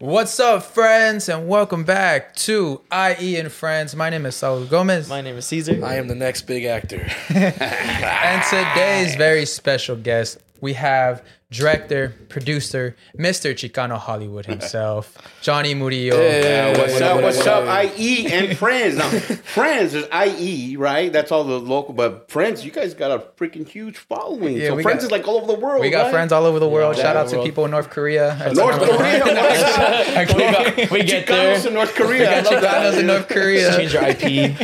What's 0.00 0.40
up, 0.40 0.64
friends, 0.64 1.28
and 1.28 1.46
welcome 1.46 1.84
back 1.84 2.34
to 2.34 2.80
IE 2.92 3.36
and 3.36 3.50
Friends. 3.50 3.94
My 3.94 4.10
name 4.10 4.26
is 4.26 4.34
Saul 4.34 4.64
Gomez, 4.64 5.08
My 5.08 5.20
name 5.20 5.36
is 5.36 5.46
Caesar. 5.46 5.84
I 5.84 5.94
am 5.94 6.08
the 6.08 6.16
next 6.16 6.42
big 6.48 6.64
actor. 6.64 7.08
and 7.28 8.42
today's 8.50 9.14
very 9.14 9.46
special 9.46 9.94
guest 9.94 10.38
we 10.60 10.72
have 10.72 11.24
director, 11.56 12.14
producer, 12.28 12.96
Mr. 13.18 13.52
Chicano 13.54 13.96
Hollywood 13.98 14.46
himself, 14.46 15.16
Johnny 15.42 15.74
Murillo. 15.74 16.16
Hey. 16.16 16.74
What's 16.76 16.92
What 16.94 17.02
up? 17.02 17.16
up, 17.16 17.22
What's 17.22 17.46
up? 17.46 17.66
up? 17.68 17.98
IE 17.98 18.26
and 18.32 18.56
friends. 18.64 18.96
Now, 18.96 19.08
friends 19.10 19.94
is 19.94 20.06
IE, 20.12 20.76
right? 20.76 21.12
That's 21.12 21.30
all 21.32 21.44
the 21.44 21.58
local. 21.60 21.94
But 21.94 22.30
friends, 22.30 22.64
you 22.64 22.70
guys 22.70 22.94
got 22.94 23.10
a 23.10 23.18
freaking 23.36 23.66
huge 23.68 23.96
following. 23.98 24.56
Yeah, 24.56 24.68
so 24.68 24.82
friends 24.82 24.98
got- 25.02 25.04
is 25.06 25.10
like 25.10 25.28
all 25.28 25.36
over 25.36 25.46
the 25.46 25.54
world. 25.58 25.80
We 25.80 25.90
got 25.90 26.04
right? 26.04 26.12
friends 26.12 26.32
all 26.32 26.44
over 26.46 26.58
the 26.58 26.68
world. 26.68 26.96
Yeah, 26.96 27.02
Shout 27.02 27.16
out 27.16 27.28
to 27.28 27.36
world. 27.36 27.46
people 27.46 27.64
in 27.64 27.70
North 27.70 27.90
Korea. 27.90 28.36
North 28.54 28.78
Korea. 28.78 29.20
What's 29.24 29.78
up? 29.78 30.36
we 30.36 30.42
got, 30.42 30.90
we 30.90 31.02
get 31.04 31.26
Chicanos 31.26 31.26
there. 31.62 31.68
in 31.68 31.74
North 31.74 31.94
Korea. 31.94 32.30
I 32.38 32.40
love 32.40 32.60
that. 32.62 32.94
Chicanos 32.94 32.98
in 33.00 33.06
North 33.06 33.28
Korea. 33.28 33.76
Change 33.76 33.92
your 33.92 34.02
IP. 34.04 34.54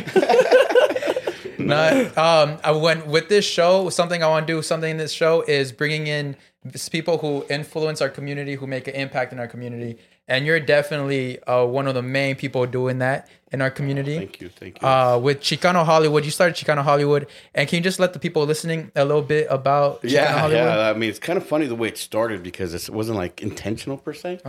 Not, 1.59 2.17
um, 2.19 2.59
I 2.65 2.73
went 2.73 3.07
with 3.07 3.29
this 3.29 3.45
show. 3.45 3.91
Something 3.91 4.23
I 4.23 4.29
want 4.29 4.47
to 4.47 4.53
do. 4.55 4.63
Something 4.63 4.93
in 4.93 4.97
this 4.97 5.13
show 5.13 5.43
is 5.43 5.73
bringing 5.73 6.07
in 6.07 6.37
s- 6.75 6.89
people 6.89 7.19
who 7.19 7.45
influence 7.51 8.01
our 8.01 8.09
community, 8.09 8.55
who 8.55 8.67
make 8.67 8.89
an 8.89 8.95
impact 8.95 9.33
in 9.33 9.39
our 9.39 9.47
community, 9.49 9.99
and 10.29 10.47
you're 10.47 10.61
definitely 10.61 11.43
uh, 11.45 11.65
one 11.65 11.87
of 11.89 11.95
the 11.95 12.03
main 12.03 12.37
people 12.37 12.65
doing 12.67 12.99
that 12.99 13.29
in 13.53 13.61
our 13.61 13.71
community. 13.71 14.17
Thank 14.17 14.41
you. 14.41 14.49
Thank 14.49 14.81
you. 14.81 14.87
Uh, 14.87 15.19
with 15.19 15.41
Chicano 15.41 15.85
Hollywood, 15.85 16.25
you 16.25 16.31
started 16.31 16.55
Chicano 16.55 16.83
Hollywood, 16.85 17.27
and 17.55 17.69
can 17.69 17.79
you 17.79 17.83
just 17.83 17.99
let 17.99 18.13
the 18.13 18.21
people 18.21 18.45
listening 18.47 18.93
a 18.95 19.05
little 19.05 19.23
bit 19.23 19.49
about 19.51 20.03
Chicano 20.03 20.11
yeah, 20.13 20.39
Hollywood? 20.39 20.65
yeah. 20.65 20.91
I 20.91 20.93
mean, 20.93 21.11
it's 21.11 21.19
kind 21.19 21.37
of 21.37 21.45
funny 21.45 21.67
the 21.67 21.75
way 21.75 21.89
it 21.89 21.99
started 21.99 22.43
because 22.45 22.75
it 22.75 22.89
wasn't 22.91 23.17
like 23.19 23.43
intentional 23.43 23.97
per 23.97 24.13
se. 24.13 24.41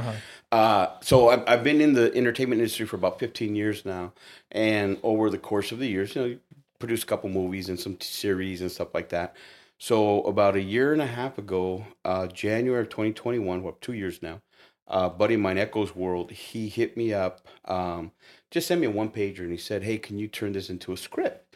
uh 0.51 0.87
so 1.01 1.29
I've, 1.29 1.43
I've 1.47 1.63
been 1.63 1.81
in 1.81 1.93
the 1.93 2.13
entertainment 2.13 2.59
industry 2.61 2.85
for 2.85 2.95
about 2.97 3.17
15 3.19 3.55
years 3.55 3.83
now, 3.85 4.13
and 4.51 4.97
over 5.01 5.29
the 5.31 5.39
course 5.39 5.71
of 5.71 5.79
the 5.79 5.87
years, 5.87 6.15
you 6.15 6.21
know, 6.21 6.37
produced 6.77 7.03
a 7.03 7.07
couple 7.07 7.29
movies 7.29 7.69
and 7.69 7.79
some 7.79 7.95
t- 7.95 8.05
series 8.05 8.61
and 8.61 8.71
stuff 8.71 8.93
like 8.93 9.09
that. 9.09 9.35
So 9.81 10.21
about 10.25 10.55
a 10.55 10.61
year 10.61 10.93
and 10.93 11.01
a 11.01 11.07
half 11.07 11.39
ago, 11.39 11.83
uh, 12.05 12.27
January 12.27 12.83
of 12.83 12.89
2021, 12.89 13.63
well, 13.63 13.75
two 13.81 13.93
years 13.93 14.21
now, 14.21 14.39
uh, 14.87 15.09
buddy 15.09 15.33
of 15.33 15.39
mine, 15.39 15.57
Echoes 15.57 15.95
World, 15.95 16.29
he 16.29 16.69
hit 16.69 16.95
me 16.95 17.13
up, 17.15 17.41
um, 17.65 18.11
just 18.51 18.67
sent 18.67 18.79
me 18.79 18.85
a 18.85 18.91
one 18.91 19.09
pager, 19.09 19.39
and 19.39 19.49
he 19.49 19.57
said, 19.57 19.81
"Hey, 19.81 19.97
can 19.97 20.19
you 20.19 20.27
turn 20.27 20.51
this 20.51 20.69
into 20.69 20.93
a 20.93 20.97
script?" 20.97 21.55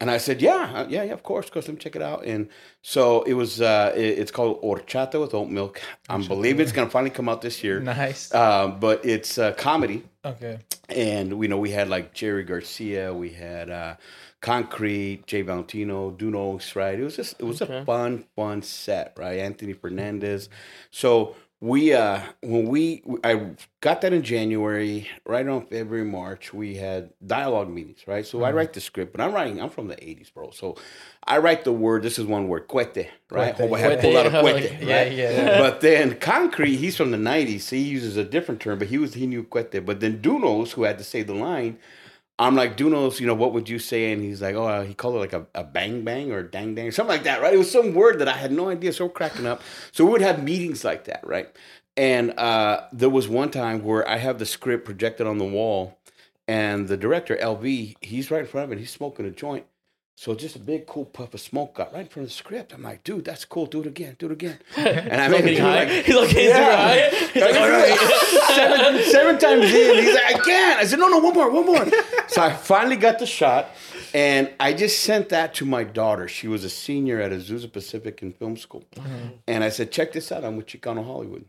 And 0.00 0.10
I 0.10 0.18
said, 0.18 0.42
"Yeah, 0.42 0.72
uh, 0.74 0.86
yeah, 0.88 1.04
yeah, 1.04 1.12
of 1.12 1.22
course. 1.22 1.46
Of 1.46 1.52
course, 1.52 1.68
let 1.68 1.74
me 1.74 1.80
check 1.80 1.94
it 1.94 2.02
out." 2.02 2.24
And 2.24 2.48
so 2.82 3.22
it 3.22 3.34
was. 3.34 3.60
Uh, 3.60 3.92
it- 3.94 4.18
it's 4.18 4.32
called 4.32 4.60
Horchata 4.62 5.20
with 5.20 5.32
oat 5.32 5.48
milk. 5.48 5.80
I'm 6.08 6.24
believing 6.24 6.62
it's 6.62 6.72
gonna 6.72 6.90
finally 6.90 7.10
come 7.10 7.28
out 7.28 7.40
this 7.40 7.62
year. 7.62 7.78
Nice. 7.84 8.34
Um, 8.34 8.80
but 8.80 9.04
it's 9.04 9.38
uh, 9.38 9.52
comedy, 9.52 10.02
okay. 10.24 10.58
and 10.88 11.34
we 11.34 11.46
know 11.46 11.58
we 11.58 11.70
had 11.70 11.88
like 11.88 12.14
Jerry 12.14 12.42
Garcia, 12.42 13.14
we 13.14 13.28
had 13.30 13.70
uh, 13.70 13.94
Concrete, 14.40 15.26
Jay 15.26 15.42
Valentino, 15.42 16.10
Dunos, 16.10 16.74
right? 16.74 16.98
It 16.98 17.04
was 17.04 17.16
just 17.16 17.38
it 17.38 17.44
was 17.44 17.60
a 17.60 17.84
fun, 17.84 18.24
fun 18.36 18.62
set, 18.62 19.14
right? 19.18 19.38
Anthony 19.38 19.74
Fernandez. 19.74 20.48
So 20.90 21.36
we 21.60 21.92
uh 21.92 22.22
when 22.42 22.66
we 22.66 23.02
I 23.22 23.50
got 23.82 24.00
that 24.00 24.14
in 24.14 24.22
January, 24.22 25.08
right 25.26 25.46
on 25.46 25.66
February, 25.66 26.06
March, 26.06 26.54
we 26.54 26.76
had 26.76 27.10
dialogue 27.26 27.68
meetings, 27.68 28.06
right? 28.06 28.24
So 28.24 28.42
I 28.42 28.52
write 28.52 28.72
the 28.72 28.80
script, 28.80 29.12
but 29.12 29.20
I'm 29.20 29.32
writing, 29.34 29.60
I'm 29.60 29.68
from 29.68 29.88
the 29.88 29.96
80s, 29.96 30.32
bro. 30.32 30.52
So 30.52 30.76
I 31.22 31.36
write 31.36 31.64
the 31.64 31.72
word, 31.72 32.02
this 32.02 32.18
is 32.18 32.24
one 32.24 32.48
word, 32.48 32.66
cuete, 32.66 33.08
right? 33.30 33.54
Cuete. 33.54 33.70
Oh, 33.70 33.74
I 33.74 33.78
had 33.78 34.00
pulled 34.00 34.16
out 34.16 34.26
a 34.26 34.30
cuete, 34.30 34.70
right? 34.80 35.12
Yeah, 35.12 35.30
yeah. 35.30 35.58
But 35.58 35.82
then 35.82 36.18
Concrete, 36.18 36.76
he's 36.76 36.96
from 36.96 37.10
the 37.10 37.18
90s, 37.18 37.60
so 37.60 37.76
he 37.76 37.82
uses 37.82 38.16
a 38.16 38.24
different 38.24 38.62
term, 38.62 38.78
but 38.78 38.88
he 38.88 38.96
was 38.96 39.12
he 39.12 39.26
knew 39.26 39.44
cuete. 39.44 39.84
But 39.84 40.00
then 40.00 40.22
Dunos, 40.22 40.70
who 40.72 40.84
had 40.84 40.96
to 40.96 41.04
say 41.04 41.22
the 41.22 41.34
line, 41.34 41.78
I'm 42.40 42.56
like, 42.56 42.78
Dunos, 42.78 43.20
you 43.20 43.26
know, 43.26 43.34
what 43.34 43.52
would 43.52 43.68
you 43.68 43.78
say? 43.78 44.12
And 44.12 44.22
he's 44.22 44.42
like, 44.42 44.56
oh, 44.56 44.66
uh, 44.66 44.82
he 44.84 44.94
called 44.94 45.16
it 45.16 45.18
like 45.18 45.34
a, 45.34 45.46
a 45.54 45.62
bang 45.62 46.04
bang 46.04 46.32
or 46.32 46.42
dang 46.42 46.74
dang, 46.74 46.90
something 46.90 47.14
like 47.14 47.24
that, 47.24 47.42
right? 47.42 47.54
It 47.54 47.58
was 47.58 47.70
some 47.70 47.94
word 47.94 48.18
that 48.18 48.28
I 48.28 48.32
had 48.32 48.50
no 48.50 48.70
idea. 48.70 48.94
So 48.94 49.04
we're 49.06 49.12
cracking 49.12 49.46
up. 49.46 49.62
So 49.92 50.06
we 50.06 50.12
would 50.12 50.22
have 50.22 50.42
meetings 50.42 50.82
like 50.82 51.04
that, 51.04 51.20
right? 51.26 51.54
And 51.98 52.32
uh, 52.38 52.86
there 52.92 53.10
was 53.10 53.28
one 53.28 53.50
time 53.50 53.84
where 53.84 54.08
I 54.08 54.16
have 54.16 54.38
the 54.38 54.46
script 54.46 54.86
projected 54.86 55.26
on 55.26 55.38
the 55.38 55.44
wall, 55.44 55.98
and 56.48 56.88
the 56.88 56.96
director, 56.96 57.36
LV, 57.36 57.96
he's 58.00 58.30
right 58.30 58.40
in 58.40 58.46
front 58.46 58.64
of 58.64 58.72
it. 58.72 58.80
He's 58.80 58.90
smoking 58.90 59.26
a 59.26 59.30
joint. 59.30 59.66
So 60.20 60.34
just 60.34 60.54
a 60.54 60.58
big 60.58 60.86
cool 60.86 61.06
puff 61.06 61.32
of 61.32 61.40
smoke 61.40 61.76
got 61.76 61.94
right 61.94 62.00
in 62.02 62.06
front 62.06 62.24
of 62.24 62.28
the 62.28 62.34
script. 62.34 62.74
I'm 62.74 62.82
like, 62.82 63.02
dude, 63.04 63.24
that's 63.24 63.46
cool. 63.46 63.64
Do 63.64 63.80
it 63.80 63.86
again. 63.86 64.16
Do 64.18 64.26
it 64.26 64.32
again. 64.32 64.58
And 64.76 65.18
I 65.18 65.28
make 65.28 65.44
it 65.44 65.54
Getting 65.54 65.56
do 65.56 65.62
high. 65.62 65.84
like 65.84 66.04
He's 66.04 66.14
like, 66.20 66.28
he's 66.28 66.48
Yeah. 66.50 66.76
high. 66.76 67.08
He's 67.32 67.42
like, 67.42 67.54
all 67.54 67.70
right. 67.70 67.98
seven, 68.54 69.02
seven 69.04 69.38
times 69.38 69.64
in. 69.64 70.04
He's 70.04 70.14
like, 70.14 70.26
I 70.36 70.38
can't. 70.44 70.78
I 70.78 70.84
said, 70.84 70.98
no, 70.98 71.08
no, 71.08 71.20
one 71.20 71.32
more, 71.32 71.50
one 71.50 71.64
more. 71.64 71.86
So 72.28 72.42
I 72.42 72.52
finally 72.52 72.96
got 72.96 73.18
the 73.18 73.24
shot, 73.24 73.70
and 74.12 74.52
I 74.60 74.74
just 74.74 75.00
sent 75.04 75.30
that 75.30 75.54
to 75.54 75.64
my 75.64 75.84
daughter. 75.84 76.28
She 76.28 76.48
was 76.48 76.64
a 76.64 76.70
senior 76.70 77.18
at 77.22 77.32
Azusa 77.32 77.72
Pacific 77.72 78.20
in 78.20 78.32
film 78.32 78.58
school, 78.58 78.84
and 79.48 79.64
I 79.64 79.70
said, 79.70 79.90
check 79.90 80.12
this 80.12 80.30
out. 80.30 80.44
I'm 80.44 80.56
with 80.58 80.66
Chicano 80.66 81.02
Hollywood. 81.02 81.46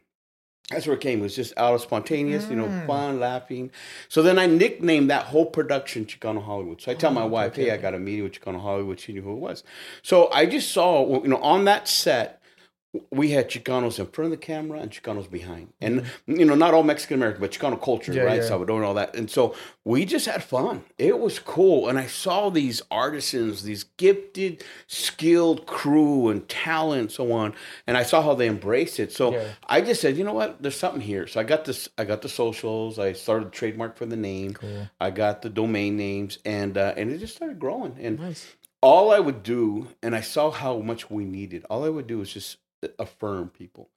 That's 0.71 0.87
where 0.87 0.95
it 0.95 1.01
came. 1.01 1.19
It 1.19 1.23
was 1.23 1.35
just 1.35 1.53
out 1.57 1.73
of 1.73 1.81
spontaneous, 1.81 2.47
you 2.49 2.55
know, 2.55 2.65
mm. 2.65 2.87
fun, 2.87 3.19
laughing. 3.19 3.71
So 4.09 4.21
then 4.21 4.39
I 4.39 4.45
nicknamed 4.45 5.09
that 5.09 5.25
whole 5.25 5.45
production 5.45 6.05
Chicano 6.05 6.43
Hollywood. 6.43 6.81
So 6.81 6.91
I 6.91 6.95
tell 6.95 7.11
my 7.11 7.23
oh, 7.23 7.27
wife, 7.27 7.55
hey, 7.55 7.71
I 7.71 7.77
got 7.77 7.93
a 7.93 7.99
meeting 7.99 8.23
with 8.23 8.33
Chicano 8.33 8.61
Hollywood. 8.61 8.99
She 8.99 9.13
knew 9.13 9.21
who 9.21 9.33
it 9.33 9.39
was. 9.39 9.63
So 10.01 10.29
I 10.31 10.45
just 10.45 10.71
saw, 10.71 11.21
you 11.21 11.29
know, 11.29 11.37
on 11.37 11.65
that 11.65 11.87
set, 11.87 12.40
we 13.09 13.29
had 13.31 13.49
Chicanos 13.49 13.99
in 13.99 14.07
front 14.07 14.25
of 14.33 14.37
the 14.37 14.45
camera 14.45 14.79
and 14.79 14.91
Chicanos 14.91 15.29
behind. 15.31 15.71
And, 15.79 16.03
you 16.27 16.43
know, 16.43 16.55
not 16.55 16.73
all 16.73 16.83
Mexican 16.83 17.15
American, 17.15 17.39
but 17.39 17.51
Chicano 17.51 17.81
culture, 17.81 18.11
Yeah, 18.11 18.23
right? 18.23 18.41
yeah. 18.41 18.47
Salvador 18.47 18.83
all 18.83 18.93
that. 18.95 19.15
And 19.15 19.31
so 19.31 19.55
we 19.85 20.03
just 20.03 20.25
had 20.25 20.43
fun. 20.43 20.83
It 20.97 21.17
was 21.17 21.39
cool. 21.39 21.87
And 21.87 21.97
I 21.97 22.07
saw 22.07 22.49
these 22.49 22.81
artisans, 22.91 23.63
these 23.63 23.85
gifted, 23.95 24.63
skilled 24.87 25.65
crew 25.67 26.27
and 26.27 26.47
talent, 26.49 26.99
and 27.01 27.11
so 27.11 27.31
on. 27.31 27.53
And 27.87 27.95
I 27.95 28.03
saw 28.03 28.21
how 28.21 28.33
they 28.33 28.47
embraced 28.47 28.99
it. 28.99 29.13
So 29.13 29.31
Yeah. 29.33 29.47
I 29.67 29.79
just 29.79 30.01
said, 30.01 30.17
you 30.17 30.25
know 30.25 30.33
what? 30.33 30.61
There's 30.61 30.77
something 30.77 31.01
here. 31.01 31.27
So 31.27 31.39
I 31.39 31.43
got 31.43 31.63
this. 31.63 31.87
I 31.97 32.03
got 32.03 32.21
the 32.21 32.29
socials. 32.29 32.99
I 32.99 33.13
started 33.13 33.47
the 33.47 33.51
trademark 33.51 33.95
for 33.97 34.05
the 34.05 34.17
name. 34.17 34.53
Cool. 34.55 34.89
I 34.99 35.11
got 35.11 35.41
the 35.43 35.49
domain 35.49 35.95
names, 35.95 36.39
and 36.43 36.77
uh, 36.77 36.93
and 36.97 37.09
it 37.09 37.19
just 37.19 37.37
started 37.37 37.57
growing. 37.57 37.95
And 38.01 38.19
Nice. 38.19 38.47
all 38.81 39.11
I 39.11 39.19
would 39.19 39.43
do, 39.43 39.87
and 40.03 40.13
I 40.13 40.21
saw 40.21 40.51
how 40.51 40.79
much 40.79 41.09
we 41.09 41.23
needed. 41.23 41.63
All 41.69 41.85
I 41.85 41.89
would 41.89 42.07
do 42.07 42.17
was 42.17 42.33
just 42.33 42.57
affirm 42.99 43.49
people. 43.49 43.89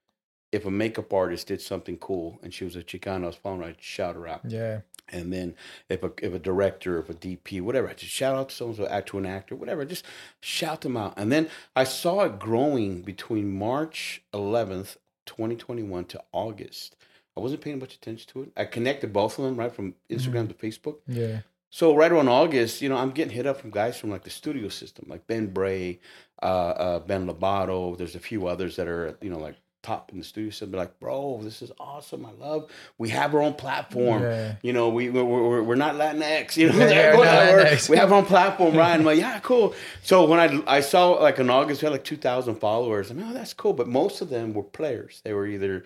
If 0.53 0.65
a 0.65 0.71
makeup 0.71 1.12
artist 1.12 1.49
did 1.49 1.61
something 1.61 1.99
cool 1.99 2.39
and 2.43 2.55
she 2.55 2.65
was 2.65 2.77
a 2.77 2.83
Chicano, 2.83 3.25
I 3.25 3.27
was 3.27 3.37
following 3.37 3.65
I'd 3.65 3.83
shout 3.83 4.15
her 4.15 4.28
out. 4.28 4.43
Yeah. 4.47 4.81
And 5.09 5.33
then 5.33 5.56
if 5.89 6.03
a 6.03 6.12
if 6.22 6.33
a 6.33 6.39
director, 6.39 6.99
if 6.99 7.11
a 7.11 7.15
DP, 7.15 7.61
whatever, 7.61 7.89
I 7.89 7.94
just 7.94 8.12
shout 8.12 8.37
out 8.37 8.50
to 8.50 8.55
someone, 8.55 8.77
so 8.77 8.87
act 8.87 9.09
to 9.09 9.19
an 9.19 9.27
actor, 9.27 9.56
whatever, 9.56 9.84
just 9.84 10.05
shout 10.41 10.83
them 10.83 10.97
out. 10.97 11.15
And 11.17 11.31
then 11.31 11.49
I 11.75 11.84
saw 11.84 12.21
it 12.21 12.39
growing 12.39 13.03
between 13.03 13.56
March 13.56 14.23
11th, 14.33 14.97
2021 15.27 16.05
to 16.06 16.23
August. 16.33 16.97
I 17.37 17.41
wasn't 17.41 17.62
paying 17.62 17.81
much 17.81 17.94
attention 17.94 18.31
to 18.33 18.43
it. 18.44 18.53
I 18.56 18.65
connected 18.65 19.12
both 19.12 19.39
of 19.39 19.44
them 19.44 19.56
right 19.56 19.75
from 19.75 19.93
mm-hmm. 19.93 20.17
Instagram 20.17 20.49
to 20.49 20.55
Facebook. 20.55 20.99
Yeah. 21.06 21.41
So 21.75 21.93
right 21.97 22.12
around 22.12 22.29
August, 22.29 22.83
you 22.83 22.89
know, 22.89 22.97
I'm 22.97 23.11
getting 23.11 23.35
hit 23.35 23.47
up 23.47 23.61
from 23.61 23.71
guys 23.71 23.99
from 23.99 24.09
like 24.11 24.23
the 24.23 24.31
studio 24.31 24.69
system, 24.69 25.07
like 25.09 25.27
Ben 25.27 25.49
Bray, 25.49 25.99
uh, 26.41 26.47
uh, 26.47 26.99
Ben 27.01 27.27
Lobato. 27.27 27.99
There's 27.99 28.15
a 28.15 28.21
few 28.21 28.47
others 28.47 28.77
that 28.77 28.87
are, 28.87 29.19
you 29.21 29.29
know, 29.29 29.41
like 29.41 29.57
top 29.83 30.12
in 30.12 30.19
the 30.19 30.25
studio 30.25 30.51
system. 30.51 30.71
They're 30.71 30.83
like, 30.83 31.01
bro, 31.01 31.41
this 31.43 31.62
is 31.62 31.73
awesome. 31.81 32.25
I 32.27 32.31
love. 32.31 32.71
We 32.97 33.09
have 33.09 33.35
our 33.35 33.43
own 33.43 33.55
platform. 33.55 34.23
Yeah. 34.23 34.55
You 34.62 34.73
know, 34.73 34.89
we 34.91 35.11
we're, 35.11 35.25
we're, 35.25 35.65
we're 35.65 35.75
not 35.75 35.97
Latinx. 35.97 36.57
You 36.57 36.71
know, 36.71 36.79
Yeah, 36.87 37.12
going, 37.17 37.25
not 37.25 37.47
"We're- 37.55 37.65
Latinx." 37.65 37.89
we 37.89 37.97
have 37.97 38.12
our 38.12 38.19
own 38.19 38.27
platform, 38.27 38.77
right? 38.77 38.95
I'm 38.95 39.03
like, 39.03 39.19
yeah, 39.19 39.41
cool. 39.41 39.75
So 40.05 40.27
when 40.27 40.39
I 40.39 40.77
I 40.77 40.81
saw 40.81 41.09
like 41.15 41.41
in 41.41 41.51
August, 41.51 41.83
we 41.83 41.87
had 41.87 41.93
like 41.93 42.05
two 42.05 42.17
thousand 42.17 42.55
followers. 42.61 43.11
I'm 43.11 43.19
like, 43.19 43.31
oh, 43.31 43.35
that's 43.35 43.53
cool. 43.53 43.73
But 43.73 43.89
most 43.89 44.20
of 44.20 44.29
them 44.31 44.55
were 44.55 44.62
players. 44.62 45.23
They 45.25 45.32
were 45.32 45.49
either 45.49 45.85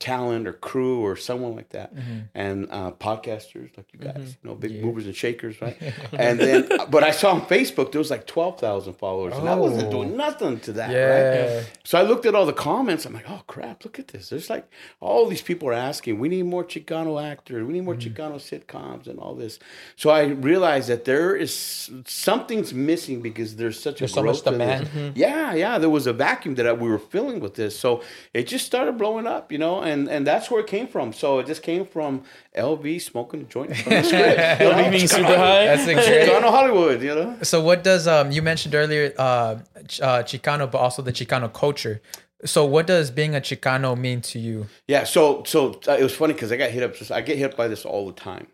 talent 0.00 0.46
or 0.46 0.52
crew 0.52 1.00
or 1.00 1.16
someone 1.16 1.56
like 1.56 1.70
that, 1.70 1.92
and 2.34 2.68
uh, 2.70 2.92
podcasters 2.92 3.76
like 3.76 3.86
you 3.92 3.98
guys, 3.98 4.36
you 4.42 4.48
know, 4.48 4.54
big 4.54 4.70
Yeah. 4.70 4.82
movers 4.84 5.06
and 5.06 5.14
shakers, 5.16 5.60
right? 5.60 5.76
and 6.12 6.38
then, 6.38 6.68
but 6.90 7.02
I 7.02 7.10
saw 7.10 7.32
on 7.32 7.42
Facebook 7.46 7.90
there 7.92 7.98
was 7.98 8.10
like 8.10 8.26
twelve 8.26 8.60
thousand 8.60 8.94
followers, 8.94 9.34
and 9.36 9.48
I 9.48 9.54
wasn't 9.56 9.88
Oh. 9.88 9.90
doing 9.90 10.16
nothing 10.16 10.60
to 10.60 10.72
that, 10.74 10.88
right? 10.88 11.66
So 11.84 11.98
I 11.98 12.02
looked 12.02 12.26
at 12.26 12.34
all 12.34 12.46
the 12.46 12.52
comments. 12.52 13.06
I'm 13.06 13.12
like, 13.14 13.28
oh 13.28 13.42
crap, 13.48 13.84
look 13.84 13.98
at 13.98 14.08
this. 14.08 14.28
There's 14.28 14.48
like 14.48 14.68
all 15.00 15.26
these 15.26 15.42
people 15.42 15.68
are 15.68 15.72
asking, 15.90 16.18
we 16.20 16.28
need 16.28 16.44
more 16.44 16.64
Chicano 16.64 17.20
actors, 17.22 17.66
we 17.66 17.72
need 17.72 17.84
more 17.84 17.94
Mm. 17.96 18.14
Chicano 18.14 18.36
sitcoms 18.36 19.08
and 19.08 19.18
all 19.18 19.34
this. 19.34 19.58
So 19.96 20.10
I 20.10 20.22
realized 20.26 20.88
that 20.88 21.04
there 21.06 21.34
is 21.34 21.90
something's 22.06 22.72
missing 22.72 23.20
because 23.20 23.56
there's 23.56 23.80
such 23.80 23.98
There's 23.98 24.12
a 24.12 24.14
so 24.14 24.22
much 24.22 24.44
growth 24.44 24.44
to 24.44 24.50
this. 24.58 24.88
demand. 24.90 25.16
Yeah, 25.16 25.54
yeah, 25.54 25.78
there 25.78 25.90
was 25.90 26.06
a 26.06 26.12
vacuum 26.12 26.54
that 26.56 26.66
I, 26.66 26.72
we 26.72 26.88
were 26.88 26.98
filling 26.98 27.40
with 27.40 27.54
this. 27.54 27.78
So 27.78 28.02
it 28.32 28.46
just 28.46 28.64
started 28.66 28.96
blowing 28.98 29.26
up, 29.26 29.50
you 29.50 29.58
know. 29.58 29.82
And 29.88 30.08
and 30.08 30.26
that's 30.26 30.50
where 30.50 30.60
it 30.60 30.66
came 30.66 30.86
from. 30.86 31.12
So 31.12 31.38
it 31.40 31.46
just 31.46 31.62
came 31.62 31.84
from 31.86 32.22
LV 32.56 33.00
smoking 33.02 33.40
a 33.42 33.44
joint 33.44 33.76
from 33.76 33.92
the 33.94 34.02
script. 34.10 34.60
you 34.60 34.90
being 34.90 35.08
super 35.08 35.36
high. 35.36 35.64
That's 35.66 35.86
a 35.86 35.94
great. 35.94 36.28
Chicano 36.28 36.50
Hollywood, 36.50 37.02
you 37.02 37.14
know. 37.14 37.36
So 37.42 37.62
what 37.62 37.82
does 37.82 38.06
um 38.06 38.30
you 38.30 38.42
mentioned 38.42 38.74
earlier 38.74 39.12
uh, 39.18 39.56
Ch- 39.86 40.00
uh 40.00 40.22
Chicano 40.22 40.70
but 40.70 40.78
also 40.78 41.02
the 41.02 41.12
Chicano 41.12 41.52
culture. 41.52 42.00
So 42.44 42.64
what 42.64 42.86
does 42.86 43.10
being 43.10 43.34
a 43.34 43.40
Chicano 43.40 43.98
mean 43.98 44.20
to 44.22 44.38
you? 44.38 44.66
Yeah, 44.86 45.04
so 45.04 45.42
so 45.44 45.80
uh, 45.88 45.96
it 45.98 46.02
was 46.02 46.14
funny 46.14 46.34
because 46.34 46.52
I 46.52 46.56
got 46.56 46.70
hit 46.70 46.82
up. 46.82 46.94
I 47.10 47.20
get 47.20 47.36
hit 47.38 47.56
by 47.56 47.66
this 47.68 47.84
all 47.84 48.06
the 48.06 48.12
time. 48.12 48.46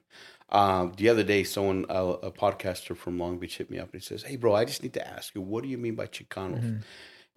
Um, 0.51 0.93
the 0.97 1.09
other 1.09 1.23
day, 1.23 1.43
someone 1.43 1.85
a, 1.89 2.05
a 2.05 2.31
podcaster 2.31 2.97
from 2.97 3.19
Long 3.19 3.39
Beach 3.39 3.57
hit 3.59 3.71
me 3.71 3.79
up 3.79 3.93
and 3.93 4.01
he 4.01 4.07
says, 4.07 4.23
"Hey, 4.23 4.37
bro, 4.37 4.55
I 4.55 4.65
just 4.65 4.83
need 4.83 4.95
to 4.95 5.07
ask 5.07 5.35
you, 5.35 5.41
what 5.41 5.65
do 5.65 5.69
you 5.69 5.79
mean 5.79 5.97
by 5.97 6.07
Chicanos?" 6.07 6.61
Mm-hmm. 6.63 6.77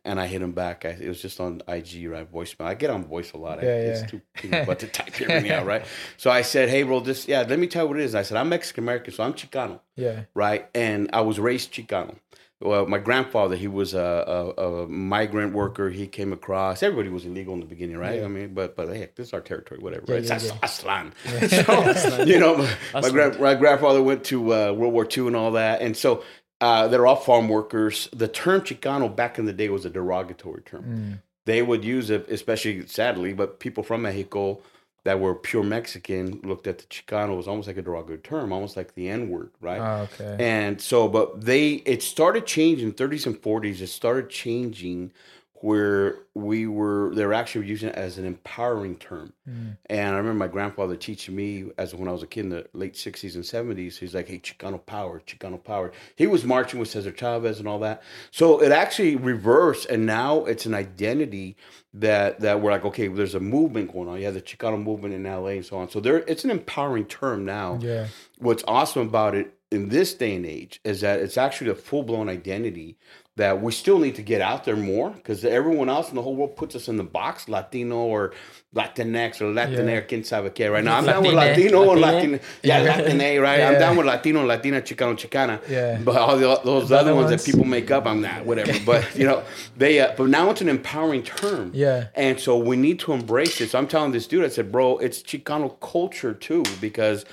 And 0.07 0.19
I 0.19 0.27
hit 0.27 0.41
him 0.41 0.53
back. 0.53 0.85
I, 0.85 0.89
it 0.89 1.07
was 1.07 1.21
just 1.21 1.39
on 1.39 1.61
IG, 1.67 2.09
right? 2.09 2.31
Voicemail. 2.31 2.65
I 2.65 2.73
get 2.73 2.89
on 2.89 3.03
voice 3.05 3.33
a 3.33 3.37
lot. 3.37 3.59
I, 3.59 3.63
Yeah, 3.63 3.69
It's 3.69 4.11
too 4.11 4.21
butter 4.49 4.75
to 4.75 4.87
type 4.87 5.21
everything 5.21 5.51
out, 5.51 5.65
right? 5.65 5.85
So 6.17 6.31
I 6.31 6.41
said, 6.41 6.69
"Hey, 6.69 6.83
bro, 6.83 7.01
this 7.01 7.27
yeah, 7.27 7.45
let 7.47 7.59
me 7.59 7.67
tell 7.67 7.83
you 7.83 7.89
what 7.89 7.99
it 7.99 8.03
is." 8.03 8.15
I 8.15 8.23
said, 8.23 8.37
"I'm 8.37 8.49
Mexican 8.49 8.83
American, 8.83 9.13
so 9.13 9.23
I'm 9.23 9.33
Chicano." 9.33 9.81
Yeah. 9.95 10.21
right? 10.33 10.69
And 10.73 11.09
I 11.11 11.21
was 11.21 11.39
raised 11.39 11.73
Chicano. 11.73 12.15
Well, 12.59 12.87
my 12.87 12.97
grandfather, 12.97 13.55
he 13.55 13.67
was 13.67 13.93
a, 13.93 14.53
a, 14.57 14.63
a 14.63 14.87
migrant 14.87 15.53
worker. 15.53 15.91
He 15.91 16.07
came 16.07 16.33
across. 16.33 16.81
Everybody 16.81 17.09
was 17.09 17.23
illegal 17.23 17.53
in 17.53 17.59
the 17.59 17.67
beginning, 17.67 17.97
right? 17.97 18.19
Yeah. 18.19 18.25
I 18.25 18.29
mean, 18.29 18.55
but 18.55 18.75
but 18.75 18.87
hey, 18.89 19.09
this 19.15 19.27
is 19.27 19.33
our 19.33 19.41
territory, 19.41 19.79
whatever. 19.79 20.05
Yeah, 20.07 20.15
right? 20.15 20.23
yeah, 20.23 20.35
it's 20.35 20.45
yeah. 20.45 20.57
Aztlan. 20.63 21.11
So, 22.07 22.23
you 22.25 22.39
know, 22.39 22.57
my, 22.93 23.01
my, 23.01 23.09
grand, 23.09 23.39
my 23.39 23.53
grandfather 23.53 24.01
went 24.01 24.23
to 24.25 24.53
uh, 24.53 24.71
World 24.71 24.93
War 24.93 25.07
II 25.15 25.27
and 25.27 25.35
all 25.35 25.51
that, 25.51 25.81
and 25.81 25.95
so 25.95 26.23
uh, 26.61 26.87
they're 26.87 27.05
all 27.05 27.15
farm 27.15 27.49
workers. 27.49 28.09
The 28.11 28.27
term 28.27 28.61
Chicano 28.61 29.13
back 29.13 29.37
in 29.37 29.45
the 29.45 29.53
day 29.53 29.69
was 29.69 29.85
a 29.85 29.89
derogatory 29.89 30.61
term. 30.63 30.83
Mm. 30.83 31.19
They 31.45 31.61
would 31.61 31.85
use 31.85 32.09
it, 32.09 32.27
especially 32.29 32.85
sadly, 32.87 33.33
but 33.33 33.59
people 33.59 33.83
from 33.83 34.01
Mexico 34.01 34.61
that 35.03 35.19
were 35.21 35.33
pure 35.33 35.63
Mexican 35.63 36.41
looked 36.43 36.67
at 36.67 36.79
the 36.79 36.83
Chicano 36.85 37.39
as 37.39 37.47
almost 37.47 37.67
like 37.67 37.77
a 37.77 37.81
derogatory 37.81 38.17
term, 38.17 38.51
almost 38.51 38.75
like 38.75 38.93
the 38.95 39.07
N 39.07 39.29
word, 39.29 39.51
right? 39.61 39.79
Oh, 39.79 40.07
okay. 40.19 40.35
And 40.37 40.81
so, 40.81 41.07
but 41.07 41.45
they, 41.45 41.75
it 41.85 42.03
started 42.03 42.45
changing 42.45 42.91
30s 42.91 43.25
and 43.25 43.41
40s. 43.41 43.79
It 43.79 43.87
started 43.87 44.29
changing 44.29 45.13
where 45.61 46.19
we 46.35 46.67
were, 46.67 47.11
they 47.15 47.25
were 47.25 47.33
actually 47.33 47.65
using 47.65 47.89
it 47.89 47.95
as 47.95 48.17
an 48.19 48.25
empowering 48.25 48.95
term. 48.95 49.33
Mm. 49.49 49.77
And 49.87 50.13
I 50.13 50.17
remember 50.17 50.37
my 50.37 50.47
grandfather 50.47 50.95
teaching 50.95 51.35
me 51.35 51.65
as 51.77 51.95
when 51.95 52.07
I 52.07 52.11
was 52.11 52.21
a 52.21 52.27
kid 52.27 52.41
in 52.41 52.49
the 52.49 52.67
late 52.73 52.93
60s 52.93 53.33
and 53.35 53.43
70s, 53.43 53.97
he's 53.97 54.13
like, 54.13 54.27
hey, 54.27 54.37
Chicano 54.39 54.83
power, 54.85 55.19
Chicano 55.25 55.63
power. 55.63 55.91
He 56.15 56.27
was 56.27 56.43
marching 56.43 56.79
with 56.79 56.89
Cesar 56.89 57.11
Chavez 57.11 57.57
and 57.59 57.67
all 57.67 57.79
that. 57.79 58.03
So 58.29 58.61
it 58.61 58.71
actually 58.71 59.15
reversed. 59.15 59.87
And 59.89 60.05
now 60.05 60.45
it's 60.45 60.65
an 60.67 60.75
identity 60.75 61.57
that, 61.93 62.39
that 62.41 62.61
we're 62.61 62.71
like, 62.71 62.85
okay, 62.85 63.07
there's 63.07 63.35
a 63.35 63.39
movement 63.39 63.91
going 63.91 64.07
on. 64.07 64.19
You 64.19 64.25
have 64.25 64.35
the 64.35 64.41
Chicano 64.41 64.81
movement 64.81 65.15
in 65.15 65.23
LA 65.23 65.47
and 65.47 65.65
so 65.65 65.77
on. 65.77 65.89
So 65.89 65.99
there, 65.99 66.17
it's 66.27 66.43
an 66.43 66.51
empowering 66.51 67.05
term 67.05 67.45
now 67.45 67.79
Yeah. 67.81 68.07
what's 68.37 68.63
awesome 68.67 69.07
about 69.07 69.33
it 69.33 69.53
in 69.71 69.89
this 69.89 70.13
day 70.13 70.35
and 70.35 70.45
age 70.45 70.79
is 70.83 71.01
that 71.01 71.19
it's 71.19 71.37
actually 71.37 71.69
a 71.71 71.75
full 71.75 72.03
blown 72.03 72.29
identity 72.29 72.97
that 73.37 73.61
we 73.61 73.71
still 73.71 73.99
need 73.99 74.15
to 74.15 74.23
get 74.23 74.41
out 74.41 74.65
there 74.65 74.75
more 74.75 75.11
because 75.11 75.45
everyone 75.45 75.89
else 75.89 76.09
in 76.09 76.15
the 76.15 76.21
whole 76.23 76.35
world 76.35 76.55
puts 76.55 76.75
us 76.75 76.87
in 76.87 76.97
the 76.97 77.03
box 77.03 77.47
Latino 77.47 77.97
or 77.97 78.33
Latinx 78.75 79.41
or 79.41 79.53
Latina, 79.53 79.91
Yeah. 79.93 80.01
quien 80.01 80.23
sabe 80.23 80.49
qué. 80.53 80.71
Right 80.71 80.83
now, 80.83 80.97
I'm 80.97 81.05
down 81.05 81.23
with 81.23 81.33
Latino 81.33 81.81
Latine. 81.93 82.01
Latina. 82.01 82.39
Yeah, 82.63 82.83
Yeah. 83.13 83.37
Right? 83.37 83.61
I'm 83.61 83.79
down 83.79 83.95
with 83.95 84.07
Latino, 84.07 84.43
Latina, 84.43 84.81
Chicano, 84.81 85.15
Chicana. 85.15 85.59
Yeah. 85.69 85.99
But 86.03 86.17
all 86.17 86.35
the, 86.37 86.59
those 86.63 86.89
The 86.89 86.95
other 86.97 87.11
other 87.11 87.15
ones, 87.15 87.29
ones? 87.31 87.45
that 87.45 87.51
people 87.51 87.65
make 87.65 87.91
up, 87.91 88.05
I'm 88.07 88.21
not, 88.21 88.45
whatever. 88.45 88.73
But, 88.85 89.15
you 89.15 89.25
know, 89.25 89.43
they, 89.77 89.99
uh, 89.99 90.13
but 90.17 90.29
now 90.29 90.49
it's 90.49 90.61
an 90.61 90.69
empowering 90.69 91.21
term. 91.23 91.71
Yeah. 91.73 92.07
And 92.15 92.39
so 92.39 92.57
we 92.57 92.75
need 92.75 92.99
to 93.01 93.13
embrace 93.13 93.61
it. 93.61 93.69
So 93.69 93.77
I'm 93.77 93.87
telling 93.87 94.11
this 94.13 94.25
dude, 94.27 94.43
I 94.45 94.49
said, 94.49 94.71
bro, 94.71 94.97
it's 94.97 95.21
Chicano 95.21 95.79
culture 95.79 96.33
too, 96.33 96.63
because 96.81 97.23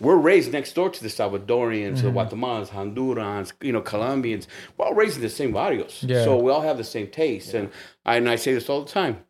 we're 0.00 0.16
raised 0.16 0.52
next 0.52 0.72
door 0.74 0.90
to 0.90 1.02
the 1.02 1.08
Salvadorians, 1.08 1.98
Mm-hmm. 1.98 2.06
the 2.06 2.12
Guatemalans, 2.12 2.68
Hondurans, 2.68 3.52
you 3.60 3.72
know, 3.72 3.80
Colombians. 3.80 4.48
We're 4.76 4.86
all 4.86 4.94
raised 4.94 5.16
in 5.16 5.22
the 5.22 5.28
same 5.28 5.52
barrios. 5.52 6.02
Yeah. 6.06 6.24
So 6.24 6.36
we 6.38 6.50
all 6.50 6.62
have 6.62 6.78
the 6.78 6.84
same 6.84 7.08
taste. 7.08 7.54
And, 7.54 7.70
I, 8.06 8.16
and 8.16 8.28
I 8.28 8.36
say 8.36 8.54
this 8.54 8.68
all 8.68 8.82
the 8.84 8.90
time. 8.90 9.24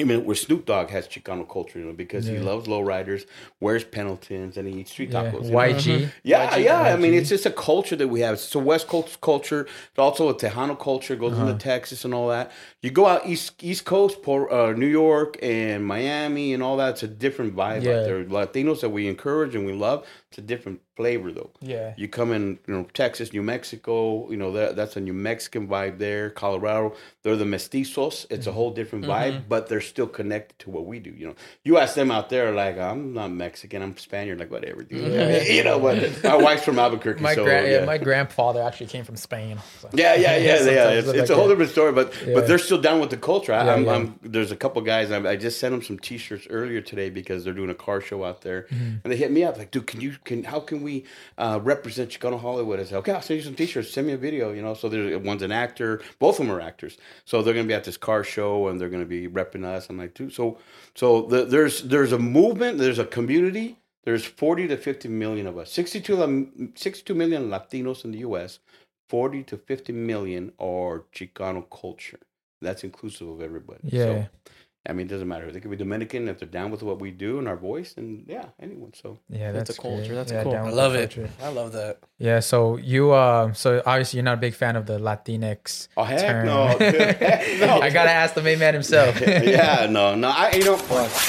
I 0.00 0.04
mean, 0.04 0.24
where 0.24 0.36
Snoop 0.36 0.64
Dogg 0.64 0.90
has 0.90 1.08
Chicano 1.08 1.48
culture, 1.48 1.80
you 1.80 1.84
know, 1.84 1.92
because 1.92 2.26
he 2.26 2.34
Yeah. 2.36 2.42
loves 2.44 2.68
lowriders, 2.68 3.26
wears 3.58 3.82
Pendletons, 3.82 4.56
and 4.56 4.68
he 4.68 4.78
eats 4.80 4.92
street 4.92 5.10
Yeah. 5.10 5.24
tacos. 5.32 5.46
you 5.46 5.50
know? 5.50 5.56
YG. 5.58 6.08
Yeah, 6.22 6.50
YG. 6.56 6.62
yeah. 6.64 6.82
I 6.82 6.96
mean, 6.96 7.14
it's 7.14 7.28
just 7.28 7.46
a 7.46 7.50
culture 7.50 7.96
that 7.96 8.06
we 8.06 8.20
have. 8.20 8.34
It's 8.34 8.54
a 8.54 8.60
West 8.60 8.86
Coast 8.86 9.20
culture. 9.20 9.62
It's 9.62 9.98
also 9.98 10.28
a 10.28 10.34
Tejano 10.34 10.78
culture. 10.78 11.16
Goes 11.16 11.32
Uh-huh. 11.32 11.48
into 11.48 11.58
Texas 11.64 12.04
and 12.04 12.14
all 12.14 12.28
that. 12.28 12.52
You 12.80 12.90
go 12.90 13.06
out 13.06 13.26
east 13.26 13.54
East 13.60 13.84
Coast, 13.86 14.22
Port, 14.22 14.52
uh, 14.52 14.70
New 14.72 14.86
York 14.86 15.36
and 15.42 15.84
Miami 15.84 16.54
and 16.54 16.62
all 16.62 16.76
that. 16.76 16.90
It's 16.90 17.02
a 17.02 17.08
different 17.08 17.56
vibe 17.56 17.82
Yeah. 17.82 17.98
out 17.98 18.04
there. 18.04 18.24
Latinos 18.24 18.82
that 18.82 18.90
we 18.90 19.08
encourage 19.08 19.56
and 19.56 19.66
we 19.66 19.72
love. 19.72 20.06
It's 20.30 20.38
a 20.38 20.42
different 20.42 20.80
flavor 20.94 21.32
though. 21.32 21.50
Yeah. 21.60 21.94
You 21.96 22.06
come 22.06 22.32
in, 22.32 22.58
you 22.68 22.74
know, 22.74 22.86
Texas, 22.94 23.32
New 23.32 23.42
Mexico. 23.42 24.30
You 24.30 24.36
know 24.36 24.52
that 24.52 24.76
that's 24.76 24.96
a 24.96 25.00
New 25.00 25.12
Mexican 25.12 25.66
vibe 25.66 25.98
there. 25.98 26.30
Colorado, 26.30 26.94
they're 27.24 27.34
the 27.36 27.44
mestizos. 27.44 28.26
It's 28.30 28.46
a 28.46 28.52
whole 28.52 28.70
different 28.70 29.06
vibe, 29.06 29.42
but 29.48 29.68
they're 29.68 29.80
still 29.88 30.06
connected 30.06 30.58
to 30.60 30.70
what 30.70 30.86
we 30.86 30.98
do. 30.98 31.10
You 31.10 31.28
know, 31.28 31.34
you 31.64 31.78
ask 31.78 31.94
them 31.94 32.10
out 32.10 32.28
there, 32.30 32.52
like 32.52 32.78
I'm 32.78 33.14
not 33.14 33.30
Mexican, 33.30 33.82
I'm 33.82 33.96
Spaniard, 33.96 34.38
like 34.38 34.50
whatever, 34.50 34.82
dude. 34.82 35.46
you 35.48 35.64
know 35.64 35.78
what? 35.78 36.22
My 36.22 36.36
wife's 36.36 36.64
from 36.64 36.78
Albuquerque, 36.78 37.20
My 37.22 37.34
so 37.34 37.44
gra- 37.44 37.62
yeah, 37.62 37.78
yeah. 37.80 37.84
my 37.84 37.98
grandfather 37.98 38.62
actually 38.62 38.86
came 38.86 39.04
from 39.04 39.16
Spain. 39.16 39.58
So- 39.80 39.88
Yeah, 39.92 40.14
yeah, 40.14 40.36
yeah, 40.36 40.62
yeah. 40.70 40.90
It's, 40.90 41.08
it's 41.08 41.18
it's 41.18 41.30
a 41.30 41.34
whole 41.34 41.48
different 41.48 41.70
story, 41.72 41.92
but 41.92 42.12
Yeah. 42.26 42.34
but 42.34 42.46
they're 42.46 42.58
still 42.58 42.80
down 42.80 43.00
with 43.00 43.10
the 43.10 43.16
culture. 43.16 43.52
I, 43.52 43.64
Yeah, 43.64 43.72
I'm, 43.74 43.84
yeah. 43.84 43.92
I'm, 43.94 44.18
there's 44.22 44.52
a 44.52 44.56
couple 44.56 44.80
guys. 44.82 45.10
I, 45.10 45.18
I 45.32 45.36
just 45.36 45.58
sent 45.60 45.72
them 45.72 45.82
some 45.82 45.98
T-shirts 45.98 46.46
earlier 46.50 46.80
today 46.80 47.10
because 47.10 47.44
they're 47.44 47.54
doing 47.54 47.70
a 47.70 47.74
car 47.74 48.00
show 48.00 48.24
out 48.24 48.42
there, 48.42 48.62
Mm-hmm. 48.68 48.96
and 49.04 49.12
they 49.12 49.16
hit 49.16 49.30
me 49.30 49.44
up 49.44 49.56
like, 49.58 49.70
"Dude, 49.70 49.86
can 49.86 50.00
you 50.00 50.12
can 50.24 50.44
how 50.44 50.60
can 50.60 50.82
we 50.82 51.04
uh, 51.38 51.60
represent 51.62 52.10
Chicano 52.10 52.38
Hollywood?" 52.40 52.80
I 52.80 52.84
said, 52.84 52.96
"Okay, 52.98 53.12
I'll 53.12 53.22
send 53.22 53.38
you 53.40 53.44
some 53.44 53.54
T-shirts. 53.54 53.90
Send 53.92 54.06
me 54.06 54.12
a 54.12 54.16
video." 54.18 54.52
You 54.52 54.62
know, 54.62 54.74
so 54.74 54.88
there's 54.88 55.16
one's 55.22 55.42
an 55.42 55.52
actor. 55.52 56.00
Both 56.18 56.40
of 56.40 56.46
them 56.46 56.54
are 56.56 56.60
actors, 56.60 56.96
so 57.24 57.42
they're 57.42 57.54
gonna 57.54 57.66
be 57.68 57.74
at 57.74 57.84
this 57.84 57.96
car 57.96 58.24
show 58.24 58.68
and 58.68 58.80
they're 58.80 58.88
gonna 58.88 59.04
be 59.18 59.28
repping 59.28 59.64
us. 59.64 59.77
I'm 59.88 59.98
like, 59.98 60.18
so 60.30 60.58
so 60.94 61.22
the, 61.22 61.44
there's 61.44 61.82
there's 61.82 62.12
a 62.12 62.18
movement, 62.18 62.78
there's 62.78 62.98
a 62.98 63.06
community. 63.06 63.78
There's 64.04 64.24
40 64.24 64.68
to 64.68 64.76
50 64.78 65.08
million 65.08 65.46
of 65.46 65.58
us. 65.58 65.70
62, 65.70 66.22
um, 66.22 66.72
62 66.74 67.14
million 67.14 67.50
Latinos 67.50 68.06
in 68.06 68.12
the 68.12 68.18
U.S. 68.18 68.58
40 69.10 69.42
to 69.44 69.58
50 69.58 69.92
million 69.92 70.52
are 70.58 71.04
Chicano 71.12 71.64
culture. 71.68 72.20
That's 72.60 72.84
inclusive 72.84 73.28
of 73.28 73.42
everybody. 73.42 73.80
Yeah. 73.84 74.04
So, 74.04 74.26
I 74.88 74.92
mean, 74.94 75.06
it 75.06 75.10
doesn't 75.10 75.28
matter. 75.28 75.52
They 75.52 75.60
could 75.60 75.70
be 75.70 75.76
Dominican 75.76 76.28
if 76.28 76.38
they're 76.38 76.48
down 76.48 76.70
with 76.70 76.82
what 76.82 76.98
we 76.98 77.10
do 77.10 77.38
and 77.38 77.46
our 77.46 77.56
voice, 77.56 77.94
and 77.98 78.24
yeah, 78.26 78.46
anyone. 78.60 78.92
So 78.94 79.18
Yeah, 79.28 79.52
That's 79.52 79.68
that's, 79.68 79.78
a 79.78 79.82
culture. 79.82 80.04
great. 80.06 80.14
That's 80.14 80.32
yeah, 80.32 80.42
cool. 80.44 80.54
I 80.56 80.70
love 80.70 80.94
it. 80.94 81.14
culture. 81.14 81.30
I 81.42 81.48
love 81.48 81.72
that. 81.72 81.98
Yeah, 82.18 82.40
so 82.40 82.76
you 82.78 83.12
uh 83.12 83.52
so 83.52 83.82
obviously 83.84 84.16
you're 84.16 84.24
not 84.24 84.34
a 84.34 84.40
big 84.40 84.54
fan 84.54 84.76
of 84.76 84.86
the 84.86 84.98
Latinx. 84.98 85.88
oh 85.96 86.04
heck 86.04 86.20
term. 86.20 86.46
no, 86.46 86.66
Heck 86.78 87.60
no. 87.60 87.80
I 87.80 87.90
gotta 87.90 88.10
ask 88.10 88.34
the 88.34 88.42
main 88.42 88.58
man 88.58 88.72
himself. 88.74 89.20
yeah, 89.20 89.86
no, 89.90 90.14
no. 90.14 90.28
I 90.28 90.52
you 90.52 90.64
know. 90.64 90.76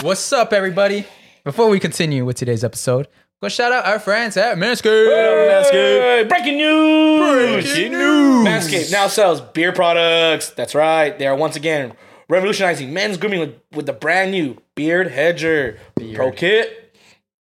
What's 0.02 0.32
up, 0.32 0.54
everybody? 0.54 1.06
Before 1.44 1.68
we 1.70 1.80
continue 1.80 2.24
with 2.26 2.38
today's 2.38 2.64
episode, 2.64 3.08
go 3.42 3.50
shout 3.50 3.72
out 3.72 3.86
our 3.86 4.00
friends 4.00 4.38
at 4.38 4.58
Manscaped. 4.58 5.10
Manscaped. 5.50 6.30
Breaking 6.30 6.58
news. 6.58 7.64
Breaking 7.66 7.92
news. 7.92 8.46
Manscaped 8.48 8.92
now 8.92 9.08
sells 9.08 9.42
beer 9.42 9.72
products. 9.74 10.50
That's 10.52 10.76
right. 10.76 11.18
They 11.18 11.28
are 11.28 11.36
once 11.36 11.56
again 11.56 11.94
revolutionizing 12.30 12.94
men's 12.94 13.18
grooming 13.18 13.40
with, 13.40 13.56
with 13.74 13.86
the 13.86 13.94
brand 13.94 14.32
new 14.32 14.58
Beard 14.76 15.12
Hedger 15.12 15.78
Pro 16.14 16.32
Kit. 16.32 16.76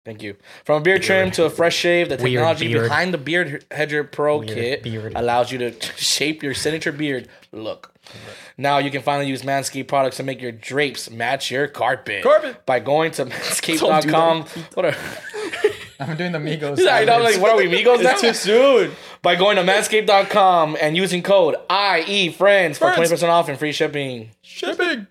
Thank 0.05 0.21
you. 0.21 0.35
From 0.65 0.81
a 0.81 0.83
beard 0.83 1.01
trim 1.01 1.31
to 1.31 1.45
a 1.45 1.49
fresh 1.49 1.75
shave, 1.77 2.09
the 2.09 2.17
technology 2.17 2.67
beard. 2.67 2.83
behind 2.83 3.13
the 3.13 3.17
Beard 3.17 3.63
Hedger 3.71 4.03
Pro 4.03 4.41
Kit 4.41 4.83
beard. 4.83 5.13
allows 5.15 5.49
you 5.49 5.57
to 5.59 5.71
shape 5.95 6.43
your 6.43 6.53
signature 6.53 6.91
beard 6.91 7.29
look. 7.53 7.93
Now 8.57 8.79
you 8.79 8.91
can 8.91 9.01
finally 9.01 9.29
use 9.29 9.43
Manscaped 9.43 9.87
products 9.87 10.17
to 10.17 10.23
make 10.23 10.41
your 10.41 10.51
drapes 10.51 11.09
match 11.09 11.49
your 11.49 11.69
carpet. 11.69 12.21
Carpet. 12.21 12.65
By 12.65 12.79
going 12.81 13.11
to 13.11 13.25
manscaped.com. 13.27 14.45
What 14.73 14.85
a 14.87 14.95
I'm 16.07 16.17
doing 16.17 16.31
the 16.31 16.39
Migos. 16.39 16.77
Yeah, 16.83 16.95
I 16.95 17.05
know, 17.05 17.19
like, 17.19 17.39
what 17.39 17.51
are 17.51 17.57
we, 17.57 17.65
Migos 17.67 18.01
now? 18.03 18.15
too 18.15 18.33
soon. 18.33 18.91
By 19.21 19.35
going 19.35 19.55
to 19.57 19.63
manscaped.com 19.63 20.77
and 20.81 20.95
using 20.97 21.23
code 21.23 21.55
IE 21.71 22.31
friends 22.31 22.77
for 22.77 22.91
Friends. 22.93 23.11
20% 23.11 23.29
off 23.29 23.49
and 23.49 23.57
free 23.57 23.71
shipping. 23.71 24.31
Shipping. 24.41 25.07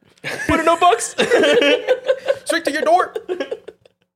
Put 0.46 0.60
in 0.60 0.66
no 0.66 0.76
bucks. 0.76 1.14
Straight 2.44 2.64
to 2.66 2.72
your 2.72 2.82
door. 2.82 3.14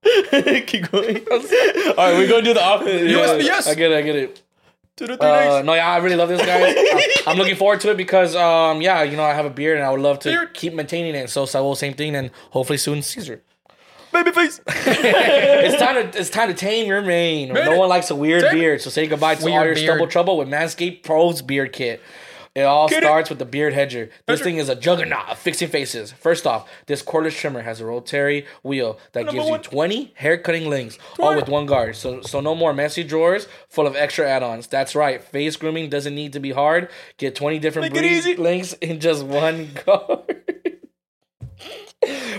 Keep 0.02 0.90
going. 0.92 1.16
All 1.30 1.38
right, 1.38 2.14
we're 2.14 2.28
going 2.28 2.44
to 2.44 2.50
do 2.50 2.54
the 2.54 2.62
off. 2.62 2.82
USPS. 2.82 3.66
I 3.68 3.74
get 3.74 3.90
it, 3.92 3.96
I 3.96 4.02
get 4.02 4.16
it. 4.16 4.42
To 4.96 5.06
three 5.06 5.16
Uh, 5.20 5.56
days. 5.58 5.64
no, 5.66 5.74
yeah, 5.74 5.90
I 5.90 5.98
really 5.98 6.16
love 6.16 6.28
this 6.30 6.40
guy. 6.40 6.58
I- 6.68 7.22
I'm 7.26 7.36
looking 7.36 7.56
forward 7.56 7.80
to 7.80 7.90
it 7.90 7.96
because, 7.96 8.34
um, 8.36 8.80
yeah, 8.80 9.02
you 9.02 9.16
know, 9.16 9.24
I 9.24 9.34
have 9.34 9.44
a 9.44 9.50
beard 9.50 9.76
and 9.78 9.84
I 9.86 9.90
would 9.90 10.00
love 10.00 10.20
to 10.20 10.30
Beard. 10.30 10.54
keep 10.54 10.72
maintaining 10.74 11.14
it. 11.14 11.28
So, 11.28 11.44
Saul, 11.44 11.74
same 11.74 11.92
thing, 11.94 12.14
and 12.16 12.30
hopefully 12.50 12.78
soon 12.78 13.02
Caesar. 13.02 13.42
Baby 14.24 14.30
face. 14.32 14.60
It's 14.66 15.78
time 15.78 16.10
to 16.10 16.18
it's 16.18 16.30
time 16.30 16.48
to 16.48 16.54
tame 16.54 16.86
your 16.86 17.02
mane. 17.02 17.52
No 17.52 17.72
it. 17.72 17.78
one 17.78 17.88
likes 17.88 18.10
a 18.10 18.16
weird 18.16 18.42
Tame 18.42 18.50
it. 18.56 18.60
beard, 18.60 18.80
so 18.80 18.90
say 18.90 19.06
goodbye 19.06 19.34
to 19.36 19.40
all 19.42 19.46
Weird 19.46 19.66
your 19.66 19.74
beard. 19.74 19.86
stubble 19.86 20.06
trouble 20.08 20.36
with 20.38 20.48
Manscaped 20.48 21.02
Pro's 21.02 21.42
Beard 21.42 21.72
Kit. 21.72 22.00
It 22.54 22.62
all 22.62 22.86
it. 22.86 22.94
starts 22.94 23.28
with 23.28 23.38
the 23.38 23.44
beard 23.44 23.74
hedger. 23.74 24.08
This 24.24 24.40
thing 24.40 24.56
is 24.56 24.70
a 24.70 24.74
juggernaut 24.74 25.28
of 25.28 25.38
fixing 25.38 25.68
faces. 25.68 26.12
First 26.12 26.46
off, 26.46 26.66
this 26.86 27.02
cordless 27.02 27.38
trimmer 27.38 27.60
has 27.60 27.82
a 27.82 27.84
rotary 27.84 28.46
wheel 28.62 28.98
that 29.12 29.24
gives 29.26 29.44
you 29.44 29.50
one. 29.50 29.60
20 29.60 30.12
hair 30.16 30.38
cutting 30.38 30.70
links, 30.70 30.98
all 31.18 31.36
with 31.36 31.50
one 31.50 31.66
guard. 31.66 31.96
So, 31.96 32.22
so 32.22 32.40
no 32.40 32.54
more 32.54 32.72
messy 32.72 33.04
drawers 33.04 33.46
full 33.68 33.86
of 33.86 33.94
extra 33.94 34.26
add-ons. 34.26 34.68
That's 34.68 34.94
right. 34.94 35.22
Face 35.22 35.56
grooming 35.56 35.90
doesn't 35.90 36.14
need 36.14 36.32
to 36.32 36.40
be 36.40 36.52
hard. 36.52 36.88
Get 37.18 37.34
20 37.34 37.58
different 37.58 37.92
Make 37.92 38.02
it 38.02 38.10
easy. 38.10 38.36
links 38.36 38.72
in 38.74 39.00
just 39.00 39.22
one 39.24 39.68
guard. 39.84 40.35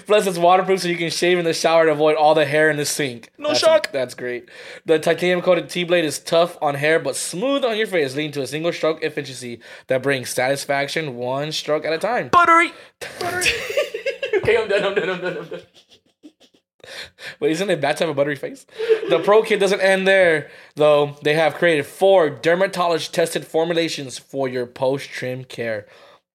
Plus, 0.06 0.28
it's 0.28 0.38
waterproof, 0.38 0.82
so 0.82 0.88
you 0.88 0.96
can 0.96 1.10
shave 1.10 1.38
in 1.38 1.46
the 1.46 1.54
shower 1.54 1.86
to 1.86 1.92
avoid 1.92 2.16
all 2.16 2.34
the 2.34 2.46
hair 2.46 2.70
in 2.70 2.78
the 2.78 2.86
sink. 2.86 3.32
No 3.38 3.54
shock. 3.54 3.92
That's 3.92 4.14
great. 4.14 4.50
The 4.86 5.00
titanium 5.00 5.42
coated 5.42 5.70
T 5.70 5.84
blade 5.84 6.06
is 6.06 6.20
tough 6.20 6.58
on 6.62 6.76
hair, 6.76 7.00
but 7.00 7.16
smooth 7.16 7.66
on 7.66 7.78
your 7.78 7.88
face, 7.88 8.16
leading 8.16 8.32
to 8.34 8.42
a 8.42 8.48
single 8.48 8.72
stroke 8.72 9.04
efficiency 9.04 9.60
that 9.88 10.04
brings 10.04 10.30
satisfaction 10.30 11.16
one 11.16 11.52
stroke 11.52 11.86
at 11.86 11.94
a 11.94 11.98
time. 11.98 12.30
Buttery. 12.30 12.72
okay, 13.22 14.58
I'm 14.58 14.70
done. 14.70 14.84
I'm 14.84 14.96
done. 14.96 15.10
I'm 15.10 15.22
done. 15.22 15.38
I'm 15.38 15.50
done. 15.50 15.62
But 17.40 17.50
isn't 17.50 17.70
it 17.70 17.82
bad 17.82 17.98
to 17.98 18.06
have 18.06 18.12
a 18.12 18.14
buttery 18.14 18.36
face? 18.36 18.66
The 19.10 19.20
Pro 19.20 19.44
Kit 19.44 19.60
doesn't 19.60 19.82
end 19.82 20.08
there, 20.08 20.50
though. 20.76 21.18
They 21.22 21.34
have 21.34 21.56
created 21.56 21.86
four 21.86 22.30
dermatologist 22.30 23.14
tested 23.14 23.46
formulations 23.46 24.18
for 24.18 24.48
your 24.48 24.66
post 24.66 25.10
trim 25.10 25.44
care. 25.44 25.86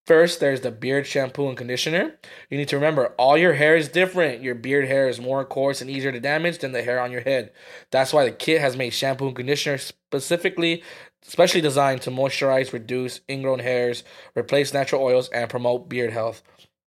First, 0.07 0.41
there's 0.41 0.63
the 0.63 0.73
beard 0.73 1.07
shampoo 1.07 1.49
and 1.49 1.57
conditioner. 1.57 2.19
You 2.51 2.59
need 2.59 2.69
to 2.69 2.77
remember 2.77 3.15
all 3.19 3.39
your 3.39 3.55
hair 3.55 3.77
is 3.77 3.89
different. 3.89 4.43
Your 4.43 4.57
beard 4.57 4.89
hair 4.89 5.09
is 5.09 5.21
more 5.21 5.45
coarse 5.45 5.81
and 5.81 5.89
easier 5.89 6.11
to 6.11 6.19
damage 6.19 6.59
than 6.59 6.73
the 6.73 6.83
hair 6.83 7.01
on 7.01 7.13
your 7.13 7.21
head. 7.21 7.53
That's 7.93 8.13
why 8.13 8.25
the 8.25 8.33
kit 8.33 8.61
has 8.61 8.77
made 8.77 8.91
shampoo 8.91 9.29
and 9.29 9.37
conditioner 9.37 9.79
specifically 9.79 10.83
specially 11.23 11.61
designed 11.61 12.03
to 12.03 12.11
moisturize, 12.11 12.73
reduce 12.73 13.21
ingrown 13.29 13.61
hairs, 13.61 14.03
replace 14.37 14.75
natural 14.75 15.03
oils, 15.03 15.29
and 15.29 15.49
promote 15.49 15.89
beard 15.89 16.13
health. 16.13 16.43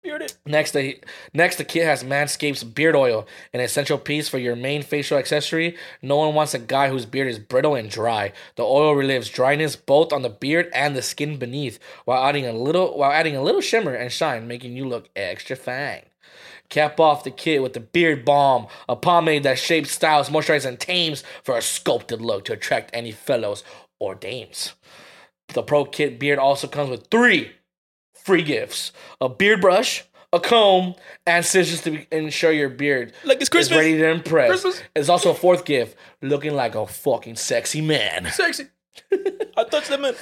Bearded. 0.02 0.32
Next, 0.46 0.72
the 0.72 0.98
next 1.34 1.56
the 1.56 1.64
kit 1.64 1.84
has 1.84 2.02
Manscaped's 2.02 2.64
beard 2.64 2.96
oil, 2.96 3.26
an 3.52 3.60
essential 3.60 3.98
piece 3.98 4.30
for 4.30 4.38
your 4.38 4.56
main 4.56 4.82
facial 4.82 5.18
accessory. 5.18 5.76
No 6.00 6.16
one 6.16 6.34
wants 6.34 6.54
a 6.54 6.58
guy 6.58 6.88
whose 6.88 7.04
beard 7.04 7.28
is 7.28 7.38
brittle 7.38 7.74
and 7.74 7.90
dry. 7.90 8.32
The 8.56 8.62
oil 8.62 8.94
relieves 8.94 9.28
dryness 9.28 9.76
both 9.76 10.12
on 10.12 10.22
the 10.22 10.30
beard 10.30 10.70
and 10.72 10.96
the 10.96 11.02
skin 11.02 11.36
beneath, 11.38 11.78
while 12.06 12.24
adding 12.24 12.46
a 12.46 12.52
little 12.52 12.96
while 12.96 13.12
adding 13.12 13.36
a 13.36 13.42
little 13.42 13.60
shimmer 13.60 13.94
and 13.94 14.10
shine, 14.10 14.48
making 14.48 14.74
you 14.74 14.86
look 14.86 15.10
extra 15.14 15.54
fine. 15.54 16.02
Cap 16.70 16.98
off 16.98 17.24
the 17.24 17.30
kit 17.30 17.62
with 17.62 17.74
the 17.74 17.80
Beard 17.80 18.24
Balm, 18.24 18.68
a 18.88 18.96
pomade 18.96 19.42
that 19.42 19.58
shapes, 19.58 19.90
styles, 19.90 20.30
moisturizes, 20.30 20.66
and 20.66 20.80
tames 20.80 21.24
for 21.42 21.58
a 21.58 21.62
sculpted 21.62 22.22
look 22.22 22.44
to 22.46 22.52
attract 22.52 22.90
any 22.94 23.10
fellows 23.10 23.64
or 23.98 24.14
dames. 24.14 24.74
The 25.48 25.64
Pro 25.64 25.84
Kit 25.84 26.20
Beard 26.20 26.38
also 26.38 26.68
comes 26.68 26.90
with 26.90 27.08
three 27.08 27.52
free 28.30 28.42
gifts 28.42 28.92
a 29.20 29.28
beard 29.28 29.60
brush, 29.60 30.04
a 30.32 30.38
comb, 30.38 30.94
and 31.26 31.44
scissors 31.44 31.82
to 31.82 32.06
ensure 32.16 32.52
your 32.52 32.68
beard 32.68 33.12
Like 33.24 33.36
it's 33.38 33.44
is 33.44 33.48
Christmas. 33.48 33.76
ready 33.76 33.96
to 33.98 34.08
impress. 34.08 34.48
Christmas. 34.50 34.82
It's 34.94 35.08
also 35.08 35.32
a 35.32 35.34
fourth 35.34 35.64
gift, 35.64 35.96
looking 36.22 36.54
like 36.54 36.76
a 36.76 36.86
fucking 36.86 37.34
sexy 37.34 37.80
man. 37.80 38.30
Sexy. 38.30 38.66
I 39.56 39.64
touched 39.64 39.88
them 39.88 40.04
in. 40.04 40.14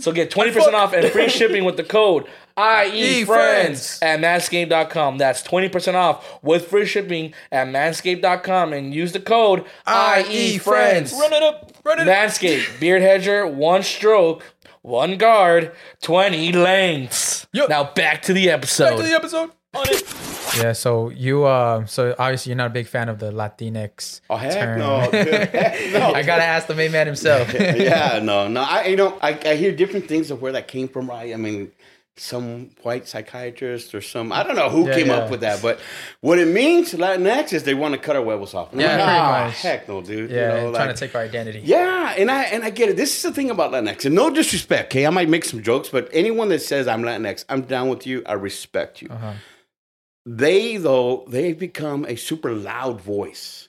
So 0.00 0.12
get 0.12 0.30
20% 0.30 0.72
off 0.74 0.92
and 0.92 1.08
free 1.10 1.28
shipping 1.28 1.64
with 1.64 1.76
the 1.76 1.82
code 1.84 2.26
IE 2.58 3.24
friends 3.24 3.98
friends. 3.98 3.98
at 4.02 4.20
manscaped.com. 4.20 5.18
That's 5.18 5.42
20% 5.42 5.94
off 5.94 6.42
with 6.42 6.66
free 6.68 6.86
shipping 6.86 7.32
at 7.52 7.66
manscaped.com 7.68 8.72
and 8.72 8.94
use 8.94 9.12
the 9.12 9.20
code 9.20 9.64
IE 9.88 10.58
friends. 10.58 11.12
Run 11.12 11.32
it 11.32 11.42
up. 11.42 11.72
Run 11.84 12.00
it 12.00 12.08
up. 12.08 12.14
Manscaped, 12.14 12.80
beard 12.80 13.02
hedger, 13.02 13.46
one 13.46 13.82
stroke, 13.82 14.42
one 14.82 15.16
guard, 15.16 15.72
20 16.02 16.52
lengths. 16.52 17.46
Yo. 17.52 17.66
Now 17.66 17.84
back 17.92 18.22
to 18.22 18.32
the 18.32 18.50
episode. 18.50 18.90
Back 18.90 18.96
to 18.98 19.02
the 19.02 19.14
episode. 19.14 19.50
On 19.74 19.86
it. 19.86 20.02
Yeah, 20.56 20.72
so 20.72 21.10
you 21.10 21.44
uh 21.44 21.84
so 21.84 22.14
obviously 22.18 22.50
you're 22.50 22.56
not 22.56 22.68
a 22.68 22.72
big 22.72 22.86
fan 22.86 23.10
of 23.10 23.18
the 23.18 23.30
Latinx. 23.30 24.22
Oh 24.30 24.36
heck 24.36 24.54
term. 24.54 24.78
no, 24.78 25.00
Heck 25.12 25.92
no. 25.92 26.14
I 26.14 26.22
gotta 26.22 26.42
ask 26.42 26.66
the 26.66 26.74
main 26.74 26.90
man 26.90 27.06
himself. 27.06 27.52
yeah, 27.54 28.18
no, 28.22 28.48
no. 28.48 28.62
I 28.62 28.86
you 28.86 28.96
know 28.96 29.18
I, 29.20 29.38
I 29.44 29.56
hear 29.56 29.72
different 29.72 30.08
things 30.08 30.30
of 30.30 30.40
where 30.40 30.52
that 30.52 30.68
came 30.68 30.88
from. 30.88 31.08
Right? 31.08 31.34
I 31.34 31.36
mean, 31.36 31.70
some 32.18 32.70
white 32.82 33.06
psychiatrist 33.06 33.94
or 33.94 34.00
some 34.00 34.32
I 34.32 34.42
don't 34.42 34.56
know 34.56 34.68
who 34.68 34.86
Yeah, 34.88 34.94
came 34.94 35.06
yeah. 35.08 35.16
up 35.18 35.30
with 35.30 35.40
that, 35.40 35.62
but 35.62 35.78
what 36.20 36.38
it 36.38 36.48
means 36.48 36.92
Latinx 36.92 37.52
is 37.52 37.62
they 37.64 37.74
want 37.74 37.94
to 37.94 37.98
cut 38.00 38.16
our 38.16 38.22
huevos 38.24 38.54
off. 38.54 38.72
I'm 38.72 38.80
Yeah, 38.80 38.86
like, 38.88 38.96
pretty 38.96 39.10
"Ah, 39.18 39.44
much. 39.46 39.62
Heck 39.62 39.88
no, 39.88 40.00
dude. 40.02 40.30
yeah, 40.30 40.36
you 40.56 40.62
know, 40.64 40.72
trying 40.72 40.86
like- 40.88 40.96
to 40.96 41.00
take 41.06 41.14
our 41.14 41.22
identity. 41.22 41.62
Yeah, 41.64 42.14
and 42.16 42.30
I 42.30 42.42
and 42.44 42.64
I 42.64 42.70
get 42.70 42.88
it. 42.88 42.96
This 42.96 43.16
is 43.16 43.22
the 43.22 43.32
thing 43.32 43.50
about 43.50 43.72
Latinx, 43.72 44.04
and 44.04 44.14
no 44.14 44.30
disrespect, 44.30 44.92
okay? 44.92 45.06
I 45.06 45.10
might 45.10 45.28
make 45.28 45.44
some 45.44 45.62
jokes, 45.62 45.88
but 45.88 46.08
anyone 46.12 46.48
that 46.50 46.60
says 46.62 46.86
I'm 46.88 47.02
Latinx, 47.02 47.44
I'm 47.48 47.62
down 47.62 47.88
with 47.88 48.06
you. 48.06 48.22
I 48.26 48.32
respect 48.34 49.00
you. 49.02 49.08
Uh-huh. 49.10 49.32
They 50.26 50.76
though 50.76 51.24
they've 51.28 51.58
become 51.58 52.04
a 52.06 52.16
super 52.16 52.52
loud 52.52 53.00
voice, 53.00 53.68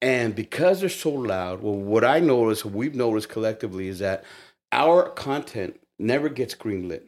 and 0.00 0.34
because 0.34 0.80
they're 0.80 0.88
so 0.88 1.10
loud, 1.10 1.62
well, 1.62 1.74
what 1.74 2.04
I 2.04 2.20
notice, 2.20 2.64
what 2.64 2.72
we've 2.74 2.94
noticed 2.94 3.28
collectively, 3.28 3.88
is 3.88 3.98
that 3.98 4.24
our 4.72 5.08
content 5.10 5.78
never 5.98 6.28
gets 6.28 6.54
greenlit. 6.54 7.02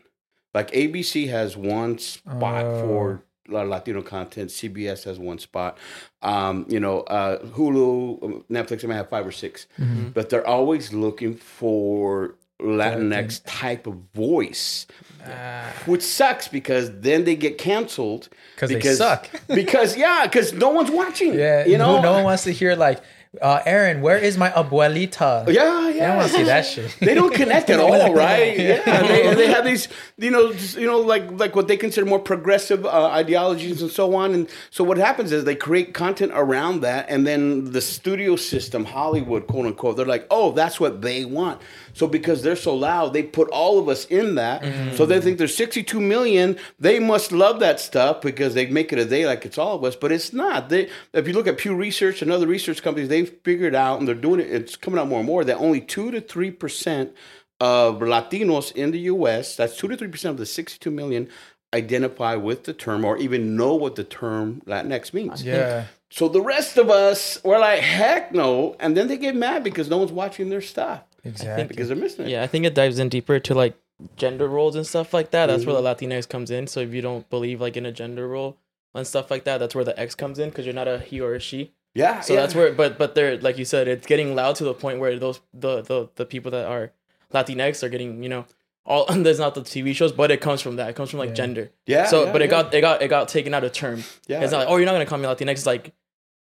Like 0.56 0.70
ABC 0.72 1.28
has 1.28 1.54
one 1.56 1.98
spot 1.98 2.64
Oh. 2.64 2.80
for 2.82 3.22
Latino 3.48 4.00
content. 4.02 4.48
CBS 4.50 5.04
has 5.04 5.18
one 5.18 5.38
spot. 5.38 5.76
Um, 6.22 6.64
you 6.68 6.80
know, 6.80 7.00
uh, 7.02 7.38
Hulu, 7.56 8.22
um, 8.24 8.44
Netflix, 8.50 8.80
they 8.80 8.88
might 8.88 8.94
have 9.02 9.10
five 9.10 9.26
or 9.26 9.32
6 9.32 9.66
Mm-hmm. 9.78 10.08
but 10.16 10.30
they're 10.30 10.46
always 10.46 10.92
looking 10.94 11.34
for 11.36 12.36
Latinx 12.58 13.42
type 13.44 13.86
of 13.86 13.96
voice, 14.14 14.86
Ah. 15.26 15.70
which 15.84 16.00
sucks 16.02 16.48
because 16.48 16.90
then 17.00 17.24
they 17.24 17.36
get 17.36 17.58
canceled 17.58 18.30
'Cause 18.56 18.70
they 18.70 18.80
suck. 18.80 19.28
because 19.60 19.94
yeah, 19.94 20.20
because 20.26 20.54
no 20.54 20.70
one's 20.70 20.90
watching. 20.90 21.34
Yeah, 21.34 21.66
you 21.66 21.76
know, 21.76 22.00
no 22.00 22.12
one 22.12 22.24
wants 22.24 22.44
to 22.44 22.52
hear 22.52 22.74
like, 22.74 22.98
uh, 23.42 23.62
Aaron, 23.64 24.00
where 24.00 24.18
is 24.18 24.36
my 24.36 24.50
abuelita? 24.50 25.52
Yeah, 25.52 25.88
yeah. 25.88 26.06
don't 26.08 26.16
wanna 26.16 26.28
see 26.28 26.42
that 26.44 26.62
shit. 26.66 26.96
They 27.00 27.14
don't 27.14 27.34
connect 27.34 27.70
at 27.70 27.80
all, 27.86 28.14
right? 28.14 28.58
Yeah, 28.58 29.02
they, 29.02 29.34
they 29.34 29.46
have 29.48 29.64
these, 29.64 29.88
you 30.18 30.30
know, 30.30 30.52
just, 30.52 30.76
you 30.76 30.86
know, 30.86 31.00
like 31.00 31.30
like 31.32 31.54
what 31.54 31.68
they 31.68 31.76
consider 31.76 32.06
more 32.06 32.18
progressive 32.18 32.84
uh, 32.84 33.06
ideologies 33.06 33.82
and 33.82 33.90
so 33.90 34.14
on. 34.14 34.34
And 34.34 34.48
so 34.70 34.84
what 34.84 34.98
happens 34.98 35.32
is 35.32 35.44
they 35.44 35.56
create 35.56 35.94
content 35.94 36.32
around 36.34 36.80
that, 36.80 37.06
and 37.08 37.26
then 37.26 37.72
the 37.72 37.80
studio 37.80 38.36
system, 38.36 38.84
Hollywood, 38.84 39.46
quote 39.46 39.66
unquote, 39.66 39.96
they're 39.96 40.06
like, 40.06 40.26
oh, 40.30 40.52
that's 40.52 40.80
what 40.80 41.02
they 41.02 41.24
want. 41.24 41.60
So 41.96 42.06
because 42.06 42.42
they're 42.42 42.56
so 42.56 42.74
loud, 42.74 43.14
they 43.14 43.22
put 43.22 43.48
all 43.48 43.78
of 43.78 43.88
us 43.88 44.04
in 44.04 44.34
that. 44.34 44.62
So 44.96 45.06
they 45.06 45.18
think 45.18 45.38
there's 45.38 45.56
62 45.56 45.98
million. 45.98 46.58
They 46.78 46.98
must 46.98 47.32
love 47.32 47.58
that 47.60 47.80
stuff 47.80 48.20
because 48.20 48.52
they 48.52 48.66
make 48.66 48.92
it 48.92 48.98
a 48.98 49.06
day 49.06 49.24
like 49.26 49.46
it's 49.46 49.56
all 49.56 49.76
of 49.76 49.82
us, 49.82 49.96
but 49.96 50.12
it's 50.12 50.30
not. 50.30 50.68
They, 50.68 50.90
if 51.14 51.26
you 51.26 51.32
look 51.32 51.46
at 51.46 51.56
Pew 51.56 51.74
Research 51.74 52.20
and 52.20 52.30
other 52.30 52.46
research 52.46 52.82
companies, 52.82 53.08
they've 53.08 53.34
figured 53.42 53.74
out 53.74 53.98
and 53.98 54.06
they're 54.06 54.14
doing 54.14 54.40
it. 54.40 54.52
It's 54.52 54.76
coming 54.76 55.00
out 55.00 55.08
more 55.08 55.20
and 55.20 55.26
more 55.26 55.42
that 55.44 55.56
only 55.56 55.80
two 55.80 56.10
to 56.10 56.20
three 56.20 56.50
percent 56.50 57.14
of 57.60 58.00
Latinos 58.00 58.72
in 58.72 58.90
the 58.90 59.00
U.S. 59.00 59.56
That's 59.56 59.78
two 59.78 59.88
to 59.88 59.96
three 59.96 60.08
percent 60.08 60.32
of 60.32 60.36
the 60.36 60.44
62 60.44 60.90
million 60.90 61.30
identify 61.72 62.34
with 62.34 62.64
the 62.64 62.74
term 62.74 63.06
or 63.06 63.16
even 63.16 63.56
know 63.56 63.74
what 63.74 63.96
the 63.96 64.04
term 64.04 64.60
Latinx 64.66 65.14
means. 65.14 65.42
Yeah. 65.42 65.86
So 66.10 66.28
the 66.28 66.42
rest 66.42 66.76
of 66.76 66.90
us 66.90 67.42
were 67.42 67.58
like, 67.58 67.80
heck 67.80 68.32
no, 68.32 68.76
and 68.78 68.94
then 68.94 69.08
they 69.08 69.16
get 69.16 69.34
mad 69.34 69.64
because 69.64 69.88
no 69.88 69.96
one's 69.96 70.12
watching 70.12 70.50
their 70.50 70.60
stuff 70.60 71.02
Exactly. 71.26 71.64
because 71.66 71.88
they're 71.88 71.96
missing 71.96 72.26
it. 72.26 72.30
Yeah, 72.30 72.42
I 72.42 72.46
think 72.46 72.64
it 72.64 72.74
dives 72.74 72.98
in 72.98 73.08
deeper 73.08 73.38
to 73.40 73.54
like 73.54 73.76
gender 74.16 74.48
roles 74.48 74.76
and 74.76 74.86
stuff 74.86 75.14
like 75.14 75.30
that. 75.30 75.46
That's 75.46 75.64
where 75.64 75.74
the 75.74 75.82
Latinx 75.82 76.28
comes 76.28 76.50
in. 76.50 76.66
So 76.66 76.80
if 76.80 76.92
you 76.92 77.02
don't 77.02 77.28
believe 77.30 77.60
like 77.60 77.76
in 77.76 77.86
a 77.86 77.92
gender 77.92 78.28
role 78.28 78.58
and 78.94 79.06
stuff 79.06 79.30
like 79.30 79.44
that, 79.44 79.58
that's 79.58 79.74
where 79.74 79.84
the 79.84 79.98
X 79.98 80.14
comes 80.14 80.38
in 80.38 80.50
because 80.50 80.64
you're 80.66 80.74
not 80.74 80.88
a 80.88 80.98
he 80.98 81.20
or 81.20 81.34
a 81.34 81.40
she. 81.40 81.72
yeah. 81.94 82.20
So 82.20 82.34
yeah. 82.34 82.40
that's 82.40 82.54
where, 82.54 82.72
but 82.72 82.98
but 82.98 83.14
they're 83.14 83.38
like 83.38 83.58
you 83.58 83.64
said, 83.64 83.88
it's 83.88 84.06
getting 84.06 84.34
loud 84.34 84.56
to 84.56 84.64
the 84.64 84.74
point 84.74 85.00
where 85.00 85.18
those 85.18 85.40
the 85.52 85.82
the 85.82 86.08
the 86.16 86.26
people 86.26 86.50
that 86.52 86.66
are 86.66 86.92
Latinx 87.32 87.82
are 87.82 87.88
getting 87.88 88.22
you 88.22 88.28
know 88.28 88.44
all 88.86 89.06
there's 89.10 89.38
not 89.38 89.54
the 89.54 89.62
TV 89.62 89.94
shows, 89.94 90.12
but 90.12 90.30
it 90.30 90.40
comes 90.40 90.62
from 90.62 90.76
that. 90.76 90.90
It 90.90 90.96
comes 90.96 91.10
from 91.10 91.18
like 91.18 91.34
gender. 91.34 91.70
Yeah, 91.86 92.06
So, 92.06 92.24
yeah, 92.24 92.32
but 92.32 92.42
it 92.42 92.48
got 92.48 92.72
it 92.72 92.80
got 92.80 93.02
it 93.02 93.08
got 93.08 93.28
taken 93.28 93.52
out 93.52 93.64
of 93.64 93.72
term. 93.72 94.04
Yeah, 94.26 94.42
It's 94.42 94.52
not 94.52 94.58
like 94.58 94.68
oh 94.68 94.76
you're 94.76 94.86
not 94.86 94.92
gonna 94.92 95.06
call 95.06 95.18
me 95.18 95.26
Latinx. 95.26 95.50
It's 95.50 95.66
like 95.66 95.92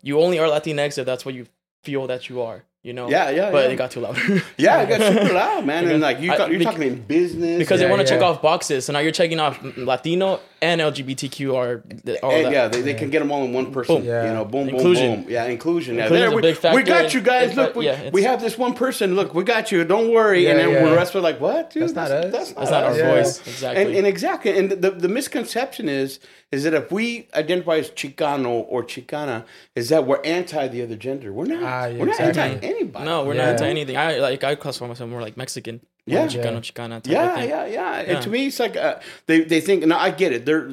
you 0.01 0.19
only 0.19 0.39
are 0.39 0.47
Latinx 0.47 0.97
if 0.97 1.05
that's 1.05 1.25
what 1.25 1.35
you 1.35 1.47
feel 1.83 2.07
that 2.07 2.29
you 2.29 2.41
are. 2.41 2.63
You 2.81 2.93
know. 2.93 3.09
Yeah, 3.09 3.29
yeah, 3.29 3.51
But 3.51 3.65
yeah. 3.65 3.71
it 3.71 3.75
got 3.75 3.91
too 3.91 3.99
loud. 3.99 4.17
Yeah, 4.57 4.81
it 4.83 4.89
got 4.89 5.01
super 5.13 5.33
loud, 5.33 5.65
man. 5.65 5.87
And 5.91 6.01
like 6.01 6.21
you, 6.21 6.29
bec- 6.31 6.61
talking 6.63 6.81
in 6.83 7.01
business 7.01 7.57
because 7.59 7.81
Yeah, 7.81 7.87
they 7.87 7.91
want 7.91 8.01
to 8.01 8.07
check 8.07 8.21
off 8.21 8.41
boxes. 8.41 8.85
So 8.85 8.93
now 8.93 8.99
you're 8.99 9.11
checking 9.11 9.39
off 9.39 9.59
Latino 9.75 10.39
and 10.61 10.81
LGBTQ 10.81 11.55
are 11.55 11.83
all 12.21 12.31
and 12.31 12.45
that. 12.45 12.51
yeah, 12.51 12.67
they, 12.67 12.81
they 12.81 12.93
can 12.93 13.09
get 13.09 13.19
them 13.19 13.31
all 13.31 13.43
in 13.45 13.53
one 13.53 13.71
person. 13.71 13.97
Boom. 13.97 14.05
You 14.05 14.11
know, 14.11 14.45
boom, 14.45 14.67
boom, 14.67 14.75
Inclusion. 14.75 15.23
boom. 15.23 15.31
Yeah, 15.31 15.45
inclusion. 15.45 15.95
Yeah, 15.95 16.03
Inclusion's 16.03 16.21
there, 16.21 16.31
a 16.31 16.35
we, 16.35 16.41
big 16.41 16.57
factor 16.57 16.75
we 16.75 16.83
got 16.83 17.13
you 17.13 17.21
guys. 17.21 17.55
Look, 17.55 17.75
we, 17.75 17.85
yeah, 17.85 18.09
we 18.11 18.23
have 18.23 18.41
this 18.41 18.57
one 18.57 18.73
person. 18.73 19.15
Look, 19.15 19.33
we 19.33 19.43
got 19.43 19.71
you. 19.71 19.83
Don't 19.83 20.11
worry. 20.11 20.43
Yeah, 20.43 20.51
and 20.51 20.59
then 20.59 20.69
yeah. 20.69 20.89
the 20.89 20.95
rest 20.95 21.15
are 21.15 21.21
like, 21.21 21.39
what, 21.39 21.71
dude? 21.71 21.83
That's 21.83 21.93
not 21.93 22.11
us. 22.11 22.31
That's 22.31 22.49
not, 22.49 22.59
That's 22.59 22.71
not 22.71 22.83
our 22.83 22.91
us. 22.91 22.97
Yeah. 22.97 23.15
voice. 23.15 23.47
Exactly. 23.47 23.83
And, 23.83 23.95
and 23.95 24.07
exactly, 24.07 24.57
and 24.57 24.71
the, 24.71 24.91
the 24.91 25.07
misconception 25.07 25.89
is 25.89 26.19
is 26.51 26.63
that 26.63 26.73
if 26.73 26.91
we 26.91 27.27
identify 27.35 27.77
as 27.77 27.91
Chicano 27.91 28.65
or 28.67 28.83
Chicana, 28.83 29.45
is 29.75 29.89
that 29.89 30.07
we're 30.07 30.21
anti 30.23 30.67
the 30.67 30.81
other 30.81 30.95
gender. 30.95 31.31
We're 31.31 31.45
not. 31.45 31.63
Ah, 31.63 31.85
yeah, 31.85 31.99
we're 31.99 32.05
not 32.05 32.19
exactly. 32.19 32.41
anti 32.41 32.67
anybody. 32.67 33.05
no, 33.05 33.25
we're 33.25 33.35
Yeah. 33.35 33.45
not 33.45 33.51
into 33.51 33.65
anything. 33.65 33.97
I 33.97 34.17
like 34.17 34.43
I 34.43 34.55
classify 34.55 34.87
myself 34.87 35.09
more 35.09 35.21
like 35.21 35.37
Mexican. 35.37 35.81
Yeah. 36.13 36.27
Chicano, 36.27 36.59
Chicana. 36.59 36.89
Type 37.01 37.05
of 37.05 37.11
Yeah, 37.11 37.35
thing. 37.35 37.49
yeah, 37.49 37.65
yeah. 37.65 37.99
And 37.99 38.07
Yeah. 38.09 38.19
to 38.21 38.29
me, 38.29 38.47
it's 38.47 38.59
like 38.59 38.75
uh, 38.77 38.99
they 39.27 39.41
they 39.41 39.61
think. 39.61 39.83
And 39.83 39.93
I 39.93 40.11
get 40.11 40.31
it. 40.33 40.45
They're 40.45 40.69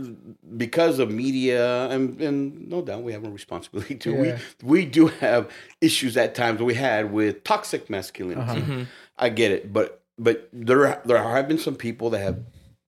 because 0.56 0.98
of 0.98 1.10
media, 1.10 1.86
and 1.88 2.20
and 2.20 2.68
no 2.68 2.82
doubt 2.82 3.02
we 3.02 3.12
have 3.12 3.24
a 3.24 3.30
responsibility 3.30 3.94
too. 3.96 4.12
Yeah. 4.14 4.38
We 4.62 4.80
we 4.80 4.84
do 4.86 5.08
have 5.08 5.50
issues 5.80 6.16
at 6.16 6.34
times. 6.34 6.60
We 6.60 6.74
had 6.74 7.12
with 7.12 7.44
toxic 7.44 7.88
masculinity. 7.90 8.60
Mm-hmm. 8.60 8.82
I 9.18 9.28
get 9.28 9.50
it, 9.50 9.72
but 9.72 10.02
but 10.18 10.48
there 10.52 11.00
there 11.04 11.22
have 11.22 11.48
been 11.48 11.58
some 11.58 11.74
people 11.76 12.10
that 12.10 12.20
have 12.20 12.38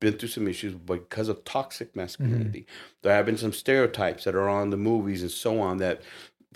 been 0.00 0.14
through 0.14 0.28
some 0.28 0.46
issues 0.46 0.74
because 0.74 1.28
of 1.28 1.44
toxic 1.44 1.96
masculinity. 1.96 2.66
There 3.02 3.12
have 3.12 3.26
been 3.26 3.36
some 3.36 3.52
stereotypes 3.52 4.24
that 4.24 4.34
are 4.36 4.48
on 4.48 4.70
the 4.70 4.76
movies 4.76 5.22
and 5.22 5.30
so 5.30 5.60
on 5.60 5.78
that 5.78 6.02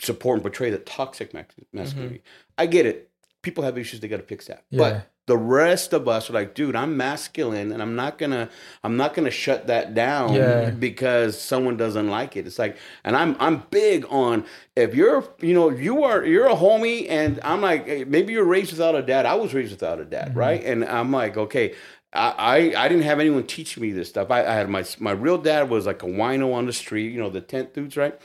support 0.01 0.37
and 0.37 0.43
portray 0.43 0.71
the 0.71 0.79
toxic 0.79 1.35
mas- 1.35 1.47
masculinity. 1.73 2.23
I 2.57 2.67
get 2.67 2.87
it. 2.87 3.11
People 3.43 3.65
have 3.65 3.77
issues; 3.77 3.99
they 4.01 4.07
got 4.09 4.19
to 4.19 4.23
fix 4.23 4.47
that. 4.47 4.63
Yeah. 4.71 4.79
But 4.79 5.11
the 5.27 5.37
rest 5.37 5.93
of 5.93 6.09
us 6.09 6.29
are 6.29 6.33
like, 6.33 6.55
dude, 6.55 6.75
I'm 6.75 6.97
masculine, 6.97 7.71
and 7.73 7.81
I'm 7.81 7.95
not 7.95 8.19
gonna, 8.19 8.49
I'm 8.83 8.97
not 8.97 9.15
gonna 9.15 9.31
shut 9.31 9.69
that 9.69 9.95
down 9.95 10.35
Yeah. 10.35 10.71
because 10.71 11.41
someone 11.41 11.77
doesn't 11.77 12.09
like 12.09 12.37
it. 12.37 12.47
It's 12.47 12.59
like, 12.59 12.77
and 13.05 13.17
I'm, 13.17 13.37
I'm 13.39 13.63
big 13.71 14.05
on 14.11 14.45
if 14.75 14.95
you're, 14.95 15.25
you 15.41 15.55
know, 15.55 15.71
you 15.71 16.03
are, 16.03 16.25
you're 16.25 16.49
a 16.49 16.57
homie, 16.57 17.07
and 17.09 17.39
I'm 17.45 17.61
like, 17.61 17.87
eh, 17.87 18.05
maybe 18.07 18.33
you're 18.33 18.45
raised 18.45 18.73
without 18.73 18.97
a 18.97 19.03
dad. 19.03 19.27
I 19.27 19.35
was 19.35 19.55
raised 19.55 19.71
without 19.71 20.01
a 20.01 20.05
dad, 20.05 20.31
mm-hmm. 20.31 20.39
right? 20.39 20.65
And 20.65 20.85
I'm 20.85 21.13
like, 21.13 21.37
okay. 21.37 21.75
I, 22.15 22.75
I 22.77 22.85
I 22.85 22.89
didn't 22.89 23.05
have 23.05 23.21
anyone 23.21 23.47
teach 23.47 23.79
me 23.79 23.91
this 23.91 24.11
stuff. 24.11 24.31
I, 24.31 24.41
I 24.45 24.53
had 24.53 24.69
my 24.69 24.85
my 24.99 25.13
real 25.13 25.39
dad 25.39 25.71
was 25.71 25.87
like 25.87 26.03
a 26.03 26.07
wino 26.07 26.53
on 26.53 26.67
the 26.67 26.73
street, 26.75 27.11
you 27.11 27.19
know, 27.19 27.31
the 27.31 27.41
tent 27.41 27.73
dudes, 27.73 27.97
right? 27.97 28.21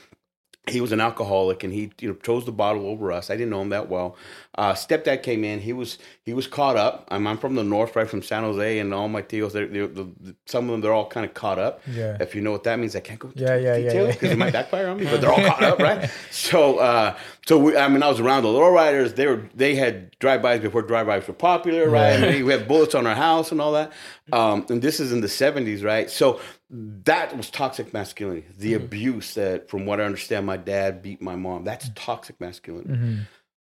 He 0.67 0.81
was 0.81 0.91
an 0.91 0.99
alcoholic 1.01 1.63
and 1.63 1.73
he 1.73 1.91
you 1.99 2.09
know 2.09 2.15
chose 2.15 2.45
the 2.45 2.51
bottle 2.51 2.87
over 2.87 3.11
us. 3.11 3.29
I 3.29 3.35
didn't 3.35 3.49
know 3.51 3.61
him 3.61 3.69
that 3.69 3.89
well. 3.89 4.15
Uh, 4.55 4.73
stepdad 4.73 5.21
came 5.21 5.43
in. 5.43 5.59
He 5.59 5.71
was 5.71 5.97
he 6.23 6.33
was 6.33 6.47
caught 6.47 6.75
up. 6.77 7.07
I'm, 7.09 7.27
I'm 7.27 7.37
from 7.37 7.55
the 7.55 7.63
north, 7.63 7.95
right 7.95 8.09
from 8.09 8.21
San 8.23 8.43
Jose, 8.43 8.79
and 8.79 8.93
all 8.93 9.07
my 9.07 9.21
tios. 9.21 9.51
They're, 9.51 9.67
they're, 9.67 9.87
the 9.87 10.35
some 10.45 10.65
of 10.65 10.71
them 10.71 10.81
they're 10.81 10.93
all 10.93 11.07
kind 11.07 11.25
of 11.25 11.33
caught 11.33 11.59
up. 11.59 11.81
Yeah. 11.87 12.17
If 12.19 12.33
you 12.35 12.41
know 12.41 12.51
what 12.51 12.63
that 12.63 12.79
means, 12.79 12.95
I 12.95 12.99
can't 13.01 13.19
go 13.19 13.27
into 13.29 13.43
Yeah, 13.43 13.55
yeah, 13.55 13.77
yeah, 13.77 13.89
details 13.89 14.07
yeah. 14.07 14.13
because 14.13 14.31
it 14.31 14.37
might 14.37 14.53
backfire 14.53 14.87
on 14.87 14.97
me. 14.97 15.05
But 15.05 15.21
they're 15.21 15.31
all 15.31 15.45
caught 15.45 15.63
up, 15.63 15.79
right? 15.79 16.09
So 16.31 16.79
uh, 16.79 17.17
so 17.45 17.57
we, 17.57 17.77
I 17.77 17.87
mean, 17.87 18.03
I 18.03 18.09
was 18.09 18.19
around 18.19 18.43
the 18.43 18.49
lowriders. 18.49 19.15
They 19.15 19.27
were 19.27 19.47
they 19.53 19.75
had 19.75 20.17
drive-bys 20.19 20.61
before 20.61 20.81
drive-bys 20.81 21.27
were 21.27 21.33
popular, 21.33 21.89
right? 21.89 22.13
And 22.13 22.35
we, 22.35 22.43
we 22.43 22.51
had 22.51 22.67
bullets 22.67 22.95
on 22.95 23.05
our 23.07 23.15
house 23.15 23.51
and 23.51 23.61
all 23.61 23.73
that. 23.73 23.91
Um, 24.33 24.65
and 24.69 24.81
this 24.81 24.99
is 24.99 25.11
in 25.13 25.21
the 25.21 25.27
70s, 25.27 25.83
right? 25.83 26.09
So 26.09 26.39
that 26.69 27.35
was 27.35 27.49
toxic 27.49 27.93
masculinity. 27.93 28.47
The 28.57 28.73
mm-hmm. 28.73 28.85
abuse 28.85 29.33
that, 29.35 29.69
from 29.69 29.85
what 29.85 30.01
I 30.01 30.03
understand, 30.03 30.45
my 30.45 30.57
dad 30.57 31.01
beat 31.01 31.21
my 31.21 31.35
mom. 31.35 31.63
That's 31.63 31.85
mm-hmm. 31.85 31.93
toxic 31.95 32.39
masculinity. 32.41 32.93
Mm-hmm. 32.93 33.21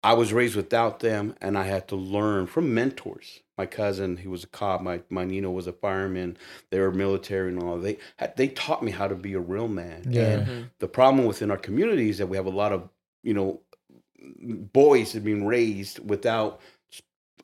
I 0.03 0.12
was 0.15 0.33
raised 0.33 0.55
without 0.55 1.00
them, 1.00 1.35
and 1.41 1.59
I 1.59 1.65
had 1.65 1.88
to 1.88 1.97
learn 1.97 2.47
from 2.47 2.73
mentors. 2.73 3.41
My 3.59 3.67
cousin, 3.67 4.19
he 4.19 4.29
was 4.29 4.45
a 4.45 4.47
cop. 4.47 4.81
My 4.81 5.00
my 5.11 5.25
Nino 5.25 5.50
was 5.50 5.67
a 5.67 5.73
fireman. 5.73 6.37
They 6.71 6.79
were 6.79 6.93
military 6.93 7.50
and 7.50 7.62
all. 7.62 7.79
They 7.79 7.99
they 8.37 8.49
taught 8.49 8.83
me 8.83 8.93
how 8.93 9.09
to 9.09 9.15
be 9.15 9.33
a 9.35 9.41
real 9.41 9.69
man. 9.69 10.05
Yeah. 10.09 10.23
And 10.23 10.71
the 10.79 10.88
problem 10.88 11.26
within 11.26 11.50
our 11.50 11.57
community 11.57 12.09
is 12.09 12.19
that 12.19 12.29
we 12.29 12.37
have 12.37 12.47
a 12.47 12.50
lot 12.50 12.73
of 12.73 12.88
you 13.23 13.35
know 13.35 13.61
boys 14.38 15.12
that 15.12 15.19
are 15.19 15.23
being 15.23 15.47
raised 15.47 15.99
without 16.09 16.61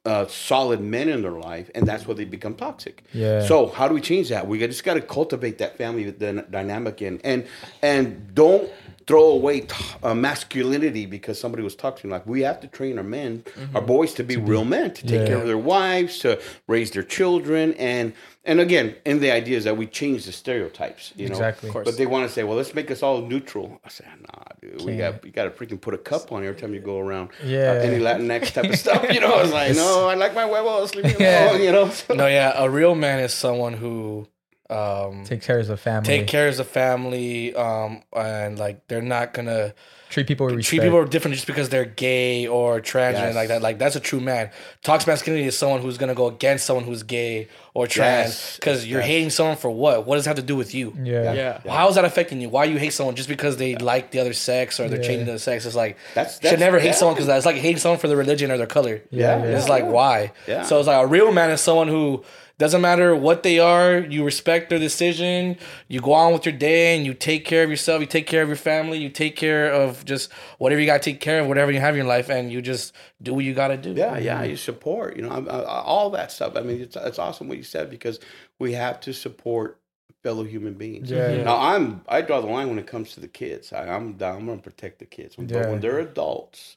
uh, 0.04 0.26
solid 0.26 0.80
men 0.80 1.08
in 1.08 1.22
their 1.22 1.30
life, 1.30 1.70
and 1.74 1.86
that's 1.86 2.06
where 2.06 2.14
they 2.14 2.24
become 2.24 2.54
toxic. 2.54 3.04
Yeah. 3.12 3.46
So 3.46 3.68
how 3.68 3.86
do 3.88 3.94
we 3.94 4.00
change 4.00 4.28
that? 4.30 4.46
We 4.46 4.58
just 4.58 4.84
got 4.84 4.94
to 4.94 5.00
cultivate 5.00 5.58
that 5.58 5.78
family 5.78 6.10
dy- 6.10 6.42
dynamic 6.50 7.00
and 7.00 7.20
and 7.24 7.46
and 7.82 8.34
don't 8.34 8.70
throw 9.06 9.24
away 9.30 9.60
t- 9.60 9.74
uh, 10.02 10.14
masculinity 10.14 11.06
because 11.06 11.38
somebody 11.40 11.62
was 11.62 11.74
toxic. 11.76 12.10
Like 12.10 12.26
we 12.26 12.42
have 12.42 12.60
to 12.60 12.66
train 12.68 12.98
our 12.98 13.04
men, 13.04 13.44
our 13.74 13.80
boys, 13.82 14.14
to 14.14 14.22
be 14.24 14.36
real 14.36 14.64
men, 14.64 14.92
to 14.94 15.02
take 15.06 15.20
Yeah. 15.20 15.26
care 15.26 15.36
of 15.38 15.46
their 15.46 15.58
wives, 15.58 16.18
to 16.20 16.40
raise 16.66 16.90
their 16.90 17.02
children, 17.02 17.74
and 17.74 18.12
and 18.44 18.58
again, 18.58 18.96
and 19.06 19.20
the 19.20 19.30
idea 19.30 19.56
is 19.56 19.62
that 19.64 19.76
we 19.76 19.86
change 19.86 20.24
the 20.26 20.32
stereotypes. 20.32 21.12
You 21.16 21.28
know, 21.28 21.34
Exactly. 21.36 21.68
Of 21.68 21.72
course. 21.74 21.84
But 21.84 21.96
they 21.96 22.06
want 22.06 22.26
to 22.26 22.32
say, 22.32 22.42
well, 22.42 22.56
let's 22.56 22.74
make 22.74 22.90
us 22.90 23.00
all 23.00 23.20
neutral. 23.22 23.80
I 23.84 23.88
said, 23.88 24.08
nah, 24.20 24.42
dude, 24.60 24.82
we 24.84 24.96
got 24.96 25.24
you 25.24 25.30
got 25.30 25.44
to 25.44 25.50
freaking 25.50 25.80
put 25.80 25.94
a 25.94 25.98
cup 25.98 26.32
on 26.32 26.44
every 26.44 26.60
time 26.60 26.74
you 26.74 26.80
go 26.80 26.98
around. 26.98 27.30
uh, 27.42 27.46
any 27.46 27.98
Latinx 28.00 28.52
type 28.52 28.64
of 28.68 28.76
stuff. 28.76 29.06
You 29.12 29.20
know, 29.20 29.32
I 29.32 29.42
was 29.42 29.52
like, 29.52 29.76
no, 29.84 30.08
I 30.08 30.14
like 30.14 30.34
my 30.34 30.46
huevos. 30.46 30.94
Leave 30.96 31.04
me 31.04 31.14
Yeah. 31.20 31.50
alone. 31.50 31.62
You 31.62 31.72
know. 31.72 31.90
No, 32.14 32.26
yeah, 32.26 32.52
a 32.56 32.68
real 32.68 32.94
man 32.96 33.20
is 33.20 33.32
someone 33.32 33.74
who 33.74 34.26
um 34.72 35.24
Take 35.24 35.42
care 35.42 35.58
of 35.58 35.66
the 35.66 35.76
family. 35.76 36.06
take 36.06 36.26
care 36.26 36.48
of 36.48 36.56
the 36.56 36.64
family 36.64 37.54
um 37.54 38.02
and 38.16 38.58
like 38.58 38.86
they're 38.88 39.02
not 39.02 39.34
gonna 39.34 39.74
Treat 40.10 40.26
people 40.26 40.44
with 40.44 40.56
respect. 40.56 40.68
treat 40.68 40.80
people 40.82 41.04
different 41.06 41.34
just 41.36 41.46
because 41.46 41.70
they're 41.70 41.86
gay 41.86 42.46
or 42.46 42.80
trans 42.80 43.14
or 43.14 43.20
Yes. 43.20 43.22
anything 43.24 43.36
like 43.36 43.48
that. 43.48 43.62
Like 43.62 43.78
that's 43.78 43.96
a 43.96 44.00
true 44.00 44.20
man. 44.20 44.50
Toxic 44.82 45.08
masculinity 45.08 45.48
is 45.48 45.56
someone 45.56 45.80
who's 45.80 45.96
gonna 45.96 46.14
go 46.14 46.26
against 46.26 46.66
someone 46.66 46.84
who's 46.84 47.02
gay 47.02 47.48
or 47.72 47.86
trans 47.86 48.28
Yes. 48.28 48.56
because 48.56 48.84
you're 48.86 49.00
Yes. 49.00 49.08
hating 49.08 49.30
someone 49.30 49.56
for 49.56 49.70
what? 49.70 50.04
What 50.06 50.16
does 50.16 50.26
it 50.26 50.28
have 50.28 50.36
to 50.36 50.42
do 50.42 50.54
with 50.54 50.74
you? 50.74 50.92
Yeah. 51.02 51.32
Yeah. 51.32 51.58
Well, 51.64 51.74
How 51.74 51.88
is 51.88 51.94
that 51.94 52.04
affecting 52.04 52.42
you? 52.42 52.50
Why 52.50 52.64
you 52.64 52.76
hate 52.76 52.92
someone 52.92 53.14
just 53.14 53.28
because 53.30 53.56
they 53.56 53.74
like 53.76 54.10
the 54.10 54.18
other 54.20 54.34
sex 54.34 54.78
or 54.78 54.86
they're 54.90 55.00
Yeah. 55.00 55.06
changing 55.08 55.26
the 55.32 55.38
sex? 55.38 55.64
It's 55.64 55.74
like 55.74 55.96
That's- 56.14 56.38
should 56.46 56.60
never 56.60 56.78
hate 56.78 56.88
yeah. 56.88 56.92
someone 56.92 57.14
because 57.14 57.26
that's 57.28 57.46
like 57.46 57.56
hating 57.56 57.78
someone 57.78 57.98
for 57.98 58.08
their 58.08 58.18
religion 58.18 58.50
or 58.50 58.58
their 58.58 58.66
color. 58.66 59.00
Yeah, 59.10 59.38
Yeah. 59.42 59.56
It's 59.56 59.70
like 59.70 59.86
why? 59.86 60.32
Yeah. 60.46 60.62
So 60.64 60.78
it's 60.78 60.88
like 60.88 61.02
a 61.02 61.06
real 61.06 61.32
man 61.32 61.48
is 61.50 61.62
someone 61.62 61.88
who 61.88 62.22
doesn't 62.62 62.80
matter 62.80 63.16
what 63.16 63.42
they 63.42 63.58
are. 63.58 63.98
You 63.98 64.24
respect 64.24 64.70
their 64.70 64.78
decision. 64.78 65.56
You 65.88 66.00
go 66.00 66.12
on 66.12 66.32
with 66.32 66.46
your 66.46 66.54
day 66.56 66.96
and 66.96 67.04
you 67.04 67.12
take 67.12 67.44
care 67.44 67.64
of 67.64 67.70
yourself. 67.70 68.00
You 68.00 68.06
take 68.06 68.28
care 68.28 68.40
of 68.40 68.48
your 68.48 68.56
family. 68.56 68.98
You 68.98 69.08
take 69.08 69.34
care 69.34 69.68
of 69.72 70.04
just 70.04 70.30
whatever 70.58 70.80
you 70.80 70.86
got 70.86 71.02
to 71.02 71.10
take 71.10 71.20
care 71.20 71.40
of, 71.40 71.48
whatever 71.48 71.72
you 71.72 71.80
have 71.80 71.94
in 71.94 71.96
your 71.96 72.06
life, 72.06 72.28
and 72.30 72.52
you 72.52 72.62
just 72.62 72.94
do 73.20 73.34
what 73.34 73.44
you 73.44 73.52
got 73.52 73.68
to 73.68 73.76
do. 73.76 73.94
Yeah, 73.94 74.16
yeah, 74.16 74.44
you 74.44 74.54
support, 74.54 75.16
you 75.16 75.22
know, 75.22 75.30
I, 75.30 75.40
I, 75.40 75.82
all 75.82 76.10
that 76.10 76.30
stuff. 76.30 76.54
I 76.54 76.60
mean, 76.60 76.80
it's, 76.80 76.94
it's 76.94 77.18
awesome 77.18 77.48
what 77.48 77.56
you 77.58 77.64
said 77.64 77.90
because 77.90 78.20
we 78.60 78.74
have 78.74 79.00
to 79.00 79.12
support 79.12 79.80
fellow 80.22 80.44
human 80.44 80.74
beings. 80.74 81.10
Yeah. 81.10 81.42
Now, 81.42 81.58
I'm 81.58 82.02
I 82.08 82.20
draw 82.20 82.40
the 82.40 82.46
line 82.46 82.68
when 82.68 82.78
it 82.78 82.86
comes 82.86 83.12
to 83.14 83.20
the 83.20 83.26
kids. 83.26 83.72
I, 83.72 83.88
I'm. 83.88 84.16
I'm 84.22 84.46
going 84.46 84.58
to 84.58 84.62
protect 84.62 85.00
the 85.00 85.06
kids. 85.06 85.34
But 85.34 85.50
Yeah. 85.50 85.68
when 85.68 85.80
they're 85.80 85.98
adults 85.98 86.76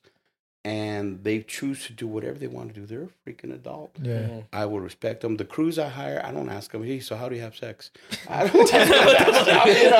and 0.65 1.23
they 1.23 1.41
choose 1.41 1.85
to 1.85 1.93
do 1.93 2.07
whatever 2.07 2.39
they 2.39 2.47
want 2.47 2.73
to 2.73 2.79
do, 2.79 2.85
they're 2.87 3.03
a 3.03 3.29
freaking 3.29 3.53
adult. 3.53 3.91
Yeah. 4.01 4.41
I 4.51 4.65
will 4.65 4.79
respect 4.79 5.21
them. 5.21 5.37
The 5.37 5.45
crews 5.45 5.77
I 5.77 5.89
hire, 5.89 6.19
I 6.25 6.31
don't 6.31 6.49
ask 6.49 6.71
them, 6.71 6.83
hey, 6.83 6.99
so 6.99 7.15
how 7.15 7.29
do 7.29 7.35
you 7.35 7.41
have 7.41 7.55
sex? 7.55 7.91
I 8.29 8.47
don't, 8.47 8.71
you 8.73 8.79
know, 9.91 9.97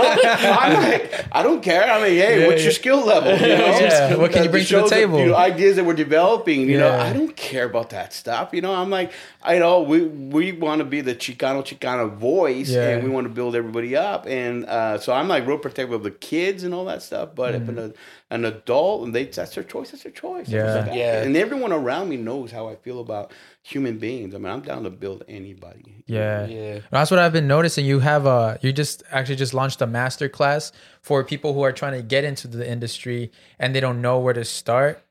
I'm 0.60 0.74
like, 0.92 1.26
I 1.32 1.44
don't 1.44 1.62
care. 1.62 1.84
I 1.84 2.02
mean, 2.02 2.18
hey, 2.18 2.42
Yeah, 2.42 2.48
what's 2.48 2.62
yeah. 2.62 2.64
your 2.66 2.72
skill 2.74 3.06
level? 3.06 3.32
You 3.34 3.40
know? 3.48 3.80
Yeah, 3.80 4.16
what 4.16 4.32
can 4.32 4.44
you 4.44 4.50
bring 4.50 4.66
to 4.66 4.74
the 4.74 4.80
shows 4.82 4.90
that, 4.90 4.96
table? 4.96 5.20
you 5.20 5.28
know, 5.28 5.36
ideas 5.36 5.76
that 5.76 5.86
we're 5.86 5.94
developing. 5.94 6.62
You 6.70 6.80
know, 6.80 6.92
I 6.98 7.14
don't 7.14 7.36
care 7.36 7.66
about 7.66 7.92
that 7.92 8.12
stuff. 8.12 8.50
You 8.52 8.62
know, 8.62 8.74
I'm 8.74 8.90
like, 8.90 9.12
I 9.44 9.60
know 9.60 9.82
we 9.84 10.02
we 10.08 10.52
want 10.52 10.80
to 10.80 10.86
be 10.86 11.02
the 11.02 11.14
Chicano 11.14 11.62
Chicana 11.64 12.12
voice, 12.12 12.70
Yeah. 12.70 12.90
and 12.90 13.04
we 13.04 13.10
want 13.12 13.26
to 13.26 13.34
build 13.34 13.56
everybody 13.56 13.96
up, 13.96 14.26
and 14.26 14.66
uh, 14.66 14.98
so 14.98 15.14
I'm 15.14 15.28
like 15.28 15.46
real 15.46 15.60
protective 15.60 15.94
of 15.94 16.02
the 16.04 16.12
kids 16.12 16.64
and 16.64 16.74
all 16.74 16.86
that 16.86 17.04
stuff. 17.04 17.30
But 17.36 17.54
if 17.54 17.68
an, 17.70 17.94
an 18.32 18.44
adult 18.44 19.04
and 19.06 19.14
they 19.14 19.26
that's 19.26 19.54
their 19.54 19.64
choice, 19.64 19.92
that's 19.92 20.04
their 20.04 20.12
choice. 20.12 20.50
Yeah. 20.50 20.92
Yeah. 20.94 21.22
and 21.22 21.38
everyone 21.38 21.72
around 21.72 22.10
me 22.10 22.18
knows 22.18 22.52
how 22.52 22.68
I 22.68 22.76
feel 22.76 23.00
about 23.00 23.32
human 23.62 24.00
beings. 24.00 24.34
I 24.34 24.40
mean, 24.40 24.52
I'm 24.52 24.62
down 24.62 24.84
to 24.84 24.90
build 24.90 25.24
anybody. 25.28 26.04
Yeah. 26.08 26.48
Yeah. 26.48 26.80
That's 26.92 27.12
what 27.12 27.20
I've 27.20 27.34
been 27.34 27.48
noticing. 27.48 27.86
You 27.86 28.00
have 28.00 28.26
a 28.26 28.58
you 28.62 28.74
just 28.74 29.04
actually 29.12 29.36
just 29.36 29.54
launched 29.54 29.80
a 29.82 29.88
master 29.88 30.28
class 30.28 30.72
for 31.02 31.24
people 31.24 31.54
who 31.54 31.62
are 31.62 31.72
trying 31.72 31.94
to 31.94 32.02
get 32.02 32.24
into 32.24 32.48
the 32.48 32.68
industry 32.68 33.32
and 33.60 33.76
they 33.76 33.80
don't 33.80 34.02
know 34.02 34.18
where 34.20 34.34
to 34.34 34.44
start. 34.44 35.02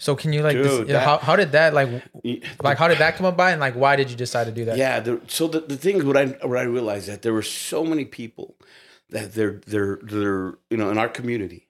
So 0.00 0.16
can 0.16 0.32
you 0.32 0.42
like 0.42 0.56
Dude, 0.56 0.88
yeah, 0.88 0.98
how 0.98 1.16
that- 1.18 1.22
how 1.22 1.36
did 1.36 1.52
that 1.52 1.74
like 1.74 1.88
Yeah. 2.24 2.40
like 2.60 2.76
how 2.76 2.88
did 2.88 2.98
that 2.98 3.14
come 3.14 3.26
about 3.26 3.52
and 3.52 3.60
like 3.60 3.74
why 3.74 3.94
did 3.94 4.10
you 4.10 4.16
decide 4.16 4.46
to 4.46 4.52
do 4.52 4.64
that? 4.64 4.76
Yeah. 4.76 4.98
The, 4.98 5.20
so 5.28 5.46
the, 5.46 5.60
the 5.60 5.76
thing 5.76 5.98
is, 5.98 6.04
what 6.04 6.16
I 6.16 6.26
what 6.42 6.58
I 6.58 6.62
realized 6.64 7.06
that 7.08 7.22
there 7.22 7.32
were 7.32 7.42
so 7.70 7.84
many 7.84 8.04
people 8.04 8.56
that 9.10 9.32
they're 9.34 9.60
they're 9.64 10.00
they're 10.02 10.54
you 10.70 10.76
know 10.76 10.90
in 10.90 10.98
our 10.98 11.08
community 11.08 11.68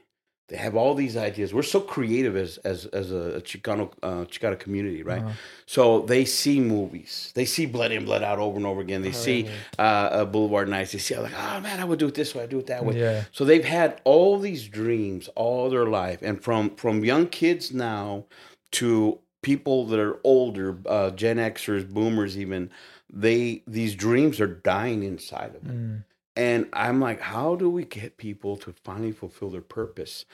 they 0.54 0.60
have 0.60 0.76
all 0.76 0.94
these 0.94 1.16
ideas. 1.16 1.52
We're 1.52 1.62
so 1.62 1.80
creative 1.80 2.36
as 2.36 2.58
as 2.58 2.86
as 2.86 3.10
a, 3.10 3.40
Chicano 3.40 3.90
uh, 4.04 4.24
Chicano 4.26 4.56
community, 4.56 5.02
right? 5.02 5.24
So 5.66 6.02
they 6.02 6.24
see 6.24 6.60
movies, 6.60 7.32
they 7.34 7.44
see 7.44 7.66
Blood 7.66 7.90
In 7.90 8.04
Blood 8.04 8.22
Out 8.22 8.38
over 8.38 8.56
and 8.56 8.64
over 8.64 8.80
again. 8.80 9.02
They 9.02 9.10
see 9.10 9.48
uh, 9.78 9.82
uh, 9.82 10.24
Boulevard 10.26 10.68
Nights. 10.68 10.92
They 10.92 10.98
see 10.98 11.16
like, 11.16 11.32
oh 11.36 11.60
man, 11.60 11.80
I 11.80 11.84
would 11.84 11.98
do 11.98 12.06
it 12.06 12.14
this 12.14 12.36
way. 12.36 12.44
I 12.44 12.46
do 12.46 12.60
it 12.60 12.68
that 12.68 12.84
way. 12.84 13.00
Yeah. 13.00 13.24
So 13.32 13.44
they've 13.44 13.64
had 13.64 14.00
all 14.04 14.38
these 14.38 14.68
dreams 14.68 15.28
all 15.34 15.68
their 15.70 15.86
life, 15.86 16.20
and 16.22 16.40
from 16.40 16.76
from 16.76 17.04
young 17.04 17.26
kids 17.26 17.74
now 17.74 18.26
to 18.72 19.18
people 19.42 19.86
that 19.86 19.98
are 19.98 20.20
older, 20.22 20.78
uh, 20.86 21.10
Gen 21.10 21.38
Xers, 21.38 21.84
Boomers, 21.88 22.38
even 22.38 22.70
they 23.12 23.64
these 23.66 23.96
dreams 23.96 24.40
are 24.40 24.46
dying 24.46 25.02
inside 25.02 25.56
of 25.56 25.64
them. 25.64 26.04
And 26.36 26.68
I'm 26.72 27.00
like, 27.00 27.20
how 27.20 27.54
do 27.54 27.70
we 27.70 27.84
get 27.84 28.16
people 28.16 28.56
to 28.58 28.72
finally 28.82 29.12
fulfill 29.12 29.50
their 29.50 29.60
purpose? 29.60 30.24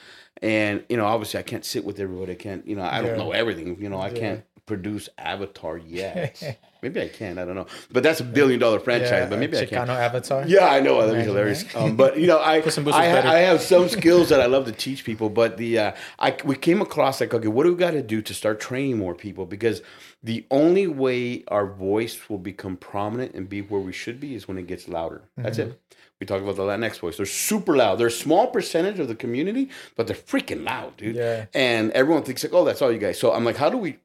And 0.41 0.83
you 0.89 0.97
know, 0.97 1.05
obviously, 1.05 1.39
I 1.39 1.43
can't 1.43 1.63
sit 1.65 1.85
with 1.85 1.99
everybody. 1.99 2.31
I 2.31 2.35
can't, 2.35 2.65
you 2.67 2.75
know, 2.75 2.83
I 2.83 3.01
don't 3.01 3.17
know 3.17 3.31
everything. 3.31 3.79
You 3.79 3.89
know, 3.89 4.01
I 4.01 4.09
can't 4.09 4.43
produce 4.65 5.09
Avatar 5.17 5.77
yet. 5.77 6.59
maybe 6.81 7.01
I 7.01 7.07
can. 7.07 7.37
I 7.37 7.45
don't 7.45 7.55
know. 7.55 7.67
But 7.91 8.03
that's 8.03 8.19
a 8.19 8.23
billion 8.23 8.59
dollar 8.59 8.79
franchise. 8.79 9.29
but 9.29 9.39
maybe 9.39 9.57
I 9.57 9.65
can. 9.65 9.87
Chicano 9.87 9.95
Avatar. 9.95 10.47
Yeah, 10.47 10.67
I 10.67 10.79
know. 10.79 11.01
That'd 11.01 11.21
be 11.21 11.23
hilarious. 11.23 11.63
Um, 11.75 11.95
but 11.95 12.19
you 12.19 12.27
know, 12.27 12.37
I 12.37 12.57
I. 12.61 13.31
I 13.35 13.37
have 13.39 13.61
some 13.61 13.89
skills 13.89 14.29
that 14.29 14.41
I 14.41 14.45
love 14.45 14.65
to 14.65 14.71
teach 14.71 15.03
people. 15.03 15.29
But 15.29 15.57
the 15.57 15.79
uh, 15.79 15.91
I 16.19 16.35
we 16.43 16.55
came 16.55 16.81
across 16.81 17.21
like, 17.21 17.33
okay, 17.33 17.47
what 17.47 17.63
do 17.63 17.71
we 17.71 17.77
got 17.77 17.91
to 17.91 18.03
do 18.03 18.21
to 18.21 18.33
start 18.33 18.59
training 18.59 18.97
more 18.97 19.15
people? 19.15 19.45
Because 19.45 19.81
the 20.23 20.45
only 20.51 20.87
way 20.87 21.43
our 21.47 21.65
voice 21.65 22.29
will 22.29 22.37
become 22.37 22.77
prominent 22.77 23.33
and 23.33 23.49
be 23.49 23.61
where 23.61 23.81
we 23.81 23.91
should 23.91 24.19
be 24.19 24.35
is 24.35 24.47
when 24.47 24.57
it 24.57 24.67
gets 24.67 24.87
louder. 24.87 25.23
That's 25.37 25.57
it. 25.57 25.81
We 26.19 26.27
talk 26.27 26.43
about 26.43 26.55
the 26.55 26.61
Latinx 26.61 26.99
voice. 26.99 27.17
They're 27.17 27.25
super 27.25 27.75
loud. 27.75 27.95
They're 27.95 28.07
a 28.07 28.11
small 28.11 28.45
percentage 28.45 28.99
of 28.99 29.07
the 29.07 29.15
community, 29.15 29.69
but 29.95 30.05
they're 30.05 30.15
freaking 30.15 30.63
loud, 30.63 30.95
dude. 30.97 31.15
Yeah. 31.15 31.47
And 31.55 31.89
everyone 31.93 32.21
thinks 32.21 32.43
like, 32.43 32.53
oh, 32.53 32.63
that's 32.63 32.79
all 32.83 32.91
you 32.91 32.99
guys. 32.99 33.19
So 33.19 33.33
I'm 33.33 33.43
like, 33.43 33.57
how 33.57 33.71
do 33.71 33.77
we 33.77 33.97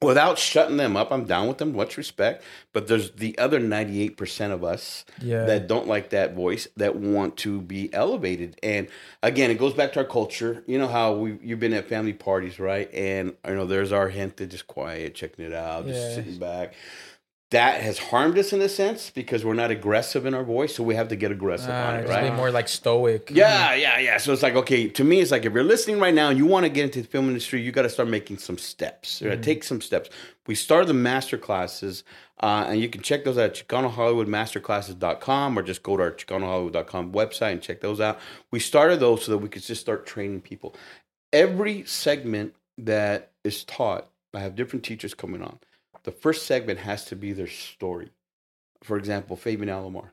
without 0.00 0.38
shutting 0.38 0.76
them 0.76 0.96
up, 0.96 1.10
I'm 1.10 1.24
down 1.24 1.48
with 1.48 1.58
them, 1.58 1.74
much 1.74 1.96
respect. 1.96 2.44
But 2.72 2.86
there's 2.86 3.10
the 3.12 3.36
other 3.38 3.58
98% 3.60 4.52
of 4.52 4.62
us 4.62 5.04
Yeah. 5.20 5.44
that 5.44 5.66
don't 5.66 5.86
like 5.88 6.10
that 6.10 6.34
voice 6.34 6.68
that 6.76 6.96
want 6.96 7.36
to 7.38 7.60
be 7.60 7.92
elevated. 7.92 8.56
And 8.62 8.88
again, 9.22 9.50
it 9.50 9.58
goes 9.58 9.74
back 9.74 9.92
to 9.94 10.00
our 10.00 10.04
culture. 10.04 10.62
You 10.66 10.78
know 10.78 10.88
how 10.88 11.14
we 11.14 11.38
you've 11.42 11.60
been 11.60 11.72
at 11.72 11.88
family 11.88 12.12
parties, 12.12 12.58
right? 12.60 12.88
And 12.94 13.34
you 13.46 13.54
know, 13.54 13.66
there's 13.66 13.90
our 13.92 14.08
hint 14.08 14.36
to 14.36 14.46
just 14.46 14.66
quiet, 14.68 15.14
checking 15.14 15.44
it 15.44 15.52
out, 15.52 15.86
just 15.86 16.00
Yeah. 16.10 16.14
sitting 16.14 16.38
back. 16.38 16.74
That 17.50 17.80
has 17.80 17.98
harmed 17.98 18.36
us 18.36 18.52
in 18.52 18.60
a 18.60 18.68
sense 18.68 19.08
because 19.08 19.42
we're 19.42 19.54
not 19.54 19.70
aggressive 19.70 20.26
in 20.26 20.34
our 20.34 20.44
voice, 20.44 20.74
so 20.74 20.82
we 20.82 20.94
have 20.96 21.08
to 21.08 21.16
get 21.16 21.30
aggressive 21.32 21.70
on 21.70 21.94
Uh, 21.94 21.98
it, 21.98 22.02
just 22.02 22.12
right? 22.12 22.30
be 22.30 22.36
more 22.36 22.50
like 22.50 22.68
stoic. 22.68 23.30
Yeah, 23.32 23.72
yeah, 23.74 23.98
yeah. 23.98 24.18
So 24.18 24.34
it's 24.34 24.42
like, 24.42 24.54
okay, 24.54 24.86
to 24.88 25.02
me, 25.02 25.20
it's 25.20 25.30
like 25.30 25.46
if 25.46 25.54
you're 25.54 25.64
listening 25.64 25.98
right 25.98 26.12
now 26.12 26.28
and 26.28 26.36
you 26.36 26.44
want 26.44 26.64
to 26.64 26.68
get 26.68 26.84
into 26.84 27.00
the 27.00 27.08
film 27.08 27.26
industry, 27.28 27.62
you 27.62 27.72
got 27.72 27.82
to 27.82 27.88
start 27.88 28.10
making 28.10 28.36
some 28.36 28.58
steps. 28.58 29.22
You 29.22 29.30
gotta 29.30 29.40
Take 29.40 29.64
some 29.64 29.80
steps. 29.80 30.10
We 30.46 30.54
started 30.56 30.88
the 30.88 30.94
master 30.94 31.38
classes, 31.38 32.04
uh, 32.42 32.66
and 32.68 32.80
you 32.82 32.88
can 32.90 33.00
check 33.00 33.24
those 33.24 33.38
out 33.38 33.44
at 33.58 33.66
ChicanoHollywoodMasterclasses.com 33.66 35.58
or 35.58 35.62
just 35.62 35.82
go 35.82 35.96
to 35.96 36.02
our 36.02 36.10
ChicanoHollywood.com 36.12 37.12
website 37.12 37.52
and 37.52 37.62
check 37.62 37.80
those 37.80 38.00
out. 38.00 38.18
We 38.50 38.60
started 38.60 39.00
those 39.00 39.24
so 39.24 39.32
that 39.32 39.38
we 39.38 39.48
could 39.48 39.62
just 39.62 39.80
start 39.80 40.06
training 40.06 40.42
people. 40.42 40.74
Every 41.32 41.84
segment 41.84 42.54
that 42.76 43.32
is 43.44 43.64
taught, 43.64 44.08
I 44.34 44.40
have 44.40 44.54
different 44.54 44.84
teachers 44.84 45.14
coming 45.14 45.42
on. 45.42 45.58
The 46.04 46.12
first 46.12 46.46
segment 46.46 46.80
has 46.80 47.04
to 47.06 47.16
be 47.16 47.32
their 47.32 47.46
story. 47.46 48.10
For 48.82 48.96
example, 48.96 49.36
Fabian 49.36 49.68
Alomar. 49.68 50.10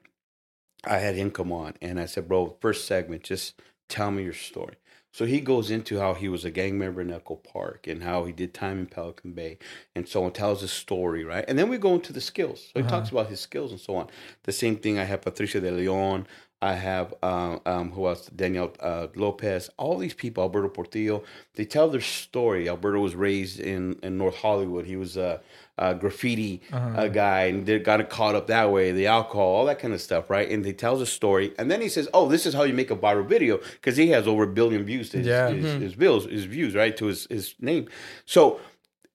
I 0.84 0.98
had 0.98 1.16
him 1.16 1.32
come 1.32 1.52
on 1.52 1.74
and 1.82 2.00
I 2.00 2.06
said, 2.06 2.28
bro, 2.28 2.58
first 2.62 2.86
segment, 2.86 3.24
just 3.24 3.60
tell 3.90 4.12
me 4.12 4.24
your 4.24 4.34
story. 4.34 4.76
So 5.16 5.26
he 5.26 5.40
goes 5.40 5.72
into 5.72 5.98
how 5.98 6.14
he 6.14 6.28
was 6.28 6.44
a 6.44 6.52
gang 6.52 6.78
member 6.78 7.00
in 7.00 7.10
Echo 7.10 7.36
Park 7.36 7.88
and 7.88 8.04
how 8.04 8.26
he 8.26 8.34
did 8.34 8.54
time 8.54 8.80
in 8.80 8.86
Pelican 8.86 9.32
Bay 9.32 9.58
and 9.96 10.10
so 10.10 10.26
on, 10.26 10.34
tells 10.34 10.60
his 10.60 10.74
story, 10.74 11.24
right? 11.24 11.46
And 11.48 11.58
then 11.58 11.70
we 11.70 11.78
go 11.78 11.94
into 11.94 12.12
the 12.12 12.20
skills. 12.20 12.60
So 12.60 12.72
he 12.76 12.82
uh-huh. 12.82 12.90
talks 12.90 13.12
about 13.12 13.30
his 13.30 13.40
skills 13.40 13.72
and 13.72 13.80
so 13.80 13.96
on. 13.96 14.08
The 14.44 14.52
same 14.52 14.76
thing, 14.76 15.00
I 15.00 15.06
have 15.06 15.22
Patricia 15.22 15.62
de 15.62 15.72
Leon. 15.72 16.28
I 16.62 16.74
have, 16.74 17.14
uh, 17.22 17.60
um, 17.66 17.92
who 17.92 18.08
else? 18.08 18.28
Daniel 18.28 18.74
uh, 18.80 19.08
Lopez. 19.16 19.70
All 19.78 19.98
these 19.98 20.14
people, 20.14 20.42
Alberto 20.44 20.70
Portillo, 20.70 21.24
they 21.56 21.66
tell 21.66 21.90
their 21.90 22.02
story. 22.02 22.68
Alberto 22.70 23.00
was 23.00 23.14
raised 23.14 23.60
in, 23.60 24.00
in 24.02 24.18
North 24.18 24.38
Hollywood. 24.38 24.86
He 24.86 24.96
was 24.96 25.16
a, 25.18 25.42
a 25.78 25.94
graffiti 25.94 26.62
uh, 26.72 27.08
guy 27.10 27.44
and 27.46 27.66
they 27.66 27.78
got 27.80 28.10
caught 28.10 28.36
up 28.36 28.48
that 28.48 28.72
way, 28.72 28.92
the 28.94 29.06
alcohol, 29.08 29.46
all 29.48 29.66
that 29.66 29.80
kind 29.80 29.94
of 29.94 30.02
stuff, 30.02 30.30
right? 30.30 30.50
And 30.50 30.66
he 30.66 30.74
tells 30.74 31.02
a 31.02 31.06
story. 31.06 31.54
And 31.60 31.70
then 31.70 31.82
he 31.82 31.90
says, 31.90 32.08
oh, 32.14 32.28
this 32.30 32.46
is 32.46 32.54
how 32.54 32.64
you 32.64 32.74
make 32.74 32.90
a 32.90 32.96
viral 32.96 33.28
video 33.28 33.58
because 33.58 33.98
he 33.98 34.08
has 34.10 34.26
over 34.26 34.44
a 34.44 34.48
billion 34.48 34.84
views 34.86 35.10
to 35.10 35.18
his, 35.18 35.28
Yeah. 35.28 35.50
his, 35.50 35.74
his 35.82 35.96
bills, 35.96 36.26
his 36.26 36.46
views, 36.46 36.74
right? 36.74 36.96
To 36.98 37.06
his, 37.08 37.28
his 37.30 37.54
name. 37.60 37.90
So 38.26 38.60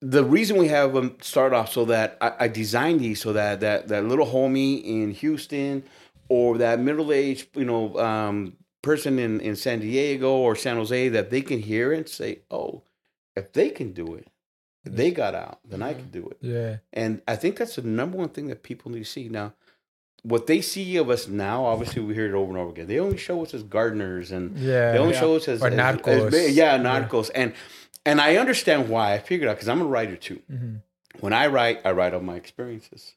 the 0.03 0.25
reason 0.25 0.57
we 0.59 0.69
have 0.69 0.93
them 0.93 1.17
start 1.21 1.53
off 1.53 1.73
so 1.73 1.85
that 1.87 2.17
I, 2.21 2.33
I 2.41 2.49
designed 2.49 3.01
these 3.01 3.21
so 3.21 3.33
that, 3.33 3.61
that 3.61 3.89
that 3.89 4.05
little 4.07 4.27
homie 4.27 4.83
in 4.85 5.11
Houston 5.13 5.83
or 6.31 6.57
that 6.59 6.81
middle 6.81 7.13
aged, 7.13 7.49
you 7.57 7.65
know, 7.67 7.99
um, 7.99 8.57
person 8.83 9.19
in, 9.19 9.41
in 9.41 9.57
San 9.57 9.81
Diego 9.81 10.31
or 10.37 10.57
San 10.57 10.77
Jose 10.77 11.09
that 11.11 11.29
they 11.31 11.43
can 11.43 11.59
hear 11.61 11.93
and 11.93 12.09
say, 12.09 12.39
oh, 12.51 12.83
if 13.37 13.53
they 13.53 13.69
can 13.69 13.93
do 13.93 14.15
it, 14.15 14.27
if 14.85 14.95
they 14.95 15.11
got 15.11 15.35
out, 15.35 15.59
then 15.69 15.83
I 15.83 15.93
can 15.93 16.09
do 16.11 16.29
it. 16.31 16.39
Yeah. 16.41 16.77
And 16.93 17.21
I 17.29 17.37
think 17.37 17.57
that's 17.59 17.77
the 17.77 17.83
number 17.83 18.17
one 18.17 18.31
thing 18.31 18.47
that 18.47 18.63
people 18.63 18.91
need 18.91 19.01
to 19.01 19.05
see. 19.05 19.29
Now, 19.29 19.53
what 20.23 20.47
they 20.47 20.61
see 20.61 20.97
of 20.99 21.11
us 21.11 21.29
now, 21.29 21.65
obviously 21.67 22.01
we 22.03 22.15
hear 22.15 22.27
it 22.27 22.35
over 22.35 22.49
and 22.51 22.59
over 22.59 22.71
again. 22.71 22.87
They 22.87 22.99
only 23.01 23.17
show 23.19 23.43
us 23.43 23.53
as 23.53 23.63
gardeners 23.63 24.31
and 24.31 24.57
Yeah. 24.57 24.93
they 24.93 24.99
only 24.99 25.15
yeah. 25.15 25.21
show 25.21 25.37
us 25.37 25.49
as, 25.49 25.61
Or 25.63 25.67
as- 25.69 25.75
narcos. 25.75 26.33
as- 26.33 26.55
yeah, 26.57 26.79
narcos. 26.79 27.31
And 27.35 27.53
and 28.07 28.19
I 28.19 28.37
understand 28.37 28.89
why. 28.89 29.13
I 29.13 29.19
figured 29.19 29.49
out 29.51 29.57
because 29.57 29.69
I'm 29.69 29.83
a 29.83 29.85
writer 29.87 30.17
too. 30.17 30.41
Mhm. 30.51 30.81
When 31.21 31.33
I 31.35 31.49
write, 31.49 31.81
I 31.85 31.91
write 31.93 32.15
on 32.15 32.25
my 32.25 32.37
experiences. 32.37 33.15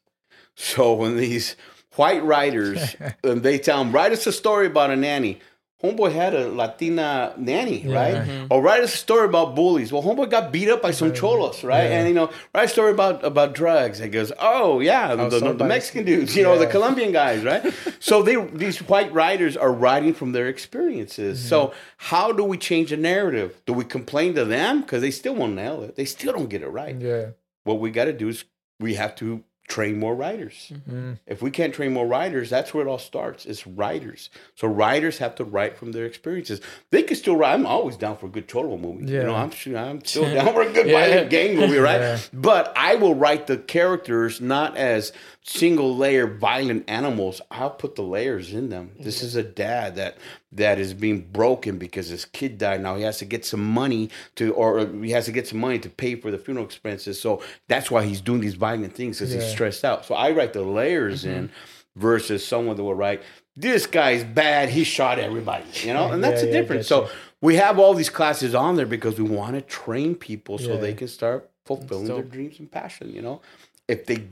So 0.56 0.92
when 0.94 1.16
these 1.16 1.56
white 1.96 2.24
writers, 2.24 2.96
and 3.24 3.42
they 3.42 3.58
tell 3.58 3.78
them, 3.82 3.92
write 3.92 4.12
us 4.12 4.26
a 4.26 4.32
story 4.32 4.66
about 4.66 4.90
a 4.90 4.96
nanny. 4.96 5.40
Homeboy 5.82 6.12
had 6.12 6.32
a 6.34 6.48
Latina 6.48 7.34
nanny, 7.36 7.82
Yeah. 7.82 7.94
right? 7.94 8.46
Or 8.50 8.62
write 8.62 8.82
us 8.82 8.94
a 8.94 8.96
story 8.96 9.26
about 9.26 9.54
bullies. 9.54 9.92
Well, 9.92 10.02
homeboy 10.02 10.30
got 10.30 10.50
beat 10.50 10.70
up 10.70 10.80
by 10.80 10.92
some 10.92 11.12
cholos, 11.12 11.62
right? 11.62 11.84
Yeah. 11.84 11.98
And 11.98 12.08
you 12.08 12.14
know, 12.14 12.30
write 12.54 12.64
a 12.64 12.68
story 12.68 12.90
about 12.92 13.22
about 13.22 13.54
drugs. 13.54 14.00
And 14.00 14.10
goes, 14.10 14.32
oh 14.38 14.80
yeah, 14.80 15.14
the, 15.14 15.28
the, 15.28 15.40
somebody- 15.40 15.68
Mexican 15.68 16.06
dudes, 16.06 16.34
you 16.34 16.42
know, 16.42 16.58
the 16.58 16.68
Colombian 16.68 17.12
guys, 17.12 17.44
right? 17.44 17.62
so 18.00 18.22
they 18.22 18.36
these 18.36 18.78
white 18.88 19.12
writers 19.12 19.58
are 19.58 19.70
writing 19.70 20.14
from 20.14 20.32
their 20.32 20.48
experiences. 20.48 21.40
Mm-hmm. 21.40 21.48
So 21.48 21.74
how 21.98 22.32
do 22.32 22.44
we 22.44 22.56
change 22.56 22.88
the 22.88 22.96
narrative? 22.96 23.60
Do 23.66 23.74
we 23.74 23.84
complain 23.84 24.34
to 24.36 24.46
them 24.46 24.80
because 24.80 25.02
they 25.02 25.10
still 25.10 25.34
won't 25.34 25.54
nail 25.54 25.82
it? 25.82 25.96
They 25.96 26.06
still 26.06 26.32
don't 26.32 26.48
get 26.48 26.62
it 26.62 26.68
right. 26.68 26.98
Yeah. 26.98 27.26
What 27.64 27.78
we 27.78 27.90
got 27.90 28.06
to 28.06 28.14
do 28.14 28.28
is 28.30 28.44
we 28.80 28.94
have 28.94 29.14
to 29.16 29.44
train 29.68 29.98
more 29.98 30.14
writers. 30.14 30.72
Mm-hmm. 30.74 31.12
If 31.26 31.40
we 31.40 31.50
can't 31.50 31.72
train 31.74 31.92
more 31.92 32.06
writers, 32.06 32.50
that's 32.50 32.74
where 32.74 32.86
it 32.86 32.88
all 32.90 32.98
starts. 32.98 33.46
It's 33.46 33.66
writers. 33.66 34.28
So 34.56 34.68
writers 34.68 35.18
have 35.18 35.34
to 35.36 35.44
write 35.44 35.78
from 35.78 35.92
their 35.92 36.04
experiences. 36.04 36.60
They 36.90 37.02
can 37.02 37.16
still 37.16 37.36
write. 37.36 37.54
I'm 37.54 37.66
always 37.66 37.96
down 37.96 38.16
for 38.18 38.26
a 38.26 38.28
good 38.28 38.46
cholo 38.48 38.76
movie. 38.76 39.10
You 39.10 39.22
know, 39.22 39.34
I'm 39.34 39.50
I'm 39.74 40.04
still 40.04 40.24
down 40.34 40.52
for 40.52 40.62
a 40.62 40.72
good 40.72 40.86
Yeah. 40.86 41.24
gang 41.24 41.56
movie, 41.56 41.78
right? 41.78 42.00
Yeah. 42.00 42.18
But 42.32 42.72
I 42.76 42.96
will 42.96 43.14
write 43.14 43.46
the 43.46 43.56
characters 43.56 44.40
not 44.40 44.76
as 44.76 45.12
single 45.46 45.94
layer 45.94 46.26
violent 46.26 46.88
animals. 46.88 47.40
I'll 47.50 47.70
put 47.70 47.94
the 47.96 48.02
layers 48.02 48.52
in 48.54 48.70
them. 48.70 48.92
This 48.98 49.22
is 49.22 49.36
a 49.36 49.42
dad 49.42 49.94
that 49.96 50.16
that 50.52 50.78
is 50.78 50.94
being 50.94 51.20
broken 51.20 51.76
because 51.78 52.08
his 52.08 52.24
kid 52.24 52.56
died. 52.56 52.80
Now 52.80 52.96
he 52.96 53.02
has 53.02 53.18
to 53.18 53.26
get 53.26 53.44
some 53.44 53.62
money 53.62 54.08
to, 54.36 54.54
or 54.54 54.86
he 54.86 55.10
has 55.10 55.26
to 55.26 55.32
get 55.32 55.46
some 55.46 55.58
money 55.60 55.78
to 55.80 55.90
pay 55.90 56.14
for 56.14 56.30
the 56.30 56.38
funeral 56.38 56.64
expenses. 56.64 57.20
So 57.20 57.42
that's 57.68 57.90
why 57.90 58.04
he's 58.04 58.22
doing 58.22 58.40
these 58.40 58.54
violent 58.54 58.94
things 58.94 59.18
because 59.18 59.32
he's 59.34 59.46
stressed 59.46 59.84
out. 59.84 60.06
So 60.06 60.14
I 60.14 60.30
write 60.30 60.54
the 60.54 60.62
layers 60.62 61.24
in 61.26 61.50
versus 61.94 62.46
someone 62.46 62.76
that 62.76 62.82
will 62.82 62.94
write, 62.94 63.22
this 63.54 63.86
guy's 63.86 64.24
bad. 64.24 64.70
He 64.70 64.82
shot 64.82 65.18
everybody, 65.18 65.64
you 65.82 65.92
know, 65.92 66.10
and 66.10 66.24
that's 66.24 66.40
Yeah, 66.42 66.46
the 66.48 66.52
yeah, 66.54 66.60
difference. 66.62 66.86
So 66.88 67.08
we 67.42 67.56
have 67.56 67.78
all 67.78 67.92
these 67.92 68.10
classes 68.10 68.54
on 68.54 68.76
there 68.76 68.86
because 68.86 69.20
we 69.20 69.28
want 69.28 69.54
to 69.56 69.60
train 69.60 70.14
people 70.14 70.56
so 70.56 70.72
Yeah. 70.74 70.80
they 70.80 70.94
can 70.94 71.08
start 71.08 71.50
fulfilling 71.66 72.06
their 72.06 72.22
dreams 72.22 72.58
and 72.58 72.70
passion. 72.70 73.12
You 73.14 73.20
know, 73.22 73.42
if 73.86 74.06
they, 74.06 74.28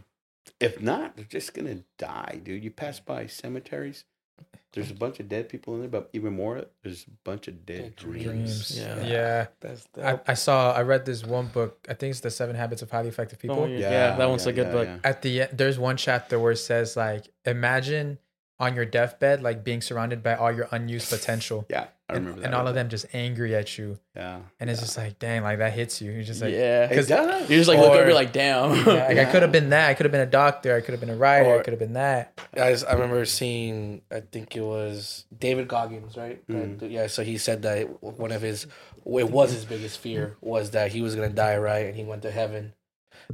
if 0.60 0.80
not, 0.80 1.16
they're 1.16 1.24
just 1.24 1.54
gonna 1.54 1.78
die, 1.98 2.40
dude. 2.42 2.64
You 2.64 2.70
pass 2.70 3.00
by 3.00 3.26
cemeteries. 3.26 4.04
There's 4.72 4.90
a 4.90 4.94
bunch 4.94 5.20
of 5.20 5.28
dead 5.28 5.50
people 5.50 5.74
in 5.74 5.80
there, 5.80 5.88
but 5.90 6.08
even 6.14 6.32
more, 6.32 6.64
there's 6.82 7.04
a 7.04 7.10
bunch 7.24 7.46
of 7.46 7.66
dead 7.66 7.94
dreams. 7.94 8.24
Dreams. 8.24 8.78
Yeah. 8.78 9.04
Yeah. 9.04 9.46
That's 9.60 9.86
I, 10.02 10.18
I 10.26 10.32
saw. 10.34 10.72
I 10.72 10.80
read 10.80 11.04
this 11.04 11.24
one 11.24 11.48
book. 11.48 11.86
I 11.90 11.94
think 11.94 12.12
it's 12.12 12.20
the 12.20 12.30
Seven 12.30 12.56
Habits 12.56 12.80
of 12.80 12.90
Highly 12.90 13.08
Effective 13.10 13.38
People. 13.38 13.60
Oh, 13.60 13.66
yeah. 13.66 13.90
yeah, 13.90 14.16
that 14.16 14.28
one's 14.30 14.46
a 14.46 14.52
good 14.52 14.72
book. 14.72 14.88
At 15.04 15.20
the 15.20 15.42
end, 15.42 15.50
there's 15.52 15.78
one 15.78 15.98
chapter 15.98 16.38
where 16.38 16.52
it 16.52 16.56
says 16.56 16.96
like, 16.96 17.28
imagine 17.44 18.18
on 18.62 18.76
your 18.76 18.84
deathbed, 18.86 19.42
like 19.42 19.64
being 19.64 19.80
surrounded 19.82 20.22
by 20.22 20.34
all 20.36 20.52
your 20.52 20.68
unused 20.70 21.10
potential, 21.10 21.66
Yeah, 21.70 21.86
I 22.08 22.14
and, 22.14 22.18
remember 22.26 22.40
that. 22.40 22.46
and 22.46 22.54
all 22.54 22.68
of 22.68 22.74
them 22.74 22.88
just 22.88 23.06
angry 23.12 23.54
at 23.56 23.76
you, 23.76 23.98
Yeah, 24.14 24.38
and 24.60 24.70
it's 24.70 24.80
just 24.80 24.96
like, 24.96 25.18
dang, 25.18 25.42
like 25.42 25.58
that 25.58 25.72
hits 25.72 26.00
you. 26.00 26.12
You're 26.12 26.22
just 26.22 26.40
like, 26.40 26.52
yeah. 26.52 26.84
it 26.90 27.08
does. 27.08 27.50
You 27.50 27.56
just 27.56 27.68
like 27.68 27.78
look 27.78 27.90
Or- 27.90 27.94
over 27.96 28.04
you're 28.06 28.14
like, 28.14 28.32
damn. 28.32 28.70
Yeah, 28.86 29.08
like 29.08 29.18
I 29.18 29.24
could 29.26 29.42
have 29.42 29.52
been 29.58 29.70
that. 29.70 29.88
I 29.90 29.94
could 29.94 30.04
have 30.06 30.12
been 30.12 30.20
a 30.20 30.26
doctor. 30.42 30.76
I 30.76 30.80
could 30.80 30.92
have 30.92 31.00
been 31.00 31.10
a 31.10 31.16
writer. 31.16 31.58
I 31.58 31.62
could 31.62 31.72
have 31.72 31.80
been 31.80 31.94
that. 31.94 32.40
Guys, 32.54 32.84
I 32.84 32.92
remember 32.92 33.24
seeing. 33.24 34.02
I 34.10 34.20
think 34.20 34.54
it 34.56 34.62
was 34.62 35.24
David 35.36 35.66
Goggins, 35.68 36.16
right? 36.16 36.46
Mm. 36.48 36.78
That- 36.78 36.90
yeah. 36.90 37.06
So 37.08 37.24
he 37.24 37.38
said 37.38 37.62
that 37.62 38.02
one 38.02 38.30
of 38.32 38.42
his, 38.42 38.64
it 38.64 39.30
was 39.30 39.52
his 39.52 39.64
biggest 39.64 39.98
fear 39.98 40.36
was 40.40 40.70
that 40.70 40.92
he 40.92 41.02
was 41.02 41.14
gonna 41.16 41.28
die, 41.30 41.56
right? 41.56 41.86
And 41.86 41.96
he 41.96 42.04
went 42.04 42.22
to 42.22 42.30
heaven, 42.30 42.74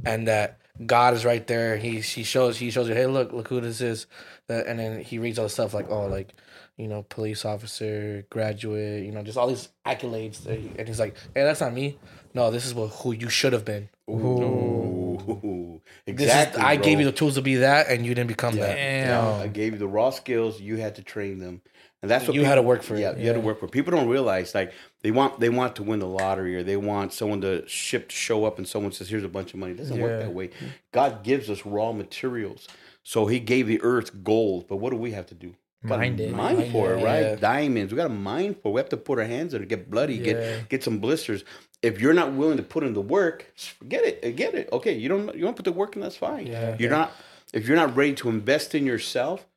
and 0.05 0.27
that 0.27 0.57
God 0.85 1.13
is 1.13 1.25
right 1.25 1.45
there. 1.47 1.77
He 1.77 1.99
he 2.01 2.23
shows 2.23 2.57
he 2.57 2.71
shows 2.71 2.87
you, 2.87 2.95
hey, 2.95 3.05
look, 3.07 3.31
look 3.33 3.47
who 3.47 3.59
this 3.61 3.81
is, 3.81 4.07
and 4.47 4.79
then 4.79 5.01
he 5.01 5.19
reads 5.19 5.37
all 5.39 5.45
the 5.45 5.49
stuff 5.49 5.73
like, 5.73 5.89
oh, 5.89 6.05
like, 6.05 6.33
you 6.77 6.87
know, 6.87 7.03
police 7.09 7.43
officer, 7.45 8.25
graduate, 8.29 9.03
you 9.05 9.11
know, 9.11 9.21
just 9.23 9.37
all 9.37 9.47
these 9.47 9.69
accolades, 9.85 10.43
that 10.43 10.57
he- 10.59 10.71
and 10.77 10.87
he's 10.87 10.99
like, 10.99 11.15
hey, 11.35 11.43
that's 11.43 11.59
not 11.61 11.73
me. 11.73 11.97
No, 12.33 12.49
this 12.51 12.65
is 12.65 12.73
what 12.73 12.87
who 12.87 13.11
you 13.11 13.29
should 13.29 13.53
have 13.53 13.65
been. 13.65 13.89
Ooh. 14.09 15.17
Ooh, 15.29 15.81
This 16.05 16.13
exactly. 16.13 16.61
is, 16.61 16.65
I 16.65 16.75
bro. 16.77 16.85
gave 16.85 16.99
you 16.99 17.05
the 17.05 17.11
tools 17.11 17.35
to 17.35 17.41
be 17.41 17.55
that, 17.57 17.89
and 17.89 18.05
you 18.05 18.15
didn't 18.15 18.29
become 18.29 18.55
that. 18.55 18.75
Damn. 18.75 19.41
I 19.41 19.47
gave 19.47 19.73
you 19.73 19.79
the 19.79 19.87
raw 19.87 20.09
skills. 20.11 20.59
You 20.61 20.77
had 20.77 20.95
to 20.95 21.03
train 21.03 21.39
them, 21.39 21.61
and 22.01 22.09
that's 22.09 22.27
what 22.27 22.35
You 22.35 22.45
had 22.45 22.55
to 22.55 22.61
work 22.61 22.81
for 22.83 22.95
it. 22.95 22.99
Yeah, 23.01 23.15
you 23.17 23.27
had 23.27 23.33
to 23.33 23.39
work 23.39 23.59
for. 23.59 23.67
People 23.67 23.91
don't 23.91 24.07
realize 24.07 24.55
like 24.55 24.73
they 25.01 25.11
want 25.11 25.39
they 25.39 25.49
want 25.49 25.75
to 25.77 25.83
win 25.83 25.99
the 25.99 26.07
lottery 26.07 26.55
or 26.55 26.63
they 26.63 26.77
want 26.77 27.13
someone 27.13 27.41
to 27.41 27.67
ship 27.67 28.09
to 28.09 28.15
show 28.15 28.45
up 28.45 28.57
and 28.57 28.67
someone 28.67 28.91
says 28.91 29.09
here's 29.09 29.23
a 29.23 29.29
bunch 29.29 29.53
of 29.53 29.59
money. 29.59 29.73
It 29.73 29.77
doesn't 29.77 29.99
work 29.99 30.19
that 30.21 30.33
way. 30.33 30.49
God 30.91 31.23
gives 31.23 31.49
us 31.49 31.65
raw 31.65 31.91
materials, 31.91 32.67
so 33.03 33.25
He 33.27 33.39
gave 33.39 33.67
the 33.67 33.81
earth 33.81 34.23
gold, 34.23 34.67
but 34.67 34.77
what 34.77 34.91
do 34.91 34.97
we 34.97 35.11
have 35.11 35.25
to 35.27 35.35
do? 35.35 35.55
Mind 35.81 36.19
it. 36.19 36.33
mine 36.33 36.71
for 36.73 36.91
it, 36.93 37.01
right? 37.01 37.21
Yeah. 37.21 37.35
Diamonds. 37.35 37.93
We 37.93 37.95
got 37.95 38.09
to 38.09 38.13
mine 38.13 38.53
for. 38.53 38.67
it. 38.67 38.71
We 38.73 38.79
have 38.81 38.89
to 38.89 38.97
put 38.97 39.17
our 39.17 39.23
hands 39.23 39.53
in 39.53 39.63
it, 39.63 39.69
get 39.69 39.89
bloody, 39.89 40.15
Yeah. 40.15 40.23
get 40.23 40.69
get 40.69 40.83
some 40.83 40.99
blisters. 40.99 41.45
If 41.81 42.01
you're 42.01 42.13
not 42.13 42.33
willing 42.33 42.57
to 42.57 42.63
put 42.63 42.83
in 42.83 42.93
the 42.93 43.01
work, 43.01 43.53
forget 43.55 44.03
it. 44.03 44.19
Eh, 44.21 44.31
get 44.31 44.53
it. 44.55 44.67
Okay, 44.73 44.93
you 44.97 45.07
don't 45.07 45.33
you 45.35 45.41
don't 45.41 45.55
put 45.55 45.63
the 45.63 45.71
work 45.71 45.95
in. 45.95 46.01
That's 46.01 46.17
fine. 46.17 46.47
Yeah. 46.47 46.75
You're 46.77 46.89
not 46.91 47.13
if 47.53 47.65
you're 47.65 47.77
not 47.77 47.95
ready 47.95 48.13
to 48.15 48.27
invest 48.29 48.75
in 48.75 48.85
yourself, 48.85 49.47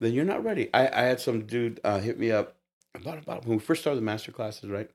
then 0.00 0.12
you're 0.12 0.24
not 0.24 0.44
ready. 0.44 0.68
I, 0.74 0.88
I 0.88 1.02
had 1.02 1.20
some 1.20 1.46
dude 1.46 1.80
uh, 1.84 2.00
hit 2.00 2.18
me 2.18 2.32
up 2.32 2.56
about 2.94 3.18
about 3.18 3.46
when 3.46 3.58
we 3.58 3.62
first 3.62 3.82
started 3.82 3.98
the 3.98 4.04
master 4.04 4.32
classes, 4.32 4.68
right? 4.70 4.90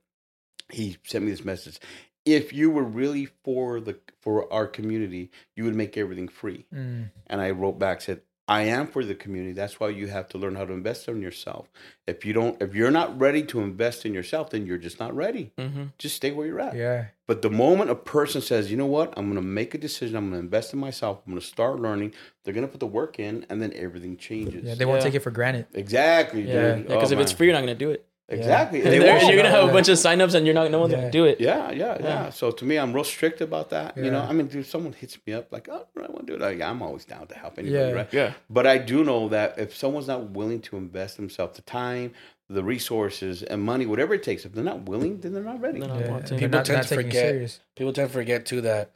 He 0.72 0.98
sent 1.04 1.24
me 1.24 1.32
this 1.32 1.46
message. 1.46 1.80
If 2.26 2.54
you 2.54 2.72
were 2.72 2.84
really 2.84 3.28
for 3.44 3.80
the 3.80 4.00
for 4.20 4.52
our 4.52 4.68
community, 4.68 5.32
you 5.56 5.64
would 5.64 5.76
make 5.76 5.96
everything 5.96 6.28
free. 6.28 6.66
Mm. 6.74 7.12
And 7.28 7.42
I 7.42 7.52
wrote 7.52 7.78
back 7.78 8.02
said, 8.02 8.22
I 8.48 8.62
am 8.64 8.86
for 8.86 9.04
the 9.04 9.16
community. 9.16 9.54
That's 9.54 9.80
why 9.80 9.90
you 9.90 10.06
have 10.08 10.30
to 10.30 10.38
learn 10.38 10.54
how 10.56 10.66
to 10.66 10.74
invest 10.74 11.08
in 11.08 11.20
yourself. 11.20 11.68
If 12.06 12.24
you 12.26 12.32
don't, 12.34 12.62
if 12.62 12.76
you're 12.76 12.92
not 12.92 13.20
ready 13.20 13.42
to 13.44 13.62
invest 13.62 14.06
in 14.06 14.14
yourself, 14.14 14.52
then 14.52 14.68
you're 14.68 14.78
just 14.78 15.00
not 15.00 15.16
ready. 15.16 15.52
Mm-hmm. 15.58 15.86
Just 15.98 16.16
stay 16.18 16.32
where 16.32 16.46
you're 16.46 16.60
at. 16.60 16.76
Yeah. 16.76 17.06
But 17.26 17.42
the 17.42 17.50
moment 17.50 17.90
a 17.90 17.96
person 17.96 18.42
says, 18.42 18.70
you 18.70 18.78
know 18.78 18.86
what, 18.86 19.14
I'm 19.18 19.26
going 19.26 19.36
to 19.36 19.42
make 19.42 19.74
a 19.74 19.80
decision, 19.80 20.16
I'm 20.16 20.30
going 20.30 20.40
to 20.42 20.46
invest 20.46 20.74
in 20.74 20.80
myself, 20.80 21.22
I'm 21.26 21.32
going 21.34 21.42
to 21.42 21.48
start 21.48 21.80
learning, 21.80 22.14
they're 22.44 22.54
going 22.54 22.68
to 22.68 22.72
put 22.72 22.80
the 22.82 22.86
work 22.88 23.18
in, 23.20 23.48
and 23.50 23.60
then 23.60 23.74
everything 23.76 24.16
changes. 24.16 24.64
Yeah. 24.64 24.76
They 24.76 24.86
won't 24.86 25.00
Yeah. 25.00 25.06
take 25.06 25.16
it 25.16 25.22
for 25.24 25.32
granted. 25.32 25.66
exactly, 25.74 26.42
Yeah. 26.48 26.76
dude. 26.76 26.88
Because 26.88 27.12
Oh, 27.12 27.16
if 27.16 27.22
it's 27.22 27.32
free, 27.32 27.48
you're 27.48 27.56
not 27.56 27.62
gonna 27.62 27.74
do 27.74 27.90
it. 27.90 28.06
Exactly, 28.30 28.80
Yeah. 28.80 28.90
they 28.90 29.00
There- 29.00 29.24
you're 29.24 29.36
gonna 29.38 29.50
have 29.52 29.70
a 29.70 29.72
bunch 29.74 29.88
of 29.90 29.98
signups, 29.98 30.34
and 30.36 30.46
you're 30.46 30.56
not. 30.56 30.72
No 30.72 30.80
one's 30.80 30.92
Yeah. 30.94 31.00
gonna 31.00 31.12
do 31.12 31.26
it. 31.26 31.40
Yeah, 31.40 31.72
yeah, 31.72 31.98
yeah, 32.00 32.04
Yeah. 32.04 32.30
So 32.30 32.52
to 32.52 32.66
me, 32.66 32.78
I'm 32.78 32.94
real 32.94 33.04
strict 33.04 33.42
about 33.42 33.70
that. 33.70 33.98
You 33.98 34.12
know, 34.12 34.22
I 34.22 34.34
mean, 34.34 34.48
dude, 34.48 34.66
someone 34.66 34.94
hits 34.94 35.18
me 35.26 35.34
up 35.34 35.52
like, 35.52 35.68
"Oh, 35.70 35.86
I 35.98 36.02
want 36.12 36.26
to 36.26 36.26
do 36.26 36.34
it." 36.36 36.42
Like, 36.42 36.62
I'm 36.62 36.82
always 36.82 37.06
down 37.06 37.28
to 37.28 37.36
help 37.36 37.58
anybody, 37.60 37.84
Yeah. 37.84 37.92
right? 37.92 38.08
Yeah. 38.14 38.34
But 38.50 38.66
I 38.68 38.78
do 38.78 39.04
know 39.04 39.30
that 39.30 39.60
if 39.60 39.76
someone's 39.76 40.08
not 40.08 40.32
willing 40.32 40.62
to 40.62 40.78
invest 40.78 41.18
themselves, 41.18 41.56
the 41.56 41.62
time, 41.64 42.14
the 42.50 42.64
resources, 42.64 43.42
and 43.44 43.62
money, 43.62 43.86
whatever 43.86 44.14
it 44.14 44.22
takes, 44.24 44.46
if 44.46 44.54
they're 44.54 44.64
not 44.64 44.82
willing, 44.88 45.20
then 45.22 45.34
they're 45.34 45.42
not 45.44 45.60
ready. 45.62 45.80
No, 45.80 45.88
no. 45.88 46.00
Yeah. 46.00 46.20
to. 46.20 46.30
they're 46.30 46.40
People 46.40 46.58
not, 46.60 46.66
tend 46.66 46.78
not 46.78 46.88
to 46.88 46.96
forget. 46.96 47.60
People 47.76 47.94
tend 47.94 48.10
to 48.10 48.14
forget 48.14 48.46
too 48.46 48.62
that 48.62 48.92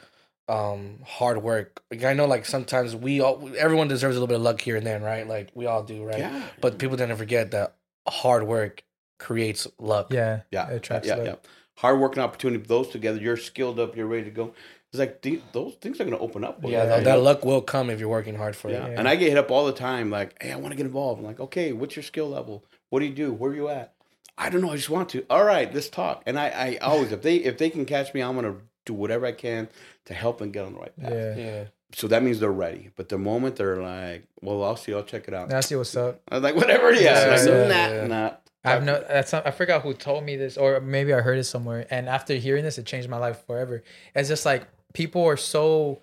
um, 0.47 0.99
hard 1.05 1.43
work. 1.43 1.81
Like, 1.91 2.03
I 2.03 2.13
know, 2.13 2.25
like 2.25 2.43
sometimes 2.45 2.95
we 2.95 3.21
all, 3.21 3.51
everyone 3.57 3.87
deserves 3.87 4.15
a 4.15 4.19
little 4.19 4.27
bit 4.27 4.37
of 4.37 4.41
luck 4.41 4.59
here 4.61 4.75
and 4.75 4.85
then, 4.85 5.03
right? 5.03 5.27
Like 5.27 5.49
we 5.53 5.67
all 5.67 5.83
do, 5.83 6.03
right? 6.03 6.17
Yeah. 6.17 6.41
But 6.59 6.79
people 6.79 6.97
tend 6.97 7.09
to 7.11 7.15
forget 7.15 7.51
that 7.51 7.75
hard 8.07 8.43
work 8.47 8.81
creates 9.19 9.67
luck. 9.77 10.11
Yeah. 10.11 10.41
Yeah, 10.51 10.69
It 10.71 10.77
attracts 10.77 11.07
yeah, 11.07 11.15
luck. 11.15 11.25
yeah. 11.25 11.35
Hard 11.77 11.99
work 11.99 12.13
and 12.13 12.23
opportunity, 12.23 12.63
those 12.65 12.89
together, 12.89 13.19
you're 13.19 13.37
skilled 13.37 13.79
up, 13.79 13.95
you're 13.95 14.07
ready 14.07 14.25
to 14.25 14.31
go. 14.31 14.53
It's 14.91 14.97
like 14.99 15.21
the, 15.21 15.39
those 15.53 15.75
things 15.75 16.01
are 16.01 16.03
going 16.03 16.17
to 16.17 16.21
open 16.23 16.43
up. 16.43 16.59
Yeah, 16.63 16.85
that, 16.85 17.03
that 17.03 17.21
luck 17.21 17.45
will 17.45 17.61
come 17.61 17.89
if 17.91 17.99
you're 17.99 18.09
working 18.09 18.35
hard 18.35 18.55
for 18.55 18.69
Yeah. 18.71 18.87
it. 18.87 18.97
And 18.97 19.07
I 19.07 19.15
get 19.15 19.29
hit 19.29 19.37
up 19.37 19.51
all 19.51 19.65
the 19.67 19.71
time, 19.73 20.09
like, 20.09 20.41
hey, 20.41 20.51
I 20.51 20.55
want 20.55 20.71
to 20.71 20.75
get 20.75 20.85
involved. 20.87 21.19
I'm 21.19 21.25
like, 21.25 21.39
okay, 21.39 21.71
what's 21.73 21.95
your 21.95 22.03
skill 22.03 22.27
level? 22.29 22.65
What 22.89 22.99
do 23.01 23.05
you 23.05 23.13
do? 23.13 23.31
Where 23.31 23.51
are 23.51 23.55
you 23.55 23.69
at? 23.69 23.93
I 24.37 24.49
don't 24.49 24.61
know. 24.61 24.71
I 24.71 24.77
just 24.77 24.89
want 24.89 25.09
to. 25.09 25.23
All 25.29 25.43
right, 25.43 25.71
let's 25.73 25.89
talk. 25.89 26.23
And 26.25 26.39
I, 26.39 26.47
I 26.49 26.77
always, 26.81 27.11
if 27.11 27.21
they, 27.21 27.35
if 27.35 27.57
they 27.59 27.69
can 27.69 27.85
catch 27.85 28.13
me, 28.13 28.21
I'm 28.21 28.35
gonna 28.35 28.55
do 28.85 28.93
whatever 28.93 29.25
I 29.27 29.31
can 29.33 29.67
to 30.05 30.13
help 30.13 30.39
them 30.39 30.49
get 30.51 30.65
on 30.65 30.73
the 30.73 30.79
right 30.79 30.97
path. 30.99 31.11
Yeah. 31.13 31.35
Yeah. 31.35 31.63
So 31.93 32.07
that 32.07 32.23
means 32.23 32.39
they're 32.39 32.51
ready. 32.51 32.89
But 32.95 33.09
the 33.09 33.17
moment 33.17 33.57
they're 33.57 33.81
like, 33.81 34.23
well, 34.41 34.63
I'll 34.63 34.75
see, 34.77 34.93
I'll 34.93 35.03
check 35.03 35.27
it 35.27 35.33
out. 35.33 35.51
I 35.53 35.59
see 35.59 35.75
what's 35.75 35.95
up. 35.95 36.21
I 36.29 36.35
was 36.35 36.43
like, 36.43 36.55
whatever. 36.55 36.91
Yeah. 36.93 37.25
Yeah, 37.25 37.35
like, 37.35 37.47
yeah, 37.47 37.67
nah, 37.67 37.93
yeah. 37.95 38.07
nah. 38.07 38.31
I've 38.75 38.83
no. 38.83 39.03
That's 39.07 39.31
not, 39.33 39.45
I 39.47 39.51
forgot 39.51 39.81
who 39.81 39.93
told 39.93 40.23
me 40.23 40.35
this, 40.37 40.57
or 40.57 40.79
maybe 40.79 41.13
I 41.13 41.21
heard 41.21 41.37
it 41.37 41.43
somewhere. 41.45 41.85
And 41.89 42.07
after 42.09 42.35
hearing 42.35 42.63
this, 42.63 42.77
it 42.77 42.85
changed 42.85 43.09
my 43.09 43.17
life 43.17 43.45
forever. 43.45 43.83
It's 44.15 44.29
just 44.29 44.45
like 44.45 44.67
people 44.93 45.23
are 45.25 45.37
so 45.37 46.01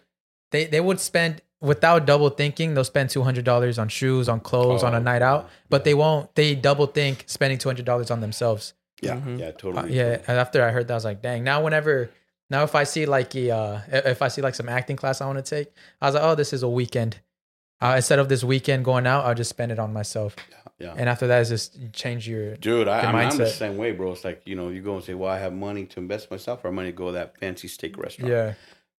they 0.50 0.64
they 0.66 0.81
would 0.81 1.00
spend 1.00 1.42
without 1.61 2.07
double 2.07 2.31
thinking. 2.31 2.74
They'll 2.74 2.85
spend 2.85 3.11
two 3.11 3.22
hundred 3.22 3.44
dollars 3.44 3.79
on 3.79 3.88
shoes, 3.88 4.29
on 4.29 4.40
clothes, 4.40 4.83
on 4.83 4.94
Oh, 4.94 4.98
a 4.98 5.00
night 5.00 5.22
out, 5.22 5.48
but 5.70 5.85
they 5.85 5.94
won't. 5.94 6.35
They 6.35 6.55
double 6.55 6.87
think 6.87 7.24
spending 7.26 7.59
two 7.59 7.68
hundred 7.68 7.85
dollars 7.87 8.11
on 8.11 8.20
themselves. 8.20 8.74
Yeah, 9.02 9.16
Mhm. 9.16 9.38
yeah, 9.40 9.46
Uh, 9.46 9.52
totally. 9.52 9.94
yeah. 9.94 10.18
And 10.26 10.38
after 10.38 10.64
I 10.64 10.70
heard 10.70 10.88
that, 10.88 10.94
I 10.94 10.96
was 10.96 11.05
like, 11.05 11.20
dang. 11.22 11.44
Now 11.44 11.62
whenever. 11.62 12.11
Now, 12.48 12.62
if 12.62 12.76
I 12.76 12.85
see 12.85 13.07
like 13.07 13.35
a, 13.35 13.50
uh, 13.50 13.81
if 13.90 14.22
I 14.22 14.29
see 14.29 14.40
like 14.40 14.55
some 14.55 14.68
acting 14.68 14.94
class 14.94 15.20
I 15.20 15.26
want 15.26 15.44
to 15.44 15.57
take, 15.57 15.72
I 16.00 16.07
was 16.07 16.14
like, 16.14 16.22
oh, 16.22 16.37
this 16.37 16.52
is 16.52 16.62
a 16.62 16.68
weekend. 16.68 17.18
Uh, 17.80 17.94
instead 17.96 18.18
of 18.18 18.28
this 18.28 18.42
weekend 18.42 18.84
going 18.84 19.06
out, 19.06 19.24
I'll 19.26 19.34
just 19.34 19.50
spend 19.50 19.70
it 19.72 19.78
on 19.78 19.92
myself. 19.92 20.34
yeah. 20.78 20.94
And 20.96 21.08
after 21.08 21.26
that, 21.26 21.40
it's 21.40 21.50
just 21.50 21.92
change 21.92 22.26
your 22.28 22.56
Dude, 22.56 22.88
I, 22.88 23.02
the 23.02 23.06
I'm, 23.08 23.16
I'm 23.16 23.36
the 23.36 23.46
same 23.46 23.76
way, 23.76 23.92
bro. 23.92 24.12
It's 24.12 24.24
like, 24.24 24.42
you 24.46 24.54
know, 24.56 24.68
you 24.70 24.80
go 24.80 24.94
and 24.96 25.04
say, 25.04 25.14
well, 25.14 25.30
I 25.30 25.38
have 25.38 25.52
money 25.52 25.84
to 25.86 26.00
invest 26.00 26.28
in 26.30 26.34
myself 26.34 26.64
or 26.64 26.72
money 26.72 26.88
to 26.90 26.96
go 26.96 27.06
to 27.06 27.12
that 27.12 27.38
fancy 27.38 27.68
steak 27.68 27.98
restaurant. 27.98 28.32
yeah. 28.32 28.54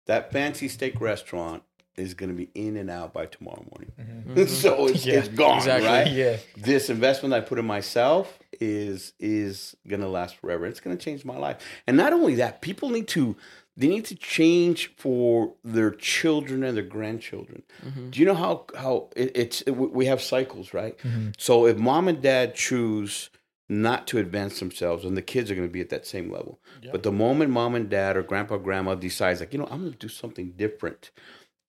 That 0.05 0.31
fancy 0.31 0.67
steak 0.69 1.01
restaurant 1.01 1.63
is 1.97 2.13
going 2.13 2.29
to 2.29 2.35
be 2.35 2.49
in 2.53 2.77
and 2.77 2.89
out 2.91 3.11
by 3.13 3.25
tomorrow 3.25 3.65
morning. 3.71 3.91
Mhm. 3.99 4.47
so 4.63 4.85
it's, 4.87 4.99
Mm-hmm. 5.01 5.09
Yeah, 5.09 5.15
it's 5.17 5.27
gone, 5.29 5.57
exactly. 5.57 5.87
right? 5.89 6.11
Yeah. 6.11 6.37
This 6.55 6.89
investment 6.91 7.33
I 7.33 7.39
put 7.41 7.57
in 7.57 7.65
myself 7.65 8.37
is 8.61 9.13
is 9.19 9.75
going 9.87 10.01
to 10.01 10.07
last 10.07 10.35
forever. 10.37 10.67
It's 10.67 10.79
going 10.79 10.95
to 10.95 11.03
change 11.03 11.25
my 11.25 11.37
life. 11.37 11.57
And 11.87 11.97
not 11.97 12.13
only 12.13 12.35
that, 12.35 12.61
people 12.61 12.89
need 12.91 13.07
to 13.09 13.35
they 13.77 13.87
need 13.87 14.05
to 14.05 14.15
change 14.15 14.91
for 14.97 15.53
their 15.63 15.91
children 15.91 16.63
and 16.63 16.75
their 16.75 16.83
grandchildren. 16.83 17.61
Mhm. 17.85 18.11
Do 18.11 18.19
you 18.19 18.25
know 18.25 18.33
how 18.33 18.65
how 18.75 19.09
it, 19.15 19.31
it's 19.35 19.61
it, 19.61 19.71
we 19.71 20.07
have 20.07 20.21
cycles, 20.21 20.73
right? 20.73 20.97
Mhm. 20.99 21.33
So 21.37 21.67
if 21.67 21.77
mom 21.77 22.07
and 22.07 22.21
dad 22.21 22.55
choose 22.55 23.29
not 23.69 24.07
to 24.07 24.17
advance 24.17 24.59
themselves, 24.59 25.03
and 25.05 25.15
the 25.17 25.21
kids 25.21 25.51
are 25.51 25.55
going 25.55 25.67
to 25.67 25.71
be 25.71 25.81
at 25.81 25.89
that 25.89 26.05
same 26.07 26.31
level. 26.31 26.57
But 26.91 27.03
the 27.03 27.11
moment 27.11 27.51
mom 27.51 27.75
and 27.75 27.89
dad 27.89 28.15
or 28.15 28.23
grandpa 28.23 28.57
grandma 28.57 28.95
decides, 28.95 29.41
like, 29.41 29.51
you 29.53 29.59
know, 29.59 29.67
I'm 29.69 29.81
going 29.81 29.91
to 29.91 29.97
do 29.97 30.07
something 30.07 30.53
different, 30.55 31.11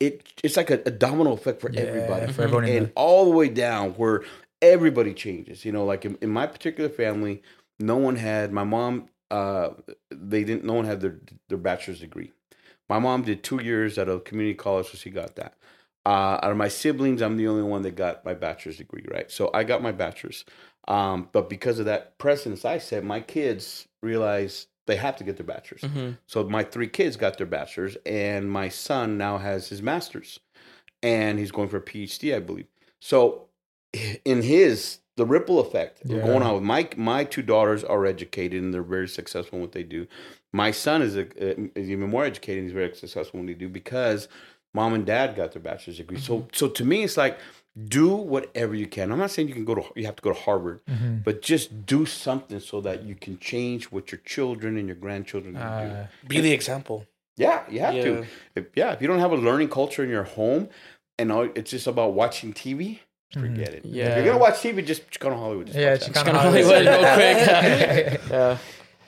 it 0.00 0.22
it's 0.44 0.56
like 0.56 0.70
a, 0.70 0.80
a 0.86 0.92
domino 0.92 1.32
effect 1.32 1.60
for 1.60 1.70
Yeah, 1.72 1.80
everybody, 1.80 2.32
for 2.32 2.42
everyone 2.42 2.64
and 2.64 2.92
all 2.94 3.24
the 3.24 3.36
way 3.36 3.48
down 3.48 3.90
where 3.94 4.22
everybody 4.62 5.12
changes. 5.12 5.64
You 5.64 5.72
know, 5.72 5.84
like 5.84 6.04
in, 6.04 6.16
in 6.22 6.30
my 6.30 6.46
particular 6.46 6.88
family, 6.88 7.42
no 7.80 7.96
one 7.96 8.16
had 8.16 8.52
my 8.52 8.64
mom. 8.64 9.08
Uh, 9.30 9.70
they 10.10 10.44
didn't. 10.44 10.64
No 10.64 10.74
one 10.74 10.84
had 10.84 11.00
their 11.00 11.18
their 11.48 11.58
bachelor's 11.58 12.00
degree. 12.00 12.32
My 12.88 12.98
mom 12.98 13.22
did 13.22 13.42
two 13.42 13.62
years 13.62 13.98
at 13.98 14.08
a 14.08 14.20
community 14.20 14.54
college, 14.54 14.86
so 14.86 14.96
she 14.96 15.10
got 15.10 15.36
that. 15.36 15.54
Uh, 16.06 16.38
out 16.42 16.50
of 16.50 16.56
my 16.56 16.68
siblings, 16.68 17.20
I'm 17.20 17.36
the 17.36 17.48
only 17.48 17.62
one 17.62 17.82
that 17.82 17.96
got 17.96 18.24
my 18.24 18.32
bachelor's 18.32 18.78
degree, 18.78 19.04
right? 19.10 19.30
So 19.30 19.50
I 19.52 19.64
got 19.64 19.82
my 19.82 19.92
bachelor's. 19.92 20.44
Um, 20.86 21.28
but 21.32 21.50
because 21.50 21.78
of 21.78 21.84
that 21.84 22.16
precedence 22.16 22.64
I 22.64 22.78
said, 22.78 23.04
my 23.04 23.20
kids 23.20 23.86
realize 24.02 24.68
they 24.86 24.96
have 24.96 25.16
to 25.16 25.24
get 25.24 25.36
their 25.36 25.44
bachelor's. 25.44 25.82
Mhm. 25.82 26.16
So 26.26 26.44
my 26.44 26.64
three 26.64 26.88
kids 26.88 27.16
got 27.18 27.36
their 27.36 27.46
bachelor's, 27.46 27.98
and 28.06 28.50
my 28.50 28.70
son 28.70 29.18
now 29.18 29.36
has 29.36 29.68
his 29.68 29.82
master's, 29.82 30.40
and 31.02 31.38
he's 31.38 31.50
going 31.50 31.68
for 31.68 31.76
a 31.76 31.82
PhD, 31.82 32.34
I 32.34 32.38
believe. 32.38 32.68
So 33.00 33.48
in 34.24 34.40
his 34.40 35.00
the 35.18 35.26
ripple 35.26 35.58
effect 35.60 35.94
Yeah. 36.04 36.22
going 36.28 36.42
on 36.42 36.52
with 36.54 36.62
my 36.74 36.82
my 36.96 37.24
two 37.24 37.42
daughters 37.42 37.82
are 37.84 38.06
educated 38.06 38.62
and 38.62 38.72
they're 38.72 38.82
very 38.98 39.08
successful 39.08 39.56
in 39.58 39.62
what 39.62 39.72
they 39.72 39.82
do. 39.82 40.06
My 40.52 40.70
son 40.84 41.02
is, 41.02 41.14
a, 41.16 41.26
is 41.78 41.90
even 41.94 42.08
more 42.08 42.24
educated. 42.24 42.58
and 42.60 42.66
He's 42.68 42.72
very 42.82 42.94
successful 42.94 43.38
in 43.40 43.46
what 43.46 43.52
they 43.52 43.58
do 43.66 43.68
because 43.68 44.28
mom 44.72 44.94
and 44.94 45.04
dad 45.04 45.36
got 45.36 45.52
their 45.52 45.60
bachelor's 45.62 45.98
degree. 45.98 46.18
So 46.28 46.48
so 46.52 46.68
to 46.78 46.84
me, 46.84 46.98
it's 47.06 47.16
like 47.24 47.38
do 47.98 48.08
whatever 48.34 48.74
you 48.82 48.86
can. 48.96 49.12
I'm 49.12 49.18
not 49.24 49.30
saying 49.30 49.48
you 49.48 49.54
can 49.60 49.64
go 49.72 49.74
to 49.74 49.84
you 49.96 50.06
have 50.06 50.16
to 50.16 50.22
go 50.28 50.32
to 50.32 50.40
Harvard, 50.46 50.80
Mhm. 50.86 51.22
but 51.24 51.42
just 51.42 51.84
do 51.94 52.06
something 52.06 52.60
so 52.60 52.80
that 52.86 52.98
you 53.08 53.14
can 53.24 53.38
change 53.38 53.82
what 53.94 54.04
your 54.12 54.20
children 54.24 54.76
and 54.78 54.86
your 54.90 54.96
grandchildren 55.06 55.54
can 55.54 55.88
do. 55.88 55.94
Uh, 55.94 56.06
Be 56.26 56.40
the 56.40 56.52
example. 56.52 56.98
Yeah, 57.36 57.58
you 57.70 57.80
have 57.86 57.94
Yeah. 57.94 58.04
to. 58.06 58.26
If, 58.56 58.64
yeah, 58.80 58.92
if 58.94 58.98
you 59.02 59.06
don't 59.10 59.20
have 59.26 59.32
a 59.32 59.36
learning 59.48 59.68
culture 59.68 60.02
in 60.02 60.10
your 60.10 60.24
home, 60.40 60.68
and 61.20 61.30
all, 61.32 61.48
it's 61.58 61.70
just 61.76 61.86
about 61.86 62.10
watching 62.14 62.52
TV, 62.52 63.00
forget 63.32 63.50
mm-hmm. 63.50 63.62
it. 63.62 63.84
Yeah. 63.84 64.04
If 64.04 64.08
Yeah. 64.08 64.16
you're 64.16 64.24
gonna 64.26 64.38
watch 64.38 64.54
TV, 64.54 64.84
just 64.84 65.10
Chicano 65.10 65.36
Hollywood. 65.36 65.66
Just 65.66 65.78
yeah, 65.78 65.92
watch 65.92 66.02
it's 66.02 66.08
that. 66.08 66.24
kind 66.24 66.36
Hollywood, 66.36 66.84
go 66.84 67.14
quick. 67.14 68.20
yeah. 68.30 68.58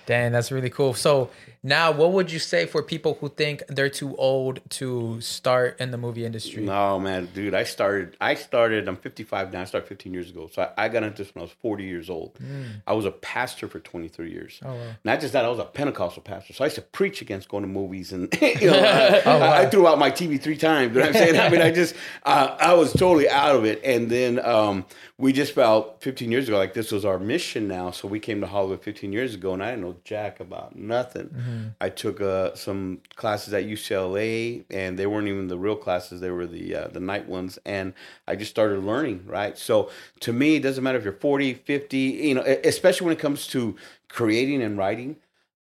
Dang, 0.07 0.33
that's 0.33 0.51
really 0.51 0.71
cool. 0.71 0.95
So 0.95 1.31
now, 1.63 1.93
what 1.93 2.13
would 2.13 2.33
you 2.33 2.39
say 2.39 2.65
for 2.65 2.83
people 2.83 3.19
who 3.21 3.29
think 3.29 3.63
they're 3.69 3.91
too 3.91 4.17
old 4.17 4.61
to 4.71 5.21
start 5.21 5.79
in 5.79 5.91
the 5.91 5.99
movie 5.99 6.25
industry? 6.25 6.63
No, 6.63 6.99
man, 6.99 7.29
dude. 7.35 7.55
I 7.55 7.65
started. 7.65 8.17
I 8.19 8.35
started. 8.35 8.89
I'm 8.89 8.97
55 8.97 9.53
now. 9.53 9.61
I 9.61 9.65
started 9.65 9.87
15 9.87 10.15
years 10.15 10.31
ago. 10.31 10.49
So 10.51 10.63
I, 10.63 10.87
I 10.87 10.89
got 10.89 11.03
into 11.03 11.23
this 11.23 11.35
when 11.35 11.43
I 11.43 11.45
was 11.45 11.53
40 11.61 11.85
years 11.85 12.09
old. 12.09 12.39
I 12.87 12.95
was 12.95 13.05
a 13.05 13.11
pastor 13.11 13.69
for 13.69 13.79
23 13.79 14.31
years. 14.31 14.59
Oh, 14.65 14.73
wow. 14.73 14.81
Not 15.05 15.21
just 15.21 15.35
that, 15.35 15.45
I 15.45 15.49
was 15.49 15.59
a 15.59 15.65
Pentecostal 15.67 16.23
pastor. 16.23 16.55
So 16.55 16.65
I 16.65 16.69
used 16.69 16.77
to 16.77 16.83
preach 16.83 17.21
against 17.21 17.51
going 17.51 17.63
to 17.63 17.69
movies, 17.69 18.13
and 18.13 18.33
you 18.41 18.71
know, 18.71 18.79
I, 18.79 19.23
Oh, 19.27 19.39
wow. 19.39 19.53
I, 19.53 19.67
threw 19.67 19.87
out 19.87 19.99
my 19.99 20.11
TV 20.11 20.41
three 20.41 20.57
times. 20.57 20.95
You 20.95 21.01
know 21.01 21.07
what 21.09 21.17
I'm 21.17 21.23
saying? 21.23 21.39
I 21.39 21.49
mean, 21.51 21.61
I 21.61 21.71
just, 21.71 21.95
uh, 22.25 22.57
I 22.59 22.73
was 22.73 22.93
totally 22.95 23.29
out 23.29 23.55
of 23.55 23.67
it. 23.67 23.83
And 23.85 24.11
then 24.11 24.43
um, 24.45 24.87
we 25.19 25.35
just 25.35 25.53
felt 25.53 26.01
15 26.01 26.33
years 26.33 26.49
ago 26.49 26.57
like 26.57 26.73
this 26.73 26.91
was 26.91 27.05
our 27.05 27.19
mission 27.19 27.69
now. 27.69 27.91
So 27.91 28.09
we 28.09 28.19
came 28.19 28.41
to 28.41 28.47
Hollywood 28.47 28.83
15 28.83 29.13
years 29.13 29.35
ago, 29.35 29.53
and 29.53 29.63
I 29.63 29.71
didn't 29.73 29.83
know 29.83 29.97
jack 30.05 30.41
about 30.41 30.75
nothing. 30.75 31.31
I 31.81 31.89
took 31.89 32.21
uh, 32.21 32.55
some 32.55 33.01
classes 33.17 33.53
at 33.55 33.65
UCLA, 33.65 34.65
and 34.71 34.99
they 34.99 35.07
weren't 35.07 35.29
even 35.29 35.49
the 35.49 35.59
real 35.59 35.77
classes; 35.77 36.21
they 36.21 36.31
were 36.31 36.47
the 36.47 36.75
uh, 36.75 36.89
the 36.89 37.01
night 37.01 37.29
ones. 37.29 37.59
And 37.65 37.93
I 38.27 38.37
just 38.37 38.51
started 38.51 38.85
learning. 38.85 39.25
Right. 39.27 39.57
So 39.59 39.91
to 40.21 40.33
me, 40.33 40.57
it 40.57 40.63
doesn't 40.63 40.83
matter 40.85 40.99
if 40.99 41.05
you're 41.05 41.13
40, 41.13 41.55
50, 41.55 41.99
you 41.99 42.35
know, 42.35 42.43
especially 42.43 43.07
when 43.07 43.17
it 43.17 43.21
comes 43.21 43.47
to 43.49 43.77
creating 44.09 44.63
and 44.63 44.77
writing. 44.79 45.17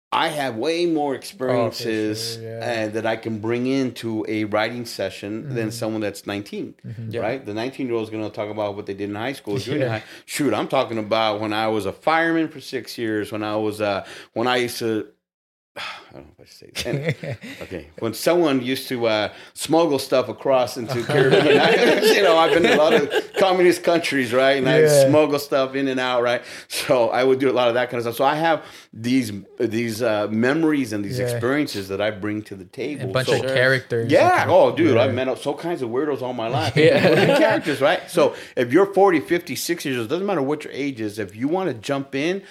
I 0.10 0.30
have 0.30 0.56
way 0.56 0.86
more 0.86 1.16
experiences 1.16 2.38
yeah. 2.42 2.86
uh, 2.88 2.92
that 2.94 3.06
I 3.06 3.18
can 3.18 3.40
bring 3.40 3.68
into 3.68 4.26
a 4.30 4.46
writing 4.46 4.86
session 4.86 5.54
than 5.54 5.70
someone 5.72 6.02
that's 6.02 6.26
19, 6.26 6.76
Yeah. 7.10 7.22
right? 7.22 7.46
The 7.46 7.54
19 7.54 7.88
year 7.88 7.96
old 7.96 8.06
is 8.06 8.10
going 8.10 8.24
to 8.24 8.30
talk 8.30 8.50
about 8.50 8.76
what 8.76 8.86
they 8.86 8.94
did 8.94 9.10
in 9.10 9.16
high 9.16 9.34
school, 9.34 9.58
junior 9.68 9.82
Yeah. 9.86 9.90
high. 10.00 10.04
Shoot, 10.26 10.54
I'm 10.54 10.70
talking 10.70 10.98
about 10.98 11.42
when 11.42 11.52
I 11.52 11.68
was 11.68 11.86
a 11.86 11.92
fireman 11.92 12.48
for 12.48 12.62
six 12.62 12.98
years, 12.98 13.32
when 13.34 13.44
I 13.44 13.58
was, 13.58 13.82
uh, 13.82 14.06
when 14.34 14.48
I 14.48 14.58
used 14.58 14.80
to, 14.80 15.08
I 16.10 16.14
don't 16.14 16.26
know 16.26 16.32
if 16.40 16.42
I 16.42 16.46
should 16.46 16.78
say 16.78 17.16
that. 17.22 17.38
Okay, 17.64 17.88
when 18.00 18.14
someone 18.14 18.62
used 18.62 18.88
to 18.90 19.08
uh, 19.08 19.34
smuggle 19.54 20.00
stuff 20.00 20.30
across 20.30 20.78
into 20.78 21.04
Caribbean, 21.12 21.60
islands, 21.60 22.10
you 22.16 22.24
know, 22.24 22.38
I've 22.38 22.54
been 22.54 22.66
in 22.66 22.74
a 22.74 22.78
lot 22.82 22.94
of 22.94 23.12
communist 23.38 23.84
countries, 23.84 24.34
right? 24.34 24.58
And 24.58 24.68
I 24.70 24.88
smuggle 25.08 25.40
stuff 25.40 25.76
in 25.76 25.88
and 25.88 26.00
out, 26.00 26.22
right? 26.24 26.42
So 26.68 27.10
I 27.10 27.24
would 27.24 27.40
do 27.40 27.50
a 27.50 27.54
lot 27.54 27.68
of 27.68 27.74
that 27.76 27.90
kind 27.90 27.98
of 28.00 28.04
stuff. 28.04 28.16
So 28.16 28.24
I 28.26 28.36
have 28.36 28.64
these 28.94 29.32
these 29.60 30.02
uh, 30.02 30.28
memories 30.30 30.94
and 30.94 31.04
these 31.04 31.20
Yeah. 31.20 31.26
experiences 31.28 31.88
that 31.90 32.02
I 32.02 32.12
bring 32.12 32.42
to 32.44 32.56
the 32.56 32.66
table. 32.66 33.10
a 33.10 33.14
bunch 33.14 33.28
So- 33.28 33.36
of 33.44 33.54
characters. 33.54 34.12
yeah. 34.12 34.46
Oh, 34.48 34.76
dude, 34.76 34.96
Yeah. 34.96 35.02
I've 35.04 35.14
met 35.14 35.28
all 35.28 35.54
kinds 35.56 35.82
of 35.82 35.90
weirdos 35.90 36.22
all 36.22 36.34
my 36.34 36.48
life. 36.48 36.76
Yeah. 36.76 36.86
yeah. 37.10 37.38
characters, 37.38 37.82
right? 37.82 38.10
So 38.10 38.34
if 38.56 38.72
you're 38.72 38.86
40, 38.94 39.20
50, 39.20 39.56
60 39.56 39.90
years 39.90 40.00
old, 40.00 40.10
doesn't 40.10 40.26
matter 40.26 40.42
what 40.42 40.64
your 40.64 40.74
age 40.74 41.02
is, 41.02 41.20
if 41.20 41.36
you 41.36 41.48
want 41.48 41.70
to 41.70 41.74
jump 41.74 42.16
in, 42.16 42.44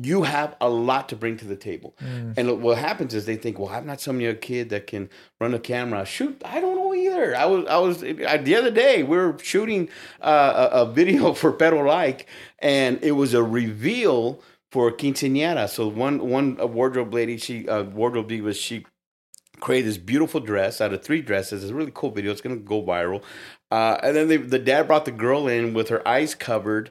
you 0.00 0.22
have 0.22 0.56
a 0.60 0.68
lot 0.68 1.08
to 1.08 1.16
bring 1.16 1.36
to 1.38 1.44
the 1.44 1.56
table. 1.56 1.94
And 2.36 2.48
look, 2.48 2.60
what 2.60 2.78
happens 2.78 3.14
is 3.14 3.26
they 3.26 3.36
think, 3.36 3.58
well, 3.58 3.68
I'm 3.68 3.86
not 3.86 4.00
some 4.00 4.20
young 4.20 4.36
kid 4.36 4.70
that 4.70 4.86
can 4.86 5.10
run 5.40 5.54
a 5.54 5.58
camera. 5.58 6.04
Shoot, 6.04 6.40
I 6.44 6.60
don't 6.60 6.76
know 6.76 6.94
either. 6.94 7.36
I 7.36 7.46
was, 7.46 7.66
I 7.66 7.78
was 7.78 8.02
I, 8.02 8.36
the 8.36 8.54
other 8.54 8.70
day 8.70 9.02
we 9.02 9.16
were 9.16 9.36
shooting 9.42 9.88
uh, 10.20 10.68
a, 10.72 10.82
a 10.82 10.92
video 10.92 11.32
for 11.34 11.52
Pedro 11.52 11.84
Like, 11.84 12.26
and 12.58 13.02
it 13.02 13.12
was 13.12 13.34
a 13.34 13.42
reveal 13.42 14.40
for 14.70 14.92
quinceañera. 14.92 15.68
So 15.68 15.88
one 15.88 16.28
one 16.28 16.56
wardrobe 16.72 17.12
lady, 17.12 17.36
she 17.36 17.68
uh, 17.68 17.84
wardrobe 17.84 18.28
diva, 18.28 18.54
she 18.54 18.84
created 19.60 19.88
this 19.88 19.98
beautiful 19.98 20.40
dress 20.40 20.80
out 20.80 20.92
of 20.92 21.02
three 21.02 21.22
dresses. 21.22 21.62
It's 21.62 21.72
a 21.72 21.74
really 21.74 21.92
cool 21.94 22.10
video. 22.10 22.30
It's 22.30 22.40
gonna 22.40 22.56
go 22.56 22.82
viral. 22.82 23.22
Uh, 23.70 23.98
and 24.02 24.16
then 24.16 24.28
they, 24.28 24.36
the 24.38 24.58
dad 24.58 24.86
brought 24.86 25.04
the 25.04 25.10
girl 25.10 25.46
in 25.46 25.74
with 25.74 25.88
her 25.88 26.06
eyes 26.08 26.34
covered. 26.34 26.90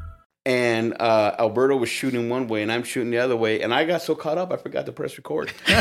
And 0.43 0.99
uh, 0.99 1.35
Alberto 1.37 1.77
was 1.77 1.89
shooting 1.89 2.27
one 2.27 2.47
way, 2.47 2.63
and 2.63 2.71
I'm 2.71 2.81
shooting 2.81 3.11
the 3.11 3.19
other 3.19 3.37
way. 3.37 3.61
And 3.61 3.71
I 3.71 3.85
got 3.85 4.01
so 4.01 4.15
caught 4.15 4.39
up, 4.39 4.51
I 4.51 4.57
forgot 4.57 4.87
to 4.87 4.91
press 4.91 5.15
record. 5.15 5.51
I, 5.67 5.73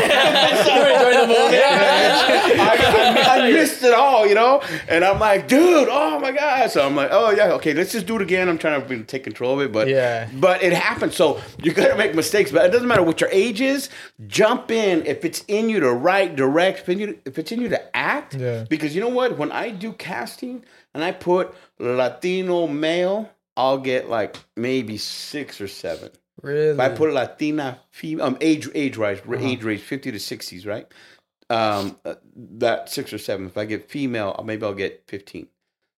I- 3.26 3.40
I 3.40 3.50
missed 3.52 3.82
it 3.82 3.94
all, 3.94 4.26
you 4.26 4.34
know. 4.34 4.62
And 4.88 5.04
I'm 5.04 5.18
like, 5.18 5.48
dude, 5.48 5.88
oh 5.90 6.18
my 6.20 6.32
god. 6.32 6.70
So 6.70 6.84
I'm 6.84 6.94
like, 6.96 7.08
oh 7.12 7.30
yeah, 7.30 7.52
okay, 7.54 7.72
let's 7.74 7.92
just 7.92 8.06
do 8.06 8.16
it 8.16 8.22
again. 8.22 8.48
I'm 8.48 8.58
trying 8.58 8.86
to 8.86 9.04
take 9.04 9.24
control 9.24 9.54
of 9.54 9.60
it, 9.66 9.72
but 9.72 9.88
Yeah. 9.88 10.28
but 10.34 10.62
it 10.62 10.72
happens. 10.72 11.16
So 11.16 11.40
you're 11.62 11.74
gonna 11.74 11.96
make 11.96 12.14
mistakes, 12.14 12.50
but 12.52 12.64
it 12.66 12.72
doesn't 12.72 12.88
matter 12.88 13.02
what 13.02 13.20
your 13.20 13.30
age 13.30 13.60
is. 13.60 13.88
Jump 14.26 14.70
in 14.70 15.04
if 15.06 15.24
it's 15.24 15.44
in 15.48 15.68
you 15.70 15.80
to 15.80 15.92
write, 15.92 16.36
direct, 16.36 16.80
if, 16.80 16.88
in 16.88 16.98
you, 16.98 17.18
if 17.24 17.38
it's 17.38 17.52
in 17.52 17.60
you 17.62 17.68
to 17.70 17.96
act. 17.96 18.34
Yeah. 18.34 18.64
Because 18.68 18.94
you 18.94 19.00
know 19.00 19.08
what? 19.08 19.38
When 19.38 19.52
I 19.52 19.70
do 19.70 19.92
casting 19.92 20.64
and 20.94 21.02
I 21.04 21.12
put 21.12 21.54
Latino 21.78 22.66
male, 22.66 23.30
I'll 23.56 23.78
get 23.78 24.08
like 24.08 24.36
maybe 24.56 24.96
six 24.96 25.60
or 25.60 25.68
seven. 25.68 26.10
Really? 26.42 26.68
If 26.70 26.80
I 26.80 26.88
put 26.88 27.12
Latina 27.12 27.80
female, 27.90 28.26
um, 28.26 28.38
age 28.40 28.68
age 28.74 28.96
range, 28.96 29.20
age 29.38 29.62
range, 29.62 29.82
fifty 29.82 30.10
to 30.10 30.18
sixties, 30.18 30.66
right? 30.66 30.86
Um, 31.50 31.96
uh, 32.04 32.14
that 32.34 32.88
six 32.88 33.12
or 33.12 33.18
seven. 33.18 33.46
If 33.46 33.58
I 33.58 33.64
get 33.64 33.90
female, 33.90 34.42
maybe 34.44 34.64
I'll 34.64 34.74
get 34.74 35.04
fifteen. 35.06 35.48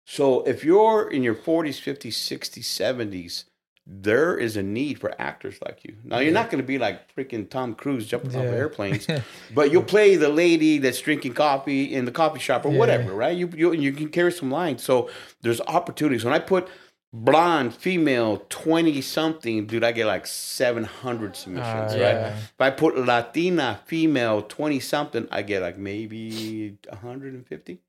So 0.07 0.43
if 0.43 0.65
you're 0.65 1.09
in 1.09 1.23
your 1.23 1.35
forties, 1.35 1.79
fifties, 1.79 2.17
sixties, 2.17 2.67
seventies, 2.67 3.45
there 3.87 4.37
is 4.37 4.57
a 4.57 4.63
need 4.63 4.99
for 4.99 5.13
actors 5.21 5.59
like 5.65 5.85
you. 5.85 5.95
Now 6.05 6.19
you're 6.19 6.33
not 6.33 6.51
going 6.51 6.63
to 6.63 6.67
be 6.67 6.79
like 6.79 7.15
freaking 7.15 7.49
Tom 7.49 7.75
Cruise 7.75 8.07
jumping 8.07 8.35
off 8.35 8.47
of 8.47 8.53
airplanes, 8.53 9.07
but 9.55 9.71
you'll 9.71 9.83
play 9.83 10.17
the 10.17 10.29
lady 10.29 10.79
that's 10.79 11.01
drinking 11.01 11.35
coffee 11.35 11.95
in 11.95 12.05
the 12.05 12.13
coffee 12.13 12.41
shop 12.41 12.65
or 12.65 12.73
Yeah. 12.73 12.79
whatever, 12.79 13.13
right? 13.13 13.37
You 13.37 13.49
you 13.55 13.73
you 13.73 13.93
can 13.93 14.09
carry 14.09 14.33
some 14.33 14.51
lines. 14.51 14.83
So 14.83 15.11
there's 15.43 15.61
opportunities. 15.63 16.25
When 16.25 16.35
I 16.35 16.39
put 16.41 16.69
blonde 17.15 17.75
female 17.75 18.43
20 18.49 19.03
something 19.03 19.67
dude 19.67 19.85
i 19.85 19.93
get 19.93 20.07
like 20.07 20.27
700 20.27 21.37
submissions 21.37 21.93
Ah, 21.93 21.97
right? 22.01 22.33
if 22.39 22.55
i 22.61 22.71
put 22.71 22.97
latina 22.97 23.81
female 23.85 24.41
20 24.41 24.81
something 24.81 25.29
i 25.31 25.43
get 25.43 25.61
like 25.61 25.77
maybe 25.77 26.79
150 26.89 27.81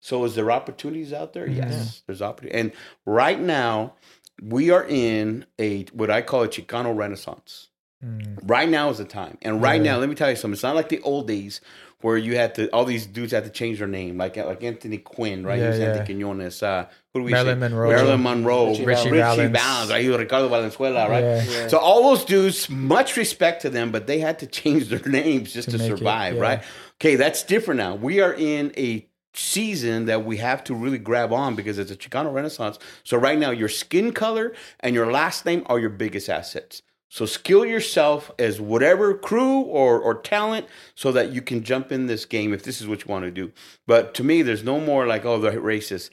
so 0.00 0.24
is 0.24 0.34
there 0.36 0.50
opportunities 0.52 1.12
out 1.12 1.32
there? 1.32 1.48
Yes 1.48 2.02
there's 2.06 2.22
opportunity 2.22 2.58
and 2.58 2.72
right 3.04 3.40
now 3.40 3.94
we 4.42 4.70
are 4.70 4.84
in 4.84 5.46
a 5.60 5.84
what 5.92 6.10
i 6.10 6.20
call 6.22 6.42
a 6.42 6.48
chicano 6.48 6.94
renaissance. 6.96 7.68
Mm. 8.04 8.38
right 8.42 8.68
now 8.68 8.90
is 8.90 8.98
the 8.98 9.06
time 9.06 9.38
and 9.40 9.62
right 9.62 9.80
now 9.80 9.96
let 9.96 10.08
me 10.10 10.14
tell 10.14 10.28
you 10.28 10.36
something 10.36 10.52
it's 10.52 10.62
not 10.62 10.74
like 10.74 10.90
the 10.90 11.00
old 11.00 11.26
days 11.26 11.62
where 12.02 12.16
you 12.16 12.36
had 12.36 12.54
to 12.54 12.68
all 12.70 12.84
these 12.84 13.06
dudes 13.06 13.32
had 13.32 13.44
to 13.44 13.50
change 13.50 13.78
their 13.78 13.88
name 13.88 14.16
like 14.18 14.36
like 14.36 14.62
anthony 14.62 14.98
quinn 14.98 15.44
right 15.46 15.58
Yeah, 15.58 15.64
he 15.64 15.70
was 15.70 15.78
yeah. 15.78 15.84
anthony 15.86 16.04
quinones 16.06 16.62
uh 16.62 16.86
who 17.14 17.20
do 17.20 17.24
we 17.24 17.32
Marilyn 17.32 17.56
say? 17.56 17.60
Monroe. 17.68 17.88
marilyn 17.88 18.22
monroe 18.22 18.68
Richie 18.70 18.84
Richie 18.84 19.10
richie 19.10 19.16
Valens. 19.18 19.52
valens 19.52 19.90
right 19.90 20.02
He 20.02 20.08
was 20.08 20.18
ricardo 20.18 20.48
valenzuela 20.48 21.08
right 21.08 21.22
Yeah. 21.24 21.44
Yeah. 21.44 21.68
so 21.68 21.78
all 21.78 22.02
those 22.14 22.24
dudes 22.24 22.68
much 22.68 23.16
respect 23.16 23.62
to 23.62 23.70
them 23.70 23.90
but 23.92 24.06
they 24.06 24.18
had 24.18 24.38
to 24.40 24.46
change 24.60 24.88
their 24.88 25.00
names 25.00 25.52
just 25.52 25.70
to, 25.70 25.78
To 25.78 25.82
make 25.82 25.92
it, 25.92 25.98
survive 25.98 26.34
yeah. 26.36 26.40
right 26.42 26.62
okay 27.00 27.16
that's 27.16 27.42
different 27.42 27.78
now 27.78 27.94
we 27.94 28.20
are 28.20 28.34
in 28.34 28.72
a 28.76 29.06
season 29.38 30.06
that 30.06 30.24
we 30.24 30.38
have 30.38 30.64
to 30.64 30.74
really 30.74 30.96
grab 30.98 31.30
on 31.32 31.54
because 31.54 31.78
it's 31.78 31.90
a 31.90 31.96
Chicano 31.96 32.32
Renaissance. 32.32 32.78
So 33.04 33.18
right 33.18 33.38
now, 33.38 33.50
your 33.50 33.68
skin 33.68 34.12
color 34.12 34.54
and 34.80 34.94
your 34.94 35.12
last 35.12 35.44
name 35.44 35.62
are 35.66 35.78
your 35.78 35.90
biggest 35.90 36.30
assets. 36.30 36.80
So 37.08 37.24
skill 37.24 37.64
yourself 37.64 38.32
as 38.36 38.60
whatever 38.60 39.14
crew 39.14 39.60
or, 39.60 39.98
or 40.00 40.14
talent 40.16 40.66
so 40.96 41.12
that 41.12 41.32
you 41.32 41.40
can 41.40 41.62
jump 41.62 41.92
in 41.92 42.06
this 42.06 42.24
game 42.24 42.52
if 42.52 42.64
this 42.64 42.80
is 42.80 42.88
what 42.88 43.04
you 43.04 43.06
want 43.08 43.24
to 43.24 43.30
do. 43.30 43.52
But 43.86 44.12
to 44.14 44.24
me, 44.24 44.42
there's 44.42 44.64
no 44.64 44.80
more 44.80 45.06
like, 45.06 45.24
oh, 45.24 45.38
the 45.38 45.52
racist. 45.52 46.10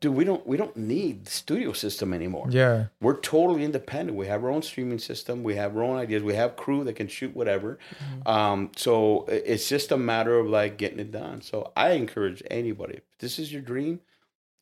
Dude, 0.00 0.14
we 0.14 0.24
don't 0.24 0.46
we 0.46 0.56
don't 0.56 0.76
need 0.76 1.24
the 1.24 1.30
studio 1.32 1.72
system 1.72 2.12
anymore. 2.14 2.46
Yeah. 2.48 2.86
We're 3.00 3.18
totally 3.20 3.64
independent. 3.64 4.16
We 4.16 4.28
have 4.28 4.44
our 4.44 4.50
own 4.50 4.62
streaming 4.62 5.00
system. 5.00 5.42
We 5.42 5.56
have 5.56 5.76
our 5.76 5.82
own 5.82 5.98
ideas. 5.98 6.22
We 6.22 6.34
have 6.34 6.54
crew 6.56 6.84
that 6.84 6.94
can 6.94 7.08
shoot 7.08 7.34
whatever. 7.34 7.78
Um, 8.24 8.70
so 8.76 9.24
it's 9.28 9.68
just 9.68 9.90
a 9.90 9.96
matter 9.96 10.38
of 10.38 10.46
like 10.48 10.78
getting 10.78 11.00
it 11.00 11.10
done. 11.10 11.42
So 11.42 11.72
I 11.76 11.90
encourage 11.90 12.42
anybody. 12.50 12.94
If 12.94 13.02
this 13.18 13.38
is 13.40 13.52
your 13.52 13.62
dream, 13.62 14.00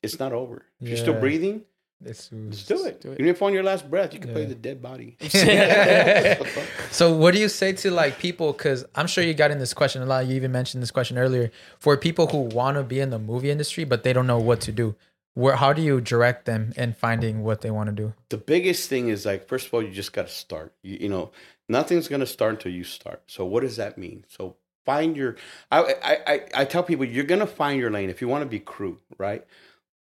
it's 0.02 0.18
not 0.18 0.32
over. 0.32 0.64
If 0.80 0.88
you're 0.88 0.96
still 0.96 1.20
breathing, 1.20 1.62
It's, 2.06 2.30
let's 2.32 2.64
do 2.64 2.84
it. 2.86 3.00
do 3.00 3.12
it. 3.12 3.20
Even 3.20 3.26
if 3.28 3.42
on 3.42 3.52
your 3.52 3.62
last 3.62 3.90
breath, 3.90 4.12
you 4.14 4.20
can 4.20 4.32
play 4.32 4.44
the 4.44 4.54
dead 4.54 4.80
body. 4.82 5.16
So 6.90 7.12
what 7.12 7.34
do 7.34 7.40
you 7.40 7.48
say 7.48 7.72
to 7.72 7.90
like 7.90 8.18
people? 8.18 8.52
Because 8.52 8.84
I'm 8.94 9.06
sure 9.06 9.24
you 9.24 9.34
got 9.34 9.50
in 9.50 9.58
this 9.58 9.74
question 9.74 10.02
a 10.02 10.06
lot. 10.06 10.26
You 10.26 10.34
even 10.36 10.52
mentioned 10.52 10.82
this 10.82 10.90
question 10.90 11.18
earlier. 11.18 11.50
For 11.78 11.96
people 11.96 12.26
who 12.28 12.38
want 12.38 12.76
to 12.76 12.82
be 12.82 13.00
in 13.00 13.10
the 13.10 13.18
movie 13.18 13.50
industry 13.50 13.84
but 13.84 14.04
they 14.04 14.12
don't 14.12 14.26
know 14.26 14.38
what 14.38 14.60
to 14.62 14.72
do, 14.72 14.94
where 15.34 15.56
how 15.56 15.72
do 15.72 15.82
you 15.82 16.00
direct 16.00 16.44
them 16.44 16.72
in 16.76 16.92
finding 16.92 17.42
what 17.42 17.60
they 17.62 17.70
want 17.70 17.88
to 17.88 17.92
do? 17.94 18.14
the 18.28 18.36
biggest 18.36 18.88
thing 18.88 19.08
is 19.08 19.26
like 19.26 19.46
first 19.48 19.66
of 19.66 19.74
all 19.74 19.82
you 19.82 19.90
just 19.90 20.12
got 20.12 20.26
to 20.26 20.32
start 20.32 20.72
you, 20.82 20.96
you 21.02 21.08
know 21.08 21.30
nothing's 21.68 22.08
going 22.08 22.20
to 22.20 22.26
start 22.26 22.54
until 22.54 22.72
you 22.72 22.84
start 22.84 23.22
so 23.26 23.44
what 23.44 23.60
does 23.62 23.76
that 23.76 23.96
mean 23.98 24.24
so 24.28 24.56
find 24.86 25.16
your 25.16 25.36
I, 25.72 25.78
I 25.82 26.18
i 26.26 26.40
i 26.62 26.64
tell 26.64 26.82
people 26.82 27.04
you're 27.04 27.24
going 27.24 27.40
to 27.40 27.46
find 27.46 27.80
your 27.80 27.90
lane 27.90 28.10
if 28.10 28.20
you 28.20 28.28
want 28.28 28.42
to 28.42 28.48
be 28.48 28.58
crew 28.60 28.98
right 29.18 29.44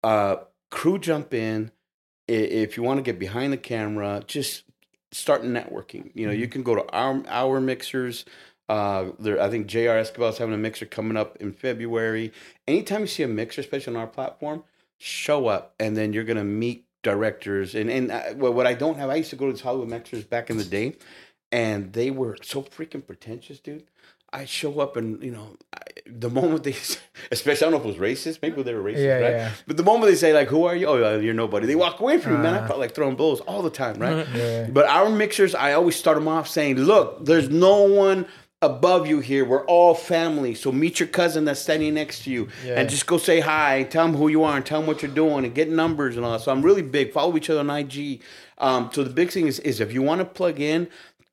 uh 0.02 0.37
crew 0.70 0.98
jump 0.98 1.32
in 1.34 1.70
I- 1.70 1.77
if 2.28 2.76
you 2.76 2.82
want 2.82 2.98
to 2.98 3.02
get 3.02 3.18
behind 3.18 3.52
the 3.52 3.56
camera 3.56 4.22
just 4.26 4.64
start 5.10 5.42
networking. 5.42 6.10
You 6.14 6.26
know 6.26 6.32
you 6.32 6.48
can 6.48 6.62
go 6.62 6.74
to 6.74 6.86
our 6.92 7.22
our 7.26 7.60
mixers 7.60 8.24
uh 8.68 9.12
there 9.18 9.40
i 9.40 9.48
think 9.48 9.66
jr 9.66 9.96
escobar 9.96 10.28
is 10.28 10.36
having 10.36 10.52
a 10.52 10.58
mixer 10.58 10.84
coming 10.84 11.16
up 11.16 11.36
in 11.36 11.52
february. 11.52 12.32
Anytime 12.66 13.02
you 13.02 13.06
see 13.06 13.22
a 13.22 13.28
mixer 13.28 13.62
especially 13.62 13.94
on 13.94 14.00
our 14.00 14.06
platform 14.06 14.64
show 14.98 15.46
up 15.46 15.74
and 15.80 15.96
then 15.96 16.12
you're 16.12 16.24
gonna 16.24 16.44
meet 16.44 16.84
directors. 17.02 17.74
And 17.74 17.90
and 17.90 18.10
uh, 18.10 18.34
well, 18.36 18.52
what 18.52 18.66
I 18.66 18.74
don't 18.74 18.96
have 18.98 19.10
I 19.10 19.16
used 19.16 19.30
to 19.30 19.36
go 19.36 19.46
to 19.46 19.52
these 19.52 19.62
Hollywood 19.62 19.88
mixers 19.88 20.24
back 20.24 20.50
in 20.50 20.58
the 20.58 20.64
day 20.64 20.96
and 21.50 21.92
they 21.92 22.10
were 22.10 22.36
so 22.42 22.62
freaking 22.62 23.06
pretentious 23.06 23.60
dude 23.60 23.84
I 24.32 24.44
show 24.44 24.80
up 24.80 24.96
and 24.96 25.22
you 25.22 25.30
know, 25.30 25.56
I, 25.74 25.78
the 26.06 26.28
moment 26.30 26.64
they, 26.64 26.76
especially 27.32 27.66
I 27.66 27.70
don't 27.70 27.72
know 27.82 27.88
if 27.88 27.96
it 27.96 28.00
was 28.00 28.11
racist, 28.12 28.40
maybe 28.42 28.62
they 28.62 28.74
were 28.74 28.82
racist, 28.82 29.05
Yeah, 29.05 29.18
right? 29.18 29.30
yeah. 29.32 29.50
But 29.66 29.76
the 29.78 29.82
moment 29.82 30.11
they 30.11 30.16
say 30.16 30.32
like, 30.34 30.48
"Who 30.48 30.64
are 30.64 30.76
you?" 30.76 30.86
Oh, 30.86 31.14
uh, 31.14 31.18
you're 31.18 31.34
nobody. 31.34 31.66
They 31.66 31.74
walk 31.76 32.00
away 32.00 32.18
from 32.18 32.32
you, 32.32 32.38
man. 32.38 32.55
I 32.55 32.66
felt 32.66 32.78
like 32.78 32.94
throwing 32.94 33.16
blows 33.16 33.40
all 33.40 33.62
the 33.62 33.70
time, 33.70 33.98
right? 33.98 34.26
Yeah. 34.34 34.68
But 34.70 34.86
our 34.86 35.09
mixers, 35.09 35.55
I 35.55 35.72
always 35.72 35.96
start 35.96 36.16
them 36.18 36.28
off 36.28 36.46
saying, 36.48 36.76
"Look, 36.76 37.24
there's 37.24 37.48
no 37.48 37.82
one." 37.84 38.26
Above 38.61 39.07
you 39.07 39.20
here, 39.20 39.44
we're 39.44 39.64
all 39.66 39.94
family. 39.94 40.53
So 40.53 40.72
meet 40.72 40.98
your 40.98 41.07
cousin 41.09 41.44
that's 41.44 41.61
standing 41.61 41.94
next 41.94 42.24
to 42.24 42.30
you, 42.32 42.48
Yeah. 42.66 42.80
and 42.80 42.90
just 42.90 43.07
go 43.07 43.16
say 43.16 43.38
hi. 43.38 43.84
Tell 43.84 44.05
them 44.05 44.16
who 44.16 44.26
you 44.26 44.42
are, 44.42 44.57
and 44.57 44.66
tell 44.66 44.80
them 44.80 44.88
what 44.88 45.00
you're 45.00 45.12
doing, 45.12 45.44
and 45.44 45.55
get 45.55 45.70
numbers 45.70 46.16
and 46.16 46.24
all 46.26 46.32
that. 46.32 46.40
So 46.40 46.50
I'm 46.50 46.61
really 46.62 46.82
big. 46.82 47.12
Follow 47.12 47.36
each 47.36 47.48
other 47.50 47.61
on 47.61 47.70
IG. 47.70 48.20
Um, 48.59 48.90
so 48.92 49.05
the 49.05 49.11
big 49.11 49.30
thing 49.30 49.46
is, 49.46 49.61
is 49.61 49.78
if 49.78 49.92
you 49.92 50.03
want 50.03 50.18
to 50.22 50.24
plug 50.24 50.59
in, 50.59 50.88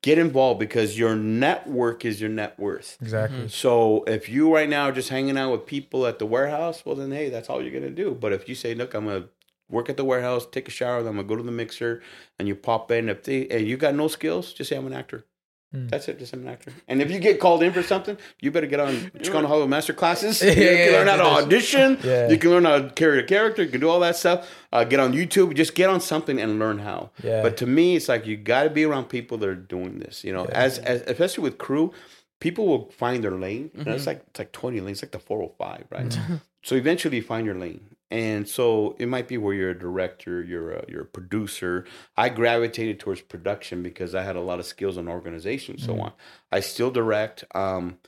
get 0.06 0.18
involved 0.18 0.60
because 0.60 0.96
your 0.96 1.16
network 1.16 2.04
is 2.04 2.20
your 2.20 2.30
net 2.30 2.56
worth. 2.60 2.96
Exactly. 3.02 3.38
Mm-hmm. 3.38 3.48
So 3.48 4.04
if 4.04 4.28
you 4.28 4.54
right 4.54 4.68
now 4.68 4.84
are 4.84 4.92
just 4.92 5.08
hanging 5.08 5.36
out 5.36 5.50
with 5.50 5.66
people 5.66 6.06
at 6.06 6.20
the 6.20 6.26
warehouse, 6.26 6.86
well 6.86 6.94
then 6.94 7.10
hey, 7.10 7.28
that's 7.28 7.50
all 7.50 7.60
you're 7.60 7.72
gonna 7.72 7.90
do. 7.90 8.14
But 8.14 8.32
if 8.32 8.48
you 8.48 8.54
say, 8.54 8.72
look, 8.72 8.94
I'm 8.94 9.06
gonna 9.06 9.24
work 9.68 9.90
at 9.90 9.96
the 9.96 10.04
warehouse, 10.04 10.46
take 10.46 10.68
a 10.68 10.70
shower, 10.70 11.02
then 11.02 11.08
I'm 11.08 11.16
gonna 11.16 11.26
go 11.26 11.34
to 11.34 11.42
the 11.42 11.50
mixer, 11.50 12.02
and 12.38 12.46
you 12.46 12.54
pop 12.54 12.92
in, 12.92 13.08
if 13.08 13.24
they 13.24 13.48
and 13.48 13.66
you 13.66 13.76
got 13.76 13.96
no 13.96 14.06
skills, 14.06 14.52
just 14.52 14.70
say 14.70 14.76
I'm 14.76 14.86
an 14.86 14.92
actor. 14.92 15.24
Hmm. 15.72 15.88
That's 15.88 16.08
it, 16.08 16.18
just 16.18 16.32
I'm 16.32 16.42
an 16.42 16.48
actor. 16.48 16.72
And 16.86 17.02
if 17.02 17.10
you 17.10 17.18
get 17.18 17.40
called 17.40 17.62
in 17.62 17.72
for 17.72 17.82
something, 17.82 18.16
you 18.40 18.50
better 18.50 18.68
get 18.68 18.78
on 18.78 18.94
Chicano 19.18 19.46
Hollywood 19.46 19.68
master 19.68 19.92
classes. 19.92 20.40
Yeah, 20.40 20.50
you 20.52 20.62
yeah, 20.62 20.84
can 20.84 20.92
learn 20.92 21.06
yeah, 21.06 21.16
how 21.16 21.38
to 21.38 21.44
audition. 21.44 21.98
Yeah. 22.06 22.28
You 22.28 22.38
can 22.38 22.50
learn 22.50 22.64
how 22.64 22.78
to 22.78 22.90
carry 22.90 23.18
a 23.18 23.24
character. 23.24 23.62
You 23.62 23.70
can 23.70 23.80
do 23.80 23.88
all 23.88 24.00
that 24.00 24.16
stuff. 24.16 24.48
Uh, 24.72 24.84
get 24.84 25.00
on 25.00 25.12
YouTube. 25.12 25.54
Just 25.54 25.74
get 25.74 25.90
on 25.90 26.00
something 26.00 26.40
and 26.40 26.58
learn 26.58 26.78
how. 26.78 27.10
Yeah. 27.22 27.42
But 27.42 27.56
to 27.58 27.66
me, 27.66 27.96
it's 27.96 28.08
like 28.08 28.26
you 28.26 28.36
got 28.36 28.62
to 28.64 28.70
be 28.70 28.84
around 28.84 29.06
people 29.06 29.38
that 29.38 29.48
are 29.48 29.54
doing 29.56 29.98
this. 29.98 30.22
You 30.22 30.32
know, 30.32 30.44
as, 30.46 30.78
as 30.78 31.02
especially 31.02 31.42
with 31.42 31.58
crew, 31.58 31.92
people 32.38 32.66
will 32.66 32.90
find 32.92 33.24
their 33.24 33.32
lane. 33.32 33.70
And 33.74 33.88
it's 33.88 34.06
like 34.06 34.22
it's 34.28 34.38
like 34.38 34.52
twenty 34.52 34.80
lanes, 34.80 34.98
it's 34.98 35.02
like 35.02 35.12
the 35.12 35.18
four 35.18 35.38
hundred 35.40 35.56
five, 35.58 35.84
right? 35.90 36.18
so 36.62 36.76
eventually, 36.76 37.16
you 37.16 37.22
find 37.22 37.44
your 37.44 37.56
lane. 37.56 37.95
And 38.10 38.48
so 38.48 38.94
it 39.00 39.08
might 39.08 39.26
be 39.26 39.36
where 39.36 39.52
you're 39.52 39.70
a 39.70 39.78
director, 39.78 40.42
you're 40.42 40.72
a 40.72 40.84
you're 40.88 41.02
a 41.02 41.06
producer. 41.06 41.86
I 42.16 42.28
gravitated 42.28 43.00
towards 43.00 43.20
production 43.20 43.82
because 43.82 44.14
I 44.14 44.22
had 44.22 44.36
a 44.36 44.40
lot 44.40 44.60
of 44.60 44.66
skills 44.66 44.96
on 44.96 45.08
organization, 45.08 45.74
and 45.74 45.82
so 45.82 46.00
on. 46.00 46.12
I 46.52 46.60
still 46.60 46.92
direct. 46.92 47.44
Um, 47.54 47.98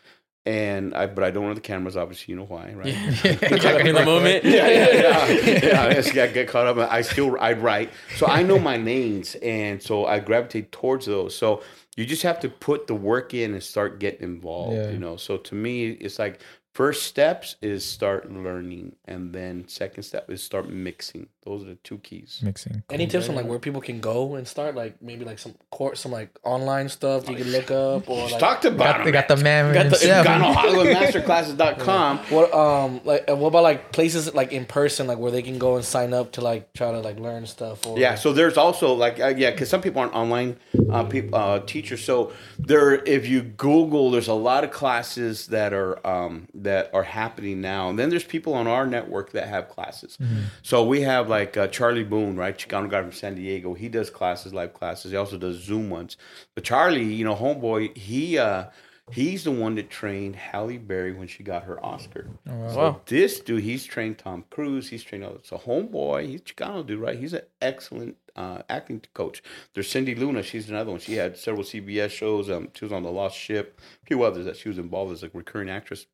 and 0.49 0.95
I, 0.95 1.07
but 1.07 1.25
I 1.25 1.31
don't 1.31 1.45
run 1.45 1.55
the 1.55 1.61
cameras. 1.61 1.97
Obviously, 1.97 2.33
you 2.33 2.39
know 2.39 2.47
why, 2.47 2.73
right? 2.73 2.95
Up 2.95 3.25
in 3.85 3.95
the 3.95 4.03
moment. 4.05 4.45
yeah, 4.45 4.67
yeah, 4.69 4.93
yeah. 4.93 5.61
yeah 5.63 5.83
I 5.85 5.95
just 5.95 6.15
got, 6.15 6.33
get 6.33 6.49
caught 6.49 6.67
up. 6.67 6.79
I 6.91 7.03
still 7.03 7.37
I 7.39 7.53
write, 7.53 7.91
so 8.17 8.27
I 8.27 8.43
know 8.43 8.59
my 8.59 8.79
lanes, 8.79 9.35
and 9.37 9.83
so 9.83 10.07
I 10.07 10.21
gravitate 10.21 10.73
towards 10.73 11.05
those. 11.05 11.37
So 11.37 11.63
you 11.97 12.07
just 12.07 12.23
have 12.23 12.41
to 12.41 12.49
put 12.49 12.87
the 12.87 12.95
work 12.95 13.35
in 13.35 13.53
and 13.53 13.63
start 13.63 13.99
getting 13.99 14.23
involved. 14.23 14.77
Yeah. 14.77 14.91
You 14.91 14.99
know, 14.99 15.17
so 15.17 15.37
to 15.37 15.55
me, 15.55 15.91
it's 15.91 16.19
like 16.19 16.41
first 16.79 17.03
steps 17.03 17.57
is 17.61 17.85
start 17.85 18.31
learning, 18.31 18.95
and 19.05 19.33
then 19.33 19.67
second 19.67 20.05
step 20.05 20.31
is 20.31 20.41
start 20.41 20.69
mixing. 20.71 21.27
Those 21.49 21.63
are 21.63 21.69
the 21.69 21.75
two 21.77 21.97
keys. 21.97 22.41
Mixing. 22.43 22.83
Any 22.91 23.07
tips 23.07 23.31
on 23.31 23.35
like 23.35 23.47
where 23.47 23.59
people 23.59 23.81
can 23.81 24.01
go 24.01 24.35
and 24.35 24.47
start? 24.47 24.75
Like 24.75 25.01
maybe 25.01 25.25
like 25.25 25.39
some 25.39 25.55
court, 25.71 25.97
some 25.97 26.13
like 26.13 26.29
online 26.45 26.91
stuff 26.91 27.27
you 27.27 27.37
can 27.37 27.49
look 27.51 27.71
up 27.71 28.07
or 28.11 28.21
Just 28.21 28.33
like 28.33 28.41
talked 28.41 28.65
about 28.67 28.99
Got, 28.99 29.05
they 29.07 29.13
got 29.13 29.29
the 29.29 29.39
man 29.39 29.73
Got 29.73 29.85
the- 29.85 29.97
himself. 29.97 30.27
GanoHollywoodMasterclasses.com. 30.27 32.19
what 32.29 32.53
um 32.53 33.01
like 33.05 33.27
what 33.31 33.47
about 33.49 33.63
like 33.63 33.93
places 33.93 34.35
like 34.35 34.53
in 34.53 34.67
person 34.67 35.07
like 35.07 35.17
where 35.17 35.31
they 35.31 35.41
can 35.41 35.59
go 35.59 35.77
and 35.77 35.85
sign 35.87 36.13
up 36.13 36.33
to 36.33 36.43
like 36.43 36.71
try 36.75 36.93
to 36.93 37.01
like 37.01 37.19
learn 37.19 37.47
stuff 37.47 37.87
or 37.87 37.99
Yeah, 37.99 38.15
so 38.15 38.35
there's 38.35 38.59
also 38.59 38.93
like 38.93 39.19
uh, 39.19 39.29
yeah, 39.29 39.51
because 39.51 39.71
some 39.71 39.81
people 39.81 40.03
aren't 40.03 40.15
online 40.15 40.59
uh, 40.91 41.05
people 41.05 41.35
uh, 41.39 41.61
teachers. 41.61 42.05
So 42.05 42.33
there, 42.59 42.95
if 43.07 43.27
you 43.27 43.41
Google, 43.41 44.11
there's 44.11 44.29
a 44.29 44.35
lot 44.35 44.65
of 44.65 44.71
classes 44.71 45.47
that 45.47 45.73
are 45.73 46.07
um, 46.07 46.47
that 46.53 46.91
are 46.93 47.05
happening 47.05 47.63
now, 47.63 47.89
and 47.89 47.99
then 47.99 48.11
there's 48.11 48.25
people 48.25 48.53
on 48.53 48.67
our 48.67 48.87
network 48.87 49.33
that 49.33 49.49
have 49.49 49.71
classes. 49.71 50.19
So 50.63 50.85
we 50.85 51.01
have 51.03 51.29
like 51.29 51.38
uh, 51.47 51.69
Charlie 51.69 52.05
Boone, 52.05 52.37
right, 52.37 52.57
Chicano 52.57 52.89
guy 52.91 53.03
from 53.03 53.13
San 53.13 53.35
Diego. 53.35 53.75
He 53.75 53.89
does 53.89 54.11
classes, 54.11 54.53
live 54.55 54.75
classes. 54.75 55.11
He 55.13 55.17
also 55.17 55.39
does 55.39 55.57
Zoom 55.57 55.91
ones. 55.91 56.17
But 56.55 56.65
Charlie, 56.65 57.05
you 57.05 57.25
know, 57.25 57.35
homeboy, 57.37 57.97
he. 57.97 58.39
Uh, 58.39 58.67
He's 59.11 59.45
the 59.45 59.51
one 59.53 59.75
that 59.77 59.89
trained 59.89 60.37
Halle 60.37 60.77
Berry 60.77 61.13
when 61.15 61.29
she 61.29 61.43
got 61.43 61.65
her 61.65 61.83
Oscar. 61.83 62.27
So 62.47 62.53
Wow. 62.77 63.01
this 63.07 63.41
dude, 63.41 63.63
he's 63.63 63.87
trained 63.87 64.19
Tom 64.19 64.45
Cruise. 64.51 64.91
He's 64.91 65.03
trained 65.03 65.25
others. 65.25 65.41
So 65.45 65.57
homeboy, 65.57 66.27
he's 66.29 66.43
Chicano 66.43 66.87
dude, 66.87 67.01
right? 67.01 67.19
He's 67.19 67.33
an 67.33 67.41
excellent 67.63 68.19
uh, 68.37 68.61
acting 68.69 69.01
coach. 69.15 69.43
There's 69.73 69.89
Cindy 69.89 70.15
Luna. 70.15 70.43
She's 70.43 70.69
another 70.69 70.91
one. 70.91 71.01
She 71.01 71.15
had 71.15 71.39
several 71.39 71.65
CBS 71.65 72.11
shows. 72.11 72.51
Um, 72.51 72.69
she 72.75 72.85
was 72.85 72.93
on 72.93 73.03
The 73.03 73.11
Lost 73.11 73.39
Ship. 73.39 73.81
A 74.03 74.07
few 74.07 74.23
others 74.25 74.45
that 74.45 74.59
she 74.59 74.69
was 74.69 74.77
involved 74.77 75.13
as 75.15 75.23
a 75.23 75.31
recurring 75.33 75.71
actress. 75.71 76.05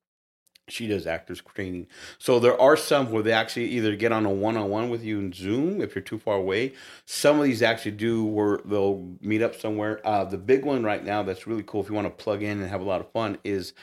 She 0.69 0.87
does 0.87 1.07
actors 1.07 1.43
training. 1.55 1.89
So 2.19 2.39
there 2.39 2.59
are 2.61 2.77
some 2.77 3.11
where 3.11 3.23
they 3.23 3.33
actually 3.33 3.67
either 3.67 3.95
get 3.97 4.13
on 4.13 4.25
a 4.25 4.31
one 4.31 4.57
on 4.57 4.71
one 4.71 4.89
with 4.89 5.05
you 5.05 5.19
in 5.19 5.33
Zoom 5.33 5.83
if 5.83 5.95
you're 5.95 6.03
too 6.03 6.19
far 6.19 6.37
away. 6.37 6.73
Some 7.05 7.39
of 7.39 7.45
these 7.45 7.63
actually 7.63 7.93
do 7.93 8.25
where 8.25 8.61
they'll 8.65 9.07
meet 9.21 9.43
up 9.43 9.55
somewhere. 9.55 10.01
Uh, 10.07 10.25
the 10.25 10.39
big 10.39 10.65
one 10.65 10.83
right 10.83 11.05
now 11.05 11.23
that's 11.23 11.47
really 11.47 11.63
cool 11.65 11.83
if 11.83 11.89
you 11.89 11.95
want 11.95 12.07
to 12.07 12.25
plug 12.25 12.43
in 12.43 12.61
and 12.61 12.71
have 12.71 12.81
a 12.81 12.85
lot 12.85 13.01
of 13.03 13.11
fun 13.13 13.37
is 13.45 13.75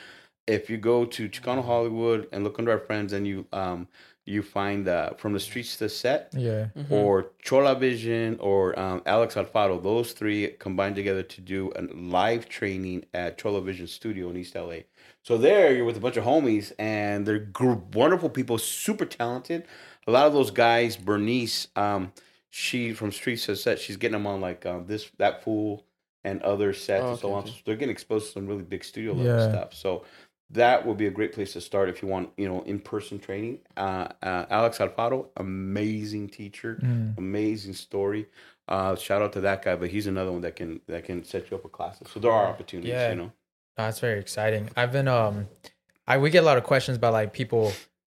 if 0.48 0.68
you 0.68 0.76
go 0.76 1.04
to 1.04 1.28
Chicano 1.28 1.64
Hollywood 1.64 2.26
and 2.32 2.42
look 2.42 2.58
under 2.58 2.72
our 2.72 2.80
friends 2.80 3.12
and 3.12 3.26
you 3.26 3.46
um 3.52 3.86
you 4.24 4.40
find 4.40 4.86
uh, 4.86 5.10
from 5.14 5.32
the 5.32 5.40
streets 5.40 5.72
to 5.76 5.84
the 5.84 5.88
set 5.88 6.32
Yeah. 6.36 6.68
or 6.90 7.30
Chola 7.42 7.74
Vision 7.74 8.36
or 8.38 8.78
um, 8.78 9.02
Alex 9.04 9.34
Alfaro, 9.34 9.82
those 9.82 10.12
three 10.12 10.46
combined 10.60 10.94
together 10.94 11.24
to 11.24 11.40
do 11.40 11.72
a 11.74 11.82
live 11.92 12.48
training 12.48 13.04
at 13.14 13.36
Chola 13.36 13.60
Vision 13.60 13.88
Studio 13.88 14.30
in 14.30 14.36
East 14.36 14.54
LA. 14.54 14.82
So 15.24 15.38
there, 15.38 15.72
you're 15.72 15.84
with 15.84 15.96
a 15.96 16.00
bunch 16.00 16.16
of 16.16 16.24
homies, 16.24 16.72
and 16.78 17.24
they're 17.26 17.38
gr- 17.38 17.74
wonderful 17.94 18.28
people, 18.28 18.58
super 18.58 19.04
talented. 19.04 19.64
A 20.06 20.10
lot 20.10 20.26
of 20.26 20.32
those 20.32 20.50
guys, 20.50 20.96
Bernice, 20.96 21.68
um, 21.76 22.12
she 22.50 22.92
from 22.92 23.12
Street 23.12 23.38
to 23.40 23.54
Set, 23.56 23.78
she's 23.78 23.96
getting 23.96 24.14
them 24.14 24.26
on 24.26 24.40
like 24.40 24.66
um, 24.66 24.86
this, 24.86 25.10
that 25.18 25.42
fool, 25.44 25.84
and 26.24 26.42
other 26.42 26.72
sets 26.72 27.04
Oh, 27.04 27.10
and 27.10 27.18
so 27.20 27.28
okay, 27.28 27.36
on. 27.36 27.46
So 27.46 27.52
they're 27.64 27.76
getting 27.76 27.92
exposed 27.92 28.26
to 28.26 28.32
some 28.32 28.46
really 28.46 28.62
big 28.62 28.84
studio 28.84 29.12
level 29.12 29.26
Yeah. 29.26 29.48
stuff. 29.48 29.74
So 29.74 30.04
that 30.50 30.84
would 30.86 30.98
be 30.98 31.06
a 31.06 31.10
great 31.10 31.32
place 31.32 31.52
to 31.54 31.60
start 31.60 31.88
if 31.88 32.02
you 32.02 32.08
want, 32.08 32.30
you 32.36 32.48
know, 32.48 32.62
in 32.62 32.78
person 32.80 33.18
training. 33.18 33.60
Uh, 33.76 34.08
uh, 34.22 34.46
Alex 34.50 34.78
Alfaro, 34.78 35.28
amazing 35.36 36.28
teacher, 36.28 36.78
Mm. 36.82 37.16
amazing 37.16 37.74
story. 37.74 38.26
Uh, 38.68 38.94
shout 38.96 39.22
out 39.22 39.32
to 39.34 39.40
that 39.40 39.62
guy, 39.64 39.74
but 39.76 39.88
he's 39.90 40.06
another 40.06 40.30
one 40.32 40.42
that 40.42 40.56
can 40.56 40.80
that 40.88 41.04
can 41.04 41.24
set 41.24 41.50
you 41.50 41.56
up 41.56 41.62
with 41.62 41.72
classes. 41.72 42.08
So 42.12 42.20
there 42.20 42.30
are 42.32 42.46
opportunities, 42.46 42.90
Yeah. 42.90 43.10
you 43.10 43.16
know. 43.16 43.32
That's 43.76 44.00
very 44.00 44.18
exciting. 44.20 44.68
I've 44.76 44.92
been 44.92 45.08
um, 45.08 45.48
I 46.06 46.18
we 46.18 46.30
get 46.30 46.42
a 46.42 46.46
lot 46.46 46.58
of 46.58 46.64
questions 46.64 46.96
about 46.96 47.12
like 47.12 47.32
people 47.32 47.72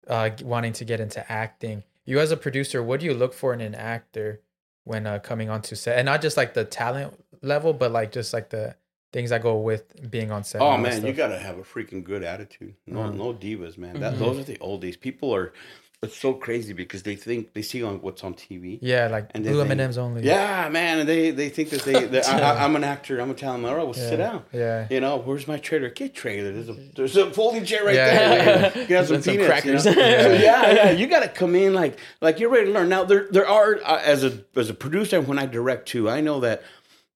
uh 0.08 0.30
wanting 0.44 0.74
to 0.74 0.86
get 0.86 1.00
into 1.00 1.30
acting. 1.32 1.84
You 2.06 2.20
as 2.20 2.32
a 2.32 2.38
producer, 2.38 2.82
what 2.82 3.00
do 3.00 3.06
you 3.06 3.14
look 3.14 3.34
for 3.34 3.54
in 3.54 3.62
an 3.62 3.76
actor 3.76 4.42
when 4.86 5.06
uh, 5.06 5.20
coming 5.20 5.50
onto 5.50 5.76
set, 5.76 5.98
and 5.98 6.06
not 6.06 6.22
just 6.22 6.38
like 6.38 6.54
the 6.54 6.64
talent 6.64 7.14
level, 7.42 7.74
but 7.74 7.92
like 7.92 8.12
just 8.12 8.34
like 8.34 8.50
the 8.50 8.76
things 9.12 9.32
that 9.32 9.42
go 9.42 9.58
with 9.58 10.10
being 10.10 10.32
on 10.32 10.44
set. 10.44 10.62
Oh 10.62 10.78
man, 10.78 11.06
you 11.06 11.12
gotta 11.14 11.38
have 11.40 11.58
a 11.58 11.64
freaking 11.64 12.04
good 12.04 12.24
attitude. 12.24 12.76
No, 12.86 13.00
Mhm. 13.02 13.16
no 13.16 13.34
divas, 13.34 13.78
man. 13.78 14.00
That 14.00 14.14
Mhm. 14.14 14.20
those 14.20 14.40
are 14.40 14.44
the 14.44 14.58
old 14.60 14.82
days. 14.82 14.96
People 14.96 15.34
are. 15.34 15.54
It's 16.04 16.16
so 16.16 16.34
crazy 16.36 16.74
because 16.74 17.02
they 17.02 17.16
think 17.16 17.54
they 17.54 17.64
see 17.64 17.82
on 17.82 18.02
what's 18.02 18.24
on 18.24 18.36
TV. 18.36 18.78
yeah, 18.84 19.08
like 19.08 19.32
And 19.34 19.44
blue 19.44 19.62
M&Ms 19.62 19.98
only. 19.98 20.22
Yeah, 20.22 20.70
man, 20.70 21.00
and 21.00 21.10
they 21.10 21.32
they 21.32 21.50
think 21.50 21.72
that 21.72 21.82
they. 21.82 22.22
I, 22.22 22.40
I, 22.40 22.64
I'm 22.66 22.76
an 22.76 22.84
actor. 22.84 23.20
I'm 23.20 23.32
a 23.32 23.34
talent. 23.34 23.66
All 23.66 23.76
right, 23.76 23.84
well, 23.84 23.96
yeah. 23.98 24.10
sit 24.10 24.18
down. 24.18 24.44
Yeah, 24.54 24.86
You 24.92 25.00
know, 25.02 25.18
where's 25.18 25.48
my 25.48 25.58
trailer? 25.58 25.90
Get 25.90 26.14
trailer. 26.14 26.52
There's 26.54 26.70
a 26.70 26.74
there's 26.96 27.18
a 27.18 27.32
folding 27.32 27.66
chair 27.66 27.84
right 27.84 27.96
Yeah. 27.96 28.10
there. 28.14 28.72
You 28.82 28.86
can 28.86 28.96
have 28.98 29.08
some, 29.08 29.16
And 29.16 29.24
some 29.26 29.36
peanuts, 29.38 29.66
you 29.66 29.72
know? 29.72 29.82
crackers. 29.82 29.84
So 29.86 29.90
yeah, 29.92 30.72
yeah, 30.72 30.92
you 30.92 31.08
got 31.08 31.22
to 31.22 31.30
come 31.30 31.56
in 31.56 31.74
like 31.74 31.98
like 32.22 32.40
you're 32.40 32.52
ready 32.52 32.68
to 32.68 32.72
learn. 32.74 32.90
Now 32.90 33.04
there 33.04 33.28
there 33.32 33.48
are 33.50 33.80
uh, 33.84 34.00
as 34.04 34.24
a 34.24 34.44
as 34.56 34.70
a 34.70 34.76
producer 34.76 35.18
and 35.18 35.28
when 35.28 35.40
I 35.40 35.48
direct 35.48 35.88
too, 35.88 36.08
I 36.12 36.22
know 36.22 36.42
that 36.42 36.62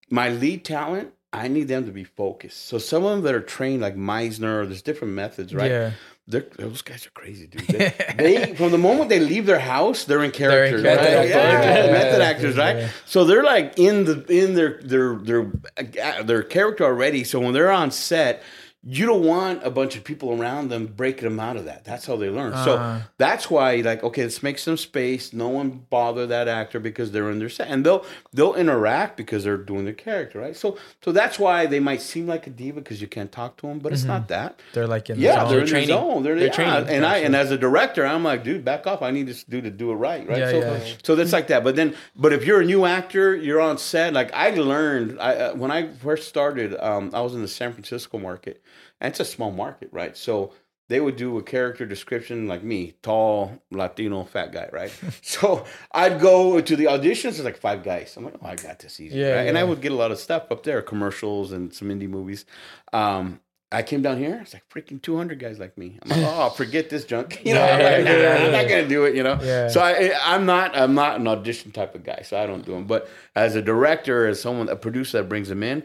my 0.09 0.29
lead 0.29 0.65
talent. 0.65 1.13
I 1.34 1.47
need 1.47 1.69
them 1.69 1.86
to 1.86 1.91
be 1.93 2.03
focused. 2.03 2.65
So 2.65 2.77
some 2.77 3.05
of 3.05 3.11
them 3.11 3.21
that 3.21 3.34
are 3.34 3.39
trained 3.39 3.82
like 3.82 3.95
Meisner, 3.95 4.65
there's 4.67 4.82
different 4.82 5.13
methods, 5.13 5.55
right? 5.55 5.71
yeah, 5.71 5.91
They're, 6.32 6.45
those 6.57 6.82
guys 6.82 7.05
are 7.05 7.11
crazy, 7.11 7.47
dude. 7.47 7.67
They, 7.67 7.93
they 8.17 8.55
from 8.55 8.71
the 8.71 8.77
moment 8.77 9.09
they 9.09 9.19
leave 9.19 9.45
their 9.45 9.59
house, 9.59 10.05
they're 10.05 10.23
in 10.23 10.32
character. 10.32 10.82
They're 10.82 10.93
in 10.93 10.97
right? 10.97 11.07
character. 11.07 11.29
Yeah, 11.29 11.86
Yeah. 11.86 11.91
method 11.91 12.21
actors, 12.21 12.57
right? 12.57 12.77
Yeah. 12.77 12.89
So 13.05 13.25
they're 13.25 13.43
like 13.43 13.77
in 13.77 14.05
the 14.05 14.25
in 14.27 14.55
their 14.55 14.79
their 14.82 15.15
their 15.15 15.51
uh, 15.77 16.23
their 16.23 16.43
character 16.43 16.84
already. 16.86 17.23
So 17.23 17.39
when 17.39 17.53
they're 17.53 17.71
on 17.71 17.91
set, 17.91 18.41
you 18.84 19.05
don't 19.05 19.23
want 19.23 19.63
a 19.63 19.69
bunch 19.69 19.95
of 19.95 20.03
people 20.03 20.32
around 20.41 20.69
them 20.69 20.88
breaking 20.88 21.25
them 21.25 21.39
out 21.39 21.55
of 21.55 21.65
that. 21.65 21.86
That's 21.86 22.07
how 22.07 22.15
they 22.15 22.29
learn. 22.29 22.53
Uh. 22.53 22.65
so 22.65 23.01
that's 23.17 23.47
why, 23.49 23.75
like, 23.75 24.03
okay, 24.03 24.23
let's 24.23 24.41
make 24.41 24.57
some 24.57 24.75
space. 24.75 25.34
No 25.34 25.49
one 25.49 25.86
bother 25.91 26.25
that 26.27 26.47
actor 26.47 26.79
because 26.79 27.11
they're 27.11 27.29
in 27.29 27.38
their 27.38 27.49
set, 27.49 27.67
and 27.67 27.86
they'll 27.86 28.03
they'll 28.34 28.55
interact 28.55 29.17
because 29.17 29.43
they're 29.43 29.57
doing 29.57 29.86
their 29.86 29.93
character, 29.93 30.39
right? 30.39 30.55
So 30.55 30.77
so 31.03 31.11
that's 31.11 31.38
why 31.38 31.67
they 31.67 31.79
might 31.79 32.01
seem 32.01 32.25
like 32.25 32.47
a 32.47 32.49
diva 32.49 32.79
because 32.82 33.01
you 33.01 33.07
can't 33.07 33.32
talk 33.32 33.57
to 33.57 33.67
them, 33.67 33.77
but 33.79 33.93
it's 33.93 34.03
not 34.03 34.27
that. 34.29 34.59
they're 34.73 34.88
like 34.88 35.09
in 35.11 35.19
Yeah, 35.19 35.43
the 35.43 35.49
they're 35.51 35.59
in 35.61 35.67
training. 35.67 35.89
their 35.89 35.97
zone. 35.97 36.23
They're, 36.23 36.36
They're 36.36 36.47
yeah. 36.47 36.51
training. 36.53 36.89
And 36.89 37.05
I 37.05 37.17
and 37.17 37.36
as 37.36 37.51
a 37.51 37.57
director, 37.57 38.05
I'm 38.05 38.23
like, 38.23 38.43
dude, 38.43 38.65
back 38.65 38.88
off. 38.88 39.03
I 39.03 39.11
need 39.11 39.27
this 39.27 39.43
dude 39.43 39.65
to 39.65 39.69
do 39.69 39.91
it 39.91 39.95
right, 39.95 40.27
right? 40.27 40.39
Yeah, 40.39 40.49
so, 40.51 40.57
yeah. 40.59 40.93
so 41.03 41.15
that's 41.15 41.34
like 41.34 41.47
that. 41.47 41.63
But 41.63 41.75
then, 41.75 41.95
but 42.15 42.34
if 42.34 42.45
you're 42.45 42.61
a 42.61 42.65
new 42.65 42.86
actor, 42.86 43.36
you're 43.36 43.61
on 43.61 43.77
set. 43.77 44.13
Like 44.13 44.34
I 44.34 44.49
learned, 44.51 45.19
I 45.19 45.36
uh, 45.36 45.53
when 45.55 45.69
I 45.69 45.88
first 45.93 46.27
started, 46.27 46.75
um, 46.84 47.11
I 47.13 47.21
was 47.21 47.36
in 47.36 47.41
the 47.43 47.47
San 47.47 47.73
Francisco 47.73 48.17
market, 48.17 48.61
and 49.01 49.11
it's 49.11 49.19
a 49.19 49.25
small 49.25 49.51
market, 49.51 49.89
right? 49.91 50.15
So 50.15 50.53
they 50.87 50.99
would 50.99 51.15
do 51.15 51.37
a 51.37 51.43
character 51.43 51.85
description 51.85 52.47
like 52.47 52.63
me, 52.63 52.93
tall, 53.01 53.61
Latino, 53.71 54.23
fat 54.25 54.51
guy, 54.51 54.69
right? 54.71 54.91
so 55.21 55.65
I'd 55.93 56.19
go 56.19 56.61
to 56.61 56.75
the 56.75 56.85
auditions. 56.85 57.21
There's 57.21 57.43
like 57.45 57.57
five 57.57 57.83
guys. 57.83 58.13
I'm 58.15 58.25
like, 58.25 58.35
oh, 58.41 58.45
I 58.45 58.55
got 58.55 58.79
this 58.79 58.99
easy, 58.99 59.17
Yeah, 59.17 59.35
right? 59.37 59.47
And 59.47 59.57
I 59.57 59.63
would 59.63 59.81
get 59.81 59.91
a 59.91 59.95
lot 59.95 60.11
of 60.11 60.19
stuff 60.19 60.51
up 60.51 60.63
there, 60.63 60.81
commercials 60.81 61.51
and 61.51 61.73
some 61.73 61.89
indie 61.89 62.09
movies. 62.09 62.45
Um, 62.93 63.39
I 63.73 63.83
came 63.83 64.01
down 64.01 64.17
here. 64.17 64.39
It's 64.41 64.53
like 64.53 64.67
freaking 64.67 65.01
200 65.01 65.39
guys 65.39 65.57
like 65.57 65.77
me. 65.77 65.97
I'm 66.03 66.09
like, 66.09 66.29
oh, 66.29 66.49
forget 66.49 66.89
this 66.89 67.05
junk. 67.05 67.41
You 67.45 67.53
know, 67.53 67.63
I'm 67.63 67.81
like, 67.81 68.03
nah, 68.03 68.45
I'm 68.45 68.51
not 68.51 68.67
gonna 68.67 68.87
do 68.87 69.05
it. 69.05 69.15
You 69.15 69.23
know. 69.23 69.39
Yeah. 69.41 69.69
So 69.69 69.79
I, 69.79 70.11
I'm 70.25 70.45
not, 70.45 70.75
I'm 70.75 70.93
not 70.93 71.21
an 71.21 71.27
audition 71.27 71.71
type 71.71 71.95
of 71.95 72.03
guy. 72.03 72.23
So 72.23 72.37
I 72.37 72.45
don't 72.45 72.65
do 72.65 72.73
them. 72.73 72.85
But 72.85 73.09
as 73.33 73.55
a 73.55 73.61
director, 73.61 74.27
as 74.27 74.41
someone, 74.41 74.67
a 74.67 74.75
producer 74.75 75.19
that 75.19 75.29
brings 75.29 75.47
them 75.47 75.63
in, 75.63 75.83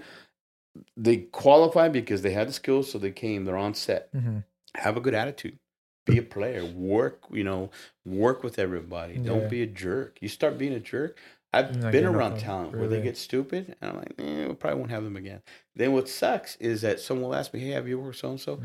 they 0.96 1.16
qualify 1.18 1.88
because 1.88 2.22
they 2.22 2.32
had 2.32 2.48
the 2.48 2.52
skills. 2.52 2.90
So 2.90 2.98
they 2.98 3.10
came. 3.12 3.44
They're 3.44 3.56
on 3.56 3.74
set. 3.74 4.12
Mhm. 4.14 4.44
Have 4.74 4.96
a 4.96 5.00
good 5.00 5.14
attitude. 5.14 5.58
Be 6.04 6.18
a 6.18 6.22
player. 6.22 6.64
Work. 6.64 7.24
You 7.32 7.44
know, 7.44 7.70
work 8.04 8.42
with 8.42 8.58
everybody. 8.58 9.14
Yeah. 9.14 9.22
Don't 9.24 9.48
be 9.50 9.62
a 9.62 9.66
jerk. 9.66 10.18
You 10.20 10.28
start 10.28 10.58
being 10.58 10.72
a 10.72 10.80
jerk. 10.80 11.18
I've 11.52 11.80
been 11.92 12.04
around 12.04 12.32
talent 12.38 12.72
where 12.76 12.88
they 12.88 12.96
get 13.04 13.16
stupid, 13.16 13.76
and 13.80 13.90
I'm 13.90 13.96
like, 13.96 14.12
eh, 14.18 14.46
we 14.48 14.54
probably 14.54 14.78
won't 14.78 14.90
have 14.90 15.04
them 15.04 15.16
again. 15.16 15.40
Then 15.74 15.92
what 15.92 16.06
sucks 16.08 16.56
is 16.56 16.82
that 16.82 17.00
someone 17.00 17.30
will 17.30 17.34
ask 17.34 17.54
me, 17.54 17.60
"Hey, 17.60 17.70
have 17.70 17.88
you 17.88 17.98
worked 17.98 18.18
so 18.18 18.30
and 18.30 18.40
so?" 18.40 18.60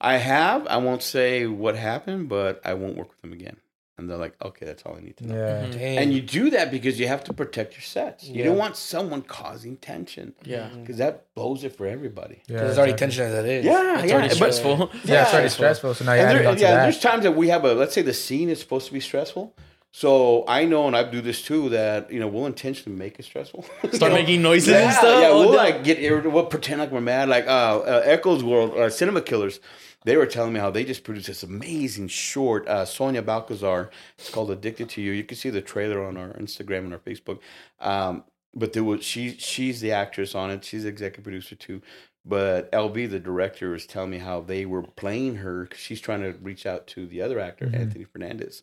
I 0.00 0.16
have. 0.16 0.66
I 0.66 0.78
won't 0.78 1.02
say 1.02 1.46
what 1.46 1.76
happened, 1.76 2.28
but 2.28 2.60
I 2.64 2.74
won't 2.74 2.96
work 2.96 3.10
with 3.10 3.20
them 3.20 3.32
again. 3.32 3.58
And 3.98 4.08
they're 4.08 4.16
like, 4.16 4.34
"Okay, 4.42 4.64
that's 4.64 4.82
all 4.84 4.96
I 4.96 5.02
need 5.02 5.16
to 5.18 5.26
know." 5.26 5.34
Yeah. 5.36 5.66
Mhm. 5.66 5.96
And 6.00 6.14
you 6.14 6.22
do 6.22 6.48
that 6.50 6.70
because 6.70 6.98
you 6.98 7.06
have 7.08 7.22
to 7.24 7.32
protect 7.34 7.74
your 7.74 7.82
sets. 7.82 8.24
You 8.24 8.36
Yeah. 8.36 8.44
don't 8.46 8.56
want 8.56 8.76
someone 8.76 9.20
causing 9.22 9.76
tension 9.76 10.32
Yeah. 10.44 10.68
because 10.80 10.96
that 10.96 11.26
blows 11.34 11.62
it 11.62 11.76
for 11.76 11.86
everybody. 11.86 12.36
Yeah, 12.36 12.40
Because 12.46 12.60
there's 12.68 12.78
already 12.78 12.92
exactly. 12.94 13.16
tension 13.18 13.38
as 13.38 13.44
it 13.44 13.50
is. 13.50 13.64
Yeah, 13.66 13.98
It's 13.98 14.08
yeah, 14.08 14.14
already 14.14 14.28
but- 14.28 14.34
stressful. 14.36 14.90
Yeah, 15.04 15.22
it's 15.22 15.32
already 15.34 15.44
Yeah. 15.44 15.48
stressful. 15.48 15.94
So 15.94 16.04
now 16.06 16.12
you're 16.14 16.20
And 16.26 16.30
adding 16.38 16.42
there, 16.56 16.58
yeah, 16.70 16.76
that. 16.76 16.82
there's 16.84 17.00
times 17.00 17.22
that 17.24 17.32
we 17.32 17.48
have 17.48 17.64
a 17.66 17.74
let's 17.74 17.92
say 17.94 18.00
the 18.02 18.14
scene 18.14 18.48
is 18.48 18.58
supposed 18.60 18.86
to 18.86 18.92
be 18.94 19.00
stressful. 19.00 19.52
So 19.94 20.46
I 20.48 20.64
know, 20.64 20.86
and 20.86 20.96
I 20.96 21.02
do 21.04 21.20
this 21.20 21.42
too, 21.42 21.68
that 21.68 22.10
you 22.10 22.18
know 22.18 22.26
we'll 22.26 22.46
intentionally 22.46 22.96
make 22.98 23.18
it 23.18 23.24
stressful. 23.26 23.66
You 23.82 23.92
Start 23.92 24.12
know? 24.12 24.18
making 24.18 24.40
noises 24.40 24.68
yeah, 24.70 24.84
and 24.84 24.92
stuff. 24.94 25.20
Yeah, 25.20 25.28
Oh, 25.28 25.40
we'll 25.40 25.50
no. 25.50 25.56
like 25.58 25.84
get 25.84 25.98
irritable. 25.98 26.30
We'll 26.32 26.46
pretend 26.46 26.80
like 26.80 26.90
we're 26.90 27.02
mad. 27.02 27.28
Like 27.28 27.46
uh, 27.46 27.50
uh 27.80 28.02
Echoes 28.06 28.42
World, 28.42 28.72
uh, 28.74 28.88
Cinema 28.88 29.20
Killers. 29.20 29.60
They 30.04 30.16
were 30.16 30.26
telling 30.26 30.52
me 30.52 30.60
how 30.60 30.70
they 30.70 30.84
just 30.84 31.04
produced 31.04 31.28
this 31.28 31.42
amazing 31.42 32.08
short. 32.08 32.66
Uh, 32.68 32.84
Sonia 32.84 33.22
Balcazar. 33.22 33.90
It's 34.18 34.30
called 34.30 34.50
"Addicted 34.50 34.88
to 34.90 35.02
You." 35.02 35.12
You 35.12 35.24
can 35.24 35.36
see 35.36 35.50
the 35.50 35.62
trailer 35.62 36.04
on 36.04 36.16
our 36.16 36.30
Instagram 36.34 36.78
and 36.84 36.92
our 36.92 36.98
Facebook. 36.98 37.38
Um, 37.80 38.24
but 38.54 38.72
there 38.72 38.84
was 38.84 39.04
she. 39.04 39.36
She's 39.38 39.80
the 39.80 39.92
actress 39.92 40.34
on 40.34 40.50
it. 40.50 40.64
She's 40.64 40.82
the 40.82 40.88
executive 40.88 41.24
producer 41.24 41.54
too. 41.54 41.82
But 42.24 42.70
LB, 42.72 43.10
the 43.10 43.18
director, 43.20 43.70
was 43.70 43.86
telling 43.86 44.10
me 44.10 44.18
how 44.18 44.40
they 44.40 44.64
were 44.66 44.82
playing 44.82 45.36
her. 45.36 45.66
'cause 45.66 45.78
she's 45.80 46.00
trying 46.00 46.20
to 46.22 46.32
reach 46.40 46.66
out 46.66 46.86
to 46.88 47.06
the 47.06 47.20
other 47.22 47.40
actor, 47.40 47.66
Mhm. 47.66 47.74
Anthony 47.80 48.04
Fernandez, 48.04 48.62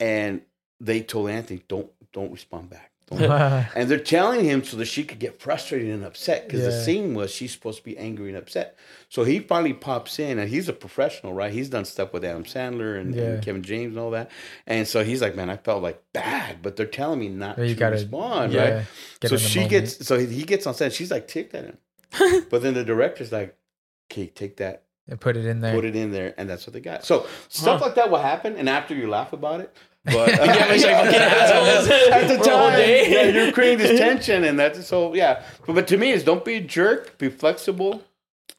and 0.00 0.42
they 0.80 1.02
told 1.02 1.30
Anthony, 1.30 1.62
"Don't 1.68 1.90
don't 2.12 2.32
respond 2.32 2.70
back." 2.70 2.92
And 3.76 3.88
they're 3.88 3.98
telling 3.98 4.44
him 4.44 4.64
so 4.64 4.76
that 4.78 4.86
she 4.86 5.04
could 5.04 5.18
get 5.20 5.40
frustrated 5.40 5.90
and 5.90 6.04
upset 6.04 6.46
because 6.46 6.62
the 6.64 6.72
scene 6.84 7.14
was 7.14 7.30
she's 7.30 7.52
supposed 7.52 7.78
to 7.78 7.84
be 7.84 7.96
angry 7.96 8.28
and 8.30 8.36
upset. 8.36 8.76
So 9.08 9.22
he 9.22 9.38
finally 9.38 9.72
pops 9.74 10.18
in 10.18 10.38
and 10.40 10.48
he's 10.50 10.68
a 10.68 10.72
professional, 10.72 11.32
right? 11.32 11.52
He's 11.52 11.68
done 11.68 11.84
stuff 11.84 12.12
with 12.12 12.24
Adam 12.24 12.42
Sandler 12.44 12.98
and, 13.00 13.14
Yeah. 13.14 13.22
and 13.22 13.42
Kevin 13.44 13.62
James 13.62 13.94
and 13.94 14.00
all 14.00 14.10
that. 14.10 14.30
And 14.66 14.88
so 14.88 15.04
he's 15.04 15.22
like, 15.22 15.36
man, 15.36 15.48
I 15.50 15.56
felt 15.56 15.82
like 15.82 16.02
bad, 16.12 16.62
but 16.62 16.74
they're 16.76 16.86
telling 16.86 17.20
me 17.20 17.28
not 17.28 17.58
you 17.58 17.68
to 17.68 17.74
gotta- 17.74 17.94
respond, 17.96 18.52
yeah, 18.52 18.74
right? 18.78 18.86
So 19.24 19.36
she 19.36 19.60
moment. 19.60 19.70
gets, 19.70 20.06
so 20.06 20.18
he 20.18 20.42
gets 20.42 20.66
on 20.66 20.74
set. 20.74 20.92
She's 20.92 21.10
like 21.12 21.28
ticked 21.28 21.54
at 21.54 21.64
him, 21.64 21.78
but 22.50 22.62
then 22.62 22.74
the 22.74 22.84
director's 22.84 23.30
like, 23.30 23.56
okay, 24.10 24.26
take 24.26 24.56
that, 24.56 24.82
and 25.08 25.20
put 25.20 25.36
it 25.36 25.46
in 25.46 25.60
there. 25.60 25.74
put 25.74 25.84
it 25.84 25.94
in 25.94 26.10
there, 26.10 26.34
and 26.36 26.50
that's 26.50 26.66
what 26.66 26.74
they 26.74 26.80
got. 26.80 27.04
So 27.04 27.26
stuff 27.48 27.80
like 27.80 27.94
that 27.94 28.10
will 28.10 28.18
happen, 28.18 28.56
and 28.56 28.68
after 28.68 28.94
you 28.96 29.08
laugh 29.08 29.32
about 29.32 29.60
it. 29.60 29.74
But 30.06 30.28
Yeah, 30.38 30.68
make 30.68 30.80
sure 30.80 30.90
I 30.94 31.04
fucking 31.04 31.20
assholes 31.20 31.88
at 32.12 32.28
the 32.28 32.34
for 32.42 32.50
a 32.50 32.56
whole 32.56 32.68
time, 32.70 32.78
day. 32.78 33.12
yeah, 33.12 33.22
you're 33.44 33.52
creating 33.52 33.78
this 33.78 33.98
tension, 33.98 34.44
and 34.44 34.58
that's 34.58 34.86
so 34.86 35.14
yeah. 35.14 35.42
But, 35.66 35.74
but 35.74 35.88
to 35.88 35.96
me, 35.98 36.10
is 36.12 36.24
don't 36.24 36.44
be 36.44 36.54
a 36.54 36.60
jerk, 36.60 37.18
be 37.18 37.28
flexible, 37.28 38.02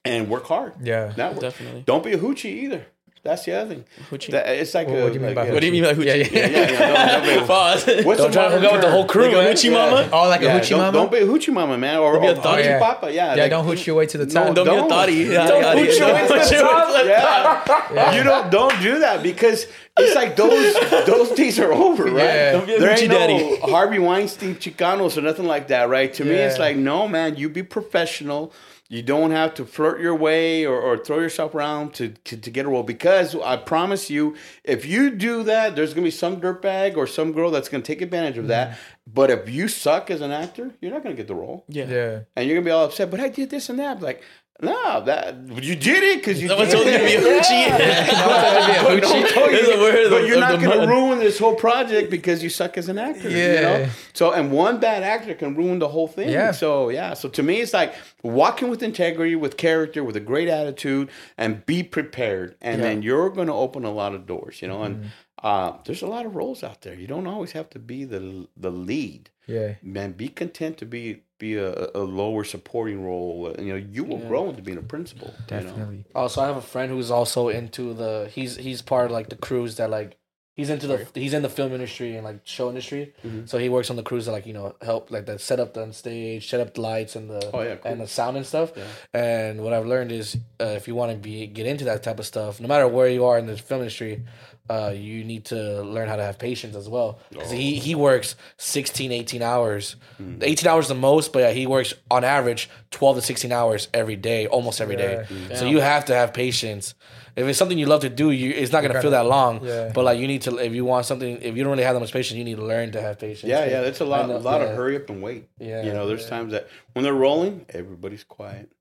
and 0.06 0.30
work 0.30 0.46
hard. 0.46 0.74
Yeah. 0.82 1.14
Not, 1.18 1.40
Definitely. 1.40 1.84
Don't 1.86 2.04
be 2.04 2.12
a 2.14 2.18
hoochie 2.18 2.46
either. 2.46 2.86
That's 3.28 3.46
the 3.46 3.54
other 3.54 3.70
thing. 3.76 3.84
Hoochie. 4.10 4.32
That, 4.32 4.48
it's 4.50 4.74
like 4.74 4.88
What- 4.88 4.98
a, 5.00 5.04
what 5.04 5.14
do 5.14 5.20
you 5.20 5.26
mean 5.26 5.36
by 5.36 5.42
like 5.42 5.50
a- 5.50 5.54
what 5.54 5.60
do 5.62 5.66
you 5.68 5.72
mean 5.74 5.84
by 5.84 5.94
hoochie? 5.94 6.06
Yeah, 6.06 6.14
yeah. 6.16 6.28
Yeah, 6.32 6.72
yeah, 6.72 6.80
don't- 7.18 7.26
don't 7.26 7.42
be- 7.42 7.48
Pause. 7.48 7.86
What's 8.06 8.22
Don't 8.22 8.32
try 8.34 8.48
to 8.50 8.56
hook 8.56 8.64
up 8.64 8.72
with 8.74 8.82
the 8.82 8.92
whole 8.92 9.06
crew, 9.06 9.26
oh, 9.26 9.28
Like 9.28 9.34
a 9.36 9.42
man. 9.44 9.54
hoochie 9.54 9.64
Yeah. 9.72 9.92
mama? 9.92 10.10
Oh, 10.14 10.28
like 10.30 10.42
Yeah, 10.42 10.56
a 10.56 10.60
hoochie 10.60 10.70
don't, 10.70 10.80
mama. 10.80 10.92
don't 10.94 11.12
be 11.12 11.18
a 11.20 11.26
hoochie 11.28 11.54
mama, 11.54 11.78
man, 11.78 11.98
or, 12.00 12.14
or, 12.16 12.20
be 12.22 12.28
a 12.28 12.32
or 12.32 12.36
thotty. 12.36 12.64
hoochie 12.64 12.66
Yeah. 12.66 12.80
papa. 12.80 13.12
Yeah, 13.14 13.36
yeah, 13.36 13.42
like- 13.44 13.50
don't 13.52 13.66
hooch 13.66 13.86
your 13.88 13.96
way 13.96 14.06
to 14.08 14.18
the 14.18 14.26
No, 14.26 14.34
top. 14.46 14.56
Don't 14.56 14.66
be 14.66 14.72
a 14.72 14.76
Don't. 14.76 14.90
thotty. 14.90 15.14
Yeah, 15.14 15.48
Don't 15.48 15.62
yeah, 15.62 15.74
put 15.74 15.98
your 16.00 16.14
way 16.14 16.22
to 16.28 16.34
the 16.34 16.62
top. 16.64 17.66
to. 17.66 17.94
Yeah. 17.96 18.16
You 18.16 18.24
don't 18.24 18.50
don't 18.52 18.82
do 18.82 19.00
that 19.00 19.22
because 19.24 19.68
it's 19.98 20.16
like 20.16 20.36
those 20.36 20.74
those 21.06 21.32
days 21.32 21.60
are 21.60 21.74
over, 21.74 22.06
right? 22.06 22.24
Yeah. 22.24 22.52
Don't 22.54 22.68
be 22.68 22.76
a 22.76 22.80
there 22.80 22.98
ain't 23.00 23.12
daddy. 23.12 23.38
no 23.38 23.58
Harvey 23.72 24.00
Weinstein 24.00 24.56
Chicanos 24.56 25.18
or 25.18 25.22
nothing 25.22 25.46
like 25.46 25.68
that, 25.70 25.90
right? 25.90 26.14
To 26.16 26.26
me, 26.26 26.32
it's 26.32 26.60
like 26.60 26.76
no, 26.78 27.08
man. 27.08 27.36
You 27.36 27.50
be 27.50 27.64
professional. 27.64 28.54
You 28.90 29.02
don't 29.02 29.32
have 29.32 29.54
to 29.56 29.66
flirt 29.66 30.00
your 30.00 30.16
way 30.16 30.66
or, 30.66 30.80
or 30.80 30.98
throw 30.98 31.20
yourself 31.20 31.54
around 31.54 31.94
to, 31.96 32.10
to, 32.10 32.38
to 32.38 32.50
get 32.50 32.66
a 32.66 32.70
role 32.70 32.84
because 32.84 33.36
I 33.36 33.58
promise 33.58 34.10
you, 34.10 34.36
if 34.64 34.86
you 34.86 35.10
do 35.12 35.44
that, 35.44 35.76
there's 35.76 35.94
gonna 35.94 36.06
be 36.06 36.12
some 36.12 36.40
dirtbag 36.40 36.96
or 36.96 37.06
some 37.06 37.34
girl 37.34 37.52
that's 37.52 37.68
gonna 37.68 37.84
take 37.84 38.02
advantage 38.02 38.38
of 38.38 38.48
that. 38.48 38.70
Mm-hmm. 38.70 38.80
But 39.14 39.30
if 39.32 39.50
you 39.50 39.68
suck 39.68 40.10
as 40.10 40.22
an 40.22 40.32
actor, 40.32 40.72
you're 40.82 40.92
not 40.92 41.04
gonna 41.04 41.16
get 41.16 41.28
the 41.28 41.36
role 41.36 41.66
Yeah. 41.68 41.86
Yeah. 41.88 42.20
and 42.36 42.48
you're 42.48 42.56
gonna 42.56 42.66
be 42.66 42.72
all 42.72 42.86
upset. 42.86 43.12
But 43.12 43.20
I 43.20 43.28
did 43.30 43.50
this 43.50 43.70
and 43.70 43.78
that. 43.80 44.02
Like, 44.02 44.22
no, 44.62 45.04
that 45.06 45.36
you 45.64 45.76
did 45.76 46.02
it 46.04 46.18
because 46.20 46.42
you. 46.42 46.48
Someone 46.48 46.68
did 46.68 46.74
told 46.74 46.86
you 46.88 46.94
to 46.94 47.00
be 47.06 47.14
a 47.16 47.20
hoochie. 47.22 47.68
Yeah. 47.68 48.84
But 48.88 49.02
don't 49.02 49.30
tell 49.30 49.52
you- 49.52 49.58
It's 49.58 49.68
a 49.70 49.78
word 49.80 50.10
but 50.10 50.22
of- 50.24 50.28
you're 50.28 50.40
not 50.40 50.60
gonna 50.62 50.88
ruin 50.88 51.20
this 51.20 51.38
whole 51.38 51.56
project 51.56 52.10
because 52.10 52.42
you 52.42 52.50
suck 52.50 52.78
as 52.78 52.90
an 52.90 52.98
actor. 52.98 53.30
You 53.30 53.38
Yeah. 53.38 53.62
know? 53.62 53.90
So 54.14 54.32
and 54.32 54.52
one 54.52 54.80
bad 54.80 55.04
actor 55.04 55.34
can 55.36 55.56
ruin 55.56 55.80
the 55.80 55.88
whole 55.90 56.08
thing. 56.08 56.30
Yeah. 56.30 56.52
So 56.52 56.90
yeah. 56.90 57.14
So 57.14 57.30
to 57.30 57.44
me, 57.44 57.62
it's 57.62 57.74
like 57.74 57.94
walking 58.24 58.70
with 58.70 58.82
integrity, 58.82 59.36
with 59.36 59.58
character, 59.58 60.04
with 60.04 60.16
a 60.16 60.20
great 60.32 60.48
attitude, 60.48 61.10
and 61.38 61.66
be 61.66 61.84
prepared. 61.84 62.56
And 62.62 62.82
then 62.82 63.02
you're 63.04 63.30
gonna 63.30 63.56
open 63.56 63.84
a 63.84 63.92
lot 63.92 64.14
of 64.16 64.26
doors. 64.26 64.62
You 64.62 64.68
know, 64.70 64.82
and 64.84 64.96
Mm-hmm. 64.98 65.08
uh, 65.48 65.78
there's 65.86 66.02
a 66.02 66.08
lot 66.08 66.26
of 66.26 66.36
roles 66.36 66.64
out 66.64 66.82
there. 66.82 66.96
You 66.96 67.06
don't 67.08 67.28
always 67.28 67.52
have 67.52 67.70
to 67.72 67.80
be 67.80 68.06
the 68.06 68.48
the 68.58 68.72
lead 68.72 69.30
Yeah. 69.46 69.76
man, 69.84 70.14
be 70.14 70.30
content 70.30 70.78
to 70.80 70.86
be 70.86 71.22
be 71.40 71.56
a, 71.56 71.90
a 71.96 72.02
lower 72.02 72.44
supporting 72.44 73.04
role. 73.06 73.56
You 73.60 73.74
know, 73.74 73.76
you 73.76 74.04
will 74.04 74.18
grow 74.18 74.50
into 74.50 74.62
being 74.62 74.78
a 74.78 74.82
principal. 74.82 75.28
you 75.50 75.56
know? 75.58 75.62
Definitely. 75.64 76.06
Also, 76.16 76.42
I 76.42 76.48
have 76.48 76.58
a 76.58 76.62
friend 76.62 76.92
who's 76.92 77.12
also 77.12 77.50
into 77.50 77.94
the. 77.94 78.30
He's 78.32 78.56
he's 78.58 78.82
part 78.82 79.06
of 79.06 79.12
like 79.12 79.30
the 79.30 79.36
crews 79.38 79.76
that 79.78 79.90
like. 79.90 80.18
He's 80.56 80.72
into 80.72 80.88
the 80.88 81.08
he's 81.14 81.36
in 81.36 81.44
the 81.44 81.50
film 81.50 81.72
industry 81.72 82.16
and 82.16 82.24
like 82.26 82.40
show 82.44 82.68
industry, 82.70 83.14
Mm-hmm. 83.24 83.46
so 83.46 83.60
he 83.60 83.70
works 83.70 83.92
on 83.92 83.96
the 83.96 84.02
crews 84.02 84.26
that 84.26 84.32
like 84.32 84.48
you 84.48 84.54
know 84.54 84.76
help 84.82 85.12
like 85.12 85.28
that 85.28 85.40
set 85.40 85.60
up 85.60 85.76
the 85.76 85.92
stage, 85.92 86.50
set 86.50 86.60
up 86.60 86.74
the 86.74 86.82
lights 86.82 87.16
and 87.16 87.30
the 87.30 87.52
Oh, 87.54 87.62
yeah, 87.62 87.76
cool. 87.76 87.92
and 87.92 88.02
the 88.02 88.08
sound 88.08 88.38
and 88.38 88.44
stuff. 88.46 88.72
And 89.14 89.62
what 89.64 89.74
I've 89.74 89.86
learned 89.86 90.12
is 90.12 90.36
uh, 90.60 90.64
if 90.66 90.88
you 90.88 90.96
want 90.96 91.12
to 91.12 91.18
be 91.20 91.46
get 91.46 91.68
into 91.68 91.86
that 91.86 92.02
type 92.02 92.18
of 92.18 92.26
stuff, 92.26 92.60
no 92.60 92.68
matter 92.68 92.88
where 92.88 93.08
you 93.08 93.26
are 93.26 93.38
in 93.38 93.46
the 93.46 93.56
film 93.56 93.82
industry, 93.82 94.24
uh, 94.70 94.92
you 94.96 95.24
need 95.24 95.46
to 95.46 95.82
learn 95.84 96.08
how 96.10 96.16
to 96.18 96.24
have 96.24 96.38
patience 96.38 96.76
as 96.76 96.90
well. 96.90 97.20
Because 97.30 97.52
he 97.52 97.76
he 97.76 97.96
works 97.96 98.36
16, 98.58 99.12
18 99.12 99.42
hours, 99.42 99.96
Hmm. 100.18 100.40
eighteen 100.42 100.68
hours 100.70 100.88
the 100.88 100.96
most, 100.96 101.32
but 101.34 101.40
yeah, 101.40 101.52
he 101.52 101.66
works 101.68 101.94
on 102.12 102.24
average 102.24 102.70
twelve 102.92 103.16
to 103.18 103.22
sixteen 103.22 103.52
hours 103.52 103.88
every 103.94 104.16
day, 104.16 104.48
almost 104.48 104.82
every 104.82 104.96
day. 104.96 105.26
Yeah. 105.50 105.56
So 105.58 105.66
you 105.66 105.80
have 105.80 106.06
to 106.06 106.16
have 106.16 106.34
patience. 106.34 106.96
If 107.36 107.46
it's 107.48 107.60
something 107.60 107.78
you 107.78 107.86
love 107.86 108.02
to 108.02 108.10
do, 108.10 108.32
you 108.32 108.50
it's 108.52 108.72
not 108.72 108.82
gonna 108.82 109.00
feel 109.02 109.12
that 109.12 109.28
long. 109.28 109.64
Yeah. 109.64 109.92
But 109.94 110.06
like 110.06 110.20
you 110.20 110.28
need 110.28 110.42
to, 110.44 110.58
if 110.58 110.74
you 110.74 110.86
want 110.86 111.06
something, 111.06 111.40
if 111.42 111.56
you 111.56 111.64
don't 111.64 111.72
really 111.74 111.84
have 111.84 111.94
that 111.94 112.00
much 112.00 112.12
patience, 112.12 112.36
you 112.38 112.44
need 112.44 112.58
to 112.58 112.66
learn 112.66 112.92
to 112.94 113.02
have 113.02 113.20
patience. 113.20 113.44
Yeah, 113.48 113.64
yeah, 113.66 113.82
it's 113.82 114.00
a 114.02 114.06
lot, 114.06 114.28
know- 114.28 114.38
a 114.38 114.40
lot 114.40 114.60
yeah. 114.62 114.68
of 114.68 114.76
hurry 114.76 114.96
up 114.96 115.08
and 115.12 115.22
wait. 115.22 115.48
Yeah, 115.60 115.84
you 115.84 115.94
know, 115.94 116.08
there's 116.08 116.28
times 116.28 116.52
that 116.54 116.68
when 116.94 117.04
they're 117.04 117.14
rolling, 117.14 117.66
everybody's 117.70 118.24
quiet. 118.24 118.72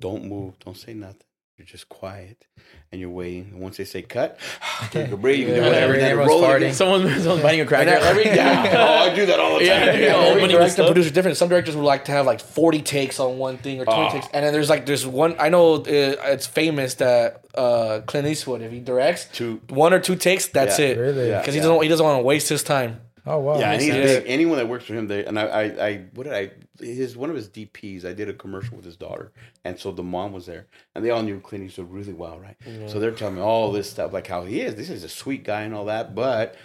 Don't 0.00 0.24
move. 0.26 0.58
Don't 0.58 0.76
say 0.76 0.92
nothing. 0.92 1.22
You're 1.56 1.66
just 1.66 1.88
quiet, 1.88 2.44
and 2.90 3.00
you're 3.00 3.10
waiting. 3.10 3.50
And 3.52 3.60
once 3.60 3.76
they 3.76 3.84
say 3.84 4.02
cut, 4.02 4.40
take 4.90 5.12
a 5.12 5.16
break. 5.16 5.38
You 5.38 5.44
can 5.46 5.54
do 5.54 5.60
Yeah, 5.60 5.66
whatever. 5.68 5.92
Then 5.92 6.10
everyone's 6.10 6.28
roll 6.32 6.42
farting. 6.42 6.72
Someone, 6.72 7.08
someone's 7.20 7.42
biting 7.42 7.60
a 7.60 7.64
cracker. 7.66 7.90
every- 7.90 8.24
Yeah. 8.24 8.72
Oh, 8.76 9.10
I 9.10 9.14
do 9.14 9.24
that 9.26 9.38
all 9.38 9.60
the 9.60 9.66
time. 9.66 9.66
yeah, 9.68 9.72
every 9.84 10.08
opening 10.10 10.40
the 10.48 10.52
director 10.54 10.70
stuff. 10.72 10.86
producer 10.88 11.06
is 11.06 11.12
different. 11.12 11.36
Some 11.36 11.48
directors 11.48 11.76
would 11.76 11.84
like 11.84 12.06
to 12.06 12.12
have 12.12 12.26
like 12.26 12.40
forty 12.40 12.82
takes 12.82 13.20
on 13.20 13.38
one 13.38 13.58
thing 13.58 13.80
or 13.80 13.84
twenty 13.84 14.06
Oh. 14.08 14.10
takes, 14.10 14.26
and 14.34 14.44
then 14.44 14.52
there's 14.52 14.68
like 14.68 14.84
there's 14.84 15.06
one. 15.06 15.36
I 15.38 15.48
know 15.48 15.74
uh, 15.76 15.84
it's 15.86 16.48
famous 16.48 16.94
that 16.94 17.44
uh, 17.54 18.00
Clint 18.04 18.26
Eastwood, 18.26 18.60
if 18.60 18.72
he 18.72 18.80
directs 18.80 19.26
Two. 19.32 19.60
one 19.68 19.94
or 19.94 20.00
two 20.00 20.16
takes, 20.16 20.48
that's 20.48 20.80
Yeah. 20.80 20.86
it. 20.86 20.98
Really? 20.98 21.28
Yeah. 21.28 21.38
Because 21.38 21.54
he 21.54 21.60
doesn't 21.60 21.82
he 21.82 21.88
doesn't 21.88 22.04
want 22.04 22.18
to 22.18 22.24
waste 22.24 22.48
his 22.48 22.64
time. 22.64 23.00
Oh 23.26 23.38
wow. 23.38 23.58
Yeah, 23.58 23.72
and 23.72 23.80
he's 23.80 23.92
big. 23.92 24.24
Anyone 24.26 24.58
that 24.58 24.68
works 24.68 24.84
for 24.84 24.94
him, 24.94 25.08
they 25.08 25.24
and 25.24 25.38
I, 25.38 25.44
I, 25.46 25.86
I, 25.86 25.96
what 26.14 26.24
did 26.24 26.34
I? 26.34 26.50
His 26.78 27.16
one 27.16 27.30
of 27.30 27.36
his 27.36 27.48
DPs. 27.48 28.04
I 28.04 28.12
did 28.12 28.28
a 28.28 28.34
commercial 28.34 28.76
with 28.76 28.84
his 28.84 28.96
daughter, 28.96 29.32
and 29.64 29.78
so 29.78 29.92
the 29.92 30.02
mom 30.02 30.32
was 30.32 30.44
there, 30.46 30.66
and 30.94 31.04
they 31.04 31.10
all 31.10 31.22
knew 31.22 31.40
Clint 31.40 31.64
Eastwood 31.64 31.90
really 31.90 32.12
well, 32.12 32.38
right? 32.38 32.56
So 32.88 33.00
they're 33.00 33.12
telling 33.12 33.36
me 33.36 33.40
all 33.40 33.72
this 33.72 33.90
stuff, 33.90 34.12
like 34.12 34.26
how 34.26 34.44
he 34.44 34.60
is. 34.60 34.74
This 34.74 34.90
is 34.90 35.04
a 35.04 35.08
sweet 35.08 35.42
guy 35.44 35.62
and 35.62 35.74
all 35.74 35.86
that, 35.86 36.14
but 36.14 36.56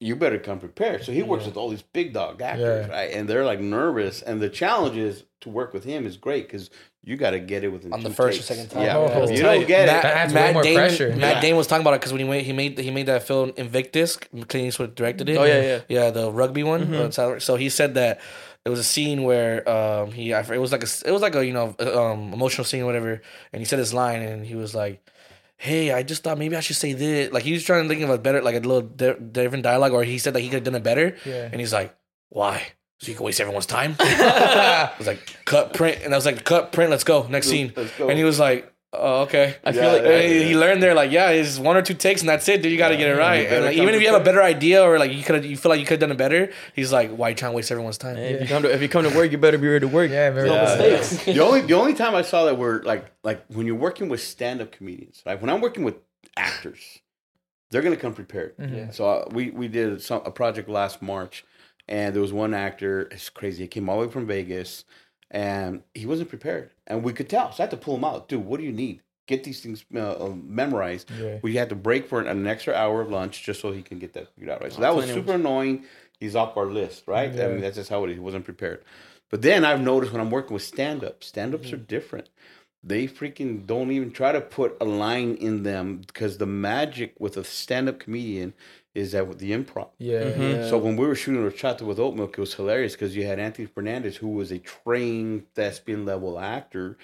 you 0.00 0.14
better 0.16 0.38
come 0.38 0.60
prepared. 0.60 1.04
So 1.04 1.12
he 1.12 1.22
works 1.22 1.44
with 1.44 1.56
all 1.56 1.68
these 1.68 1.82
big 1.82 2.12
dog 2.14 2.40
actors, 2.40 2.86
Yeah. 2.86 2.92
right? 2.96 3.10
And 3.12 3.28
they're 3.28 3.44
like 3.44 3.60
nervous, 3.60 4.22
and 4.22 4.40
the 4.40 4.48
challenge 4.48 4.96
is 4.96 5.24
to 5.42 5.50
work 5.50 5.74
with 5.74 5.84
him 5.84 6.06
is 6.06 6.16
great 6.16 6.46
because 6.46 6.70
you 7.08 7.16
got 7.16 7.30
to 7.30 7.40
get 7.40 7.64
it 7.64 7.68
within 7.68 7.92
On 7.92 8.02
the 8.02 8.08
two 8.10 8.14
first 8.14 8.40
or 8.40 8.42
second 8.42 8.68
time. 8.68 8.82
Yeah, 8.84 8.96
Oh, 8.98 9.22
if 9.24 9.30
you 9.30 9.36
tight. 9.42 9.58
don't 9.60 9.66
get 9.66 9.86
Matt, 9.86 10.04
it. 10.04 10.08
adds 10.08 10.34
way 10.34 10.52
more 10.52 10.62
Damon, 10.62 10.78
pressure. 10.78 11.08
Matt 11.16 11.36
Yeah. 11.36 11.40
Damon 11.40 11.56
was 11.56 11.66
talking 11.66 11.80
about 11.82 11.94
it 11.94 12.00
because 12.00 12.12
when 12.12 12.20
he 12.20 12.28
made 12.28 12.44
he 12.44 12.52
made 12.52 12.78
he 12.78 12.90
made 12.90 13.06
that 13.06 13.22
film 13.22 13.52
Invictus, 13.56 14.16
Clint 14.16 14.54
Eastwood 14.68 14.94
directed 14.94 15.28
it. 15.28 15.36
Oh, 15.38 15.44
yeah, 15.44 15.62
yeah. 15.62 15.80
yeah, 15.88 16.10
the 16.10 16.30
rugby 16.30 16.62
one. 16.62 16.94
uh, 16.94 17.10
so- 17.10 17.38
so 17.38 17.56
he 17.56 17.68
said 17.70 17.94
that 17.94 18.20
it 18.66 18.68
was 18.70 18.78
a 18.80 18.84
scene 18.84 19.22
where 19.22 19.66
um 19.68 20.12
he 20.12 20.34
I, 20.34 20.40
it 20.40 20.58
was 20.60 20.72
like 20.72 20.82
a 20.84 20.88
it 21.06 21.10
was 21.10 21.22
like 21.22 21.34
a 21.34 21.44
you 21.46 21.52
know 21.54 21.74
um 21.80 22.32
emotional 22.34 22.64
scene 22.64 22.82
or 22.82 22.86
whatever, 22.86 23.22
and 23.52 23.60
he 23.60 23.64
said 23.64 23.78
his 23.78 23.94
line 23.94 24.20
and 24.22 24.44
he 24.44 24.54
was 24.54 24.74
like. 24.74 25.00
Hey, 25.60 25.90
I 25.90 26.04
just 26.04 26.22
thought 26.22 26.38
maybe 26.38 26.54
I 26.54 26.60
should 26.60 26.76
say 26.76 26.92
this. 26.92 27.32
Like 27.32 27.42
he 27.42 27.52
was 27.52 27.64
trying 27.64 27.82
to 27.82 27.88
think 27.88 28.00
of 28.02 28.10
a 28.10 28.16
better, 28.18 28.40
like 28.42 28.54
a 28.54 28.60
little 28.60 28.82
di- 28.82 29.18
different 29.18 29.64
dialogue, 29.64 29.90
or 29.92 30.04
he 30.04 30.16
said 30.18 30.34
that 30.34 30.38
he 30.40 30.46
could 30.46 30.54
have 30.62 30.62
done 30.62 30.76
it 30.76 30.84
better. 30.84 31.16
Yeah. 31.26 31.48
And 31.50 31.58
he's 31.58 31.72
like, 31.72 31.96
"Why? 32.28 32.62
So 33.00 33.08
you 33.10 33.16
can 33.16 33.24
waste 33.24 33.40
everyone's 33.40 33.66
time?" 33.66 33.96
I 34.00 34.90
was 34.98 35.06
like, 35.06 35.20
"Cut, 35.44 35.72
print," 35.74 36.02
and 36.04 36.12
I 36.12 36.16
was 36.16 36.26
like, 36.26 36.44
"Cut, 36.44 36.72
print, 36.72 36.90
let's 36.90 37.04
go, 37.04 37.26
next 37.28 37.48
scene." 37.48 37.72
Go. 37.98 38.08
And 38.08 38.18
he 38.18 38.24
was 38.24 38.38
like, 38.40 38.72
"Oh, 38.92 39.22
okay." 39.22 39.54
I 39.64 39.70
feel 39.72 39.92
like 39.92 40.02
yeah, 40.02 40.08
And 40.10 40.32
he, 40.32 40.44
he 40.48 40.56
learned 40.56 40.82
there, 40.82 40.94
like, 40.94 41.12
yeah, 41.12 41.30
it's 41.30 41.58
one 41.60 41.76
or 41.76 41.82
two 41.82 41.94
takes, 41.94 42.22
and 42.22 42.28
that's 42.28 42.48
it. 42.48 42.60
Dude, 42.62 42.72
you 42.72 42.78
got 42.78 42.88
to 42.88 42.96
get 42.96 43.08
it 43.08 43.14
right. 43.16 43.46
And 43.46 43.64
like, 43.66 43.76
even 43.76 43.94
if 43.94 44.00
you 44.02 44.08
have 44.10 44.20
a 44.20 44.24
better 44.24 44.42
idea, 44.42 44.82
or 44.82 44.98
like 44.98 45.12
you 45.12 45.22
could, 45.22 45.44
you 45.44 45.56
feel 45.56 45.70
like 45.70 45.78
you 45.78 45.86
could 45.86 46.00
have 46.02 46.08
done 46.08 46.10
it 46.10 46.18
better. 46.18 46.50
He's 46.74 46.92
like, 46.92 47.10
why 47.12 47.28
you 47.28 47.34
trying 47.36 47.52
to 47.52 47.56
waste 47.56 47.70
everyone's 47.70 47.98
time? 47.98 48.16
Hey, 48.16 48.34
if 48.34 48.40
you 48.42 48.48
come 48.48 48.62
to 48.64 48.72
if 48.74 48.82
you 48.82 48.88
come 48.88 49.04
to 49.08 49.14
work, 49.16 49.30
you 49.30 49.38
better 49.38 49.58
be 49.58 49.68
ready 49.68 49.86
to 49.86 49.88
work. 49.94 50.10
Yeah, 50.10 50.30
very 50.30 50.48
No 50.48 50.54
good. 50.66 50.98
mistakes. 51.00 51.24
the 51.36 51.38
only 51.40 51.60
the 51.60 51.74
only 51.74 51.94
time 51.94 52.16
I 52.16 52.22
saw 52.22 52.46
that 52.46 52.58
were 52.58 52.82
like 52.84 53.06
like 53.22 53.44
when 53.48 53.64
you're 53.66 53.76
working 53.76 54.08
with 54.08 54.20
stand 54.22 54.60
up 54.60 54.72
comedians, 54.72 55.22
like 55.24 55.40
when 55.40 55.50
I'm 55.50 55.60
working 55.60 55.84
with 55.84 55.94
actors, 56.36 56.98
they're 57.70 57.82
gonna 57.82 57.96
come 57.96 58.14
prepared. 58.14 58.56
Mhm. 58.56 58.92
So 58.92 59.08
uh, 59.08 59.28
we 59.30 59.50
we 59.50 59.68
did 59.68 60.02
some, 60.02 60.22
a 60.24 60.30
project 60.32 60.68
last 60.68 61.00
March, 61.02 61.44
and 61.88 62.14
there 62.14 62.22
was 62.22 62.32
one 62.32 62.54
actor. 62.54 63.08
It's 63.10 63.30
crazy. 63.30 63.64
He 63.64 63.68
came 63.68 63.88
all 63.88 64.00
the 64.00 64.06
way 64.06 64.12
from 64.12 64.26
Vegas, 64.26 64.84
and 65.30 65.82
he 65.94 66.06
wasn't 66.06 66.28
prepared, 66.28 66.70
and 66.86 67.02
we 67.02 67.12
could 67.12 67.28
tell. 67.28 67.52
So 67.52 67.62
I 67.62 67.64
had 67.64 67.70
to 67.70 67.76
pull 67.76 67.96
him 67.96 68.04
out. 68.04 68.28
Dude, 68.28 68.44
what 68.44 68.60
do 68.60 68.66
you 68.66 68.72
need? 68.72 69.02
Get 69.26 69.44
these 69.44 69.60
things 69.60 69.84
uh, 69.94 70.12
uh, 70.12 70.34
memorized. 70.42 71.10
Yeah. 71.10 71.38
We 71.42 71.56
had 71.56 71.68
to 71.68 71.74
break 71.74 72.08
for 72.08 72.20
an, 72.20 72.28
an 72.28 72.46
extra 72.46 72.72
hour 72.74 73.02
of 73.02 73.10
lunch 73.10 73.42
just 73.42 73.60
so 73.60 73.72
he 73.72 73.82
can 73.82 73.98
get 73.98 74.14
that 74.14 74.34
figured 74.34 74.50
out 74.50 74.62
right. 74.62 74.72
So 74.72 74.80
that 74.80 74.94
was 74.94 75.06
super 75.06 75.32
annoying. 75.34 75.84
He's 76.18 76.34
off 76.34 76.56
our 76.56 76.66
list, 76.66 77.04
right? 77.06 77.30
I 77.30 77.48
mean, 77.48 77.60
that's 77.60 77.76
just 77.76 77.90
how 77.90 78.04
it 78.04 78.10
is. 78.10 78.16
He 78.16 78.20
wasn't 78.20 78.44
prepared. 78.44 78.82
But 79.30 79.42
then 79.42 79.64
I've 79.64 79.82
noticed 79.82 80.12
when 80.12 80.20
I'm 80.22 80.30
working 80.30 80.54
with 80.54 80.62
stand 80.62 81.04
ups, 81.04 81.26
stand 81.26 81.54
ups 81.54 81.72
are 81.72 81.76
different. 81.76 82.30
They 82.82 83.06
freaking 83.06 83.66
don't 83.66 83.90
even 83.90 84.12
try 84.12 84.32
to 84.32 84.40
put 84.40 84.76
a 84.80 84.84
line 84.84 85.34
in 85.34 85.62
them 85.62 85.98
because 86.06 86.38
the 86.38 86.46
magic 86.46 87.12
with 87.18 87.36
a 87.36 87.44
stand 87.44 87.88
up 87.88 87.98
comedian 87.98 88.54
is 88.94 89.12
that 89.12 89.26
with 89.28 89.38
the 89.38 89.52
improv. 89.52 89.88
Yeah. 89.98 90.24
Mhm. 90.32 90.68
So 90.70 90.78
when 90.78 90.96
we 90.96 91.06
were 91.06 91.14
shooting 91.14 91.42
Horchata 91.42 91.82
with 91.82 91.98
Oat 91.98 92.16
Milk, 92.16 92.36
it 92.36 92.40
was 92.40 92.54
hilarious 92.54 92.92
because 92.94 93.14
you 93.14 93.24
had 93.26 93.38
Anthony 93.38 93.66
Fernandez, 93.66 94.16
who 94.16 94.28
was 94.28 94.50
a 94.50 94.58
trained 94.58 95.44
thespian 95.54 96.04
level 96.04 96.38
actor, 96.38 96.96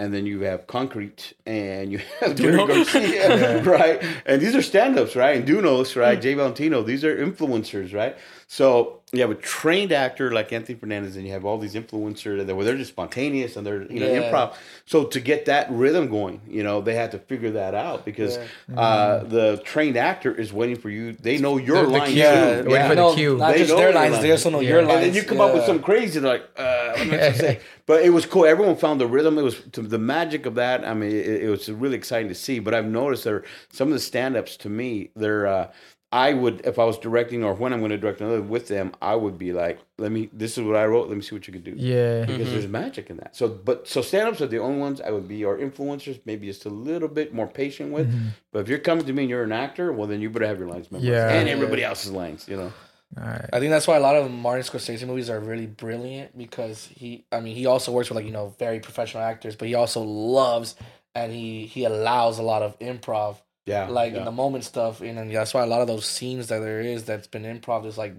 and 0.00 0.14
then 0.14 0.26
you 0.26 0.40
have 0.40 0.66
Concrete, 0.66 1.32
and 1.46 1.90
you 1.92 2.00
have 2.20 2.34
Jerry 2.36 2.56
Garcia, 2.56 3.62
right? 3.64 4.02
And 4.26 4.40
these 4.40 4.54
are 4.54 4.62
stand-ups, 4.62 5.16
right? 5.16 5.36
And 5.36 5.46
Dunos, 5.46 5.96
right? 5.96 6.20
Jay 6.20 6.34
Valentino, 6.34 6.82
these 6.82 7.04
are 7.04 7.16
influencers, 7.16 7.92
right? 7.92 8.16
So 8.50 9.00
you 9.12 9.20
have 9.20 9.30
a 9.30 9.34
trained 9.34 9.92
actor 9.92 10.32
like 10.32 10.54
Anthony 10.54 10.78
Fernandez, 10.78 11.16
and 11.16 11.26
you 11.26 11.32
have 11.32 11.44
all 11.44 11.58
these 11.58 11.74
influencers 11.74 12.46
that 12.46 12.54
where 12.56 12.64
they're 12.64 12.78
just 12.78 12.88
spontaneous 12.90 13.56
and 13.56 13.66
they're 13.66 13.82
you 13.92 14.00
know 14.00 14.10
Yeah. 14.10 14.30
improv. 14.32 14.54
So 14.86 15.04
to 15.04 15.20
get 15.20 15.44
that 15.44 15.70
rhythm 15.70 16.08
going, 16.08 16.40
you 16.48 16.62
know, 16.62 16.80
they 16.80 16.94
had 16.94 17.10
to 17.12 17.18
figure 17.18 17.50
that 17.52 17.74
out 17.74 18.06
because 18.06 18.38
Yeah. 18.70 18.80
uh, 18.80 19.24
the 19.24 19.60
trained 19.64 19.98
actor 19.98 20.34
is 20.34 20.50
waiting 20.50 20.76
for 20.76 20.88
you. 20.88 21.12
They 21.12 21.36
know 21.36 21.58
your 21.58 21.82
The- 21.82 21.82
the 21.82 21.98
line 21.98 22.10
cue. 22.10 22.22
Yeah, 22.22 22.62
Waiting 22.62 22.82
for 22.88 22.88
the 22.88 22.94
no, 22.94 23.14
cue. 23.14 23.36
Not 23.36 23.52
They 23.52 23.58
just 23.58 23.70
know 23.70 23.76
their 23.76 23.88
your 23.90 23.94
lines, 23.94 24.12
lines. 24.12 24.22
they 24.22 24.30
also 24.30 24.50
know 24.50 24.60
Yeah. 24.60 24.68
your 24.70 24.82
lines. 24.82 24.94
and 24.94 25.02
then 25.04 25.14
you 25.14 25.22
come 25.28 25.40
up 25.42 25.52
with 25.52 25.64
some 25.64 25.80
crazy 25.82 26.20
like 26.20 26.44
uh, 26.56 26.92
what 26.92 27.00
am 27.00 27.12
I 27.12 27.32
say? 27.32 27.60
but 27.86 28.02
it 28.02 28.10
was 28.10 28.24
cool 28.24 28.46
everyone 28.46 28.76
found 28.76 28.98
the 28.98 29.06
rhythm 29.06 29.36
it 29.38 29.42
was 29.42 29.56
the 29.72 29.98
magic 29.98 30.44
of 30.46 30.54
that 30.56 30.84
i 30.86 30.92
mean 30.92 31.10
it, 31.10 31.42
it 31.44 31.48
was 31.50 31.70
really 31.70 31.96
exciting 31.96 32.28
to 32.28 32.34
see 32.34 32.58
but 32.58 32.74
i've 32.74 32.84
noticed 32.86 33.24
there 33.24 33.42
some 33.72 33.88
of 33.88 33.94
the 33.94 34.00
stand-ups 34.00 34.56
to 34.58 34.68
me 34.68 35.10
they're 35.16 35.46
uh, 35.46 35.68
i 36.12 36.32
would 36.32 36.64
if 36.64 36.78
i 36.78 36.84
was 36.84 36.96
directing 36.98 37.44
or 37.44 37.52
when 37.54 37.72
i'm 37.72 37.80
going 37.80 37.90
to 37.90 37.98
direct 37.98 38.20
another 38.20 38.40
with 38.40 38.68
them 38.68 38.92
i 39.02 39.14
would 39.14 39.36
be 39.38 39.52
like 39.52 39.78
let 39.98 40.10
me 40.10 40.30
this 40.32 40.56
is 40.56 40.64
what 40.64 40.76
i 40.76 40.84
wrote 40.86 41.08
let 41.08 41.16
me 41.16 41.22
see 41.22 41.34
what 41.34 41.46
you 41.46 41.52
can 41.52 41.62
do 41.62 41.74
Yeah. 41.76 42.24
because 42.24 42.50
there's 42.50 42.64
mm-hmm. 42.64 42.72
magic 42.72 43.10
in 43.10 43.18
that 43.18 43.36
so 43.36 43.48
but 43.48 43.86
so 43.86 44.00
stand-ups 44.00 44.40
are 44.40 44.46
the 44.46 44.58
only 44.58 44.80
ones 44.80 45.00
i 45.00 45.10
would 45.10 45.28
be 45.28 45.44
or 45.44 45.58
influencers 45.58 46.18
maybe 46.24 46.46
just 46.46 46.64
a 46.64 46.70
little 46.70 47.08
bit 47.08 47.34
more 47.34 47.46
patient 47.46 47.92
with 47.92 48.08
mm-hmm. 48.08 48.28
but 48.52 48.60
if 48.60 48.68
you're 48.68 48.78
coming 48.78 49.04
to 49.04 49.12
me 49.12 49.24
and 49.24 49.30
you're 49.30 49.44
an 49.44 49.52
actor 49.52 49.92
well 49.92 50.06
then 50.08 50.20
you 50.20 50.30
better 50.30 50.46
have 50.46 50.58
your 50.58 50.68
lines 50.68 50.90
memorized 50.90 51.10
Yeah. 51.12 51.30
and 51.30 51.48
everybody 51.48 51.84
else's 51.84 52.12
lines 52.12 52.48
you 52.48 52.56
know 52.56 52.72
All 53.16 53.24
right. 53.24 53.48
I 53.54 53.58
think 53.58 53.70
that's 53.70 53.86
why 53.86 53.96
a 53.96 54.00
lot 54.00 54.16
of 54.16 54.30
Martin 54.30 54.64
Scorsese 54.64 55.06
movies 55.06 55.30
are 55.30 55.40
really 55.40 55.64
brilliant 55.66 56.36
because 56.36 56.84
he, 56.94 57.24
I 57.32 57.40
mean, 57.40 57.56
he 57.56 57.64
also 57.64 57.90
works 57.90 58.10
with 58.10 58.16
like 58.16 58.26
you 58.26 58.32
know 58.32 58.54
very 58.58 58.80
professional 58.80 59.22
actors, 59.22 59.56
but 59.56 59.66
he 59.66 59.74
also 59.74 60.02
loves 60.02 60.76
and 61.14 61.32
he 61.32 61.64
he 61.64 61.84
allows 61.84 62.38
a 62.38 62.42
lot 62.42 62.60
of 62.60 62.78
improv, 62.80 63.36
yeah 63.68 63.86
like 63.88 64.12
yeah. 64.12 64.20
in 64.20 64.24
the 64.24 64.32
moment 64.32 64.64
stuff, 64.64 65.00
and 65.00 65.18
then 65.18 65.32
that's 65.32 65.54
why 65.54 65.62
a 65.62 65.66
lot 65.66 65.80
of 65.80 65.86
those 65.86 66.06
scenes 66.06 66.48
that 66.48 66.60
there 66.60 66.80
is 66.80 67.04
that's 67.04 67.26
been 67.28 67.44
improv 67.44 67.86
is 67.86 67.98
like 67.98 68.14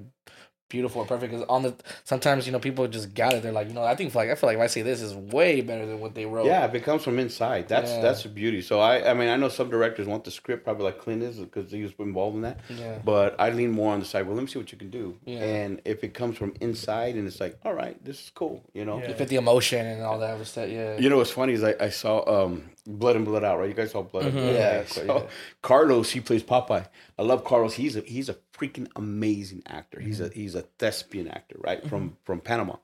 beautiful 0.69 1.01
and 1.01 1.09
perfect. 1.09 1.31
Because 1.31 1.45
on 1.49 1.63
the 1.63 1.75
sometimes 2.03 2.45
you 2.45 2.51
know 2.51 2.59
people 2.59 2.87
just 2.87 3.13
got 3.13 3.33
it. 3.33 3.43
They're 3.43 3.51
like, 3.51 3.67
you 3.67 3.73
know, 3.73 3.83
I 3.83 3.95
think 3.95 4.13
like 4.15 4.29
I 4.29 4.35
feel 4.35 4.47
like 4.47 4.57
if 4.57 4.63
I 4.63 4.67
say 4.67 4.81
this 4.81 5.01
is 5.01 5.13
way 5.15 5.61
better 5.61 5.85
than 5.85 5.99
what 5.99 6.15
they 6.15 6.25
wrote. 6.25 6.45
Yeah, 6.45 6.65
if 6.65 6.73
it 6.75 6.83
comes 6.83 7.03
from 7.03 7.19
inside, 7.19 7.67
that's 7.67 7.91
Yeah. 7.91 8.01
that's 8.01 8.23
the 8.23 8.29
beauty. 8.29 8.61
So 8.61 8.79
I, 8.79 9.09
I 9.11 9.13
mean, 9.13 9.27
I 9.29 9.35
know 9.35 9.49
some 9.49 9.69
directors 9.69 10.07
want 10.07 10.23
the 10.23 10.31
script 10.31 10.63
probably 10.63 10.85
like 10.85 10.99
Clint 10.99 11.23
is 11.23 11.37
because 11.39 11.71
he 11.71 11.83
was 11.83 11.91
involved 11.99 12.35
in 12.37 12.41
that. 12.43 12.59
Yeah. 12.69 12.99
But 13.03 13.35
I 13.39 13.49
lean 13.49 13.71
more 13.71 13.93
on 13.93 13.99
the 13.99 14.05
side. 14.05 14.25
Well, 14.25 14.35
let 14.35 14.41
me 14.43 14.47
see 14.47 14.59
what 14.59 14.71
you 14.71 14.77
can 14.77 14.89
do. 14.89 15.17
Yeah. 15.25 15.39
And 15.43 15.81
if 15.85 16.03
it 16.03 16.13
comes 16.13 16.37
from 16.37 16.53
inside, 16.61 17.15
and 17.15 17.27
it's 17.27 17.39
like, 17.39 17.57
all 17.65 17.73
right, 17.73 18.01
this 18.05 18.23
is 18.23 18.31
cool. 18.33 18.63
You 18.73 18.85
know. 18.85 18.99
You 19.05 19.13
fit 19.13 19.27
the 19.29 19.35
emotion 19.37 19.85
and 19.85 20.03
all 20.03 20.19
that 20.19 20.37
was 20.37 20.53
that. 20.53 20.69
Yeah. 20.69 20.97
You 20.97 21.09
know 21.09 21.17
what's 21.17 21.31
funny 21.31 21.53
is 21.53 21.63
I, 21.63 21.75
I 21.79 21.89
saw 21.89 22.45
um, 22.45 22.69
Blood 22.85 23.15
In 23.15 23.23
Blood 23.23 23.43
Out, 23.43 23.59
right? 23.59 23.67
You 23.69 23.73
guys 23.73 23.91
saw 23.91 24.01
Blood 24.03 24.25
and 24.25 24.33
Blood 24.33 24.55
Yeah, 24.55 24.61
Out. 24.67 24.73
I 24.73 24.77
right? 24.77 24.87
saw- 24.89 24.99
So 25.07 25.17
yeah. 25.23 25.29
Carlos, 25.61 26.11
he 26.11 26.19
plays 26.21 26.43
Popeye. 26.43 26.85
I 27.17 27.21
love 27.23 27.43
Carlos. 27.43 27.73
He's 27.73 27.95
a 27.95 28.01
he's 28.01 28.29
a 28.29 28.35
freaking 28.59 28.87
amazing 28.95 29.63
actor. 29.65 29.99
He's 29.99 30.19
a 30.19 30.29
he's 30.29 30.55
a 30.55 30.61
thespian 30.61 31.27
actor, 31.27 31.55
right? 31.59 31.79
Mm-hmm. 31.79 31.89
From 31.89 32.17
from 32.23 32.41
Panama. 32.41 32.75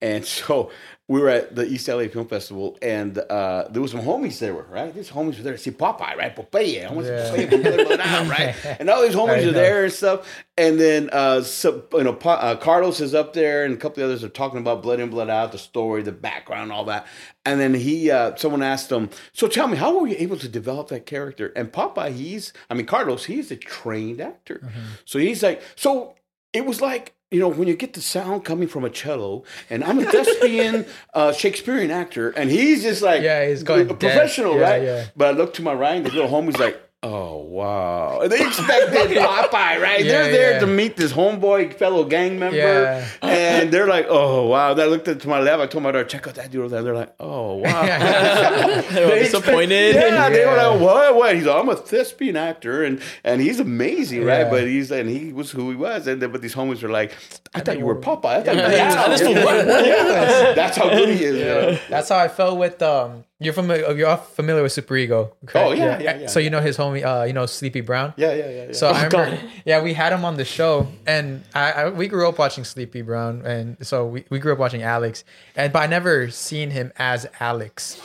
And 0.00 0.24
so 0.36 0.70
we 1.08 1.20
were 1.20 1.30
at 1.30 1.56
the 1.56 1.64
East 1.66 1.88
LA 1.88 2.06
Film 2.08 2.28
Festival, 2.28 2.76
and 2.82 3.16
uh, 3.16 3.66
there 3.70 3.80
was 3.80 3.92
some 3.92 4.02
homies 4.02 4.38
there, 4.40 4.52
right? 4.52 4.92
These 4.94 5.10
homies 5.10 5.38
were 5.38 5.42
there 5.42 5.54
to 5.54 5.58
see 5.58 5.70
Popeye, 5.70 6.16
right? 6.16 6.36
Popeye, 6.36 6.86
I 6.86 6.92
want 6.92 7.06
to 7.06 7.12
Yeah. 7.14 7.30
Popeye, 7.46 7.62
Blood 7.62 7.80
In 7.80 7.86
Blood 7.86 8.00
Out, 8.00 8.28
right? 8.28 8.54
And 8.78 8.90
all 8.90 9.00
these 9.02 9.14
homies 9.14 9.46
are 9.48 9.52
there 9.52 9.84
and 9.84 9.92
stuff. 9.92 10.44
And 10.58 10.78
then, 10.78 11.08
uh, 11.10 11.40
so, 11.40 11.84
you 11.94 12.04
know, 12.04 12.12
uh, 12.12 12.56
Carlos 12.56 13.00
is 13.00 13.14
up 13.14 13.32
there, 13.32 13.64
and 13.64 13.72
a 13.72 13.76
couple 13.78 14.02
of 14.02 14.10
others 14.10 14.22
are 14.22 14.28
talking 14.28 14.58
about 14.58 14.82
Blood 14.82 15.00
In, 15.00 15.08
Blood 15.08 15.30
Out, 15.30 15.52
the 15.52 15.58
story, 15.58 16.02
the 16.02 16.12
background, 16.12 16.72
all 16.72 16.84
that. 16.84 17.06
And 17.46 17.58
then 17.58 17.72
he, 17.72 18.10
uh, 18.10 18.36
someone 18.36 18.62
asked 18.62 18.92
him, 18.92 19.08
"So 19.32 19.48
tell 19.48 19.66
me, 19.66 19.78
how 19.78 19.98
were 19.98 20.06
you 20.06 20.16
able 20.18 20.36
to 20.36 20.48
develop 20.48 20.88
that 20.88 21.06
character?" 21.06 21.54
And 21.56 21.72
Popeye, 21.72 22.12
he's, 22.12 22.52
I 22.68 22.74
mean, 22.74 22.84
Carlos, 22.84 23.24
he's 23.24 23.50
a 23.50 23.56
trained 23.56 24.20
actor, 24.20 24.60
so 25.06 25.18
he's 25.18 25.42
like, 25.42 25.62
so 25.74 26.14
it 26.52 26.66
was 26.66 26.82
like. 26.82 27.14
You 27.30 27.40
know, 27.40 27.48
when 27.48 27.68
you 27.68 27.76
get 27.76 27.92
the 27.92 28.00
sound 28.00 28.44
coming 28.46 28.68
from 28.68 28.84
a 28.84 28.90
cello, 28.90 29.44
and 29.68 29.84
I'm 29.84 29.98
a 29.98 30.04
thespian 30.06 30.86
uh, 31.12 31.32
Shakespearean 31.32 31.90
actor, 31.90 32.30
and 32.30 32.50
he's 32.50 32.82
just 32.82 33.02
like, 33.02 33.20
Yeah, 33.22 33.46
he's 33.46 33.62
going 33.62 33.86
professional, 33.88 34.56
Yeah, 34.56 34.70
right? 34.70 34.82
yeah. 34.82 35.04
But 35.14 35.28
I 35.28 35.30
look 35.32 35.52
to 35.54 35.62
my 35.62 35.74
right, 35.74 35.96
and 35.96 36.06
the 36.06 36.10
little 36.10 36.30
homie's 36.30 36.58
like, 36.58 36.80
oh, 37.02 37.36
wow. 37.44 38.26
They 38.26 38.44
expected 38.44 39.16
Popeye, 39.18 39.80
right? 39.80 40.04
Yeah, 40.04 40.22
they're 40.22 40.32
there 40.32 40.52
yeah. 40.54 40.58
to 40.60 40.66
meet 40.66 40.96
this 40.96 41.12
homeboy, 41.12 41.74
fellow 41.74 42.04
gang 42.04 42.38
member. 42.38 42.56
Yeah. 42.56 43.06
And 43.22 43.72
they're 43.72 43.86
like, 43.86 44.06
oh, 44.08 44.46
wow. 44.48 44.74
Then 44.74 44.86
I 44.88 44.90
looked 44.90 45.04
to 45.06 45.28
my 45.28 45.38
left. 45.40 45.60
I 45.62 45.66
told 45.66 45.84
my 45.84 45.92
daughter, 45.92 46.04
check 46.04 46.26
out 46.26 46.34
that 46.34 46.50
dude 46.50 46.60
over 46.62 46.68
there. 46.70 46.82
They're 46.82 46.94
like, 46.94 47.14
oh, 47.20 47.56
wow. 47.56 47.82
They 48.90 49.04
were 49.06 49.14
disappointed. 49.18 49.94
expect- 49.96 50.12
Yeah, 50.12 50.28
they 50.30 50.44
were 50.46 50.56
like, 50.56 50.80
what? 50.80 51.14
What? 51.14 51.34
He's 51.36 51.44
like, 51.46 51.56
I'm 51.62 51.68
a 51.68 51.76
thespian 51.76 52.36
actor, 52.36 52.82
and 52.84 53.00
and 53.24 53.40
he's 53.40 53.60
amazing, 53.60 54.24
right? 54.24 54.48
But 54.50 54.66
he's 54.66 54.90
and 54.90 55.08
he 55.08 55.32
was 55.32 55.50
who 55.50 55.70
he 55.70 55.76
was, 55.76 56.06
and 56.06 56.20
then, 56.20 56.32
but 56.32 56.42
these 56.42 56.54
homies 56.54 56.82
were 56.82 56.88
like, 56.88 57.12
I 57.54 57.60
thought 57.60 57.78
you 57.78 57.86
were 57.86 57.96
Popeye. 57.96 58.24
I 58.38 58.42
thought 58.42 58.56
you 58.56 58.62
were 58.62 58.70
Yeah, 58.70 58.94
Al." 59.04 59.08
this 59.10 59.20
fool- 59.20 59.34
what- 59.34 59.66
Yeah. 59.86 60.52
That's 60.54 60.76
how 60.76 60.88
good 60.88 61.08
he 61.10 61.24
is. 61.24 61.80
That's 61.88 62.08
how 62.08 62.18
I 62.18 62.28
felt 62.28 62.58
with 62.58 62.82
um. 62.82 63.24
You're 63.40 63.52
familiar. 63.52 63.92
You're 63.92 64.08
all 64.08 64.16
familiar 64.16 64.64
with 64.64 64.72
Super 64.72 64.96
Ego. 64.96 65.32
correct? 65.46 65.68
Oh, 65.68 65.72
yeah, 65.72 66.00
yeah, 66.00 66.18
yeah, 66.20 66.26
So 66.26 66.40
you 66.40 66.50
know 66.50 66.60
his 66.60 66.76
homie. 66.76 67.04
Uh, 67.04 67.24
you 67.24 67.32
know 67.32 67.46
Sleepy 67.46 67.80
Brown. 67.82 68.12
Yeah, 68.16 68.32
yeah, 68.34 68.50
yeah. 68.50 68.64
yeah. 68.66 68.72
So 68.72 68.88
I 68.88 69.04
remember, 69.04 69.36
God. 69.36 69.50
yeah, 69.64 69.80
we 69.80 69.94
had 69.94 70.12
him 70.12 70.24
on 70.24 70.36
the 70.36 70.44
show, 70.44 70.88
and 71.06 71.44
I, 71.54 71.72
I 71.72 71.90
we 71.90 72.08
grew 72.08 72.28
up 72.28 72.38
watching 72.38 72.64
Sleepy 72.64 73.02
Brown, 73.02 73.42
and 73.46 73.76
so 73.86 74.06
we, 74.06 74.24
we 74.28 74.40
grew 74.40 74.52
up 74.52 74.58
watching 74.58 74.82
Alex, 74.82 75.22
and 75.54 75.72
but 75.72 75.80
I 75.80 75.86
never 75.86 76.30
seen 76.30 76.70
him 76.70 76.92
as 76.96 77.26
Alex. 77.38 78.00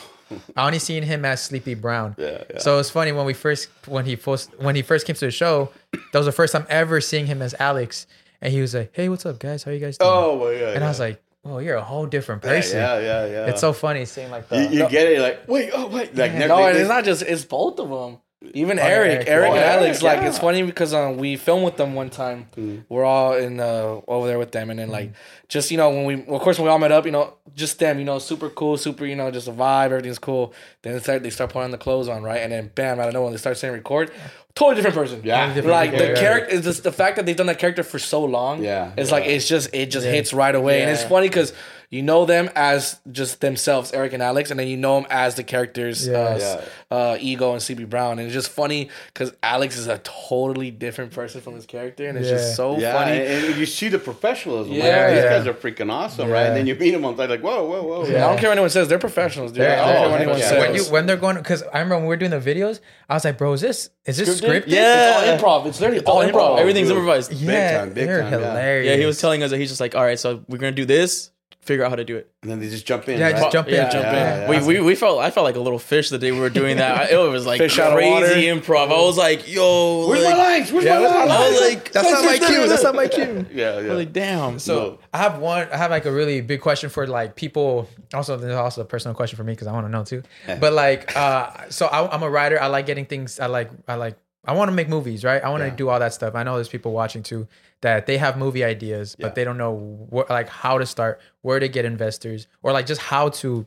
I 0.56 0.66
only 0.66 0.80
seen 0.80 1.02
him 1.04 1.26
as 1.26 1.42
Sleepy 1.42 1.74
Brown. 1.74 2.16
Yeah, 2.20 2.44
yeah. 2.52 2.60
So 2.60 2.78
it's 2.80 2.90
funny 2.92 3.12
when 3.12 3.26
we 3.26 3.34
first 3.34 3.70
when 3.88 4.06
he 4.06 4.16
first 4.16 4.52
when 4.60 4.76
he 4.76 4.84
first 4.84 5.08
came 5.08 5.16
to 5.16 5.26
the 5.26 5.32
show, 5.32 5.72
that 5.92 6.20
was 6.20 6.28
the 6.28 6.32
first 6.32 6.54
time 6.54 6.66
ever 6.70 7.02
seeing 7.02 7.26
him 7.26 7.42
as 7.42 7.56
Alex, 7.60 8.06
and 8.40 8.54
he 8.54 8.62
was 8.62 8.76
like, 8.76 8.92
"Hey, 8.94 9.10
what's 9.10 9.26
up, 9.26 9.40
guys? 9.40 9.64
How 9.64 9.72
you 9.72 9.80
guys 9.80 9.98
doing?" 9.98 10.12
oh 10.14 10.38
my 10.38 10.60
god. 10.60 10.76
and 10.76 10.84
I 10.84 10.90
was 10.90 11.00
like, 11.00 11.22
"Oh, 11.46 11.60
you're 11.60 11.76
a 11.76 11.84
whole 11.84 12.06
different 12.06 12.42
person." 12.42 12.80
yeah, 12.80 13.00
yeah, 13.00 13.26
yeah. 13.26 13.46
It's 13.48 13.62
so 13.62 13.74
funny 13.74 14.06
seeing 14.06 14.32
like 14.32 14.46
You, 14.52 14.68
the 14.68 14.76
you 14.76 14.90
get 14.90 15.08
it, 15.12 15.20
like 15.20 15.48
wait, 15.48 15.72
oh 15.74 15.88
wait, 15.88 16.16
like 16.16 16.34
never, 16.34 16.48
No, 16.48 16.58
they- 16.58 16.64
and 16.68 16.76
they- 16.76 16.82
it's 16.82 16.90
not 16.90 17.04
just 17.04 17.22
it's 17.24 17.46
both 17.46 17.80
of 17.80 17.90
them. 17.90 18.20
Even 18.54 18.78
Oh, 18.78 18.82
Eric, 18.84 19.12
Eric, 19.12 19.28
Eric 19.30 19.50
yeah. 19.54 19.56
and 19.56 19.66
Alex, 19.84 20.02
Yeah. 20.02 20.14
like 20.14 20.22
it's 20.24 20.38
funny 20.40 20.64
because 20.64 20.94
um 20.94 21.18
we 21.18 21.38
filmed 21.38 21.64
with 21.64 21.78
them 21.78 21.94
one 21.94 22.10
time. 22.10 22.48
We're 22.90 23.06
all 23.06 23.34
in 23.36 23.60
uh 23.60 24.02
over 24.08 24.28
there 24.28 24.38
with 24.40 24.52
them, 24.52 24.70
and 24.70 24.80
then 24.80 24.90
like 24.90 25.12
just 25.48 25.72
you 25.72 25.78
know 25.78 25.90
when 25.90 26.06
we 26.06 26.14
of 26.28 26.42
course 26.42 26.58
when 26.58 26.66
we 26.66 26.70
all 26.72 26.80
met 26.80 26.92
up, 26.92 27.06
you 27.06 27.12
know 27.12 27.36
just 27.56 27.80
them, 27.80 28.00
you 28.00 28.06
know 28.06 28.20
super 28.20 28.50
cool, 28.50 28.76
super 28.78 29.06
you 29.06 29.16
know 29.16 29.32
just 29.32 29.48
a 29.48 29.52
vibe, 29.52 29.86
everything's 29.86 30.20
cool. 30.20 30.54
Then 30.82 30.94
they 30.94 31.00
start 31.00 31.24
they 31.24 31.30
start 31.30 31.52
putting 31.52 31.72
the 31.72 31.78
clothes 31.78 32.10
on, 32.10 32.22
right, 32.24 32.40
and 32.42 32.52
then 32.52 32.72
bam 32.76 33.00
out 33.00 33.08
of 33.08 33.14
nowhere 33.14 33.32
they 33.32 33.38
start 33.38 33.58
saying 33.58 33.74
record, 33.74 34.12
totally 34.56 34.76
different 34.76 34.96
person. 34.98 35.22
Yeah. 35.24 35.48
Different 35.48 35.68
like 35.68 35.92
the 35.92 35.98
character. 35.98 36.22
character 36.22 36.56
is 36.56 36.64
just 36.64 36.84
the 36.84 36.92
fact 36.92 37.16
that 37.16 37.26
they've 37.26 37.36
done 37.38 37.48
that 37.48 37.60
character 37.60 37.84
for 37.84 37.98
so 38.00 38.26
long. 38.26 38.62
Yeah. 38.62 38.92
it's 38.98 39.12
like 39.12 39.26
it's 39.26 39.48
just 39.48 39.74
it 39.74 39.86
just 39.90 40.06
hits 40.06 40.34
right 40.34 40.54
away, 40.54 40.82
and 40.82 40.92
it's 40.92 41.04
funny 41.04 41.30
because. 41.30 41.54
You 41.94 42.02
know 42.02 42.26
them 42.26 42.50
as 42.56 43.00
just 43.12 43.40
themselves, 43.42 43.94
Eric 43.94 44.14
and 44.14 44.24
Alex, 44.24 44.50
and 44.50 44.60
then 44.60 44.68
you 44.68 44.78
know 44.78 44.96
them 44.96 45.06
as 45.12 45.36
the 45.36 45.44
characters, 45.44 46.08
Yeah. 46.08 46.18
uh, 46.18 46.38
Yeah. 46.40 46.98
uh, 46.98 47.18
Ego 47.20 47.54
and 47.54 47.62
Sleepy 47.62 47.84
Brown, 47.86 48.18
and 48.18 48.22
it's 48.22 48.34
just 48.34 48.50
funny 48.50 48.90
because 49.14 49.32
Alex 49.44 49.78
is 49.78 49.86
a 49.88 50.00
totally 50.00 50.72
different 50.72 51.12
person 51.12 51.40
from 51.42 51.54
his 51.54 51.68
character, 51.68 52.08
and 52.08 52.18
it's 52.18 52.28
Yeah. 52.28 52.34
just 52.38 52.56
so 52.56 52.80
Yeah, 52.80 52.94
funny. 52.94 53.20
and, 53.20 53.46
and 53.46 53.56
you 53.58 53.68
see 53.68 53.90
the 53.90 54.00
professionalism. 54.00 54.74
Yeah, 54.74 54.86
Yeah, 54.86 55.14
these 55.14 55.24
yeah. 55.24 55.30
guys 55.38 55.46
are 55.48 55.54
freaking 55.54 55.92
awesome, 55.92 56.32
right? 56.32 56.48
And 56.48 56.56
then 56.58 56.66
you 56.66 56.74
meet 56.74 56.92
them 56.92 57.06
on 57.06 57.16
side, 57.16 57.30
like, 57.30 57.42
whoa, 57.44 57.64
whoa, 57.64 57.84
whoa. 57.84 58.02
I 58.06 58.06
don't 58.10 58.40
care 58.40 58.50
what 58.50 58.54
anyone 58.54 58.72
says; 58.72 58.88
they're 58.88 58.98
professionals, 58.98 59.52
dude. 59.52 59.62
Yeah, 59.62 59.74
I 59.74 59.76
don't 59.76 59.86
care 59.86 60.06
oh, 60.08 60.10
what 60.10 60.22
anyone 60.22 60.40
yeah. 60.40 60.50
says. 60.50 60.60
when 60.66 60.76
you 60.76 60.84
when 60.86 61.06
they're 61.06 61.18
going 61.18 61.36
because 61.36 61.62
I 61.62 61.78
remember 61.78 61.98
when 61.98 62.06
we 62.06 62.08
were 62.10 62.18
doing 62.18 62.32
the 62.32 62.40
videos, 62.40 62.80
I 63.08 63.14
was 63.14 63.24
like, 63.24 63.38
bro, 63.38 63.54
is 63.54 63.62
this 63.62 63.92
is 64.06 64.18
this 64.18 64.42
Scripted? 64.42 64.64
scripted? 64.64 64.68
Yeah. 64.70 65.34
it's 65.36 65.44
all 65.44 65.62
improv. 65.62 65.68
It's 65.68 65.80
literally 65.80 66.04
all 66.06 66.24
All 66.24 66.28
improv. 66.28 66.56
improv. 66.58 66.60
Everything's 66.60 66.88
dude. 66.88 66.98
improvised. 66.98 67.30
Big 67.30 67.40
Yeah, 67.42 67.78
time, 67.78 67.94
big 67.94 68.08
they're 68.08 68.22
time, 68.22 68.32
yeah. 68.32 68.38
hilarious. 68.50 68.90
Yeah, 68.90 68.96
he 68.98 69.06
was 69.06 69.22
telling 69.22 69.44
us 69.44 69.52
that 69.52 69.60
he's 69.60 69.70
just 69.70 69.80
like, 69.80 69.94
all 69.94 70.04
right, 70.04 70.18
so 70.20 70.42
we're 70.50 70.58
gonna 70.58 70.72
do 70.72 70.86
this. 70.86 71.30
Figure 71.66 71.86
out 71.86 71.90
how 71.92 71.96
to 71.96 72.04
do 72.04 72.18
it. 72.18 72.30
And 72.42 72.52
then 72.52 72.60
they 72.60 72.68
just 72.70 72.86
jump 72.86 73.08
in. 73.08 73.18
Yeah, 73.20 73.28
right? 73.32 73.38
just 73.38 73.52
jump 73.52 73.70
in, 73.70 73.76
Yeah, 73.76 73.90
jump 73.90 74.04
yeah, 74.04 74.36
in. 74.46 74.52
yeah. 74.52 74.62
We, 74.68 74.76
we 74.80 74.82
we 74.82 74.96
felt 74.96 75.20
I 75.20 75.32
felt 75.32 75.46
like 75.46 75.56
a 75.56 75.62
little 75.62 75.80
fish 75.80 76.10
the 76.10 76.18
day 76.18 76.32
we 76.34 76.40
were 76.42 76.50
doing 76.50 76.76
that. 76.78 77.12
I- 77.12 77.14
It 77.16 77.30
was 77.30 77.46
like 77.46 77.60
Fish 77.60 77.76
crazy 77.78 78.48
improv. 78.48 78.88
I 78.92 79.02
was 79.02 79.18
like, 79.18 79.48
yo, 79.52 80.08
Where's 80.10 80.24
like, 80.24 80.36
my 80.36 80.44
lines? 80.44 80.72
Where's 80.74 80.84
Yeah, 80.84 80.96
my 80.96 81.00
where's 81.02 81.14
lines? 81.16 81.32
I 81.32 81.50
was 81.50 81.62
like, 81.62 81.92
That's 81.94 82.12
not 82.12 82.26
my 82.26 82.38
cue. 82.38 82.68
That's 82.68 82.84
not 82.84 82.96
my 82.96 83.08
cue. 83.08 83.46
Yeah, 83.54 83.70
I 83.70 83.82
yeah. 83.82 83.88
was 83.90 83.98
like, 83.98 84.12
damn. 84.14 84.60
So 84.60 84.76
No. 84.76 85.00
I 85.14 85.18
have 85.20 85.40
one. 85.40 85.68
I 85.72 85.78
have 85.78 85.90
like 85.92 86.06
a 86.06 86.12
really 86.12 86.42
big 86.42 86.60
question 86.60 86.90
for 86.90 87.08
like 87.08 87.36
people. 87.36 87.88
Also, 88.14 88.36
there's 88.36 88.56
also 88.56 88.82
a 88.82 88.86
personal 88.86 89.16
question 89.16 89.38
for 89.38 89.44
me 89.46 89.54
because 89.54 89.68
I 89.68 89.72
want 89.72 89.86
to 89.86 89.90
know 89.92 90.04
too. 90.04 90.22
But 90.60 90.74
like, 90.74 91.16
uh, 91.16 91.70
so 91.70 91.86
I, 91.88 92.14
I'm 92.14 92.24
a 92.24 92.30
writer. 92.30 92.62
I 92.62 92.68
like 92.68 92.86
getting 92.86 93.06
things. 93.06 93.40
I 93.40 93.46
like. 93.46 93.70
I 93.88 93.96
like. 93.96 94.18
I 94.46 94.54
want 94.54 94.70
to 94.70 94.74
make 94.74 94.90
movies, 94.90 95.24
right? 95.24 95.42
I 95.44 95.50
want 95.50 95.64
to 95.64 95.72
do 95.72 95.90
all 95.90 96.00
that 96.00 96.14
stuff. 96.14 96.36
I 96.36 96.44
know 96.44 96.56
there's 96.56 96.68
people 96.68 96.92
watching 96.92 97.24
too 97.24 97.48
that 97.82 98.06
they 98.06 98.18
have 98.18 98.38
movie 98.38 98.64
ideas, 98.64 99.16
but 99.18 99.36
they 99.36 99.44
don't 99.44 99.58
know 99.58 99.72
what, 100.10 100.30
like 100.30 100.50
how 100.50 100.78
to 100.78 100.86
start, 100.86 101.22
where 101.42 101.60
to 101.60 101.68
get 101.68 101.86
investors, 101.86 102.48
or 102.62 102.72
like 102.74 102.86
just 102.86 103.02
how 103.02 103.30
to 103.30 103.66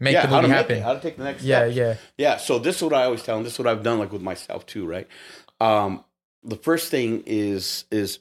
make 0.00 0.14
yeah, 0.14 0.26
the 0.26 0.40
movie 0.40 0.52
happen. 0.52 0.76
it, 0.78 0.82
how 0.82 0.94
to 0.94 1.00
take 1.00 1.16
the 1.16 1.24
next 1.24 1.42
step. 1.42 1.48
yeah, 1.48 1.72
steps. 1.72 2.00
yeah, 2.18 2.32
Yeah, 2.32 2.36
so 2.36 2.58
this 2.58 2.76
is 2.76 2.82
what 2.82 2.92
I 2.92 3.04
always 3.04 3.22
tell 3.22 3.36
them. 3.36 3.44
This 3.44 3.54
is 3.54 3.58
what 3.58 3.68
I've 3.68 3.82
done, 3.82 3.98
like 3.98 4.12
with 4.12 4.22
myself 4.22 4.66
too, 4.66 4.86
right? 4.86 5.06
Um, 5.60 6.04
the 6.42 6.56
first 6.56 6.90
thing 6.90 7.22
is 7.26 7.84
is 7.90 8.18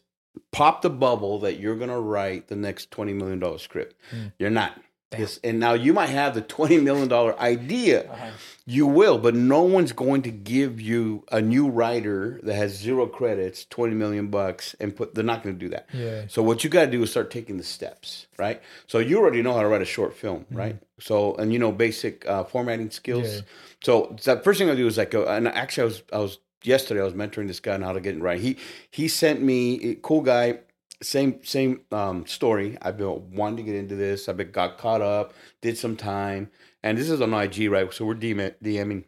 pop 0.52 0.84
the 0.84 0.90
bubble 0.90 1.40
that 1.40 1.60
you're 1.60 1.76
gonna 1.76 2.00
write 2.00 2.48
the 2.48 2.56
next 2.56 2.92
twenty 2.92 3.14
million 3.14 3.40
dollar 3.40 3.58
script. 3.58 3.96
You're 4.38 4.52
not. 4.52 4.80
Yes, 5.18 5.40
and 5.44 5.60
now 5.60 5.74
you 5.74 5.94
might 5.94 6.10
have 6.10 6.34
the 6.34 6.42
twenty 6.42 6.78
million 6.80 7.08
dollar 7.08 7.38
idea. 7.40 8.34
You 8.66 8.86
will, 8.88 9.18
but 9.18 9.36
no 9.36 9.64
one's 9.64 9.92
going 9.92 10.22
to 10.22 10.32
give 10.32 10.80
you 10.80 11.26
a 11.32 11.42
new 11.42 11.68
writer 11.68 12.40
that 12.44 12.54
has 12.54 12.78
zero 12.78 13.08
credits, 13.08 13.66
twenty 13.66 13.96
million 13.96 14.28
bucks, 14.28 14.76
and 14.80 14.96
put. 14.96 15.14
They're 15.14 15.24
not 15.24 15.44
going 15.44 15.56
to 15.56 15.60
do 15.60 15.70
that. 15.70 15.88
Yeah. 15.94 16.26
So 16.30 16.42
what 16.42 16.64
you 16.64 16.70
got 16.70 16.86
to 16.86 16.92
do 16.92 17.04
is 17.04 17.12
start 17.12 17.32
taking 17.32 17.58
the 17.58 17.64
steps, 17.64 18.28
right? 18.38 18.62
So 18.88 19.00
you 19.00 19.18
already 19.18 19.42
know 19.42 19.54
how 19.54 19.62
to 19.62 19.68
write 19.68 19.82
a 19.82 19.86
short 19.86 20.14
film, 20.16 20.46
right? 20.52 20.78
So 21.00 21.36
and 21.36 21.52
you 21.52 21.60
know 21.60 21.72
basic 21.72 22.26
uh, 22.28 22.44
formatting 22.46 22.92
skills. 22.92 23.28
Mm-hmm. 23.28 23.36
Yeah. 23.38 23.42
So 23.84 24.16
the 24.24 24.38
first 24.38 24.60
thing 24.60 24.70
I 24.70 24.76
do 24.76 24.88
is 24.88 24.98
like, 24.98 25.14
uh, 25.14 25.26
and 25.26 25.48
actually 25.48 25.82
I 25.82 25.86
was 25.86 26.04
I 26.14 26.18
was 26.20 26.38
yesterday 26.64 27.02
I 27.02 27.04
was 27.04 27.14
mentoring 27.16 27.48
this 27.48 27.60
guy 27.60 27.74
on 27.74 27.82
how 27.82 27.94
to 27.94 28.00
get 28.00 28.16
it 28.16 28.22
right. 28.22 28.40
He 28.40 28.58
he 28.92 29.08
sent 29.08 29.42
me 29.42 29.84
a 29.92 29.96
cool 29.96 30.22
guy. 30.22 30.60
Same 31.02 31.44
same 31.44 31.82
um, 31.92 32.26
story. 32.26 32.78
I've 32.82 32.98
been 32.98 33.32
wanting 33.36 33.58
to 33.58 33.64
get 33.64 33.76
into 33.76 33.96
this. 33.96 34.30
I've 34.30 34.38
been 34.38 34.52
got 34.52 34.78
caught 34.78 35.02
up, 35.02 35.34
did 35.62 35.78
some 35.78 35.96
time, 35.96 36.52
and 36.84 36.98
this 36.98 37.10
is 37.10 37.22
on 37.22 37.34
IG, 37.34 37.72
right? 37.72 37.92
So 37.94 38.06
we're 38.06 38.16
DM, 38.16 38.54
DMing, 38.64 39.06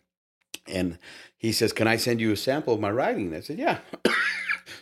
and 0.68 0.98
he 1.38 1.52
says, 1.52 1.72
"Can 1.72 1.88
I 1.88 1.98
send 1.98 2.20
you 2.20 2.32
a 2.32 2.38
sample 2.38 2.74
of 2.74 2.80
my 2.80 2.89
writing?" 2.89 3.28
And 3.28 3.36
I 3.36 3.41
said, 3.41 3.60
"Yeah." 3.60 3.80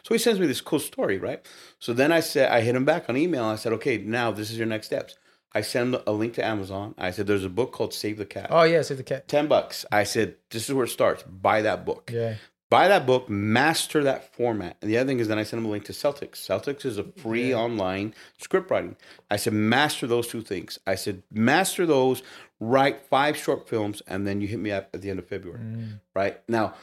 so 0.04 0.14
he 0.14 0.18
sends 0.18 0.40
me 0.40 0.48
this 0.48 0.62
cool 0.62 0.80
story, 0.80 1.18
right? 1.18 1.46
So 1.80 1.94
then 1.94 2.12
I 2.12 2.22
said, 2.22 2.52
I 2.52 2.62
hit 2.62 2.76
him 2.76 2.86
back 2.86 3.10
on 3.10 3.18
email. 3.18 3.44
I 3.44 3.56
said, 3.56 3.74
"Okay, 3.74 3.98
now 3.98 4.32
this 4.32 4.50
is 4.50 4.58
your 4.58 4.68
next 4.68 4.88
steps." 4.88 5.16
I 5.54 5.62
send 5.62 6.00
a 6.08 6.12
link 6.14 6.34
to 6.36 6.46
Amazon. 6.46 6.96
I 6.98 7.12
said, 7.12 7.28
"There's 7.28 7.44
a 7.44 7.50
book 7.50 7.74
called 7.74 7.94
Save 7.94 8.18
the 8.18 8.26
Cat." 8.26 8.48
Oh 8.50 8.64
yeah, 8.64 8.82
save 8.84 8.98
the 8.98 9.04
cat. 9.04 9.28
10 9.28 9.48
bucks. 9.48 9.86
I 9.92 10.06
said, 10.06 10.36
this 10.50 10.70
is 10.70 10.74
where 10.74 10.86
it 10.86 10.90
starts. 10.90 11.24
Buy 11.24 11.62
that 11.64 11.86
book. 11.86 12.10
Yeah, 12.14 12.36
Buy 12.72 12.88
that 12.88 13.06
book, 13.06 13.28
master 13.28 14.02
that 14.06 14.34
format. 14.34 14.78
And 14.82 14.90
the 14.90 14.98
other 14.98 15.10
thing 15.10 15.20
is 15.20 15.28
then 15.28 15.38
I 15.38 15.44
sent 15.44 15.62
them 15.62 15.66
a 15.66 15.70
link 15.70 15.84
to 15.86 15.92
Celtx. 15.92 16.38
Celtx 16.38 16.86
is 16.86 16.98
a 16.98 17.04
free 17.04 17.54
online 17.54 18.16
script 18.38 18.72
writing. 18.72 18.96
I 19.30 19.36
said, 19.36 19.52
master 19.52 20.08
those 20.08 20.30
two 20.30 20.42
things. 20.42 20.80
I 20.88 20.96
said, 20.96 21.22
master 21.30 21.86
those, 21.86 22.24
write 22.62 23.06
five 23.06 23.36
short 23.36 23.68
films, 23.68 24.02
and 24.08 24.26
then 24.26 24.40
you 24.40 24.48
hit 24.48 24.60
me 24.60 24.72
up 24.72 24.90
at 24.94 25.02
the 25.02 25.10
end 25.10 25.20
of 25.20 25.28
February. 25.28 25.60
Mm. 25.60 26.00
Right? 26.16 26.40
Now, 26.48 26.76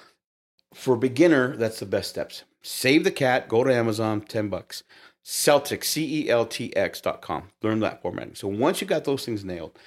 for 0.74 0.92
a 0.92 0.98
beginner, 0.98 1.56
that's 1.56 1.80
the 1.80 1.86
best 1.86 2.10
steps. 2.10 2.44
Save 2.60 3.04
the 3.04 3.10
cat, 3.10 3.48
go 3.48 3.64
to 3.64 3.74
Amazon, 3.74 4.20
10 4.20 4.50
bucks. 4.50 4.82
Celtx, 5.24 5.84
C 5.84 6.24
E 6.24 6.28
L 6.28 6.44
T 6.44 6.74
X 6.76 7.00
dot 7.00 7.22
com. 7.22 7.44
Learn 7.62 7.80
that 7.80 8.02
formatting. 8.02 8.34
So 8.34 8.46
once 8.46 8.82
you 8.82 8.86
got 8.86 9.04
those 9.04 9.24
things 9.24 9.42
nailed, 9.42 9.78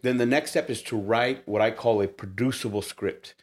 then 0.00 0.16
the 0.16 0.26
next 0.26 0.52
step 0.52 0.70
is 0.70 0.80
to 0.84 0.96
write 0.96 1.46
what 1.46 1.60
I 1.60 1.70
call 1.70 2.00
a 2.00 2.08
producible 2.08 2.82
script. 2.82 3.34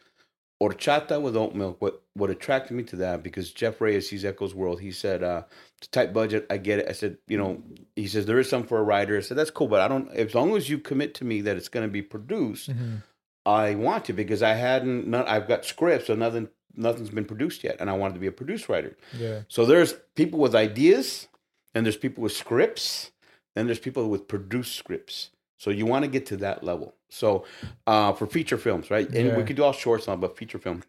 Horchata 0.60 1.20
with 1.20 1.36
oat 1.36 1.54
milk. 1.54 1.76
What 1.80 2.02
what 2.14 2.30
attracted 2.30 2.74
me 2.74 2.82
to 2.84 2.96
that 2.96 3.22
because 3.22 3.52
Jeff 3.52 3.80
Reyes, 3.80 4.10
he's 4.10 4.24
Echoes 4.24 4.54
World. 4.54 4.80
He 4.80 4.90
said, 4.90 5.22
uh, 5.22 5.42
"It's 5.78 5.86
a 5.86 5.90
tight 5.90 6.12
budget. 6.12 6.46
I 6.50 6.56
get 6.56 6.80
it." 6.80 6.86
I 6.88 6.92
said, 6.92 7.18
"You 7.28 7.38
know," 7.38 7.62
he 7.94 8.08
says 8.08 8.26
there 8.26 8.40
is 8.40 8.48
some 8.48 8.64
for 8.64 8.78
a 8.78 8.82
writer. 8.82 9.16
I 9.16 9.20
said, 9.20 9.36
"That's 9.36 9.50
cool, 9.50 9.68
but 9.68 9.80
I 9.80 9.86
don't. 9.88 10.10
As 10.10 10.34
long 10.34 10.56
as 10.56 10.68
you 10.68 10.78
commit 10.78 11.14
to 11.14 11.24
me 11.24 11.40
that 11.42 11.56
it's 11.56 11.68
going 11.68 11.86
to 11.86 11.92
be 11.92 12.02
produced, 12.02 12.70
I 13.46 13.76
want 13.76 14.04
to 14.06 14.12
because 14.12 14.42
I 14.42 14.54
hadn't. 14.54 15.06
Not, 15.06 15.28
I've 15.28 15.46
got 15.46 15.64
scripts, 15.64 16.08
so 16.08 16.14
nothing 16.14 16.48
nothing's 16.74 17.10
been 17.10 17.24
produced 17.24 17.62
yet, 17.62 17.76
and 17.80 17.88
I 17.88 17.92
wanted 17.92 18.14
to 18.14 18.20
be 18.20 18.26
a 18.26 18.32
produced 18.32 18.68
writer. 18.68 18.96
yeah, 19.16 19.42
So 19.48 19.64
there's 19.64 19.94
people 20.14 20.38
with 20.38 20.54
ideas, 20.54 21.28
and 21.74 21.86
there's 21.86 21.96
people 21.96 22.22
with 22.22 22.32
scripts, 22.32 23.10
and 23.54 23.68
there's 23.68 23.80
people 23.80 24.08
with 24.08 24.28
produced 24.28 24.76
scripts. 24.76 25.30
So 25.56 25.70
you 25.70 25.86
want 25.86 26.04
to 26.04 26.10
get 26.10 26.26
to 26.26 26.36
that 26.38 26.62
level. 26.62 26.94
So 27.10 27.44
uh, 27.86 28.12
for 28.12 28.26
feature 28.26 28.58
films, 28.58 28.90
right? 28.90 29.08
And 29.14 29.28
Yeah. 29.28 29.36
we 29.36 29.44
could 29.44 29.56
do 29.56 29.64
all 29.64 29.72
shorts 29.72 30.06
now, 30.06 30.16
but 30.16 30.36
feature 30.36 30.58
film. 30.58 30.82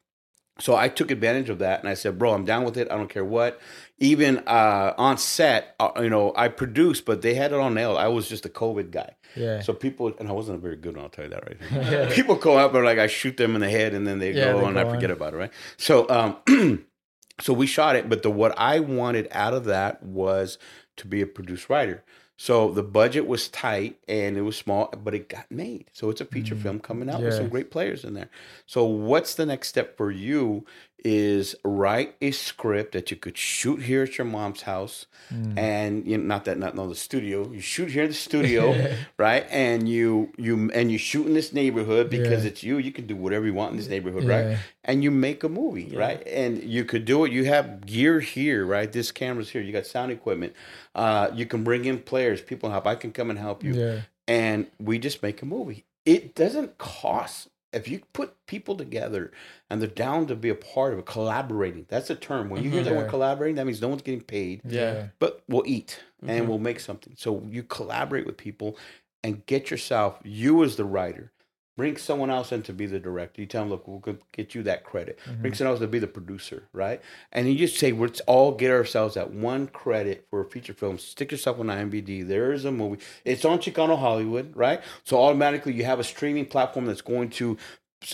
So 0.59 0.75
I 0.75 0.89
took 0.89 1.09
advantage 1.09 1.49
of 1.49 1.59
that, 1.59 1.79
and 1.79 1.87
I 1.87 1.93
said, 1.93 2.19
"Bro, 2.19 2.33
I'm 2.33 2.43
down 2.43 2.65
with 2.65 2.75
it. 2.75 2.91
I 2.91 2.97
don't 2.97 3.09
care 3.09 3.23
what." 3.23 3.61
Even 3.97 4.39
uh, 4.39 4.93
on 4.97 5.17
set, 5.17 5.73
uh, 5.79 5.91
you 6.01 6.09
know, 6.09 6.33
I 6.35 6.49
produced, 6.49 7.05
but 7.05 7.21
they 7.21 7.33
had 7.35 7.53
it 7.53 7.55
all 7.59 7.69
nailed. 7.69 7.97
I 7.97 8.09
was 8.09 8.27
just 8.27 8.45
a 8.45 8.49
COVID 8.49 8.91
guy. 8.91 9.15
yeah. 9.37 9.61
So 9.61 9.71
people, 9.73 10.13
and 10.19 10.27
I 10.27 10.33
wasn't 10.33 10.57
a 10.57 10.61
very 10.61 10.75
good 10.75 10.95
one, 10.97 11.05
I'll 11.05 11.09
tell 11.09 11.23
you 11.23 11.29
that 11.31 11.45
right 11.47 11.57
now. 11.71 12.07
people 12.13 12.35
go 12.35 12.57
up 12.57 12.73
and 12.73 12.83
like 12.83 12.99
I 12.99 13.07
shoot 13.07 13.37
them 13.37 13.55
in 13.55 13.61
the 13.61 13.69
head 13.69 13.93
and 13.93 14.05
then 14.05 14.19
they 14.19 14.33
Yeah, 14.33 14.45
go 14.51 14.59
they 14.59 14.65
and 14.65 14.73
go 14.75 14.81
I 14.81 14.85
forget 14.85 15.09
on. 15.11 15.15
about 15.15 15.33
it, 15.33 15.37
right? 15.37 15.51
So 15.77 16.09
um 16.09 16.85
so 17.39 17.53
we 17.53 17.65
shot 17.65 17.95
it, 17.95 18.09
but 18.09 18.21
the 18.23 18.29
what 18.31 18.53
I 18.57 18.79
wanted 18.81 19.27
out 19.31 19.53
of 19.53 19.63
that 19.65 20.03
was 20.03 20.57
to 20.97 21.07
be 21.07 21.21
a 21.21 21.27
produced 21.27 21.69
writer. 21.69 22.03
So 22.41 22.71
the 22.71 22.83
budget 22.83 23.27
was 23.27 23.49
tight 23.49 23.99
and 24.07 24.37
it 24.37 24.41
was 24.43 24.55
small, 24.55 24.87
but 25.03 25.13
it 25.13 25.27
got 25.27 25.51
made. 25.51 25.87
So 25.91 26.09
it's 26.09 26.21
a 26.21 26.25
feature 26.25 26.55
film 26.55 26.79
coming 26.79 27.09
out 27.09 27.25
with 27.25 27.33
Mm, 27.33 27.35
some 27.35 27.49
great 27.49 27.69
players 27.69 28.05
in 28.05 28.13
there. 28.13 28.29
So 28.65 28.85
what's 28.85 29.35
the 29.35 29.45
next 29.45 29.67
step 29.67 29.97
for 29.97 30.09
you 30.09 30.65
is 31.05 31.55
write 31.63 32.15
a 32.21 32.31
script 32.31 32.91
that 32.93 33.09
you 33.11 33.17
could 33.17 33.37
shoot 33.37 33.81
here 33.83 34.03
at 34.03 34.17
your 34.17 34.25
mom's 34.25 34.63
house 34.63 35.05
Mm. 35.31 35.59
and 35.59 36.07
you 36.07 36.17
know, 36.17 36.23
not 36.23 36.45
that 36.45 36.57
not 36.57 36.75
no 36.75 36.87
the 36.89 36.95
studio. 36.95 37.51
You 37.51 37.61
shoot 37.61 37.91
here 37.91 38.03
in 38.03 38.09
the 38.09 38.15
studio, 38.29 38.73
right? 39.17 39.45
And 39.51 39.87
you 39.87 40.31
you 40.37 40.71
and 40.73 40.91
you 40.91 40.97
shoot 40.97 41.27
in 41.27 41.33
this 41.35 41.53
neighborhood 41.53 42.09
because 42.09 42.43
Yeah. 42.43 42.49
it's 42.49 42.63
you. 42.63 42.77
You 42.79 42.91
can 42.91 43.05
do 43.05 43.15
whatever 43.15 43.45
you 43.45 43.53
want 43.53 43.71
in 43.71 43.77
this 43.77 43.87
neighborhood, 43.89 44.23
Yeah. 44.23 44.35
right? 44.49 44.57
And 44.83 45.03
you 45.03 45.11
make 45.11 45.43
a 45.43 45.49
movie, 45.49 45.95
right? 45.95 46.25
And 46.27 46.63
you 46.63 46.83
could 46.83 47.05
do 47.05 47.25
it. 47.25 47.31
You 47.31 47.45
have 47.45 47.85
gear 47.85 48.19
here, 48.21 48.65
right? 48.65 48.91
This 48.91 49.11
camera's 49.11 49.49
here. 49.49 49.61
You 49.61 49.71
got 49.71 49.85
sound 49.85 50.11
equipment. 50.11 50.53
Uh, 50.95 51.29
you 51.35 51.45
can 51.45 51.63
bring 51.63 51.85
in 51.85 51.99
players. 51.99 52.41
People 52.41 52.71
help. 52.71 52.87
I 52.87 52.95
can 52.95 53.11
come 53.11 53.29
and 53.29 53.37
help 53.37 53.63
you. 53.63 53.73
Yeah. 53.75 54.01
And 54.27 54.65
we 54.79 54.97
just 54.97 55.21
make 55.21 55.43
a 55.43 55.45
movie. 55.45 55.85
It 56.05 56.33
doesn't 56.33 56.79
cost. 56.79 57.49
If 57.71 57.87
you 57.87 58.01
put 58.13 58.35
people 58.47 58.75
together 58.75 59.31
and 59.69 59.79
they're 59.79 59.87
down 59.87 60.25
to 60.27 60.35
be 60.35 60.49
a 60.49 60.55
part 60.55 60.93
of 60.93 60.99
it, 60.99 61.05
collaborating. 61.05 61.85
That's 61.87 62.09
a 62.09 62.15
term. 62.15 62.49
When 62.49 62.63
you 62.63 62.69
hear 62.71 62.83
that 62.83 62.91
Yeah. 62.91 62.97
word 62.97 63.09
collaborating, 63.09 63.55
that 63.57 63.65
means 63.65 63.81
no 63.81 63.89
one's 63.89 64.01
getting 64.01 64.21
paid 64.21 64.61
Yeah. 64.65 65.07
but 65.19 65.43
we'll 65.47 65.63
eat 65.67 65.99
and 66.21 66.29
Mm-hmm. 66.41 66.49
we'll 66.49 66.59
make 66.59 66.79
something. 66.79 67.13
So 67.17 67.43
you 67.47 67.63
collaborate 67.63 68.25
with 68.25 68.37
people 68.37 68.77
and 69.23 69.45
get 69.45 69.69
yourself, 69.69 70.19
you 70.23 70.63
as 70.63 70.77
the 70.77 70.85
writer, 70.85 71.31
bring 71.79 71.95
someone 71.95 72.29
else 72.29 72.51
in 72.51 72.61
to 72.61 72.73
be 72.73 72.85
the 72.85 72.99
director. 72.99 73.39
You 73.39 73.47
tell 73.47 73.61
them, 73.61 73.69
look, 73.69 73.87
we'll 73.87 74.17
get 74.33 74.53
you 74.53 74.63
that 74.63 74.83
credit. 74.83 75.17
Mm-hmm. 75.25 75.41
Bring 75.41 75.53
someone 75.53 75.71
else 75.71 75.79
to 75.79 75.87
be 75.87 75.97
the 75.97 76.07
producer, 76.07 76.63
right? 76.73 77.01
And 77.31 77.47
you 77.47 77.55
just 77.57 77.79
say, 77.79 77.93
let's 77.93 78.19
all 78.27 78.51
get 78.51 78.69
ourselves 78.69 79.15
that 79.15 79.31
one 79.31 79.67
credit 79.67 80.27
for 80.29 80.41
a 80.41 80.45
feature 80.45 80.73
film. 80.73 80.97
Stick 80.97 81.31
yourself 81.31 81.57
on 81.57 81.67
IMBD. 81.67 82.27
There 82.27 82.51
is 82.51 82.65
a 82.65 82.71
movie. 82.73 83.01
It's 83.23 83.45
on 83.45 83.59
Chicano 83.59 83.97
Hollywood, 83.97 84.53
right? 84.57 84.81
So 85.05 85.23
automatically 85.23 85.71
you 85.71 85.85
have 85.85 86.01
a 86.01 86.03
streaming 86.03 86.47
platform 86.47 86.85
that's 86.85 86.99
going 86.99 87.29
to 87.29 87.57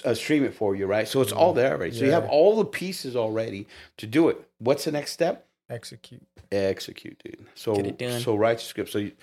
uh, 0.04 0.14
stream 0.14 0.44
it 0.44 0.54
for 0.54 0.76
you, 0.76 0.86
right? 0.86 1.08
So 1.08 1.22
it's 1.22 1.32
all 1.32 1.54
there 1.54 1.72
already. 1.72 1.96
So 1.96 2.06
you 2.06 2.12
have 2.12 2.26
all 2.26 2.58
the 2.58 2.66
pieces 2.66 3.16
already 3.16 3.68
to 3.98 4.06
do 4.06 4.30
it. 4.30 4.48
What's 4.60 4.86
the 4.86 4.92
next 4.92 5.12
step? 5.12 5.48
Execute. 5.72 6.22
Execute, 6.52 7.20
dude. 7.24 7.48
So 7.56 7.76
Get 7.76 7.88
it 7.88 7.98
done. 7.98 8.22
so 8.22 8.36
write 8.36 8.58
your 8.58 8.60
script. 8.60 8.92
So 8.92 9.00
you, 9.00 9.14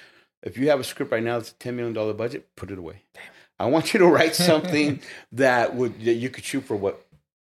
if 0.42 0.58
you 0.58 0.68
have 0.70 0.80
a 0.80 0.84
script 0.84 1.12
right 1.12 1.22
now 1.22 1.38
that's 1.38 1.52
a 1.52 1.54
ten 1.54 1.76
million 1.76 1.94
dollar 1.94 2.12
budget, 2.12 2.48
put 2.56 2.72
it 2.72 2.78
away. 2.78 3.04
I 3.62 3.66
want 3.66 3.92
you 3.94 3.98
to 4.00 4.06
write 4.06 4.34
something 4.50 5.00
that 5.32 5.74
would 5.76 5.92
that 6.04 6.14
you 6.14 6.28
could 6.30 6.44
shoot 6.44 6.64
for 6.64 6.76
what 6.76 7.04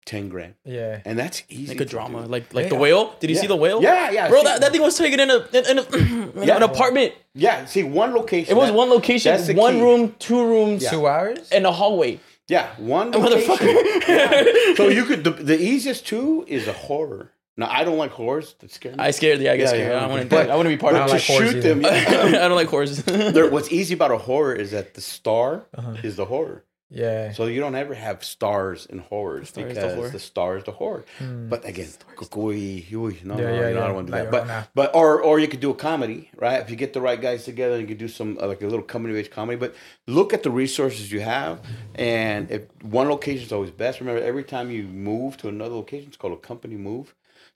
ten 0.06 0.28
grand, 0.28 0.54
Yeah. 0.64 1.00
and 1.06 1.18
that's 1.18 1.42
easy. 1.48 1.72
Like 1.74 1.80
a 1.80 1.84
drama, 1.86 2.22
do. 2.22 2.28
like 2.28 2.52
like 2.54 2.64
Yeah. 2.64 2.68
the 2.70 2.80
whale. 2.84 3.14
Did 3.20 3.30
you 3.30 3.36
Yeah. 3.36 3.42
see 3.42 3.46
the 3.48 3.56
whale? 3.56 3.82
Yeah, 3.82 4.10
yeah, 4.10 4.28
Bro, 4.28 4.40
see- 4.40 4.44
that, 4.48 4.60
that 4.60 4.72
thing 4.72 4.82
was 4.82 4.96
taken 4.98 5.18
in 5.20 5.30
a 5.30 5.38
in, 5.52 5.64
in, 5.70 5.78
a, 5.78 5.82
in 6.40 6.46
Yeah. 6.48 6.56
an 6.56 6.62
apartment. 6.62 7.14
yeah. 7.34 7.64
See, 7.64 7.82
one 7.84 8.14
location. 8.14 8.52
It 8.52 8.56
was 8.56 8.68
that- 8.68 8.76
one 8.76 8.90
location, 8.90 9.32
that's 9.32 9.46
the 9.46 9.54
one 9.54 9.74
key. 9.74 9.80
room, 9.82 10.14
two 10.18 10.42
rooms, 10.44 10.86
Two 10.88 11.06
hours? 11.06 11.48
and 11.50 11.66
a 11.66 11.72
hallway. 11.72 12.20
Yeah, 12.48 12.66
one 12.76 13.10
location. 13.12 13.56
Motherfucker. 13.56 14.76
so 14.76 14.88
you 14.88 15.04
could 15.06 15.24
the, 15.24 15.30
the 15.30 15.58
easiest 15.58 16.06
two 16.06 16.44
is 16.46 16.68
a 16.68 16.72
horror. 16.74 17.30
Now 17.56 17.68
I 17.70 17.84
don't 17.84 17.98
like 17.98 18.10
horrors. 18.10 18.54
That 18.60 18.70
scare 18.72 18.92
me. 18.92 18.98
I 18.98 19.10
scared. 19.12 19.40
Yeah, 19.40 19.52
I 19.52 19.56
get 19.56 19.62
Yeah, 19.64 19.68
scared. 19.68 19.90
yeah. 19.92 19.96
I 19.96 20.00
don't 20.00 20.10
want 20.10 20.30
to. 20.30 20.52
I 20.52 20.56
want 20.56 20.66
to 20.66 20.74
be 20.76 20.76
part 20.76 20.94
of 20.96 21.00
to 21.02 21.06
it. 21.06 21.12
like 21.12 21.22
shoot 21.22 21.60
them, 21.62 21.82
yeah. 21.82 21.88
I 22.44 22.48
don't 22.48 22.56
like 22.56 22.68
horses. 22.68 23.02
There- 23.34 23.50
what's 23.50 23.70
easy 23.70 23.94
about 23.94 24.10
a 24.10 24.18
horror 24.18 24.54
is 24.54 24.70
that 24.72 24.94
the 24.94 25.00
star 25.00 25.66
Uh-huh. 25.78 25.96
is 26.02 26.16
the 26.16 26.24
horror. 26.26 26.64
Yeah. 26.90 27.32
So 27.32 27.46
you 27.46 27.60
don't 27.60 27.74
ever 27.74 27.94
have 27.94 28.22
stars 28.22 28.86
in 28.86 28.98
horrors 28.98 29.48
star 29.48 29.66
is 29.66 29.74
the 29.74 29.80
because 29.80 29.94
horror. 29.94 30.10
the 30.10 30.18
star 30.20 30.56
is 30.58 30.64
the 30.64 30.70
horror. 30.72 31.04
But 31.52 31.64
again, 31.64 31.88
kukui, 32.14 32.84
hui, 32.84 33.16
no, 33.24 33.34
Yeah, 33.36 33.40
no, 33.50 33.54
yeah, 33.60 33.68
you 33.70 33.74
know, 33.74 33.82
I 33.82 33.86
don't 33.86 33.94
want 33.96 34.06
to 34.08 34.12
do 34.12 34.18
Like, 34.18 34.30
that. 34.30 34.36
oh, 34.36 34.44
But 34.44 34.46
nah. 34.46 34.62
but 34.74 34.94
or 34.94 35.20
or 35.22 35.38
you 35.40 35.48
could 35.48 35.60
do 35.60 35.70
a 35.70 35.74
comedy, 35.74 36.30
right? 36.36 36.60
If 36.60 36.70
you 36.70 36.76
get 36.76 36.92
the 36.92 37.00
right 37.00 37.20
guys 37.20 37.44
together, 37.44 37.80
you 37.80 37.86
could 37.86 37.98
do 37.98 38.08
some 38.08 38.38
uh, 38.40 38.46
like 38.46 38.62
a 38.62 38.66
little 38.66 38.84
comedy 38.94 39.14
based 39.14 39.30
comedy. 39.32 39.56
But 39.58 39.74
look 40.06 40.32
at 40.34 40.42
the 40.42 40.50
resources 40.50 41.10
you 41.10 41.20
have, 41.20 41.60
and 41.96 42.50
if 42.50 42.62
one 42.82 43.08
location 43.08 43.44
is 43.46 43.52
always 43.52 43.70
best. 43.70 44.00
Remember, 44.00 44.22
every 44.22 44.44
time 44.44 44.70
you 44.70 44.84
move 44.84 45.36
to 45.38 45.48
another 45.48 45.74
location, 45.74 46.08
it's 46.08 46.16
called 46.16 46.34
a 46.34 46.42
company 46.50 46.76
move. 46.76 47.14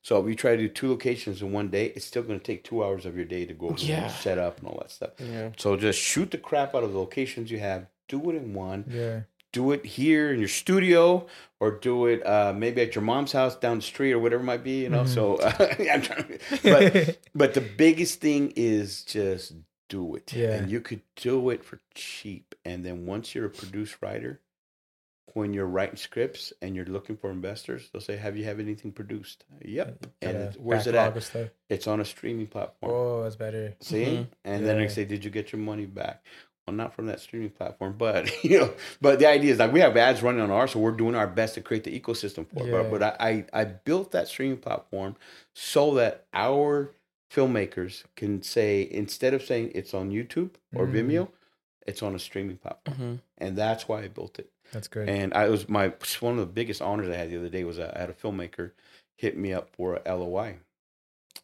So 0.09 0.19
if 0.19 0.27
you 0.27 0.33
try 0.33 0.55
to 0.55 0.57
do 0.57 0.67
two 0.69 0.89
locations 0.89 1.43
in 1.43 1.51
one 1.51 1.67
day, 1.67 1.93
it's 1.95 2.03
still 2.03 2.23
going 2.23 2.39
to 2.39 2.43
take 2.43 2.63
two 2.63 2.83
hours 2.83 3.05
of 3.05 3.15
your 3.15 3.25
day 3.25 3.45
to 3.45 3.53
go 3.53 3.75
Yeah. 3.77 4.07
set 4.07 4.39
up 4.39 4.57
and 4.57 4.67
all 4.67 4.79
that 4.81 4.89
stuff. 4.89 5.11
Yeah. 5.19 5.51
So 5.55 5.77
just 5.77 5.99
shoot 5.99 6.31
the 6.31 6.39
crap 6.39 6.73
out 6.73 6.83
of 6.83 6.93
the 6.93 6.97
locations 6.97 7.51
you 7.51 7.59
have. 7.59 7.85
Do 8.07 8.31
it 8.31 8.35
in 8.35 8.55
one 8.55 8.85
Yeah. 8.89 9.19
do 9.51 9.71
it 9.71 9.85
here 9.85 10.33
in 10.33 10.39
your 10.39 10.47
studio 10.47 11.27
or 11.59 11.69
do 11.69 12.07
it 12.07 12.25
uh, 12.25 12.53
maybe 12.57 12.81
at 12.81 12.95
your 12.95 13.03
mom's 13.03 13.33
house 13.33 13.55
down 13.55 13.75
the 13.77 13.83
street 13.83 14.13
or 14.13 14.17
whatever 14.19 14.41
it 14.41 14.45
might 14.45 14.63
be 14.63 14.81
you 14.81 14.89
know 14.89 15.05
so 15.05 15.35
uh, 15.47 15.75
I'm 15.91 16.01
trying 16.01 16.27
to, 16.27 16.39
but 16.63 17.17
but 17.35 17.53
the 17.53 17.61
biggest 17.61 18.19
thing 18.19 18.51
is 18.55 19.03
just 19.03 19.53
do 19.89 20.15
it 20.15 20.33
Yeah. 20.33 20.53
and 20.55 20.71
you 20.71 20.81
could 20.81 21.01
do 21.17 21.51
it 21.51 21.63
for 21.63 21.79
cheap 21.93 22.55
and 22.65 22.83
then 22.83 23.05
once 23.05 23.35
you're 23.35 23.45
a 23.45 23.49
produced 23.61 23.97
writer 24.01 24.39
when 25.35 25.53
you're 25.53 25.65
writing 25.65 25.95
scripts 25.97 26.51
and 26.61 26.75
you're 26.75 26.85
looking 26.85 27.17
for 27.17 27.29
investors 27.31 27.89
they'll 27.91 28.01
say 28.01 28.15
have 28.17 28.35
you 28.37 28.43
have 28.45 28.59
anything 28.59 28.91
produced 28.91 29.43
yep 29.63 30.05
and 30.21 30.37
Got 30.53 30.59
where's 30.61 30.87
it 30.87 30.95
at 30.95 31.21
stuff. 31.23 31.49
it's 31.69 31.87
on 31.87 31.99
a 31.99 32.05
streaming 32.05 32.47
platform 32.47 32.91
Oh, 32.93 33.23
that's 33.23 33.35
better. 33.35 33.75
See, 33.81 34.05
Mhm. 34.05 34.27
and 34.45 34.65
then 34.65 34.77
they 34.77 34.83
Yeah. 34.83 34.89
say, 34.89 35.05
"Did 35.05 35.23
you 35.25 35.31
get 35.31 35.51
your 35.51 35.61
money 35.61 35.85
back?" 35.85 36.23
Well, 36.67 36.75
not 36.75 36.93
from 36.95 37.07
that 37.07 37.19
streaming 37.19 37.49
platform, 37.49 37.95
but 37.97 38.29
you 38.43 38.59
know, 38.59 38.73
but 39.01 39.19
the 39.19 39.25
idea 39.27 39.51
is 39.53 39.59
like 39.59 39.71
we 39.73 39.79
have 39.79 39.97
ads 39.97 40.21
running 40.21 40.41
on 40.41 40.51
ours, 40.51 40.71
so 40.71 40.79
we're 40.79 40.91
doing 40.91 41.15
our 41.15 41.27
best 41.27 41.55
to 41.55 41.61
create 41.61 41.83
the 41.83 41.99
ecosystem 41.99 42.47
for 42.47 42.63
it. 42.67 42.71
Yeah. 42.71 42.83
But, 42.83 42.91
but 42.91 43.03
I, 43.21 43.29
I 43.53 43.61
I 43.61 43.65
built 43.65 44.11
that 44.11 44.27
streaming 44.27 44.57
platform 44.57 45.15
so 45.53 45.95
that 45.95 46.25
our 46.33 46.91
filmmakers 47.31 48.03
can 48.15 48.41
say 48.41 48.87
instead 48.89 49.33
of 49.33 49.43
saying 49.43 49.71
it's 49.75 49.93
on 49.93 50.11
YouTube 50.11 50.51
or 50.75 50.85
Mm. 50.87 50.93
Vimeo, 50.93 51.29
it's 51.85 52.01
on 52.03 52.15
a 52.15 52.19
streaming 52.19 52.57
platform, 52.57 52.97
Mhm. 52.97 53.19
and 53.37 53.57
that's 53.57 53.87
why 53.87 54.01
I 54.03 54.07
built 54.07 54.39
it. 54.39 54.49
That's 54.71 54.87
great. 54.87 55.09
And 55.09 55.33
I 55.33 55.45
it 55.45 55.49
was 55.49 55.67
my 55.67 55.93
one 56.19 56.33
of 56.33 56.39
the 56.39 56.45
biggest 56.45 56.81
honors 56.81 57.09
I 57.09 57.15
had 57.15 57.29
the 57.29 57.37
other 57.37 57.49
day 57.49 57.63
was 57.63 57.79
I 57.79 57.97
had 57.97 58.09
a 58.09 58.13
filmmaker 58.13 58.71
hit 59.15 59.37
me 59.37 59.53
up 59.53 59.69
for 59.75 59.99
a 60.05 60.15
LOI, 60.15 60.57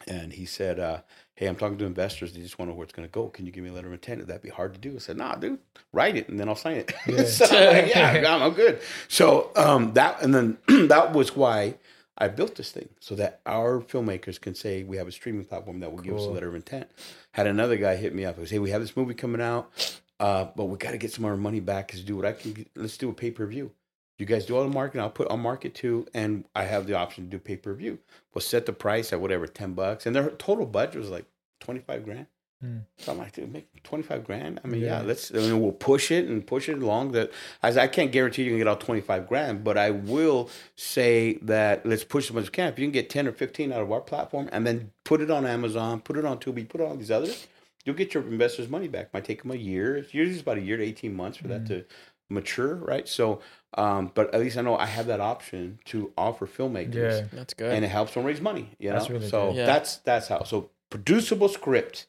and 0.08 0.34
he 0.34 0.46
said, 0.46 0.80
uh, 0.80 1.02
"Hey, 1.36 1.48
I'm 1.48 1.56
talking 1.56 1.78
to 1.80 1.86
investors. 1.86 2.34
They 2.34 2.42
just 2.42 2.60
want 2.60 2.70
to 2.70 2.74
know 2.74 2.78
where 2.78 2.86
it's 2.86 2.94
going 2.94 3.08
to 3.08 3.12
go. 3.12 3.30
Can 3.30 3.46
you 3.46 3.52
give 3.52 3.64
me 3.64 3.70
a 3.70 3.74
letter 3.74 3.88
of 3.88 3.94
intent? 3.94 4.20
Would 4.20 4.28
that 4.28 4.42
be 4.42 4.50
hard 4.50 4.74
to 4.74 4.80
do?" 4.80 4.96
I 4.96 5.00
said, 5.00 5.18
"Nah, 5.18 5.36
dude, 5.36 5.60
write 5.92 6.16
it 6.16 6.30
and 6.30 6.40
then 6.40 6.50
I'll 6.50 6.56
sign 6.56 6.78
it." 6.78 6.94
Yeah. 7.08 7.24
so 7.24 7.46
I'm 7.46 7.86
like, 7.86 7.96
yeah, 7.96 8.38
I'm, 8.46 8.54
good. 8.54 8.82
So 9.08 9.52
um, 9.56 9.94
that 9.94 10.22
and 10.22 10.34
then 10.34 10.58
that 10.88 11.14
was 11.14 11.36
why. 11.36 11.76
I 12.18 12.30
built 12.30 12.56
this 12.56 12.72
thing 12.72 12.88
so 13.02 13.14
that 13.16 13.42
our 13.46 13.82
filmmakers 13.82 14.40
can 14.40 14.56
say 14.56 14.84
we 14.84 14.96
have 14.96 15.06
a 15.06 15.12
streaming 15.12 15.44
platform 15.44 15.82
that 15.82 15.92
will 15.92 16.00
give 16.00 16.16
us 16.16 16.22
a 16.22 16.30
letter 16.30 16.48
of 16.48 16.56
intent. 16.56 16.90
Had 17.34 17.46
another 17.46 17.76
guy 17.76 17.98
hit 17.98 18.16
me 18.16 18.24
up 18.24 18.38
and 18.38 18.48
"Hey, 18.48 18.58
"We 18.58 18.70
have 18.70 18.80
this 18.80 18.96
movie 18.96 19.16
coming 19.16 19.42
out, 19.42 20.00
uh, 20.20 20.46
but 20.56 20.66
we 20.66 20.78
got 20.78 20.92
to 20.92 20.98
get 20.98 21.12
some 21.12 21.26
of 21.26 21.32
our 21.32 21.38
money 21.38 21.60
back. 21.60 21.92
Cause 21.92 22.02
do 22.02 22.16
what 22.16 22.26
I 22.26 22.34
can. 22.34 22.66
Let's 22.76 22.98
do 22.98 23.10
a 23.10 23.14
pay 23.14 23.32
per 23.32 23.46
view. 23.46 23.72
You 24.18 24.26
guys 24.26 24.46
do 24.46 24.56
all 24.56 24.64
the 24.64 24.70
marketing. 24.70 25.02
I'll 25.02 25.10
put 25.10 25.28
on 25.28 25.42
market 25.42 25.76
too, 25.76 26.08
and 26.14 26.46
I 26.56 26.64
have 26.64 26.88
the 26.88 26.94
option 26.96 27.26
to 27.26 27.30
do 27.30 27.38
pay 27.38 27.58
per 27.58 27.74
view. 27.74 28.00
We'll 28.34 28.42
set 28.42 28.66
the 28.66 28.74
price 28.74 29.12
at 29.12 29.20
whatever 29.20 29.46
ten 29.48 29.74
bucks, 29.74 30.06
and 30.06 30.16
their 30.16 30.30
total 30.32 30.66
budget 30.66 31.02
was 31.02 31.10
like 31.10 31.26
twenty 31.60 31.82
five 31.82 32.06
grand. 32.06 32.28
Hmm. 32.62 32.78
So 32.98 33.12
I'm 33.12 33.18
like, 33.18 33.34
dude, 33.34 33.52
make 33.52 33.68
twenty 33.84 34.04
five 34.06 34.24
grand. 34.24 34.62
I 34.64 34.70
mean, 34.70 34.80
yeah, 34.80 35.02
Yeah. 35.02 35.06
let's. 35.06 35.32
I 35.32 35.40
mean, 35.40 35.60
we'll 35.60 35.74
push 35.74 36.12
it 36.12 36.30
and 36.30 36.48
push 36.48 36.70
it 36.70 36.82
along. 36.82 37.12
That 37.12 37.32
as 37.62 37.78
I 37.78 37.88
can't 37.88 38.14
guarantee 38.14 38.44
you 38.44 38.52
can 38.52 38.58
get 38.58 38.70
out 38.70 38.80
twenty 38.80 39.02
five 39.02 39.28
grand, 39.28 39.66
but 39.66 39.78
I 39.78 39.90
will 39.92 40.50
say 40.78 41.38
that 41.42 41.86
let's 41.86 42.06
push 42.06 42.28
as 42.30 42.34
much 42.34 42.44
as 42.44 42.48
we 42.48 42.52
can. 42.54 42.70
If 42.72 42.80
you 42.80 42.86
can 42.86 42.94
get 42.94 43.10
ten 43.10 43.28
or 43.28 43.34
fifteen 43.34 43.74
out 43.74 43.82
of 43.82 43.92
our 43.92 44.00
platform, 44.00 44.48
and 44.54 44.66
then 44.66 44.92
put 45.04 45.20
it 45.20 45.30
on 45.30 45.46
Amazon, 45.46 46.00
put 46.00 46.16
it 46.16 46.24
on 46.24 46.38
Tubi, 46.40 46.68
put 46.70 46.80
it 46.80 46.88
on 46.88 46.98
these 47.00 47.12
others, 47.12 47.48
you'll 47.86 47.96
get 47.96 48.14
your 48.14 48.24
investors' 48.24 48.68
money 48.68 48.88
back. 48.88 49.14
Might 49.14 49.24
take 49.26 49.44
them 49.44 49.52
a 49.52 49.56
year. 49.56 49.96
It's 49.98 50.14
usually 50.14 50.40
about 50.40 50.58
a 50.58 50.62
year 50.62 50.78
to 50.78 50.84
eighteen 50.84 51.16
months 51.16 51.38
for 51.38 51.48
that 51.48 51.66
to 51.68 51.86
mature, 52.30 52.76
right? 52.76 53.08
So, 53.08 53.40
um, 53.76 54.12
but 54.14 54.34
at 54.34 54.42
least 54.42 54.58
I 54.58 54.62
know 54.62 54.76
I 54.78 54.88
have 54.88 55.08
that 55.08 55.22
option 55.22 55.80
to 55.86 56.12
offer 56.18 56.48
filmmakers 56.48 57.22
yeah. 57.22 57.28
That's 57.32 57.54
good. 57.54 57.72
and 57.72 57.86
it 57.86 57.90
helps 57.90 58.14
them 58.16 58.24
raise 58.24 58.42
money. 58.42 58.70
You 58.80 58.90
know, 58.90 58.96
That's 58.98 59.10
really 59.10 59.30
so 59.30 59.48
good. 59.52 59.58
Yeah. 59.58 59.66
that's 59.66 59.98
that's 59.98 60.28
how. 60.28 60.44
So 60.44 60.72
producible 60.90 61.50
script, 61.50 62.08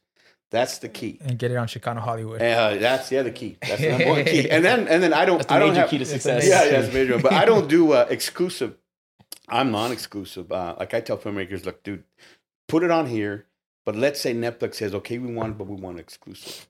that's 0.50 0.78
the 0.78 0.88
key. 0.88 1.18
And 1.22 1.38
get 1.38 1.50
it 1.50 1.56
on 1.56 1.66
Chicano 1.66 1.98
Hollywood. 1.98 2.40
Uh, 2.40 2.76
that's 2.76 3.08
the 3.08 3.18
other 3.18 3.30
key. 3.30 3.58
That's 3.60 3.80
the 3.80 3.90
number 3.90 4.06
one 4.08 4.24
key. 4.24 4.48
And 4.50 4.64
then 4.64 4.88
and 4.88 5.02
then 5.02 5.12
I 5.12 5.24
don't 5.24 5.38
That's 5.38 5.48
the 5.48 5.54
I 5.54 5.58
don't 5.58 5.70
major 5.70 5.80
have 5.82 5.90
key 5.90 5.98
to 5.98 6.04
success. 6.06 6.46
yeah, 6.46 6.64
yeah, 6.64 6.80
it's 6.80 6.94
major. 6.94 7.14
one. 7.14 7.22
But 7.22 7.32
I 7.32 7.44
don't 7.44 7.68
do 7.68 7.92
uh, 7.92 8.06
exclusive. 8.08 8.76
I'm 9.48 9.70
non-exclusive. 9.70 10.50
Uh, 10.50 10.74
like 10.78 10.92
I 10.94 11.00
tell 11.00 11.18
filmmakers, 11.18 11.64
look, 11.64 11.82
dude, 11.84 12.04
put 12.68 12.82
it 12.82 12.90
on 12.90 13.06
here. 13.06 13.46
But 13.86 13.96
let's 13.96 14.20
say 14.20 14.34
Netflix 14.34 14.76
says, 14.76 14.94
okay, 14.96 15.18
we 15.18 15.34
want, 15.34 15.52
it, 15.52 15.58
but 15.58 15.68
we 15.68 15.76
want 15.76 16.00
exclusive. 16.00 16.68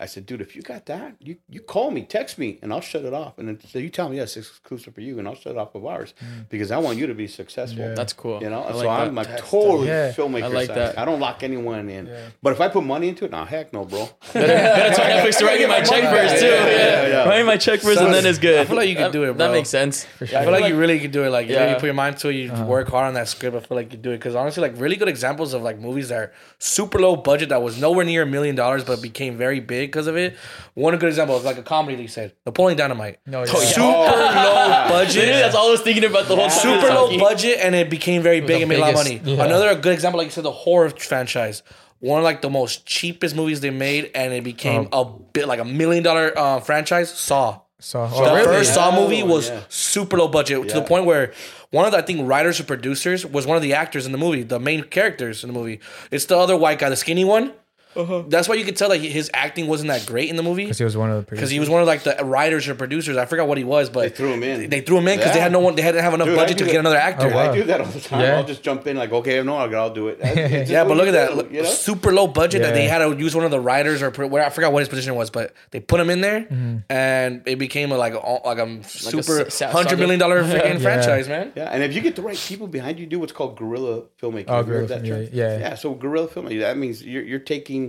I 0.00 0.06
said, 0.06 0.24
dude, 0.24 0.40
if 0.40 0.56
you 0.56 0.62
got 0.62 0.86
that, 0.86 1.14
you, 1.20 1.36
you 1.50 1.60
call 1.60 1.90
me, 1.90 2.02
text 2.02 2.38
me, 2.38 2.58
and 2.62 2.72
I'll 2.72 2.80
shut 2.80 3.04
it 3.04 3.12
off. 3.12 3.38
And 3.38 3.46
then 3.46 3.60
so 3.60 3.78
you 3.78 3.90
tell 3.90 4.08
me, 4.08 4.16
yes, 4.16 4.34
it's 4.34 4.48
exclusive 4.48 4.94
for 4.94 5.02
you, 5.02 5.18
and 5.18 5.28
I'll 5.28 5.34
shut 5.34 5.52
it 5.52 5.58
off 5.58 5.74
of 5.74 5.84
ours 5.84 6.14
mm. 6.24 6.48
because 6.48 6.70
I 6.70 6.78
want 6.78 6.96
you 6.96 7.06
to 7.06 7.14
be 7.14 7.26
successful. 7.26 7.82
Yeah. 7.82 7.94
That's 7.94 8.14
cool. 8.14 8.42
You 8.42 8.48
know, 8.48 8.64
I 8.64 8.70
so 8.72 8.76
like 8.78 8.88
I'm 8.88 9.14
that. 9.14 9.28
like 9.28 9.38
totally 9.44 9.88
Yeah. 9.88 10.12
filmmaker 10.12 10.44
I 10.44 10.48
like 10.48 10.66
side. 10.68 10.76
that. 10.78 10.98
I 10.98 11.04
don't 11.04 11.20
lock 11.20 11.42
anyone 11.42 11.90
in. 11.90 12.06
Yeah. 12.06 12.28
But 12.42 12.54
if 12.54 12.62
I 12.62 12.68
put 12.68 12.82
money 12.82 13.08
into 13.08 13.26
it, 13.26 13.30
nah, 13.30 13.44
heck 13.44 13.74
no, 13.74 13.84
bro. 13.84 14.08
Better 14.32 14.94
tell 14.94 15.04
Netflix 15.04 15.38
to 15.38 15.44
write 15.44 15.60
me 15.60 15.66
my 15.66 15.82
check 15.82 16.02
first 16.04 16.40
too. 16.40 16.46
Yeah, 16.46 16.66
Yeah, 16.66 16.76
yeah, 16.76 17.08
yeah. 17.08 17.28
Write 17.28 17.44
my 17.44 17.58
check 17.58 17.80
first, 17.80 18.00
and 18.00 18.14
then 18.14 18.24
it's 18.24 18.38
good. 18.38 18.58
I 18.58 18.64
feel 18.64 18.76
like 18.76 18.88
you 18.88 18.96
can 18.96 19.12
do 19.12 19.24
it, 19.24 19.36
That 19.36 19.50
makes 19.50 19.68
sense. 19.68 20.04
For 20.04 20.24
I 20.24 20.44
feel 20.44 20.50
like 20.50 20.66
you 20.66 20.78
really 20.78 20.98
could 20.98 21.12
do 21.12 21.24
it. 21.24 21.30
Like, 21.30 21.46
you 21.46 21.54
Yeah. 21.54 21.64
really 21.64 21.74
put 21.74 21.84
your 21.84 21.94
mind 21.94 22.16
to 22.18 22.30
it. 22.30 22.36
You 22.36 22.50
uh-huh. 22.50 22.64
work 22.64 22.88
hard 22.88 23.08
on 23.08 23.14
that 23.14 23.28
script. 23.28 23.54
I 23.54 23.60
feel 23.60 23.76
like 23.76 23.92
you 23.92 23.98
do 23.98 24.12
it 24.12 24.16
because 24.16 24.34
honestly, 24.34 24.62
like 24.62 24.80
really 24.80 24.96
good 24.96 25.08
examples 25.08 25.52
of 25.52 25.60
like 25.60 25.78
movies 25.78 26.08
that 26.08 26.18
are 26.18 26.32
super 26.58 26.98
low 26.98 27.16
budget 27.16 27.50
that 27.50 27.60
was 27.60 27.78
nowhere 27.78 28.06
near 28.06 28.22
a 28.22 28.26
million 28.26 28.54
dollars 28.56 28.82
but 28.82 29.02
became 29.02 29.36
very 29.36 29.60
big 29.60 29.89
because 29.90 30.06
of 30.06 30.16
it. 30.16 30.36
One 30.74 30.96
good 30.96 31.08
example 31.08 31.36
is 31.36 31.44
like 31.44 31.58
a 31.58 31.62
comedy 31.62 31.96
that 31.96 32.02
you 32.02 32.08
said, 32.08 32.34
Napoleon 32.46 32.78
Dynamite. 32.78 33.18
No, 33.26 33.40
yeah. 33.40 33.46
Super 33.46 33.82
low 33.86 34.88
budget. 34.88 35.16
Literally, 35.16 35.40
that's 35.40 35.54
all 35.54 35.68
I 35.68 35.70
was 35.72 35.80
thinking 35.82 36.04
about 36.04 36.28
the 36.28 36.36
whole 36.36 36.48
time. 36.48 36.58
super 36.58 36.88
low 36.94 37.18
budget 37.18 37.58
and 37.60 37.74
it 37.74 37.90
became 37.90 38.22
very 38.22 38.40
big 38.40 38.48
the 38.48 38.62
and 38.62 38.68
made 38.68 38.78
a 38.78 38.80
lot 38.80 38.90
of 38.90 38.94
money. 38.96 39.20
yeah. 39.24 39.44
Another 39.44 39.74
good 39.74 39.92
example, 39.92 40.18
like 40.18 40.26
you 40.26 40.32
said, 40.32 40.44
the 40.44 40.50
horror 40.52 40.90
franchise. 40.90 41.62
One 41.98 42.18
of 42.18 42.24
like 42.24 42.40
the 42.40 42.48
most 42.50 42.86
cheapest 42.86 43.36
movies 43.36 43.60
they 43.60 43.68
made, 43.68 44.10
and 44.14 44.32
it 44.32 44.42
became 44.42 44.88
a 44.90 45.04
bit 45.04 45.46
like 45.46 45.60
a 45.60 45.66
million 45.66 46.02
dollar 46.02 46.32
uh, 46.36 46.60
franchise. 46.60 47.10
Saw. 47.12 47.60
So, 47.78 48.06
The 48.06 48.14
oh, 48.14 48.34
really? 48.34 48.44
first 48.46 48.74
Saw 48.74 48.94
movie 48.94 49.22
was 49.22 49.48
Yeah. 49.48 49.60
super 49.68 50.16
low 50.18 50.28
budget 50.28 50.68
to 50.68 50.74
the 50.76 50.82
point 50.82 51.04
where 51.04 51.32
one 51.70 51.84
of 51.86 51.92
the 51.92 51.98
I 51.98 52.02
think 52.02 52.26
writers 52.28 52.58
or 52.60 52.64
producers 52.64 53.24
was 53.26 53.46
one 53.46 53.56
of 53.56 53.62
the 53.62 53.74
actors 53.74 54.06
in 54.06 54.12
the 54.12 54.18
movie, 54.18 54.42
the 54.42 54.58
main 54.58 54.82
characters 54.84 55.44
in 55.44 55.52
the 55.52 55.58
movie. 55.58 55.80
It's 56.10 56.24
the 56.26 56.36
other 56.38 56.56
white 56.56 56.78
guy, 56.78 56.88
the 56.88 56.96
skinny 56.96 57.24
one. 57.24 57.52
That's 57.94 58.48
why 58.48 58.54
you 58.54 58.64
could 58.64 58.76
tell 58.76 58.88
that 58.90 58.98
his 58.98 59.30
acting 59.34 59.66
wasn't 59.66 59.88
that 59.88 60.06
great 60.06 60.30
in 60.30 60.36
the 60.36 60.42
movie 60.42 60.64
Because 60.64 60.78
he 60.78 60.84
was 60.84 60.96
one 60.96 61.10
of 61.10 61.24
the 61.26 61.30
because 61.30 61.50
he 61.50 61.58
was 61.58 61.68
one 61.68 61.80
of 61.80 61.86
like 61.88 62.02
the 62.04 62.16
writers 62.24 62.68
or 62.68 62.74
producers. 62.74 63.16
I 63.16 63.26
forgot 63.26 63.48
what 63.48 63.58
he 63.58 63.64
was, 63.64 63.90
but 63.90 64.02
They 64.02 64.08
threw 64.10 64.32
him 64.32 64.42
in. 64.42 64.70
They 64.70 64.80
threw 64.80 64.98
him 64.98 65.08
in 65.08 65.18
because 65.18 65.32
they 65.34 65.40
had 65.40 65.50
no 65.52 65.60
one. 65.60 65.74
They 65.74 65.82
hadn't 65.82 66.02
have 66.02 66.14
enough 66.14 66.28
Dude, 66.28 66.36
budget 66.36 66.58
do 66.58 66.64
to 66.66 66.70
get 66.70 66.78
another 66.80 66.96
actor. 66.96 67.28
Oh, 67.30 67.34
wow. 67.34 67.50
I 67.50 67.54
do 67.56 67.64
that 67.64 67.80
all 67.80 67.86
the 67.86 68.00
time. 68.00 68.20
Yeah. 68.20 68.36
I'll 68.36 68.44
just 68.44 68.62
jump 68.62 68.86
in 68.86 68.96
like, 68.96 69.12
okay, 69.12 69.42
no, 69.42 69.56
I'll, 69.56 69.74
I'll 69.76 69.92
do 69.92 70.08
it. 70.08 70.18
Yeah, 70.70 70.84
but 70.84 70.96
look 70.96 71.08
at 71.08 71.12
that. 71.12 71.48
do, 71.48 71.48
you 71.56 71.62
know? 71.62 71.68
Super 71.68 72.12
low 72.12 72.26
budget 72.26 72.62
that 72.62 72.74
they 72.74 72.86
had 72.86 72.98
to 72.98 73.16
use 73.16 73.34
one 73.34 73.44
of 73.44 73.50
the 73.50 73.60
writers 73.60 74.02
or 74.02 74.10
where 74.10 74.44
I 74.44 74.50
forgot 74.50 74.72
what 74.72 74.80
his 74.80 74.88
position 74.88 75.14
was, 75.16 75.30
but 75.30 75.52
they 75.72 75.80
put 75.80 75.98
him 76.00 76.10
in 76.10 76.20
there, 76.20 76.40
Mm-hmm. 76.42 76.78
and 76.90 77.42
it 77.46 77.58
became 77.58 77.90
a, 77.92 77.96
like 77.96 78.14
a, 78.14 78.18
like 78.46 78.58
a 78.58 78.84
super 78.84 79.46
s- 79.46 79.60
hundred 79.60 79.98
million 79.98 80.18
dollar 80.20 80.42
freaking 80.44 80.74
Yeah. 80.74 80.78
franchise, 80.78 81.28
man. 81.28 81.52
Yeah, 81.56 81.64
and 81.72 81.82
if 81.82 81.94
you 81.94 82.00
get 82.02 82.14
the 82.16 82.22
right 82.22 82.36
people 82.36 82.66
behind 82.68 82.98
you, 82.98 83.06
do 83.06 83.18
what's 83.18 83.32
called 83.32 83.56
guerrilla 83.58 84.02
filmmaking. 84.22 84.44
Oh, 84.48 84.56
Have 84.58 84.68
you 84.68 84.74
heard 84.74 84.88
guerrilla 84.88 85.02
that 85.02 85.32
yeah, 85.32 85.48
yeah. 85.50 85.58
yeah. 85.58 85.74
So 85.74 85.94
guerrilla 85.94 86.28
filmmaking 86.28 86.60
that 86.60 86.76
means 86.78 87.02
you're 87.02 87.22
you're 87.24 87.38
taking. 87.40 87.79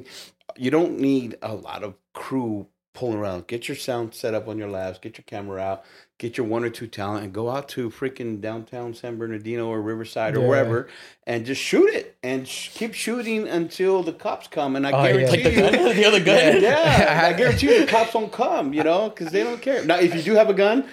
You 0.57 0.71
don't 0.71 0.99
need 0.99 1.37
a 1.41 1.53
lot 1.53 1.83
of 1.83 1.95
crew 2.13 2.67
pulling 2.93 3.17
around. 3.17 3.47
Get 3.47 3.69
your 3.69 3.77
sound 3.77 4.13
set 4.13 4.33
up 4.33 4.49
on 4.49 4.57
your 4.57 4.69
labs. 4.69 4.99
Get 4.99 5.17
your 5.17 5.23
camera 5.25 5.61
out. 5.61 5.83
Get 6.17 6.37
your 6.37 6.45
one 6.45 6.65
or 6.65 6.69
two 6.69 6.87
talent 6.87 7.23
and 7.23 7.33
go 7.33 7.49
out 7.49 7.69
to 7.69 7.89
freaking 7.89 8.41
downtown 8.41 8.93
San 8.93 9.17
Bernardino 9.17 9.67
or 9.69 9.81
Riverside 9.81 10.35
or 10.35 10.41
Yeah. 10.41 10.47
wherever 10.49 10.89
and 11.25 11.45
just 11.45 11.61
shoot 11.61 11.89
it 11.89 12.17
and 12.21 12.45
sh- 12.47 12.69
keep 12.73 12.93
shooting 12.93 13.47
until 13.47 14.03
the 14.03 14.11
cops 14.11 14.47
come. 14.47 14.75
And 14.75 14.85
I 14.85 14.91
Oh, 14.91 15.03
yeah. 15.05 15.11
guarantee 15.13 15.31
Like 15.31 15.43
the 15.43 15.51
you, 15.51 15.71
gun? 15.85 15.95
The 15.95 16.05
other 16.05 16.19
gun? 16.23 16.61
Yeah, 16.61 17.29
I 17.33 17.33
guarantee 17.37 17.67
you 17.73 17.79
the 17.85 17.87
cops 17.91 18.13
won't 18.13 18.33
come. 18.33 18.73
You 18.73 18.83
know, 18.83 19.09
because 19.09 19.31
they 19.31 19.43
don't 19.43 19.61
care. 19.61 19.83
Now, 19.85 19.97
if 19.99 20.13
you 20.13 20.21
do 20.21 20.33
have 20.35 20.49
a 20.49 20.53
gun, 20.53 20.83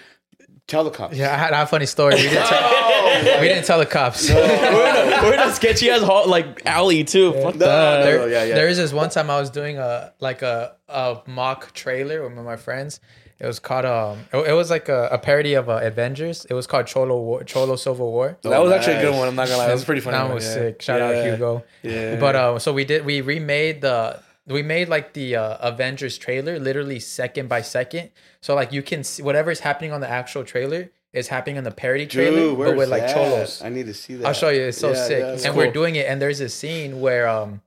tell 0.69 0.85
the 0.85 0.91
cops. 0.91 1.17
Yeah, 1.17 1.35
I 1.35 1.37
had 1.37 1.53
a 1.53 1.67
funny 1.67 1.87
story. 1.87 2.15
We 2.15 2.23
didn't 2.23 2.47
tell, 2.47 3.41
we 3.41 3.49
didn't 3.49 3.65
tell 3.65 3.79
the 3.81 3.87
cops. 3.87 4.29
we're, 4.31 4.37
in 4.39 5.13
a, 5.13 5.23
we're 5.25 5.35
in 5.35 5.41
a 5.41 5.53
sketchy 5.53 5.91
ass 5.91 6.03
hall, 6.03 6.29
like 6.29 6.65
alley 6.65 7.03
too. 7.03 7.33
Fuck 7.33 7.57
No, 7.57 7.67
that. 7.67 7.99
no, 7.99 8.05
there, 8.05 8.29
yeah, 8.31 8.45
yeah. 8.45 8.55
there 8.55 8.69
is 8.69 8.77
this 8.77 8.93
one 8.93 9.11
time 9.11 9.29
I 9.31 9.41
was 9.41 9.51
doing 9.51 9.79
a 9.79 10.13
like 10.21 10.43
a, 10.43 10.77
a 10.89 11.21
mock 11.27 11.73
trailer 11.75 12.23
with 12.23 12.33
my 12.45 12.57
friends. 12.57 13.01
It 13.41 13.47
was 13.47 13.61
called 13.61 13.85
um. 13.85 14.19
It, 14.33 14.49
it 14.51 14.53
was 14.53 14.69
like 14.69 14.89
a, 14.89 15.09
a 15.13 15.19
parody 15.19 15.55
of 15.55 15.69
uh, 15.69 15.79
Avengers. 15.83 16.45
It 16.51 16.55
was 16.55 16.67
called 16.67 16.87
Cholo 16.89 17.21
War, 17.23 17.45
Cholo 17.45 17.77
Civil 17.77 18.11
War. 18.11 18.37
That 18.43 18.59
was 18.61 18.73
actually 18.73 18.97
a 18.97 19.01
good 19.01 19.15
one. 19.17 19.29
I'm 19.29 19.37
not 19.37 19.47
gonna 19.47 19.59
lie. 19.59 19.69
That 19.69 19.75
was 19.75 19.85
pretty 19.85 20.01
funny. 20.01 20.17
That 20.17 20.25
one, 20.25 20.35
was 20.35 20.45
yeah. 20.45 20.53
sick. 20.55 20.83
Shout 20.83 21.01
Yeah. 21.01 21.19
out 21.21 21.25
Hugo. 21.25 21.65
Yeah. 21.85 22.17
But 22.19 22.35
uh, 22.37 22.59
so 22.59 22.73
we 22.73 22.85
did. 22.85 23.05
We 23.05 23.21
remade 23.21 23.81
the. 23.81 24.21
We 24.49 24.63
made 24.63 24.89
like 24.89 25.13
the 25.13 25.37
uh, 25.37 25.57
Avengers 25.61 26.19
trailer, 26.19 26.59
literally 26.59 27.01
second 27.01 27.49
by 27.49 27.63
second. 27.63 28.11
So 28.41 28.55
like 28.55 28.73
you 28.73 28.83
can 28.83 29.05
see 29.05 29.23
whatever's 29.23 29.61
happening 29.61 29.93
on 29.93 30.01
the 30.01 30.09
actual 30.09 30.45
trailer 30.45 30.91
is 31.13 31.29
happening 31.29 31.59
on 31.59 31.65
the 31.65 31.71
parody 31.71 32.07
trailer, 32.07 32.37
Dude, 32.39 32.59
but 32.59 32.77
with 32.77 32.89
like 32.89 33.03
that? 33.03 33.15
cholos. 33.15 33.63
I 33.63 33.69
need 33.71 33.87
to 33.87 33.95
see 33.95 34.15
that. 34.17 34.27
I'll 34.27 34.33
show 34.35 34.51
you. 34.51 34.63
It's 34.63 34.79
so 34.79 34.91
Yeah, 34.91 35.07
sick. 35.07 35.19
yeah, 35.21 35.31
and 35.33 35.41
that's 35.41 35.57
we're 35.57 35.73
doing 35.73 35.97
it, 35.97 36.07
and 36.07 36.21
there's 36.21 36.41
a 36.41 36.49
scene 36.49 37.01
where 37.01 37.27
um, 37.29 37.63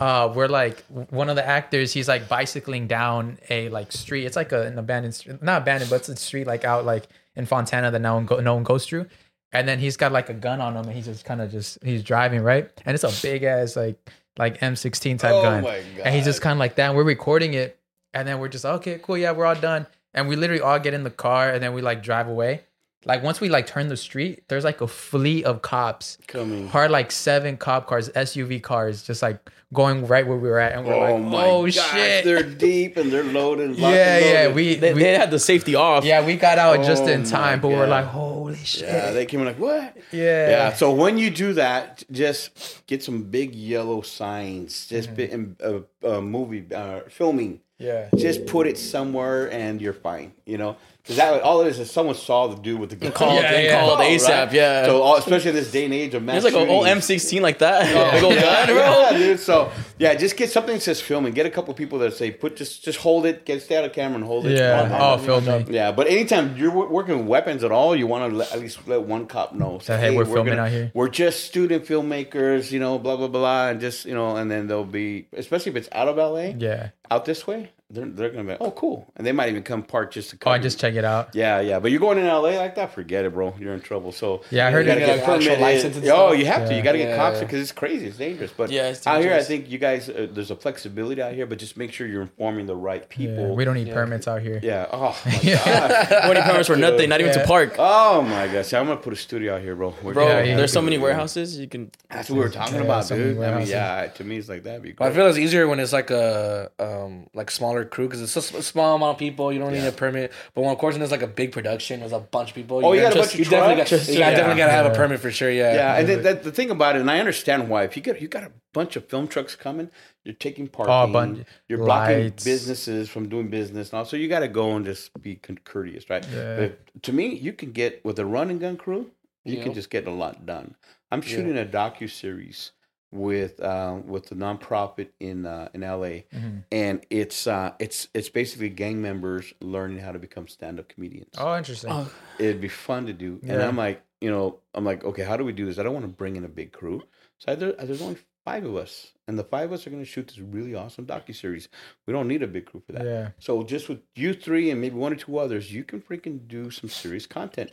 uh, 0.00 0.30
we're 0.34 0.48
like 0.48 0.84
one 1.10 1.28
of 1.30 1.36
the 1.36 1.46
actors. 1.46 1.92
He's 1.92 2.08
like 2.08 2.28
bicycling 2.28 2.86
down 2.86 3.38
a 3.48 3.68
like 3.70 3.92
street. 3.92 4.24
It's 4.26 4.36
like 4.36 4.52
a, 4.52 4.62
an 4.66 4.78
abandoned, 4.78 5.14
street, 5.14 5.42
not 5.42 5.62
abandoned, 5.62 5.90
but 5.90 5.96
it's 5.96 6.08
a 6.08 6.16
street 6.16 6.46
like 6.46 6.64
out 6.64 6.84
like 6.84 7.06
in 7.34 7.46
Fontana 7.46 7.90
that 7.90 8.00
no 8.00 8.14
one 8.14 8.26
go, 8.26 8.40
no 8.40 8.54
one 8.54 8.62
goes 8.64 8.86
through. 8.86 9.06
And 9.52 9.66
then 9.66 9.78
he's 9.78 9.96
got 9.96 10.12
like 10.12 10.28
a 10.28 10.34
gun 10.34 10.60
on 10.60 10.76
him, 10.76 10.84
and 10.86 10.94
he's 10.94 11.06
just 11.06 11.24
kind 11.24 11.40
of 11.40 11.50
just 11.50 11.78
he's 11.82 12.02
driving 12.02 12.42
right, 12.42 12.68
and 12.84 12.94
it's 12.94 13.04
a 13.04 13.22
big 13.26 13.42
ass 13.42 13.76
like 13.76 13.96
like 14.38 14.58
M16 14.60 15.18
type 15.18 15.32
Oh 15.34 15.42
gun, 15.42 15.64
and 16.04 16.14
he's 16.14 16.24
just 16.24 16.40
kind 16.40 16.52
of 16.52 16.58
like 16.58 16.76
that. 16.76 16.88
And 16.88 16.96
we're 16.96 17.04
recording 17.04 17.54
it, 17.54 17.78
and 18.14 18.26
then 18.26 18.38
we're 18.38 18.48
just 18.48 18.64
okay, 18.64 18.98
cool, 19.02 19.16
yeah, 19.18 19.32
we're 19.32 19.46
all 19.46 19.54
done, 19.54 19.86
and 20.14 20.28
we 20.28 20.36
literally 20.36 20.62
all 20.62 20.78
get 20.78 20.94
in 20.94 21.04
the 21.04 21.10
car, 21.10 21.50
and 21.50 21.62
then 21.62 21.74
we 21.74 21.82
like 21.82 22.02
drive 22.02 22.28
away. 22.28 22.62
Like 23.04 23.22
once 23.22 23.40
we 23.40 23.48
like 23.48 23.66
turn 23.66 23.88
the 23.88 23.96
street, 23.96 24.42
there's 24.48 24.64
like 24.64 24.80
a 24.80 24.88
fleet 24.88 25.44
of 25.44 25.62
cops 25.62 26.18
coming. 26.26 26.68
Hard 26.68 26.90
like 26.90 27.12
seven 27.12 27.56
cop 27.56 27.86
cars, 27.86 28.08
SUV 28.10 28.60
cars, 28.62 29.02
just 29.02 29.22
like 29.22 29.38
going 29.74 30.06
right 30.06 30.26
where 30.26 30.36
we 30.36 30.48
were 30.48 30.58
at, 30.60 30.72
and 30.72 30.86
we're 30.86 30.94
Oh 30.94 31.00
like, 31.16 31.22
my 31.24 31.44
"Oh 31.46 31.64
gosh, 31.64 31.74
shit!" 31.74 32.24
they're 32.24 32.42
deep 32.42 32.96
and 32.96 33.10
they're 33.12 33.24
loaded. 33.24 33.74
yeah, 33.76 33.88
and 33.88 34.24
yeah. 34.24 34.52
We, 34.52 34.76
They, 34.76 34.94
we 34.94 35.00
they 35.00 35.14
had 35.14 35.30
the 35.30 35.38
safety 35.38 35.74
off. 35.74 36.04
yeah 36.04 36.24
we 36.24 36.36
got 36.36 36.58
out 36.58 36.84
just 36.84 37.02
Oh 37.04 37.08
in 37.08 37.24
time, 37.24 37.60
but 37.60 37.68
we're 37.68 37.86
like, 37.88 38.04
"Holy 38.06 38.54
shit!" 38.56 38.82
Yeah, 38.88 39.10
they 39.10 39.26
came 39.26 39.40
in 39.40 39.46
like 39.46 39.58
what? 39.58 39.96
yeah, 40.12 40.50
Yeah. 40.50 40.72
So 40.74 40.92
when 40.92 41.18
you 41.18 41.30
do 41.30 41.52
that, 41.54 42.04
just 42.12 42.86
get 42.86 43.02
some 43.02 43.24
big 43.24 43.54
yellow 43.54 44.02
signs. 44.02 44.86
Just 44.86 45.08
Mm-hmm. 45.08 45.16
be 45.16 45.30
in 45.30 45.56
uh, 45.62 46.08
uh, 46.16 46.20
movie 46.20 46.64
uh, 46.74 47.00
filming. 47.08 47.60
yeah. 47.78 48.08
Just 48.16 48.46
put 48.46 48.66
it 48.66 48.78
somewhere 48.78 49.50
and 49.52 49.80
you're 49.82 49.92
fine. 49.92 50.32
You 50.46 50.58
know, 50.58 50.76
because 51.06 51.18
that 51.18 51.40
all 51.42 51.60
it 51.62 51.68
is 51.68 51.78
is 51.78 51.88
someone 51.88 52.16
saw 52.16 52.48
the 52.48 52.56
dude 52.56 52.80
with 52.80 52.90
the 52.90 52.96
gun. 52.96 53.12
Called, 53.12 53.40
Yeah, 53.40 53.52
they 53.52 53.64
yeah. 53.66 53.80
called 53.80 54.00
Oh, 54.00 54.02
ASAP. 54.02 54.28
right? 54.46 54.52
Yeah. 54.52 54.86
So 54.86 55.02
all, 55.02 55.16
especially 55.16 55.50
in 55.50 55.54
this 55.54 55.70
day 55.70 55.84
and 55.84 55.94
age 55.94 56.14
of 56.14 56.22
mass 56.24 56.42
There's 56.42 56.52
like 56.52 56.62
an 56.64 56.68
old. 56.68 56.86
M16 56.86 57.40
like 57.42 57.58
that. 57.58 57.94
Oh, 57.96 58.10
Big 58.16 58.24
old 58.24 58.34
yeah, 58.34 58.66
gun, 58.66 58.74
bro. 58.74 59.00
yeah, 59.12 59.16
dude. 59.18 59.38
So 59.40 59.70
yeah, 59.98 60.14
just 60.16 60.36
get 60.36 60.50
something 60.50 60.74
that 60.74 60.80
says 60.80 61.00
film 61.00 61.24
and 61.24 61.32
get 61.34 61.46
a 61.46 61.50
couple 61.50 61.72
people 61.74 62.00
that 62.00 62.12
say 62.14 62.32
put 62.32 62.56
just 62.56 62.82
just 62.84 62.98
hold 62.98 63.24
it, 63.24 63.44
get 63.44 63.62
stay 63.62 63.76
out 63.76 63.84
of 63.84 63.92
camera 63.92 64.16
and 64.16 64.24
hold 64.24 64.46
it. 64.46 64.58
Yeah. 64.58 64.82
One 64.82 64.92
Oh, 65.00 65.16
hand. 65.16 65.44
film 65.44 65.68
me. 65.68 65.74
Yeah, 65.76 65.92
but 65.92 66.08
anytime 66.08 66.56
you're 66.56 66.72
working 66.72 67.18
with 67.18 67.26
weapons 67.28 67.62
at 67.62 67.70
all, 67.70 67.94
you 67.94 68.08
want 68.08 68.34
to 68.34 68.52
at 68.52 68.58
least 68.58 68.86
let 68.88 69.02
one 69.02 69.26
cop 69.26 69.54
know. 69.54 69.78
Say, 69.78 69.94
That, 69.96 70.00
hey, 70.00 70.16
we're 70.16 70.24
filming 70.24 70.58
out 70.58 70.70
here." 70.70 70.90
We're 70.92 71.08
just 71.08 71.44
student 71.44 71.84
filmmakers, 71.84 72.72
you 72.72 72.80
know, 72.80 72.98
blah 72.98 73.16
blah 73.16 73.28
blah, 73.28 73.68
and 73.68 73.80
just 73.80 74.04
you 74.06 74.14
know, 74.14 74.36
and 74.36 74.50
then 74.50 74.66
they'll 74.66 74.84
be, 74.84 75.26
especially 75.32 75.70
if 75.70 75.76
it's 75.76 75.88
out 75.92 76.08
of 76.08 76.16
LA, 76.18 76.54
Yeah. 76.58 76.88
out 77.10 77.24
this 77.26 77.46
way, 77.46 77.70
they're 77.88 78.04
they're 78.06 78.30
gonna 78.30 78.42
be, 78.42 78.48
like, 78.50 78.60
oh 78.60 78.72
cool, 78.72 79.06
and 79.16 79.24
they 79.26 79.30
might 79.32 79.48
even 79.48 79.62
come 79.62 79.82
park 79.84 80.10
just 80.10 80.30
to 80.30 80.36
Oh, 80.36 80.38
cover. 80.40 80.54
and 80.54 80.62
just 80.62 80.80
check 80.80 80.94
it 80.94 81.04
out. 81.04 81.34
Yeah, 81.34 81.60
yeah, 81.60 81.78
but 81.78 81.90
you're 81.92 82.00
going 82.00 82.18
in 82.18 82.26
LA 82.26 82.56
like 82.58 82.74
that, 82.74 82.92
forget 82.92 83.24
it, 83.24 83.32
bro. 83.32 83.54
You're 83.60 83.74
in 83.74 83.80
trouble. 83.80 84.10
So 84.12 84.42
Yeah, 84.50 84.66
I 84.66 84.70
heard 84.72 84.86
you 84.86 84.92
gotta 84.92 85.02
it- 85.02 85.06
get 85.06 85.12
Like, 85.20 85.28
actual 85.28 85.34
permitted. 85.56 85.60
license 85.60 85.96
and 85.98 86.08
oh, 86.08 86.32
you 86.32 86.46
have 86.46 86.68
to. 86.68 86.74
You 86.74 86.82
got 86.82 86.92
to 86.92 86.98
get 86.98 87.10
Yeah. 87.10 87.16
cops 87.16 87.38
because 87.40 87.60
it's 87.60 87.70
crazy. 87.72 88.06
It's 88.06 88.16
dangerous. 88.18 88.50
But 88.56 88.70
Yeah, 88.70 88.88
it's 88.88 89.06
out 89.06 89.20
here, 89.20 89.34
I 89.34 89.42
think 89.42 89.70
you 89.70 89.78
guys, 89.78 90.08
uh, 90.08 90.26
there's 90.30 90.50
a 90.50 90.56
flexibility 90.56 91.22
out 91.22 91.32
here, 91.34 91.46
but 91.46 91.58
just 91.58 91.76
make 91.76 91.92
sure 91.92 92.06
you're 92.08 92.22
informing 92.22 92.66
the 92.66 92.74
right 92.74 93.02
Yeah, 93.02 93.06
people. 93.16 93.54
we 93.54 93.64
don't 93.64 93.74
need 93.74 93.92
permits 93.92 94.26
out 94.26 94.42
here. 94.42 94.58
Yeah. 94.62 94.86
Oh 94.92 95.16
my 95.26 95.38
Yeah. 95.42 96.08
god. 96.10 96.28
Money 96.28 96.40
permits 96.42 96.66
for 96.66 96.76
nothing, 96.76 97.08
not 97.08 97.20
even 97.20 97.32
Yeah. 97.32 97.42
to 97.42 97.46
park. 97.46 97.76
Oh 97.78 98.22
my 98.22 98.48
gosh. 98.48 98.72
I'm 98.74 98.86
gonna 98.86 98.96
put 98.98 99.12
a 99.12 99.16
studio 99.16 99.54
out 99.54 99.62
here, 99.62 99.76
bro. 99.76 99.94
We're- 100.02 100.14
Bro, 100.14 100.26
Yeah, 100.28 100.42
yeah. 100.42 100.56
there's 100.56 100.72
so 100.72 100.82
many 100.82 100.98
warehouses 100.98 101.56
you 101.58 101.68
can. 101.68 101.90
That's 102.10 102.30
what 102.30 102.36
we 102.36 102.42
were 102.42 102.48
talking 102.50 102.80
about, 102.80 103.06
dude. 103.08 103.38
I 103.40 103.58
mean, 103.58 103.68
yeah. 103.68 104.06
To 104.06 104.24
me, 104.24 104.38
it's 104.38 104.48
like 104.48 104.64
that'd 104.64 104.82
be 104.82 104.94
I 104.98 105.10
feel 105.10 105.26
it's 105.28 105.38
easier 105.38 105.68
when 105.68 105.78
it's 105.78 105.92
like 105.92 106.10
a 106.10 106.70
um 106.80 107.26
like 107.34 107.50
smaller 107.50 107.75
crew 107.84 108.06
because 108.08 108.22
it's 108.22 108.34
a 108.36 108.62
small 108.62 108.96
amount 108.96 109.16
of 109.16 109.18
people. 109.18 109.52
You 109.52 109.58
don't 109.58 109.72
need 109.72 109.84
a 109.84 109.92
permit. 109.92 110.32
But 110.54 110.62
when 110.62 110.70
of 110.72 110.78
course 110.78 110.94
when 110.94 111.00
there's 111.00 111.10
like 111.10 111.22
a 111.22 111.26
big 111.26 111.52
production, 111.52 112.00
there's 112.00 112.12
a 112.12 112.20
bunch 112.20 112.48
of 112.50 112.54
people. 112.54 112.84
Oh, 112.84 112.92
you 112.92 113.02
got 113.02 113.12
a 113.12 113.18
bunch 113.18 113.34
of 113.34 113.38
you 113.38 113.44
definitely 113.44 113.76
got, 113.76 113.86
trucks? 113.88 114.08
you 114.08 114.18
Yeah. 114.18 114.30
definitely 114.30 114.56
got 114.58 114.66
to 114.66 114.72
have 114.72 114.86
a 114.86 114.94
permit 114.94 115.20
for 115.20 115.30
sure. 115.30 115.50
Yeah. 115.50 115.74
Yeah, 115.74 115.98
and 115.98 116.08
then 116.08 116.22
that, 116.22 116.42
the 116.42 116.52
thing 116.52 116.70
about 116.70 116.96
it, 116.96 117.00
and 117.00 117.10
I 117.10 117.18
understand 117.18 117.68
why. 117.68 117.84
If 117.84 117.96
you 117.96 118.02
get 118.02 118.20
you 118.20 118.28
got 118.28 118.44
a 118.44 118.52
bunch 118.72 118.96
of 118.96 119.06
film 119.06 119.28
trucks 119.28 119.54
coming, 119.54 119.90
you're 120.24 120.34
taking 120.34 120.66
parking, 120.68 121.12
bunch- 121.12 121.46
you're 121.68 121.78
blocking 121.78 122.20
lights. 122.24 122.44
businesses 122.44 123.08
from 123.08 123.28
doing 123.28 123.48
business, 123.48 123.90
and 123.90 123.98
also 123.98 124.16
you 124.16 124.28
got 124.28 124.40
to 124.40 124.48
go 124.48 124.74
and 124.76 124.84
just 124.84 125.10
be 125.22 125.36
courteous, 125.64 126.08
right? 126.10 126.26
Yeah. 126.32 126.56
But 126.56 127.02
to 127.02 127.12
me, 127.12 127.34
you 127.34 127.52
can 127.52 127.72
get 127.72 128.04
with 128.04 128.18
a 128.18 128.24
run 128.26 128.50
and 128.50 128.60
gun 128.60 128.76
crew, 128.76 129.10
you 129.44 129.62
can 129.62 129.74
just 129.74 129.90
get 129.90 130.06
a 130.06 130.10
lot 130.10 130.44
done. 130.46 130.74
I'm 131.10 131.22
shooting 131.22 131.56
a 131.56 131.64
docu 131.64 132.10
series 132.10 132.72
with 133.12 133.62
um, 133.62 134.06
with 134.06 134.26
the 134.26 134.34
nonprofit 134.34 135.08
in 135.20 135.46
uh, 135.46 135.68
in 135.74 135.82
LA, 135.82 136.24
Mhm. 136.34 136.64
and 136.72 137.06
it's 137.10 137.46
uh, 137.46 137.72
it's 137.78 138.08
it's 138.14 138.28
basically 138.28 138.68
gang 138.68 139.00
members 139.00 139.52
learning 139.60 139.98
how 139.98 140.12
to 140.12 140.18
become 140.18 140.48
stand 140.48 140.78
up 140.78 140.88
comedians 140.88 141.34
Oh, 141.38 141.56
interesting. 141.56 141.90
Oh, 141.92 142.10
it'd 142.38 142.60
be 142.60 142.68
fun 142.68 143.06
to 143.06 143.12
do. 143.12 143.40
And 143.46 143.62
I'm 143.62 143.76
like, 143.76 144.02
you 144.20 144.30
know, 144.30 144.58
I'm 144.74 144.84
like, 144.84 145.04
okay, 145.04 145.22
how 145.22 145.36
do 145.36 145.44
we 145.44 145.52
do 145.52 145.66
this? 145.66 145.78
I 145.78 145.82
don't 145.82 145.94
want 145.94 146.04
to 146.04 146.12
bring 146.12 146.36
in 146.36 146.44
a 146.44 146.48
big 146.48 146.72
crew. 146.72 147.02
So 147.38 147.52
I, 147.52 147.54
there, 147.54 147.72
there's 147.72 148.02
only 148.02 148.18
five 148.44 148.64
of 148.64 148.76
us, 148.76 149.12
and 149.28 149.38
the 149.38 149.44
five 149.44 149.66
of 149.66 149.72
us 149.74 149.86
are 149.86 149.90
going 149.90 150.02
to 150.02 150.08
shoot 150.08 150.28
this 150.28 150.38
really 150.38 150.74
awesome 150.74 151.04
docu 151.06 151.34
series. 151.34 151.68
We 152.06 152.12
don't 152.12 152.28
need 152.28 152.42
a 152.42 152.46
big 152.46 152.66
crew 152.66 152.82
for 152.86 152.92
that. 152.92 153.04
Yeah. 153.04 153.28
So 153.38 153.62
just 153.62 153.88
with 153.88 154.00
you 154.14 154.32
three 154.34 154.70
and 154.70 154.80
maybe 154.80 154.94
one 154.96 155.12
or 155.12 155.16
two 155.16 155.36
others, 155.38 155.72
you 155.72 155.84
can 155.84 156.00
freaking 156.00 156.46
do 156.48 156.70
some 156.70 156.88
serious 156.88 157.26
content. 157.26 157.72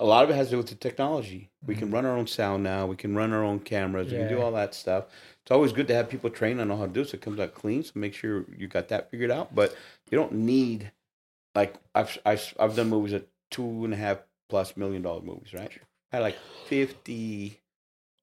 A 0.00 0.04
lot 0.04 0.24
of 0.24 0.30
it 0.30 0.34
has 0.34 0.48
to 0.48 0.52
do 0.52 0.56
with 0.56 0.68
the 0.68 0.74
technology. 0.74 1.50
We 1.66 1.76
can 1.76 1.90
run 1.90 2.06
our 2.06 2.16
own 2.16 2.26
sound 2.26 2.64
now. 2.64 2.86
We 2.86 2.96
can 2.96 3.14
run 3.14 3.32
our 3.34 3.44
own 3.44 3.60
cameras. 3.60 4.10
We 4.10 4.18
can 4.18 4.28
do 4.28 4.34
Mm-hmm. 4.36 4.44
All 4.44 4.52
that 4.52 4.74
stuff. 4.74 5.04
It's 5.42 5.50
always 5.50 5.72
good 5.72 5.86
to 5.88 5.94
have 5.94 6.08
people 6.08 6.30
trained 6.30 6.60
on 6.60 6.70
how 6.70 6.86
to 6.86 6.92
do 6.92 7.02
it 7.02 7.10
so 7.10 7.16
it 7.16 7.20
comes 7.20 7.38
out 7.38 7.54
clean. 7.54 7.84
So 7.84 7.92
make 7.94 8.14
sure 8.14 8.46
you 8.56 8.66
got 8.66 8.88
that 8.88 9.10
figured 9.10 9.30
out. 9.30 9.54
But 9.54 9.76
you 10.10 10.16
don't 10.16 10.32
need 10.32 10.90
like 11.54 11.74
I've 11.94 12.16
I've, 12.24 12.54
I've 12.58 12.76
done 12.76 12.88
movies 12.88 13.12
at 13.12 13.26
two 13.50 13.84
and 13.84 13.92
a 13.92 13.96
half 13.96 14.18
plus 14.48 14.76
million 14.76 15.02
dollar 15.02 15.20
movies, 15.20 15.52
right? 15.52 15.70
I 16.12 16.16
had 16.16 16.22
like 16.22 16.38
50, 16.66 17.60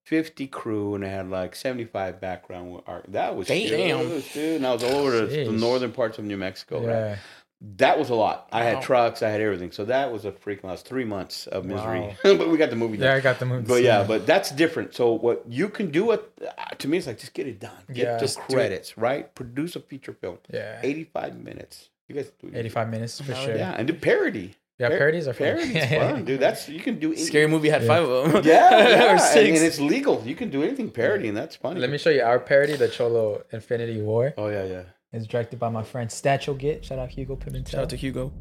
50 0.06 0.48
crew 0.48 0.96
and 0.96 1.06
I 1.06 1.10
had 1.10 1.30
like 1.30 1.56
75 1.56 2.20
background 2.20 2.82
art. 2.88 3.06
That 3.10 3.36
was 3.36 3.48
Damn. 3.48 4.08
huge, 4.08 4.34
dude. 4.34 4.56
And 4.58 4.68
I 4.68 4.74
was 4.74 4.84
all 4.84 4.96
over 4.96 5.26
the, 5.26 5.46
the 5.46 5.52
northern 5.52 5.92
parts 5.92 6.18
of 6.18 6.26
New 6.26 6.38
Mexico, 6.38 6.86
right? 6.86 7.18
Yeah. 7.60 7.68
That 7.78 7.97
was 7.99 8.10
a 8.10 8.16
lot. 8.16 8.47
I 8.51 8.64
had 8.64 8.76
Wow. 8.76 8.82
trucks, 8.82 9.24
I 9.24 9.30
had 9.30 9.41
everything. 9.41 9.72
So 9.72 9.86
that 9.86 10.12
was 10.12 10.26
a 10.26 10.32
freaking 10.32 10.64
last 10.66 10.86
Three 10.88 11.05
months 11.05 11.47
of 11.47 11.66
misery. 11.66 12.01
Wow. 12.01 12.14
but 12.24 12.49
we 12.49 12.58
got 12.58 12.70
the 12.70 12.76
movie 12.76 12.97
done. 12.97 13.08
Yeah, 13.08 13.16
I 13.16 13.20
got 13.20 13.39
the 13.39 13.45
movie. 13.45 13.66
But 13.68 13.82
yeah, 13.84 14.03
but 14.03 14.28
that's 14.28 14.51
different. 14.51 14.93
So 14.93 15.14
what 15.14 15.43
you 15.49 15.68
can 15.70 15.89
do 15.91 16.12
it 16.12 16.24
uh, 16.45 16.76
to 16.78 16.88
me, 16.88 16.97
it's 16.97 17.08
like 17.08 17.18
just 17.20 17.34
get 17.34 17.47
it 17.47 17.60
done. 17.60 17.72
Get 17.88 17.97
Yeah. 17.97 18.14
the 18.14 18.20
Just 18.20 18.38
do 18.47 18.55
credits, 18.55 18.97
right? 18.97 19.34
Produce 19.36 19.76
a 19.76 19.80
feature 19.80 20.14
film. 20.14 20.38
yeah, 20.53 20.80
Eighty-five 20.84 21.36
minutes. 21.38 21.89
You 22.08 22.16
guys 22.16 22.32
do 22.41 22.47
it. 22.47 22.55
85 22.55 22.89
minutes 22.89 23.20
for 23.20 23.36
sure. 23.36 23.58
Yeah, 23.58 23.76
and 23.78 23.86
do 23.88 23.93
parody. 23.93 24.55
Yeah, 24.80 24.89
Par- 24.89 24.97
parodies 24.99 25.28
are 25.28 25.34
fun. 25.34 25.47
Parody's 25.58 25.86
fun, 25.89 26.24
dude. 26.24 26.39
That's 26.45 26.70
you 26.70 26.80
can 26.80 26.99
do. 26.99 27.12
any- 27.12 27.22
scary 27.22 27.47
movie 27.47 27.68
had 27.70 27.84
five 27.86 28.03
of 28.08 28.32
them. 28.32 28.43
Yeah, 28.45 28.70
yeah. 28.88 29.05
or 29.08 29.10
and, 29.14 29.20
six. 29.22 29.58
and 29.58 29.68
it's 29.68 29.80
legal. 29.80 30.22
You 30.24 30.36
can 30.36 30.49
do 30.51 30.62
anything 30.64 30.89
parody, 30.91 31.28
and 31.28 31.36
that's 31.36 31.55
funny. 31.55 31.80
Let 31.82 31.89
me 31.89 31.97
show 31.97 32.12
you 32.12 32.22
our 32.22 32.39
parody, 32.39 32.76
the 32.78 32.88
Cholo 32.88 33.43
Infinity 33.51 33.99
War. 34.01 34.34
Oh 34.38 34.47
yeah, 34.49 34.64
yeah. 34.66 34.84
It's 35.14 35.26
directed 35.26 35.58
by 35.58 35.70
my 35.70 35.84
friend 35.84 36.10
Statcho 36.10 36.58
Git. 36.58 36.84
Shout 36.84 36.99
out 36.99 37.10
Hugo 37.10 37.38
Pimentel. 37.38 37.70
Shout 37.70 37.82
out 37.84 37.89
to 37.91 37.95
Hugo. 37.95 38.34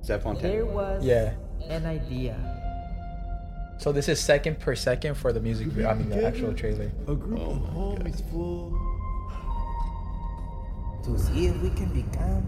Is 0.00 0.06
that 0.08 0.22
Fontana? 0.22 0.48
There 0.48 0.64
was 0.64 1.04
Yeah. 1.04 1.32
an 1.68 1.86
idea. 1.86 2.36
So 3.78 3.90
this 3.90 4.08
is 4.08 4.20
second 4.20 4.60
per 4.60 4.76
second 4.76 5.14
for 5.16 5.32
the 5.32 5.40
music 5.40 5.66
video. 5.68 5.90
I 5.90 5.94
mean 5.94 6.08
the 6.10 6.24
actual 6.24 6.54
trailer. 6.54 6.92
A 7.08 7.14
group 7.16 7.40
Oh 7.40 7.50
of 7.50 7.58
homies 7.98 8.22
full. 8.30 8.78
To 11.02 11.18
see 11.18 11.46
if 11.48 11.60
we 11.60 11.70
can 11.70 11.88
become 11.92 12.46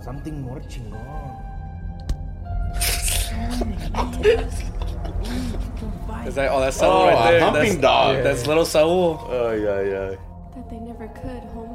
something 0.00 0.40
more 0.40 0.60
chingon. 0.60 1.46
Is 6.26 6.34
that 6.36 6.50
oh 6.52 6.60
that's 6.60 6.76
Saul 6.76 7.02
Oh, 7.02 7.06
right 7.08 7.28
a 7.28 7.32
there? 7.32 7.40
humping 7.40 7.62
that's, 7.72 7.76
dog. 7.82 8.22
That's 8.22 8.46
little 8.46 8.64
Saul. 8.64 9.26
Oh 9.28 9.50
yeah, 9.52 9.80
yeah. 9.82 10.16
That 10.54 10.70
they 10.70 10.78
never 10.78 11.08
could, 11.08 11.42
homie. 11.54 11.69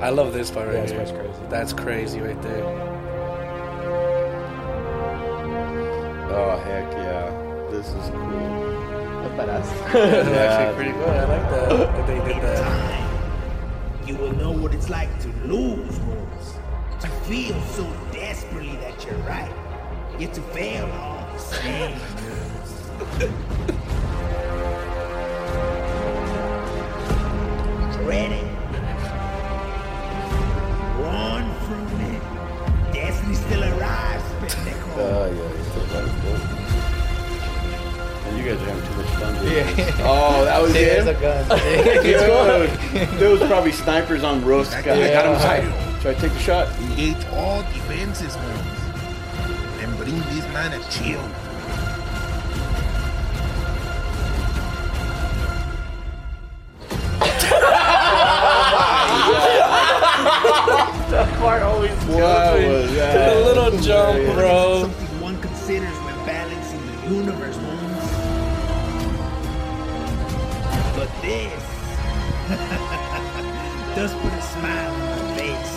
I 0.00 0.10
love 0.10 0.32
this 0.32 0.50
part 0.50 0.68
right 0.68 0.76
Yeah, 0.76 0.86
here. 0.86 0.96
part's 0.96 1.10
crazy. 1.12 1.42
That's 1.50 1.72
crazy 1.72 2.20
right 2.20 2.40
there. 2.42 2.64
Oh 6.30 6.56
heck 6.64 6.92
yeah, 6.92 7.30
this 7.70 7.86
is 7.88 8.10
cool. 8.10 9.28
That's 9.38 9.70
Yeah. 9.94 10.38
actually 10.38 10.74
pretty 10.76 10.92
good. 10.92 11.08
I 11.08 11.24
like 11.24 11.50
that. 11.50 11.68
that 11.96 12.06
they 12.06 12.18
did 12.32 12.42
that. 12.42 12.62
time, 12.62 13.08
you 14.08 14.14
will 14.16 14.32
know 14.36 14.52
what 14.52 14.72
it's 14.74 14.88
like 14.90 15.08
to 15.20 15.28
lose 15.46 15.98
moves. 16.00 16.54
To 17.00 17.08
feel 17.28 17.60
so 17.62 17.84
desperately 18.12 18.76
that 18.76 19.04
you're 19.04 19.16
right, 19.18 19.52
yet 20.18 20.34
to 20.34 20.42
fail 20.42 20.86
all 20.92 21.26
the 21.32 21.38
same. 21.38 21.98
Ready? 28.04 28.47
Yeah. 39.58 39.94
Oh, 40.10 40.44
that 40.44 40.60
was 40.62 40.72
There's 40.72 41.06
it. 41.06 41.16
a 41.16 41.20
gun. 41.20 41.48
Dude, 43.18 43.20
there 43.20 43.30
was 43.30 43.40
probably 43.42 43.72
snipers 43.72 44.22
on 44.24 44.44
roast. 44.44 44.72
I 44.74 44.82
got 44.82 44.96
him 44.96 45.38
sighted. 45.40 45.72
Should 46.02 46.16
I 46.16 46.20
take 46.20 46.32
the 46.32 46.38
shot? 46.38 46.68
He 46.96 47.14
all 47.32 47.62
defenses 47.62 48.36
moves. 48.36 49.82
And 49.82 49.96
bring 49.96 50.16
this 50.34 50.44
man 50.52 50.72
a 50.72 50.90
chill. 50.90 51.22
That 61.10 61.26
What 61.40 62.62
was 62.62 62.90
The 62.90 62.96
that? 62.96 63.44
little 63.44 63.80
jump, 63.80 64.34
bro. 64.34 64.82
Something 64.82 65.20
one 65.20 65.40
considers 65.40 65.96
when 66.04 66.14
balancing 66.26 66.86
the 66.86 67.14
universe, 67.14 67.56
does 73.98 74.14
put 74.14 74.32
a 74.32 74.42
smile 74.42 74.92
on 74.92 75.00
my 75.00 75.36
face. 75.36 75.74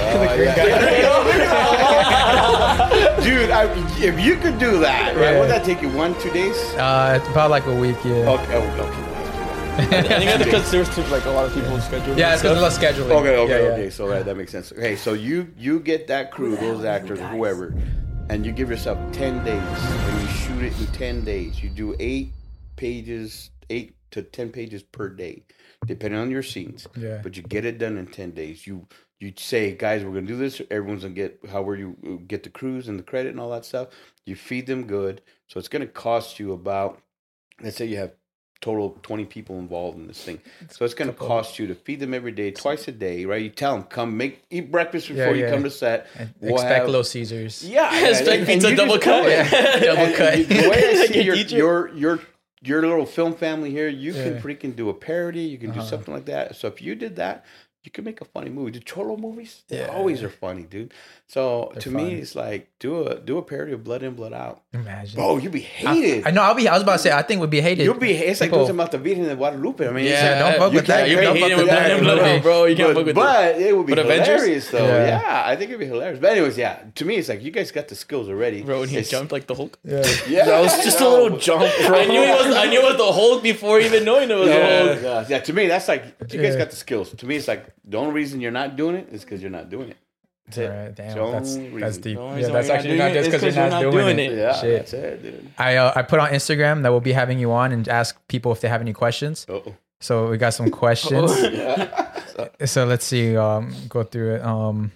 Oh, 0.00 0.22
yeah. 0.36 0.54
Dude, 3.22 3.50
I, 3.50 3.66
if 4.02 4.18
you 4.18 4.34
could 4.34 4.58
do 4.58 4.80
that, 4.80 5.14
right? 5.14 5.34
Yeah. 5.34 5.38
Would 5.38 5.48
that 5.50 5.64
take 5.64 5.80
you 5.80 5.90
one, 5.90 6.18
two 6.18 6.30
days? 6.30 6.56
Uh, 6.74 7.20
it's 7.20 7.28
about 7.30 7.50
like 7.50 7.66
a 7.66 7.74
week, 7.74 7.98
yeah. 8.04 8.28
Okay, 8.30 8.56
oh, 8.56 8.82
okay. 8.82 9.07
I 9.78 10.02
think 10.02 10.24
that's 10.24 10.44
because 10.44 10.70
there's 10.70 10.94
too, 10.94 11.02
like 11.04 11.24
a 11.26 11.30
lot 11.30 11.46
of 11.46 11.54
people 11.54 11.78
scheduled. 11.80 12.18
Yeah, 12.18 12.32
it's 12.32 12.42
because 12.42 12.60
of 12.60 12.80
the 12.80 12.86
scheduling. 12.86 13.10
Okay, 13.10 13.36
okay, 13.36 13.48
Yeah, 13.48 13.68
yeah. 13.68 13.72
okay. 13.74 13.90
So 13.90 14.08
right, 14.08 14.24
that 14.24 14.36
makes 14.36 14.50
sense. 14.50 14.72
Okay, 14.72 14.96
so 14.96 15.12
you 15.12 15.52
you 15.56 15.80
get 15.80 16.08
that 16.08 16.30
crew, 16.32 16.56
those 16.56 16.84
actors, 16.84 17.20
whoever, 17.20 17.74
and 18.28 18.44
you 18.44 18.52
give 18.52 18.70
yourself 18.70 18.98
ten 19.12 19.44
days, 19.44 19.62
and 19.62 20.20
you 20.20 20.28
shoot 20.28 20.62
it 20.64 20.78
in 20.80 20.86
ten 20.88 21.24
days. 21.24 21.62
You 21.62 21.70
do 21.70 21.94
eight 22.00 22.32
pages, 22.76 23.50
eight 23.70 23.94
to 24.10 24.22
ten 24.22 24.50
pages 24.50 24.82
per 24.82 25.08
day, 25.08 25.44
depending 25.86 26.18
on 26.18 26.30
your 26.30 26.42
scenes. 26.42 26.86
Yeah. 26.96 27.20
But 27.22 27.36
you 27.36 27.42
get 27.42 27.64
it 27.64 27.78
done 27.78 27.96
in 27.98 28.06
ten 28.08 28.32
days. 28.32 28.66
You 28.66 28.88
you 29.20 29.32
say, 29.36 29.74
guys, 29.74 30.04
we're 30.04 30.14
gonna 30.14 30.26
do 30.26 30.36
this. 30.36 30.60
Everyone's 30.70 31.02
gonna 31.02 31.14
get 31.14 31.38
how 31.50 31.62
were 31.62 31.76
you 31.76 31.96
uh, 32.04 32.22
get 32.26 32.42
the 32.42 32.50
crews 32.50 32.88
and 32.88 32.98
the 32.98 33.04
credit 33.04 33.30
and 33.30 33.40
all 33.40 33.50
that 33.50 33.64
stuff. 33.64 33.88
You 34.26 34.34
feed 34.34 34.66
them 34.66 34.86
good, 34.86 35.22
so 35.46 35.58
it's 35.58 35.68
gonna 35.68 35.86
cost 35.86 36.40
you 36.40 36.52
about. 36.52 37.00
Let's 37.60 37.76
say 37.76 37.86
you 37.86 37.96
have 37.96 38.12
total 38.60 38.98
20 39.02 39.24
people 39.26 39.58
involved 39.58 39.96
in 39.98 40.06
this 40.08 40.22
thing. 40.22 40.40
So 40.70 40.84
it's 40.84 40.94
going 40.94 41.08
to 41.10 41.16
cost 41.16 41.58
you 41.58 41.66
to 41.68 41.74
feed 41.74 42.00
them 42.00 42.12
every 42.12 42.32
day, 42.32 42.50
twice 42.50 42.88
a 42.88 42.92
day, 42.92 43.24
right? 43.24 43.40
You 43.40 43.50
tell 43.50 43.74
them, 43.74 43.84
come 43.84 44.16
make 44.16 44.42
eat 44.50 44.70
breakfast 44.72 45.08
before 45.08 45.34
Yeah, 45.36 45.46
you 45.46 45.52
come 45.52 45.62
to 45.62 45.70
set. 45.70 46.08
We'll 46.40 46.54
expect 46.54 46.74
have- 46.74 46.86
Little 46.86 47.04
Caesars. 47.04 47.64
Yeah, 47.68 47.92
yeah, 48.00 48.08
Expect 48.08 48.46
pizza 48.46 48.74
double 48.74 48.98
cut. 48.98 49.22
Double 49.80 50.02
And- 50.02 50.14
cut. 50.16 50.34
and 50.34 50.46
the 50.48 50.68
way 50.68 50.84
I 50.88 51.06
see 51.12 51.22
your, 51.22 51.36
your 51.36 51.88
your 51.94 52.20
your 52.62 52.80
little 52.82 53.06
film 53.06 53.34
family 53.34 53.70
here, 53.70 53.86
you 53.88 54.12
can 54.12 54.22
Yeah. 54.22 54.28
Uh-huh. 54.38 54.40
freaking 54.48 54.74
do 54.74 54.88
a 54.88 54.94
parody. 54.94 55.42
You 55.42 55.58
can 55.58 55.70
do 55.70 55.80
something 55.82 56.12
like 56.12 56.24
that. 56.24 56.56
So 56.56 56.66
if 56.66 56.82
you 56.82 56.96
did 56.96 57.14
that, 57.16 57.44
you 57.84 57.92
can 57.92 58.04
make 58.04 58.20
a 58.20 58.24
funny 58.24 58.50
movie. 58.50 58.72
The 58.72 58.80
Cholo 58.80 59.16
movies, 59.16 59.62
they 59.68 59.86
always 59.86 60.24
are 60.24 60.28
funny, 60.28 60.64
dude. 60.64 60.92
So 61.28 61.72
to 61.78 61.90
me, 61.92 62.14
it's 62.14 62.34
like 62.34 62.68
do 62.80 63.06
a 63.08 63.18
do 63.18 63.38
a 63.38 63.42
parody 63.42 63.72
of 63.72 63.82
Blood 63.82 64.02
In, 64.04 64.14
Blood 64.14 64.32
Out. 64.32 64.62
Imagine. 64.72 65.16
Bro, 65.16 65.38
you'd 65.38 65.50
be 65.50 65.60
hated. 65.60 66.26
I 66.26 66.30
know. 66.30 66.42
I'll 66.42 66.54
be. 66.54 66.68
I 66.68 66.74
was 66.74 66.82
about 66.84 66.92
to 66.92 66.98
say. 67.00 67.10
I 67.12 67.22
think 67.22 67.40
would 67.40 67.50
be 67.50 67.60
hated. 67.60 67.82
You'll 67.84 67.94
be. 67.94 68.12
It's 68.12 68.40
like 68.40 68.50
People- 68.50 68.66
doing 68.66 68.76
about 68.76 68.92
the 68.92 68.98
Virgen 68.98 69.24
de 69.24 69.34
Guadalupe. 69.34 69.86
I 69.86 69.90
mean, 69.90 70.04
it's 70.06 70.12
Yeah, 70.12 70.30
like, 70.30 70.38
don't 70.38 70.58
fuck 70.60 70.72
with 70.74 70.86
that. 70.86 71.08
You 71.10 71.16
pay 71.16 71.22
don't 71.24 71.34
for 71.34 71.40
fuck 71.40 71.48
with 71.50 71.58
with 71.58 71.66
that 71.68 71.78
Blood 71.78 71.90
in 71.90 71.96
and 71.96 72.04
Blood. 72.06 72.18
Out, 72.36 72.42
bro. 72.42 72.64
You 72.66 72.76
can't 72.76 72.88
but, 72.90 72.94
fuck 73.00 73.06
with 73.06 73.14
but 73.16 73.60
it 73.60 73.76
would 73.76 73.86
be 73.86 73.92
But 73.94 73.98
Avengers? 74.04 74.26
hilarious, 74.42 74.70
though. 74.70 74.86
Yeah. 74.86 75.20
Yeah. 75.22 75.42
I 75.46 75.56
think 75.56 75.70
it'd 75.70 75.80
be 75.80 75.86
hilarious. 75.86 76.20
But 76.20 76.30
anyways, 76.32 76.56
yeah. 76.56 76.78
To 76.94 77.04
me, 77.04 77.16
it's 77.16 77.28
like 77.28 77.42
you 77.42 77.50
guys 77.50 77.72
got 77.72 77.88
the 77.88 77.94
skills 77.96 78.28
already. 78.28 78.62
Bro, 78.62 78.80
when 78.80 78.88
he 78.88 78.96
It's- 78.96 79.10
jumped 79.10 79.32
like 79.32 79.46
the 79.48 79.54
Hulk. 79.56 79.76
Yeah. 79.84 80.04
Yeah, 80.28 80.44
That 80.46 80.60
was 80.62 80.84
just 80.84 81.00
a 81.00 81.08
little 81.08 81.36
jump, 81.38 81.60
bro. 81.86 81.98
I 81.98 82.06
knew 82.06 82.22
it 82.22 82.46
was. 82.46 82.54
I 82.56 82.66
knew 82.66 82.80
it 82.80 82.84
was 82.84 82.96
the 82.96 83.12
Hulk 83.12 83.42
before 83.42 83.80
even 83.80 84.04
knowing 84.04 84.30
it 84.30 84.34
was 84.34 84.48
Yeah, 84.48 84.82
the 84.82 84.86
Hulk. 84.94 85.02
yeah, 85.02 85.36
yeah. 85.36 85.38
To 85.40 85.52
me, 85.52 85.66
that's 85.66 85.88
like 85.88 86.04
you 86.30 86.40
guys 86.40 86.54
got 86.54 86.70
the 86.70 86.76
skills. 86.76 87.10
To 87.12 87.26
me, 87.26 87.36
it's 87.36 87.48
like 87.48 87.66
the 87.84 87.96
only 87.98 88.12
reason 88.12 88.40
you're 88.40 88.52
not 88.52 88.76
doing 88.76 88.94
it 88.94 89.08
is 89.10 89.24
because 89.24 89.42
you're 89.42 89.50
not 89.50 89.68
doing 89.68 89.88
it. 89.90 89.96
That's 90.48 90.58
it. 90.58 90.70
Alright, 90.70 90.94
damn, 90.94 91.14
the 91.14 91.20
only 91.20 91.32
that's 91.38 91.80
that's 91.80 91.98
deep. 91.98 92.16
The 92.18 92.40
Yeah, 92.40 92.48
that's 92.48 92.68
actually 92.70 92.98
not 92.98 93.12
just 93.12 93.30
because 93.30 93.56
you're 93.56 93.68
not 93.70 93.80
doing 93.80 93.94
not 93.96 94.08
it. 94.08 94.16
doing 94.28 94.38
Yeah, 94.38 94.60
Shit. 94.60 94.76
that's 94.78 94.92
it, 94.92 95.22
dude. 95.22 95.50
I 95.58 95.76
uh, 95.76 95.92
I 95.94 96.02
put 96.02 96.20
on 96.20 96.30
Instagram 96.30 96.82
that 96.82 96.90
we'll 96.90 97.00
be 97.00 97.12
having 97.12 97.38
you 97.38 97.52
on 97.52 97.72
and 97.72 97.88
ask 97.88 98.16
people 98.28 98.52
if 98.52 98.60
they 98.60 98.68
have 98.68 98.80
any 98.80 98.92
questions. 98.92 99.46
Uh-oh. 99.48 99.74
So 100.00 100.30
we 100.30 100.38
got 100.38 100.54
some 100.54 100.70
questions. 100.82 101.32
Yeah. 101.42 102.20
so 102.64 102.84
let's 102.84 103.04
see. 103.04 103.36
Um, 103.36 103.74
go 103.88 104.02
through 104.04 104.36
it. 104.36 104.42
Um, 104.42 104.92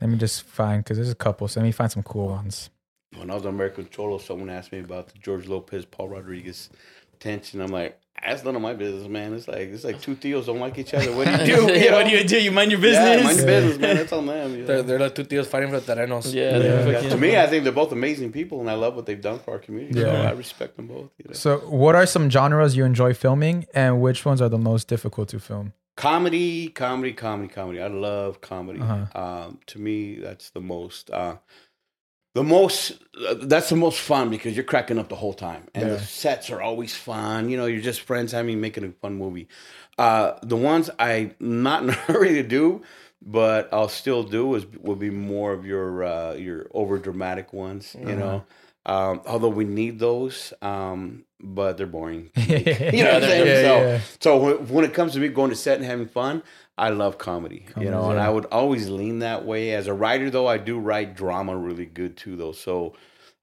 let 0.00 0.08
me 0.10 0.16
just 0.16 0.42
find 0.42 0.82
because 0.84 0.96
there's 0.98 1.10
a 1.10 1.14
couple. 1.16 1.48
So 1.48 1.60
let 1.60 1.66
me 1.66 1.72
find 1.72 1.90
some 1.90 2.02
cool 2.04 2.28
ones. 2.28 2.70
When 3.16 3.30
I 3.30 3.34
was 3.34 3.44
on 3.46 3.54
American 3.54 3.88
Cholo, 3.90 4.18
someone 4.18 4.50
asked 4.50 4.70
me 4.70 4.78
about 4.80 5.08
the 5.08 5.18
George 5.18 5.48
Lopez, 5.48 5.84
Paul 5.84 6.08
Rodriguez 6.10 6.70
tension. 7.18 7.60
I'm 7.60 7.70
like, 7.72 7.98
that's 8.26 8.44
none 8.44 8.56
of 8.56 8.62
my 8.62 8.74
business, 8.74 9.08
man. 9.08 9.34
It's 9.34 9.46
like 9.48 9.68
it's 9.68 9.84
like 9.84 10.00
two 10.00 10.14
Theos 10.14 10.46
don't 10.46 10.58
like 10.60 10.76
each 10.78 10.94
other. 10.94 11.12
What 11.14 11.24
do 11.26 11.30
you 11.32 11.38
do? 11.56 11.72
Yeah, 11.72 11.78
You 11.84 11.90
know? 11.90 11.96
what 11.96 12.06
do 12.06 12.10
you 12.12 12.24
do? 12.24 12.42
You 12.42 12.50
mind 12.52 12.70
your 12.70 12.80
business. 12.80 13.18
Yeah, 13.20 13.24
mind 13.24 13.36
your 13.38 13.46
business, 13.46 13.78
man. 13.78 13.96
That's 13.96 14.12
on 14.12 14.26
them. 14.26 14.52
you 14.52 14.58
know? 14.58 14.66
They're, 14.66 14.82
they're 14.82 14.98
like 14.98 15.14
two 15.14 15.24
tios 15.24 15.46
fighting 15.46 15.70
for 15.70 15.80
terrenos. 15.80 16.32
Yeah, 16.32 16.58
Yeah. 16.58 16.88
Yeah, 17.02 17.08
to 17.08 17.16
me, 17.16 17.36
I 17.38 17.46
think 17.46 17.64
they're 17.64 17.72
both 17.72 17.92
amazing 17.92 18.32
people, 18.32 18.60
and 18.60 18.70
I 18.70 18.74
love 18.74 18.94
what 18.96 19.06
they've 19.06 19.20
done 19.20 19.38
for 19.38 19.52
our 19.52 19.58
community. 19.58 20.00
So 20.00 20.06
Yeah. 20.12 20.28
I 20.28 20.32
respect 20.32 20.76
them 20.76 20.86
both. 20.88 21.10
You 21.18 21.26
know? 21.28 21.32
So, 21.34 21.58
what 21.58 21.94
are 21.94 22.06
some 22.06 22.28
genres 22.30 22.76
you 22.76 22.84
enjoy 22.84 23.14
filming, 23.14 23.66
and 23.74 24.00
which 24.00 24.24
ones 24.24 24.40
are 24.42 24.48
the 24.48 24.58
most 24.58 24.88
difficult 24.88 25.28
to 25.30 25.38
film? 25.40 25.72
Comedy, 25.96 26.68
comedy, 26.68 27.12
comedy, 27.12 27.48
comedy. 27.52 27.82
I 27.82 27.88
love 27.88 28.40
comedy. 28.40 28.80
Uh-huh. 28.80 29.20
Um, 29.20 29.58
to 29.66 29.80
me, 29.80 30.14
that's 30.20 30.50
the 30.50 30.60
most. 30.60 31.10
Uh, 31.10 31.36
the 32.34 32.42
most 32.44 32.92
uh, 33.26 33.34
that's 33.42 33.68
the 33.70 33.76
most 33.76 34.00
fun 34.00 34.30
because 34.30 34.54
you're 34.54 34.64
cracking 34.64 34.98
up 34.98 35.08
the 35.08 35.16
whole 35.16 35.34
time. 35.34 35.64
And 35.74 35.88
Yeah. 35.88 35.94
the 35.96 36.00
sets 36.00 36.50
are 36.50 36.60
always 36.60 36.94
fun. 36.94 37.48
You 37.48 37.56
know 37.56 37.66
you're 37.66 37.80
just 37.82 38.00
friends 38.02 38.32
having 38.32 38.60
making 38.60 38.84
a 38.84 38.92
fun 38.92 39.14
movie. 39.16 39.48
Uh 39.98 40.38
the 40.42 40.56
ones 40.56 40.90
i 40.98 41.32
not 41.40 41.82
in 41.82 41.88
a 41.96 41.98
hurry 42.08 42.34
to 42.34 42.42
do 42.44 42.82
but 43.20 43.68
i'll 43.72 43.88
still 43.88 44.22
do 44.22 44.54
is 44.54 44.64
will 44.80 44.94
be 44.94 45.10
more 45.10 45.52
of 45.52 45.66
your 45.66 46.04
uh 46.04 46.34
your 46.34 46.68
over 46.72 46.98
dramatic 46.98 47.52
ones 47.52 47.96
you 47.98 48.14
know? 48.14 48.44
Um 48.86 49.20
although 49.26 49.48
we 49.48 49.64
need 49.64 49.98
those 49.98 50.52
um 50.62 51.24
but 51.40 51.76
they're 51.76 51.86
boring 51.88 52.30
you 52.36 53.02
know 53.02 53.14
what 53.14 53.24
i'm 53.24 53.28
saying? 53.28 53.46
yeah, 53.48 53.62
so 53.62 53.80
yeah. 53.82 54.00
so 54.20 54.36
when, 54.36 54.68
when 54.68 54.84
it 54.84 54.94
comes 54.94 55.14
to 55.14 55.18
me 55.18 55.26
going 55.28 55.50
to 55.50 55.56
set 55.56 55.78
and 55.78 55.84
having 55.84 56.06
fun 56.06 56.42
I 56.78 56.90
love 56.90 57.18
comedy, 57.18 57.66
you 57.76 57.90
know, 57.90 58.10
and. 58.10 58.20
I 58.20 58.30
would 58.30 58.44
always 58.46 58.88
lean 58.88 59.18
that 59.20 59.44
way. 59.44 59.72
As 59.74 59.86
a 59.88 59.92
writer, 59.94 60.30
though, 60.30 60.46
I 60.46 60.58
do 60.58 60.78
write 60.78 61.16
drama 61.16 61.56
really 61.56 61.86
good 61.86 62.16
too, 62.16 62.36
though. 62.36 62.52
So 62.52 62.94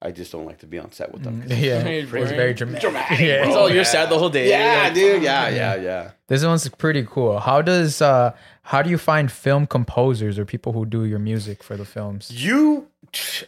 I 0.01 0.11
just 0.11 0.31
don't 0.31 0.45
like 0.45 0.59
to 0.59 0.67
be 0.67 0.77
on 0.79 0.91
set 0.91 1.11
with 1.11 1.23
them. 1.23 1.41
'cause 1.41 1.51
it's 1.51 1.61
Yeah, 1.61 1.83
Very 1.83 1.99
it's 1.99 2.09
very 2.31 2.53
dramatic. 2.53 2.81
Dramatic, 2.81 3.19
Yeah. 3.19 3.39
bro. 3.39 3.47
It's 3.47 3.57
all 3.57 3.69
you're 3.71 3.83
sad 3.85 4.09
the 4.09 4.17
whole 4.19 4.29
day. 4.29 4.49
Yeah, 4.49 4.83
Like, 4.85 4.93
dude. 4.93 5.23
Yeah, 5.23 5.49
yeah, 5.49 5.75
yeah. 5.75 6.11
This 6.27 6.43
one's 6.45 6.67
pretty 6.69 7.03
cool. 7.09 7.39
How 7.39 7.61
does 7.61 8.01
uh 8.01 8.31
how 8.63 8.81
do 8.81 8.89
you 8.89 8.97
find 8.97 9.31
film 9.31 9.67
composers 9.67 10.39
or 10.39 10.45
people 10.45 10.71
who 10.73 10.85
do 10.85 11.05
your 11.05 11.19
music 11.19 11.61
for 11.63 11.75
the 11.77 11.85
films? 11.85 12.31
You, 12.31 12.87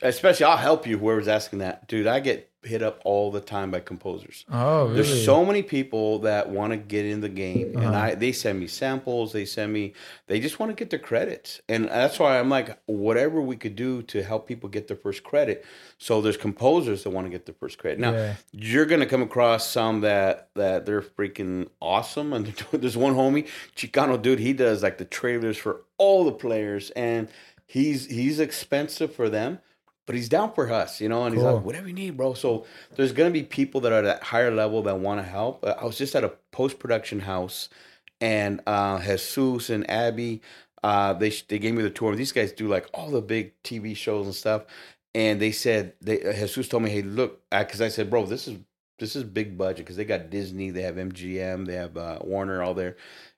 especially, 0.01 0.45
I'll 0.45 0.57
help 0.57 0.85
you. 0.87 0.97
Whoever's 0.97 1.27
asking 1.27 1.59
that, 1.59 1.87
dude. 1.87 2.07
I 2.07 2.19
get 2.19 2.49
hit 2.63 2.81
up 2.83 2.99
all 3.05 3.31
the 3.31 3.39
time 3.39 3.71
by 3.71 3.79
composers. 3.79 4.43
Oh, 4.51 4.83
really? 4.85 4.95
There's 4.95 5.23
so 5.25 5.45
many 5.45 5.63
people 5.63 6.19
that 6.19 6.49
want 6.49 6.71
to 6.73 6.77
get 6.77 7.05
in 7.05 7.21
the 7.21 7.29
game, 7.29 7.67
and 7.77 7.85
Uh-huh. 7.85 7.95
I 7.97 8.15
they 8.15 8.33
send 8.33 8.59
me 8.59 8.67
samples. 8.67 9.31
They 9.31 9.45
send 9.45 9.71
me. 9.71 9.93
They 10.25 10.39
just 10.41 10.59
want 10.59 10.71
to 10.71 10.75
get 10.75 10.89
their 10.89 10.99
credits, 10.99 11.61
and 11.69 11.85
that's 11.85 12.19
why 12.19 12.39
I'm 12.39 12.49
like, 12.49 12.77
whatever 12.87 13.39
we 13.41 13.55
could 13.55 13.75
do 13.77 14.01
to 14.03 14.21
help 14.21 14.47
people 14.47 14.67
get 14.67 14.87
their 14.89 14.97
first 14.97 15.23
credit. 15.23 15.63
So 15.97 16.19
there's 16.19 16.35
composers 16.35 17.03
that 17.03 17.11
want 17.11 17.25
to 17.25 17.31
get 17.31 17.45
their 17.45 17.55
first 17.57 17.77
credit. 17.77 17.99
Now 17.99 18.11
Yeah. 18.11 18.33
you're 18.51 18.85
gonna 18.85 19.05
come 19.05 19.21
across 19.21 19.69
some 19.69 20.01
that 20.01 20.49
that 20.55 20.85
they're 20.85 21.01
freaking 21.03 21.67
awesome, 21.81 22.33
and 22.33 22.47
there's 22.73 22.97
one 22.97 23.13
homie 23.15 23.47
Chicano 23.77 24.21
dude. 24.21 24.39
He 24.39 24.51
does 24.53 24.83
like 24.83 24.97
the 24.97 25.05
trailers 25.05 25.57
for 25.57 25.83
all 25.99 26.25
the 26.25 26.31
players, 26.33 26.89
and 26.91 27.27
he's 27.67 28.07
he's 28.07 28.39
expensive 28.39 29.15
for 29.15 29.29
them. 29.29 29.59
but 30.07 30.15
he's 30.15 30.29
down 30.29 30.53
for 30.53 30.71
us, 30.71 31.01
you 31.01 31.09
know, 31.09 31.25
and 31.25 31.35
he's 31.35 31.43
like, 31.43 31.57
whatever 31.63 31.87
you 31.87 31.93
need, 31.93 32.17
bro. 32.17 32.33
So 32.33 32.65
there's 32.97 33.13
gonna 33.13 33.31
be 33.31 33.43
people 33.43 33.81
that 33.81 33.93
are 33.93 33.99
at 33.99 34.05
that 34.05 34.23
higher 34.23 34.51
level 34.51 34.81
that 34.83 34.99
want 34.99 35.21
to 35.21 35.27
help. 35.27 35.65
Uh, 35.65 35.75
I 35.81 35.85
was 35.85 35.97
just 35.97 36.15
at 36.15 36.23
a 36.25 36.33
post 36.51 36.79
production 36.79 37.21
house, 37.21 37.69
and 38.21 38.61
uh, 38.67 38.99
Jesus 39.01 39.69
and 39.69 39.89
Abby, 39.89 40.41
uh, 40.83 41.13
they 41.13 41.31
they 41.49 41.59
gave 41.59 41.75
me 41.75 41.83
the 41.83 41.89
tour. 41.91 42.15
These 42.15 42.31
guys 42.33 42.53
do 42.53 42.67
like 42.69 42.87
all 42.93 43.11
the 43.11 43.21
big 43.21 43.53
TV 43.63 43.95
shows 43.97 44.25
and 44.27 44.35
stuff, 44.35 44.65
and 45.15 45.41
they 45.41 45.51
said 45.51 45.93
they 46.01 46.23
uh, 46.23 46.33
Jesus 46.33 46.69
told 46.69 46.83
me, 46.83 46.89
hey, 46.91 47.01
look, 47.03 47.41
because 47.51 47.81
I 47.81 47.89
said, 47.89 48.09
bro, 48.09 48.25
this 48.25 48.47
is 48.47 48.57
this 48.99 49.15
is 49.15 49.23
big 49.25 49.57
budget 49.57 49.79
because 49.85 49.97
they 49.97 50.05
got 50.05 50.29
Disney, 50.31 50.71
they 50.71 50.83
have 50.83 50.95
MGM, 50.95 51.67
they 51.67 51.75
have 51.75 51.97
uh, 51.97 52.19
Warner, 52.23 52.63
all 52.63 52.73
there. 52.73 52.95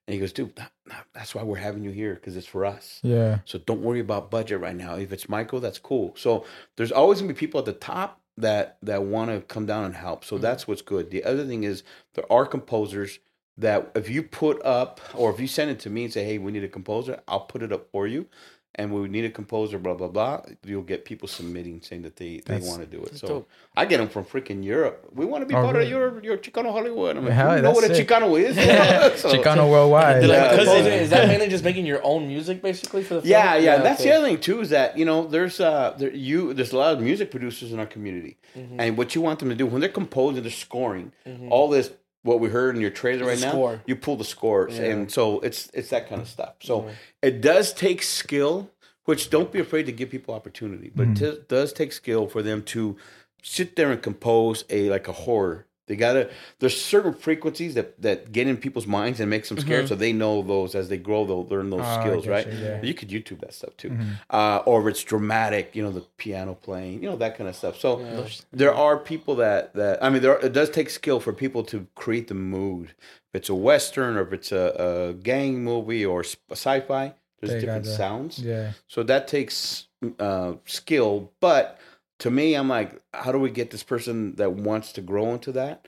And 0.09 0.15
he 0.15 0.19
goes, 0.19 0.33
dude, 0.33 0.55
that- 0.55 0.71
that- 0.87 1.05
that's 1.13 1.35
why 1.35 1.43
we're 1.43 1.57
having 1.57 1.83
you 1.83 1.91
here 1.91 2.15
because 2.15 2.35
it's 2.35 2.47
for 2.47 2.65
us. 2.65 2.99
Yeah. 3.03 3.41
So 3.45 3.59
don't 3.59 3.83
worry 3.83 3.99
about 3.99 4.31
budget 4.31 4.59
right 4.59 4.75
now. 4.75 4.95
If 4.95 5.13
it's 5.13 5.29
Michael, 5.29 5.59
that's 5.59 5.77
cool. 5.77 6.15
So 6.17 6.45
there's 6.77 6.91
always 6.91 7.21
gonna 7.21 7.31
be 7.33 7.37
people 7.37 7.59
at 7.59 7.67
the 7.67 7.73
top 7.73 8.19
that 8.35 8.77
that 8.81 9.03
want 9.03 9.29
to 9.29 9.41
come 9.41 9.67
down 9.67 9.85
and 9.85 9.93
help. 9.93 10.25
So 10.25 10.35
mm-hmm. 10.35 10.41
that's 10.41 10.67
what's 10.67 10.81
good. 10.81 11.11
The 11.11 11.23
other 11.23 11.45
thing 11.45 11.63
is 11.63 11.83
there 12.15 12.25
are 12.31 12.47
composers 12.47 13.19
that 13.55 13.91
if 13.93 14.09
you 14.09 14.23
put 14.23 14.59
up 14.65 14.99
or 15.13 15.31
if 15.31 15.39
you 15.39 15.45
send 15.45 15.69
it 15.69 15.79
to 15.81 15.91
me 15.91 16.05
and 16.05 16.13
say, 16.13 16.23
hey, 16.23 16.39
we 16.39 16.51
need 16.51 16.63
a 16.63 16.69
composer, 16.69 17.21
I'll 17.27 17.41
put 17.41 17.61
it 17.61 17.71
up 17.71 17.91
for 17.91 18.07
you. 18.07 18.25
And 18.75 18.93
we 18.93 19.09
need 19.09 19.25
a 19.25 19.29
composer, 19.31 19.77
blah 19.79 19.95
blah 19.95 20.07
blah. 20.07 20.41
You'll 20.63 20.83
get 20.83 21.03
people 21.03 21.27
submitting 21.27 21.81
saying 21.81 22.03
that 22.03 22.15
they, 22.15 22.41
they 22.45 22.59
want 22.59 22.79
to 22.81 22.85
do 22.85 23.01
it. 23.03 23.17
So 23.17 23.27
dope. 23.27 23.49
I 23.75 23.83
get 23.85 23.97
them 23.97 24.07
from 24.07 24.23
freaking 24.23 24.63
Europe. 24.63 25.07
We 25.11 25.25
want 25.25 25.41
to 25.41 25.47
be 25.47 25.55
Oh, 25.55 25.63
part 25.63 25.75
really? 25.75 25.87
of 25.87 25.91
your 25.91 26.23
your 26.23 26.37
Chicano 26.37 26.71
Hollywood. 26.71 27.17
I'm 27.17 27.25
like, 27.25 27.33
Hell, 27.33 27.55
you 27.57 27.63
know 27.63 27.71
what 27.71 27.83
a 27.83 27.93
sick. 27.93 28.07
Chicano 28.07 28.39
is? 28.39 28.55
So- 29.21 29.33
Chicano 29.33 29.69
worldwide. 29.69 30.21
Like, 30.21 30.29
Yeah. 30.29 30.51
Because 30.51 30.67
is, 30.81 30.85
is 30.85 31.09
that 31.09 31.27
mainly 31.27 31.49
just 31.49 31.63
making 31.63 31.85
your 31.87 31.99
own 32.05 32.27
music 32.27 32.61
basically 32.61 33.03
for 33.03 33.15
the 33.15 33.21
film? 33.21 33.31
Yeah, 33.31 33.57
yeah. 33.57 33.77
That's 33.79 33.99
okay. 34.01 34.11
the 34.11 34.15
other 34.17 34.27
thing 34.27 34.39
too 34.39 34.61
is 34.61 34.69
that 34.69 34.97
you 34.97 35.03
know 35.03 35.25
there's 35.27 35.59
uh 35.59 35.95
there 35.97 36.13
you 36.13 36.53
there's 36.53 36.71
a 36.71 36.77
lot 36.77 36.93
of 36.93 37.01
music 37.01 37.31
producers 37.31 37.73
in 37.73 37.79
our 37.79 37.87
community, 37.87 38.37
Mm-hmm. 38.57 38.79
and 38.79 38.97
what 38.97 39.13
you 39.13 39.21
want 39.21 39.37
them 39.39 39.49
to 39.49 39.55
do 39.55 39.65
when 39.67 39.79
they're 39.81 39.89
composing, 40.03 40.41
they're 40.41 40.51
scoring 40.51 41.11
all 41.49 41.69
this 41.69 41.91
what 42.23 42.39
we 42.39 42.49
heard 42.49 42.75
in 42.75 42.81
your 42.81 42.91
trailer 42.91 43.25
right 43.25 43.37
the 43.37 43.45
now. 43.45 43.51
score. 43.51 43.81
You 43.85 43.95
pull 43.95 44.17
the 44.17 44.25
scores, 44.25 44.77
Yeah. 44.77 44.85
and 44.85 45.11
so 45.11 45.39
it's 45.39 45.69
it's 45.73 45.89
that 45.89 46.09
kind 46.09 46.21
of 46.21 46.27
stuff. 46.27 46.55
So 46.61 46.89
it 47.21 47.41
does 47.41 47.73
take 47.73 48.03
skill, 48.03 48.69
which 49.05 49.29
don't 49.29 49.51
be 49.51 49.59
afraid 49.59 49.85
to 49.85 49.91
give 49.91 50.09
people 50.09 50.33
opportunity, 50.33 50.91
but 50.93 51.03
it 51.03 51.13
mm. 51.13 51.19
t- 51.19 51.41
does 51.47 51.73
take 51.73 51.93
skill 51.93 52.27
for 52.27 52.41
them 52.41 52.61
to 52.63 52.97
sit 53.41 53.75
there 53.75 53.91
and 53.91 54.01
compose 54.01 54.65
a 54.69 54.89
like 54.89 55.07
a 55.07 55.13
horror. 55.13 55.65
They 55.89 55.95
gotta. 55.95 56.29
There's 56.59 56.79
certain 56.79 57.13
frequencies 57.15 57.73
that 57.73 57.99
that 58.01 58.31
get 58.31 58.47
in 58.47 58.57
people's 58.57 58.85
minds 58.87 59.19
and 59.19 59.27
makes 59.29 59.49
them 59.49 59.57
scared, 59.57 59.87
so 59.89 59.95
they 59.95 60.13
know 60.13 60.43
those 60.43 60.75
as 60.75 60.87
they 60.87 60.97
grow. 60.97 61.25
They'll 61.25 61.47
learn 61.47 61.71
those 61.71 61.81
I 61.81 61.99
skills, 61.99 62.27
right? 62.27 62.45
you, 62.47 62.57
yeah. 62.59 62.81
You 62.81 62.93
could 62.93 63.09
YouTube 63.09 63.39
that 63.41 63.53
stuff 63.55 63.75
too, 63.75 63.97
uh, 64.29 64.57
or 64.67 64.81
if 64.81 64.87
it's 64.91 65.03
dramatic, 65.03 65.75
you 65.75 65.81
know, 65.83 65.91
the 65.91 66.05
piano 66.17 66.53
playing, 66.53 67.01
you 67.01 67.09
know, 67.09 67.15
that 67.17 67.35
kind 67.37 67.49
of 67.49 67.55
stuff. 67.55 67.77
So 67.79 68.25
there 68.53 68.73
are 68.73 68.97
people 68.97 69.35
that 69.37 69.73
that 69.73 70.01
I 70.03 70.09
mean, 70.11 70.21
there 70.21 70.37
it 70.37 70.53
does 70.53 70.69
take 70.69 70.91
skill 70.91 71.19
for 71.19 71.33
people 71.33 71.63
to 71.65 71.87
create 71.95 72.27
the 72.27 72.35
mood. 72.35 72.93
If 73.33 73.41
it's 73.41 73.49
a 73.49 73.55
western, 73.55 74.15
or 74.15 74.21
if 74.21 74.31
it's 74.33 74.51
a, 74.51 75.09
a 75.09 75.13
gang 75.15 75.63
movie, 75.63 76.05
or 76.05 76.23
sci-fi, 76.51 77.13
there's 77.41 77.51
They 77.53 77.59
different 77.61 77.85
gotta- 77.85 77.97
sounds. 77.97 78.37
Yeah. 78.39 78.73
So 78.87 79.01
that 79.03 79.27
takes 79.27 79.87
uh, 80.19 80.53
skill. 80.65 81.31
But 81.39 81.79
to 82.19 82.29
me, 82.31 82.53
I'm 82.55 82.69
like, 82.69 83.01
how 83.13 83.31
do 83.31 83.39
we 83.39 83.49
get 83.49 83.71
this 83.71 83.83
person 83.83 84.35
that 84.35 84.53
wants 84.53 84.91
to 84.93 85.01
grow 85.01 85.33
into 85.33 85.51
that? 85.53 85.87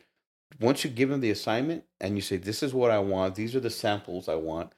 Once 0.59 0.83
you 0.83 0.89
give 0.89 1.09
them 1.09 1.21
the 1.21 1.31
assignment 1.31 1.83
and 1.99 2.15
you 2.15 2.21
say, 2.21 2.37
this 2.37 2.61
is 2.61 2.73
what 2.73 2.91
I 2.91 2.99
want, 2.99 3.35
these 3.35 3.55
are 3.55 3.59
the 3.59 3.69
samples 3.69 4.27
I 4.29 4.35
want, 4.35 4.71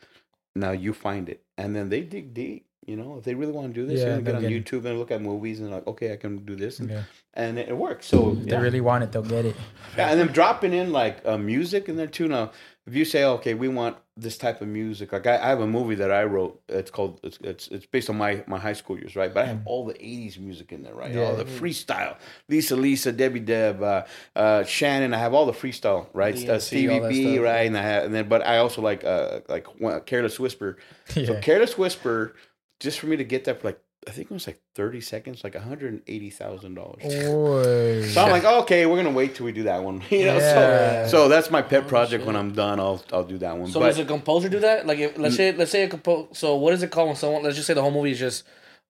now 0.56 0.72
you 0.72 0.94
find 0.94 1.30
it. 1.30 1.44
And 1.58 1.76
then 1.76 1.90
they 1.90 2.02
dig 2.02 2.34
deep. 2.34 2.68
You 2.86 2.98
know, 2.98 3.18
if 3.18 3.24
they 3.24 3.34
really 3.34 3.54
want 3.54 3.74
to 3.74 3.74
do 3.74 3.88
this, 3.88 4.00
Yeah, 4.00 4.08
they're 4.08 4.22
going 4.22 4.42
to 4.42 4.50
get 4.50 4.58
on 4.58 4.64
YouTube 4.64 4.86
and 4.86 5.00
look 5.00 5.10
at 5.10 5.22
movies 5.22 5.62
and 5.62 5.72
like, 5.72 5.88
okay, 5.88 6.12
I 6.12 6.18
can 6.18 6.44
do 6.44 6.56
this. 6.56 6.80
And, 6.80 6.90
Yeah. 6.90 7.04
and 7.34 7.58
it, 7.58 7.70
it 7.70 7.78
works. 7.78 8.08
So 8.08 8.34
If 8.34 8.40
yeah. 8.40 8.58
they 8.58 8.62
really 8.62 8.82
want 8.82 9.06
it, 9.06 9.12
they'll 9.14 9.22
get 9.22 9.46
it. 9.46 9.56
Yeah, 9.98 10.10
and 10.10 10.20
then 10.20 10.28
dropping 10.28 10.74
in 10.74 10.92
like 10.92 11.26
uh, 11.26 11.38
music 11.38 11.88
in 11.88 11.96
there 11.96 12.08
too. 12.08 12.28
Now, 12.28 12.52
if 12.86 12.96
you 12.96 13.06
say, 13.06 13.24
okay, 13.24 13.54
we 13.54 13.70
want 13.70 13.96
this 14.18 14.38
type 14.38 14.62
of 14.62 14.68
music, 14.68 15.14
like 15.14 15.26
I, 15.26 15.38
I 15.38 15.48
have 15.48 15.62
a 15.62 15.68
movie 15.68 15.96
that 15.96 16.12
I 16.12 16.26
wrote. 16.26 16.62
It's 16.68 16.92
called 16.92 17.22
it's 17.24 17.38
it's, 17.42 17.68
it's 17.70 17.86
based 17.86 18.10
on 18.10 18.18
my 18.18 18.44
my 18.46 18.60
high 18.60 18.74
school 18.74 18.98
years, 18.98 19.16
right? 19.16 19.34
But 19.34 19.46
I 19.46 19.48
have 19.48 19.62
all 19.66 19.86
the 19.86 19.94
'80s 19.94 20.38
music 20.38 20.74
in 20.74 20.84
there, 20.84 20.94
right? 20.94 21.16
All 21.16 21.36
the 21.36 21.46
freestyle, 21.46 22.18
Lisa, 22.50 22.76
Lisa, 22.76 23.14
Debbie, 23.14 23.40
Deb, 23.40 23.82
uh, 23.82 24.04
uh, 24.36 24.64
Shannon. 24.66 25.14
I 25.14 25.18
have 25.18 25.34
all 25.34 25.46
the 25.46 25.54
freestyle, 25.54 26.08
right? 26.14 26.36
Uh, 26.36 26.56
DNC, 26.58 26.62
Stevie 26.62 27.00
B, 27.08 27.34
stuff. 27.36 27.44
right? 27.46 27.68
And 27.68 27.78
I 27.78 27.82
have, 27.82 28.04
and 28.04 28.14
then, 28.14 28.28
but 28.28 28.46
I 28.46 28.58
also 28.58 28.82
like 28.82 29.06
uh 29.06 29.40
like 29.48 29.66
Careless 30.06 30.40
Whisper. 30.40 30.78
So 31.08 31.40
Careless 31.42 31.78
Whisper, 31.78 32.36
just 32.80 33.00
for 33.00 33.08
me 33.08 33.18
to 33.18 33.24
get 33.24 33.46
that 33.46 33.62
for 33.62 33.68
like 33.70 33.80
I 34.08 34.12
think 34.12 34.30
it 34.30 34.34
was 34.34 34.48
like 34.48 34.60
30 34.76 35.02
seconds, 35.02 35.44
like 35.44 35.54
$180,000. 35.54 38.12
So 38.12 38.22
I'm 38.22 38.32
like, 38.32 38.44
okay, 38.44 38.86
we're 38.86 38.98
gonna 38.98 39.12
wait 39.12 39.36
till 39.36 39.46
we 39.46 39.52
do 39.52 39.64
that 39.64 39.84
one. 39.84 40.02
You 40.10 40.26
know, 40.26 40.38
Yeah. 40.38 41.08
so 41.08 41.24
so 41.24 41.30
that's 41.30 41.50
my 41.50 41.62
pet 41.62 41.84
oh, 41.86 41.88
project. 41.88 42.26
When 42.26 42.36
I'm 42.36 42.52
done, 42.52 42.80
I'll 42.80 43.02
I'll 43.12 43.24
do 43.24 43.38
that 43.40 43.58
one. 43.58 43.72
So 43.72 43.80
but 43.80 43.88
does 43.88 44.00
a 44.00 44.06
composer 44.06 44.50
do 44.50 44.60
that? 44.60 44.86
Like, 44.86 45.00
if, 45.00 45.18
let's 45.18 45.36
mm. 45.36 45.38
say, 45.38 45.52
let's 45.54 45.72
say 45.72 45.84
a 45.84 45.88
compo. 45.88 46.28
So 46.34 46.58
what 46.58 46.74
is 46.74 46.84
it 46.84 46.92
called 46.92 47.08
when 47.08 47.16
someone? 47.16 47.44
Let's 47.44 47.56
just 47.56 47.68
say 47.68 47.74
the 47.74 47.82
whole 47.82 47.92
movie 47.92 48.12
is 48.12 48.20
just 48.20 48.44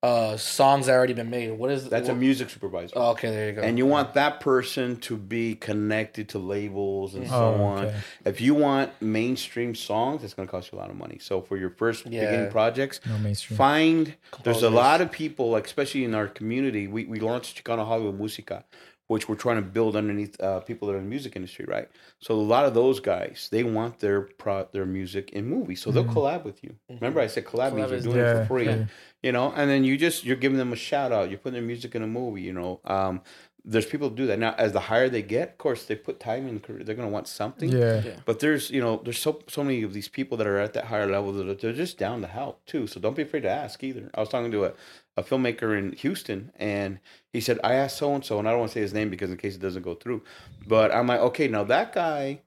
uh 0.03 0.35
songs 0.35 0.87
that 0.87 0.91
already 0.93 1.13
been 1.13 1.29
made. 1.29 1.49
What 1.51 1.71
is 1.71 1.87
that's 1.89 2.09
a 2.09 2.13
music 2.15 2.49
supervisor. 2.49 2.91
Oh, 2.97 3.11
okay, 3.11 3.29
there 3.31 3.47
you 3.49 3.53
go. 3.55 3.61
and 3.61 3.77
you 3.77 3.85
want 3.85 4.13
that 4.15 4.41
person 4.41 4.97
to 4.97 5.15
be 5.15 5.55
connected 5.55 6.27
to 6.29 6.39
labels 6.39 7.15
and 7.15 7.25
so 7.25 7.33
Oh, 7.33 7.63
on. 7.63 7.85
okay. 7.85 7.95
If 8.25 8.41
you 8.41 8.53
want 8.53 8.91
mainstream 9.01 9.73
songs, 9.75 10.23
it's 10.25 10.33
going 10.33 10.45
to 10.47 10.51
cost 10.51 10.71
you 10.73 10.77
a 10.77 10.79
lot 10.79 10.89
of 10.89 10.97
money. 10.97 11.19
So 11.21 11.41
for 11.41 11.55
your 11.57 11.69
first 11.69 12.05
Yeah. 12.05 12.25
beginning 12.25 12.51
projects, 12.51 12.99
No 13.07 13.17
mainstream. 13.17 13.57
find 13.57 14.13
there's 14.43 14.61
a 14.63 14.69
lot 14.69 14.99
of 14.99 15.09
people, 15.09 15.49
like 15.51 15.65
especially 15.65 16.03
in 16.03 16.13
our 16.13 16.27
community. 16.27 16.87
We 16.87 17.05
we 17.05 17.19
launched 17.21 17.63
Chicano 17.63 17.85
Hollywood 17.85 18.17
Musica, 18.19 18.65
which 19.07 19.29
we're 19.29 19.35
trying 19.45 19.57
to 19.57 19.61
build 19.77 19.95
underneath 19.95 20.35
uh, 20.41 20.59
people 20.61 20.87
that 20.87 20.95
are 20.95 20.97
in 20.97 21.03
the 21.05 21.09
music 21.09 21.35
industry, 21.37 21.65
right? 21.65 21.87
So 22.19 22.33
a 22.33 22.41
lot 22.55 22.65
of 22.65 22.73
those 22.73 22.99
guys, 22.99 23.47
they 23.51 23.63
want 23.63 23.99
their 23.99 24.21
pro 24.21 24.67
their 24.73 24.85
music 24.85 25.31
in 25.31 25.45
movies, 25.45 25.81
so 25.81 25.91
they'll 25.91 26.03
collab 26.15 26.43
with 26.43 26.61
you. 26.63 26.75
Remember, 26.89 27.21
I 27.21 27.27
said 27.27 27.45
collab 27.45 27.73
means 27.73 27.89
you're 27.89 27.99
is 27.99 28.03
doing 28.03 28.19
it 28.19 28.31
for 28.31 28.45
free, 28.45 28.65
yeah. 28.65 28.85
You 29.23 29.31
know. 29.31 29.51
And 29.55 29.69
then 29.69 29.83
you 29.83 29.97
just 29.97 30.23
you're 30.23 30.35
giving 30.35 30.57
them 30.57 30.73
a 30.73 30.75
shout 30.75 31.11
out. 31.11 31.29
You're 31.29 31.39
putting 31.39 31.53
their 31.53 31.63
music 31.63 31.95
in 31.95 32.03
a 32.03 32.07
movie, 32.07 32.41
you 32.41 32.53
know. 32.53 32.79
Um, 32.85 33.21
there's 33.65 33.85
people 33.85 34.09
who 34.09 34.15
do 34.15 34.27
that 34.27 34.39
now. 34.39 34.53
As 34.57 34.73
the 34.73 34.81
higher 34.81 35.07
they 35.07 35.21
get, 35.21 35.51
of 35.51 35.57
course, 35.57 35.85
they 35.85 35.95
put 35.95 36.19
time 36.19 36.47
in. 36.47 36.59
career, 36.59 36.83
They're 36.83 36.95
gonna 36.95 37.07
want 37.07 37.27
something. 37.27 37.69
Yeah. 37.69 38.01
But 38.25 38.39
there's 38.39 38.69
you 38.69 38.81
know 38.81 39.01
there's 39.03 39.19
so 39.19 39.39
so 39.47 39.63
many 39.63 39.83
of 39.83 39.93
these 39.93 40.09
people 40.09 40.37
that 40.37 40.47
are 40.47 40.59
at 40.59 40.73
that 40.73 40.85
higher 40.85 41.07
level 41.09 41.31
that 41.31 41.61
they're 41.61 41.71
just 41.71 41.97
down 41.97 42.21
to 42.21 42.27
help 42.27 42.65
too. 42.65 42.87
So 42.87 42.99
don't 42.99 43.15
be 43.15 43.21
afraid 43.21 43.43
to 43.43 43.49
ask 43.49 43.81
either. 43.83 44.11
I 44.13 44.19
was 44.19 44.29
talking 44.29 44.51
to 44.51 44.65
a, 44.65 44.73
a 45.15 45.23
filmmaker 45.23 45.77
in 45.77 45.93
Houston 45.93 46.51
and 46.57 46.99
he 47.31 47.39
said 47.39 47.59
I 47.63 47.75
asked 47.75 47.97
so 47.97 48.13
and 48.13 48.25
so 48.25 48.37
and 48.37 48.47
I 48.47 48.51
don't 48.51 48.59
want 48.59 48.71
to 48.71 48.73
say 48.73 48.81
his 48.81 48.93
name 48.93 49.09
because 49.09 49.31
in 49.31 49.37
case 49.37 49.55
it 49.55 49.61
doesn't 49.61 49.83
go 49.83 49.95
through. 49.95 50.23
But 50.67 50.93
I'm 50.93 51.07
like 51.07 51.21
okay 51.21 51.47
now 51.47 51.63
that 51.63 51.93
guy 51.93 52.41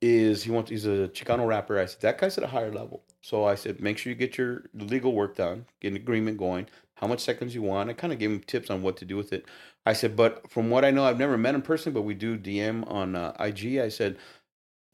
is 0.00 0.44
he 0.44 0.52
wants 0.52 0.70
he's 0.70 0.86
a 0.86 1.08
Chicano 1.08 1.48
rapper. 1.48 1.80
I 1.80 1.86
said 1.86 2.00
that 2.02 2.18
guy's 2.18 2.38
at 2.38 2.44
a 2.44 2.48
higher 2.48 2.72
level. 2.72 3.02
So 3.24 3.46
I 3.46 3.54
said 3.54 3.80
make 3.80 3.96
sure 3.96 4.10
you 4.12 4.18
get 4.18 4.36
your 4.36 4.64
legal 4.74 5.14
work 5.14 5.36
done, 5.36 5.64
get 5.80 5.88
an 5.88 5.96
agreement 5.96 6.36
going, 6.36 6.66
how 6.96 7.06
much 7.06 7.20
seconds 7.20 7.54
you 7.54 7.62
want. 7.62 7.88
I 7.88 7.94
kind 7.94 8.12
of 8.12 8.18
gave 8.18 8.30
him 8.30 8.40
tips 8.40 8.68
on 8.68 8.82
what 8.82 8.98
to 8.98 9.06
do 9.06 9.16
with 9.16 9.32
it. 9.32 9.46
I 9.86 9.94
said, 9.94 10.14
but 10.14 10.50
from 10.50 10.68
what 10.68 10.84
I 10.84 10.90
know, 10.90 11.04
I've 11.04 11.18
never 11.18 11.38
met 11.38 11.54
him 11.54 11.62
personally, 11.62 11.94
but 11.94 12.02
we 12.02 12.12
do 12.12 12.36
DM 12.36 12.86
on 12.86 13.16
uh, 13.16 13.34
IG. 13.40 13.78
I 13.78 13.88
said, 13.88 14.18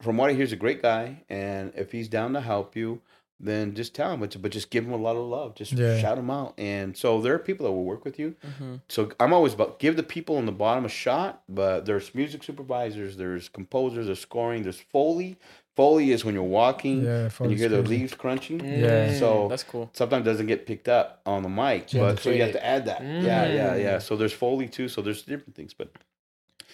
from 0.01 0.15
what 0.15 0.29
I 0.29 0.33
hear, 0.33 0.43
he's 0.45 0.53
a 0.53 0.55
great 0.55 0.81
guy, 0.81 1.23
and 1.27 1.73
if 1.75 1.91
he's 1.91 2.07
down 2.07 2.31
to 2.31 2.39
help 2.39 2.73
you, 2.73 3.01
then 3.43 3.73
just 3.73 3.95
tell 3.95 4.11
them, 4.11 4.19
But, 4.19 4.39
but 4.41 4.51
just 4.51 4.69
give 4.69 4.83
them 4.85 4.93
a 4.93 4.97
lot 4.97 5.15
of 5.15 5.23
love. 5.27 5.55
Just 5.55 5.71
Yeah. 5.73 5.97
shout 5.99 6.15
them 6.17 6.29
out. 6.29 6.53
And 6.57 6.95
so 6.95 7.19
there 7.21 7.33
are 7.33 7.39
people 7.39 7.65
that 7.65 7.71
will 7.71 7.83
work 7.83 8.05
with 8.05 8.19
you. 8.19 8.35
Mm-hmm. 8.45 8.75
So 8.87 9.11
I'm 9.19 9.33
always 9.33 9.53
about 9.53 9.79
give 9.79 9.95
the 9.95 10.03
people 10.03 10.37
on 10.37 10.45
the 10.45 10.51
bottom 10.51 10.85
a 10.85 10.89
shot. 10.89 11.41
But 11.49 11.85
there's 11.85 12.13
music 12.13 12.43
supervisors, 12.43 13.17
there's 13.17 13.49
composers, 13.49 14.05
there's 14.05 14.19
scoring, 14.19 14.63
there's 14.63 14.79
foley. 14.79 15.37
Foley 15.75 16.11
is 16.11 16.25
when 16.25 16.33
you're 16.35 16.43
walking 16.43 17.03
Yeah, 17.03 17.09
and 17.11 17.23
you 17.23 17.29
Foley's 17.29 17.59
hear 17.61 17.69
the 17.69 17.81
leaves 17.81 18.13
crunching. 18.13 18.59
Yeah. 18.63 19.13
So 19.17 19.47
That's 19.49 19.63
cool. 19.63 19.89
sometimes 19.93 20.25
doesn't 20.25 20.47
get 20.47 20.65
picked 20.67 20.87
up 20.89 21.21
on 21.25 21.43
the 21.43 21.49
mic, 21.49 21.93
you 21.93 22.01
have 22.01 22.15
but 22.17 22.23
so 22.23 22.29
you 22.29 22.41
have 22.43 22.51
to 22.51 22.63
add 22.65 22.85
that. 22.85 23.01
Yeah, 23.01 23.47
yeah, 23.47 23.73
mm. 23.73 23.81
yeah. 23.81 23.99
So 23.99 24.15
there's 24.17 24.33
foley 24.33 24.67
too. 24.67 24.87
So 24.89 25.01
there's 25.01 25.21
different 25.23 25.55
things, 25.55 25.73
but 25.73 25.89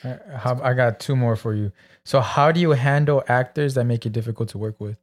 I, 0.04 0.18
how- 0.36 0.60
I 0.62 0.74
got 0.74 1.00
two 1.00 1.16
more 1.16 1.36
for 1.36 1.54
you. 1.54 1.72
So, 2.04 2.22
how 2.22 2.52
do 2.52 2.60
you 2.60 2.72
handle 2.72 3.24
actors 3.28 3.74
that 3.76 3.84
make 3.86 4.06
it 4.06 4.14
difficult 4.14 4.50
to 4.50 4.58
work 4.58 4.80
with? 4.80 4.98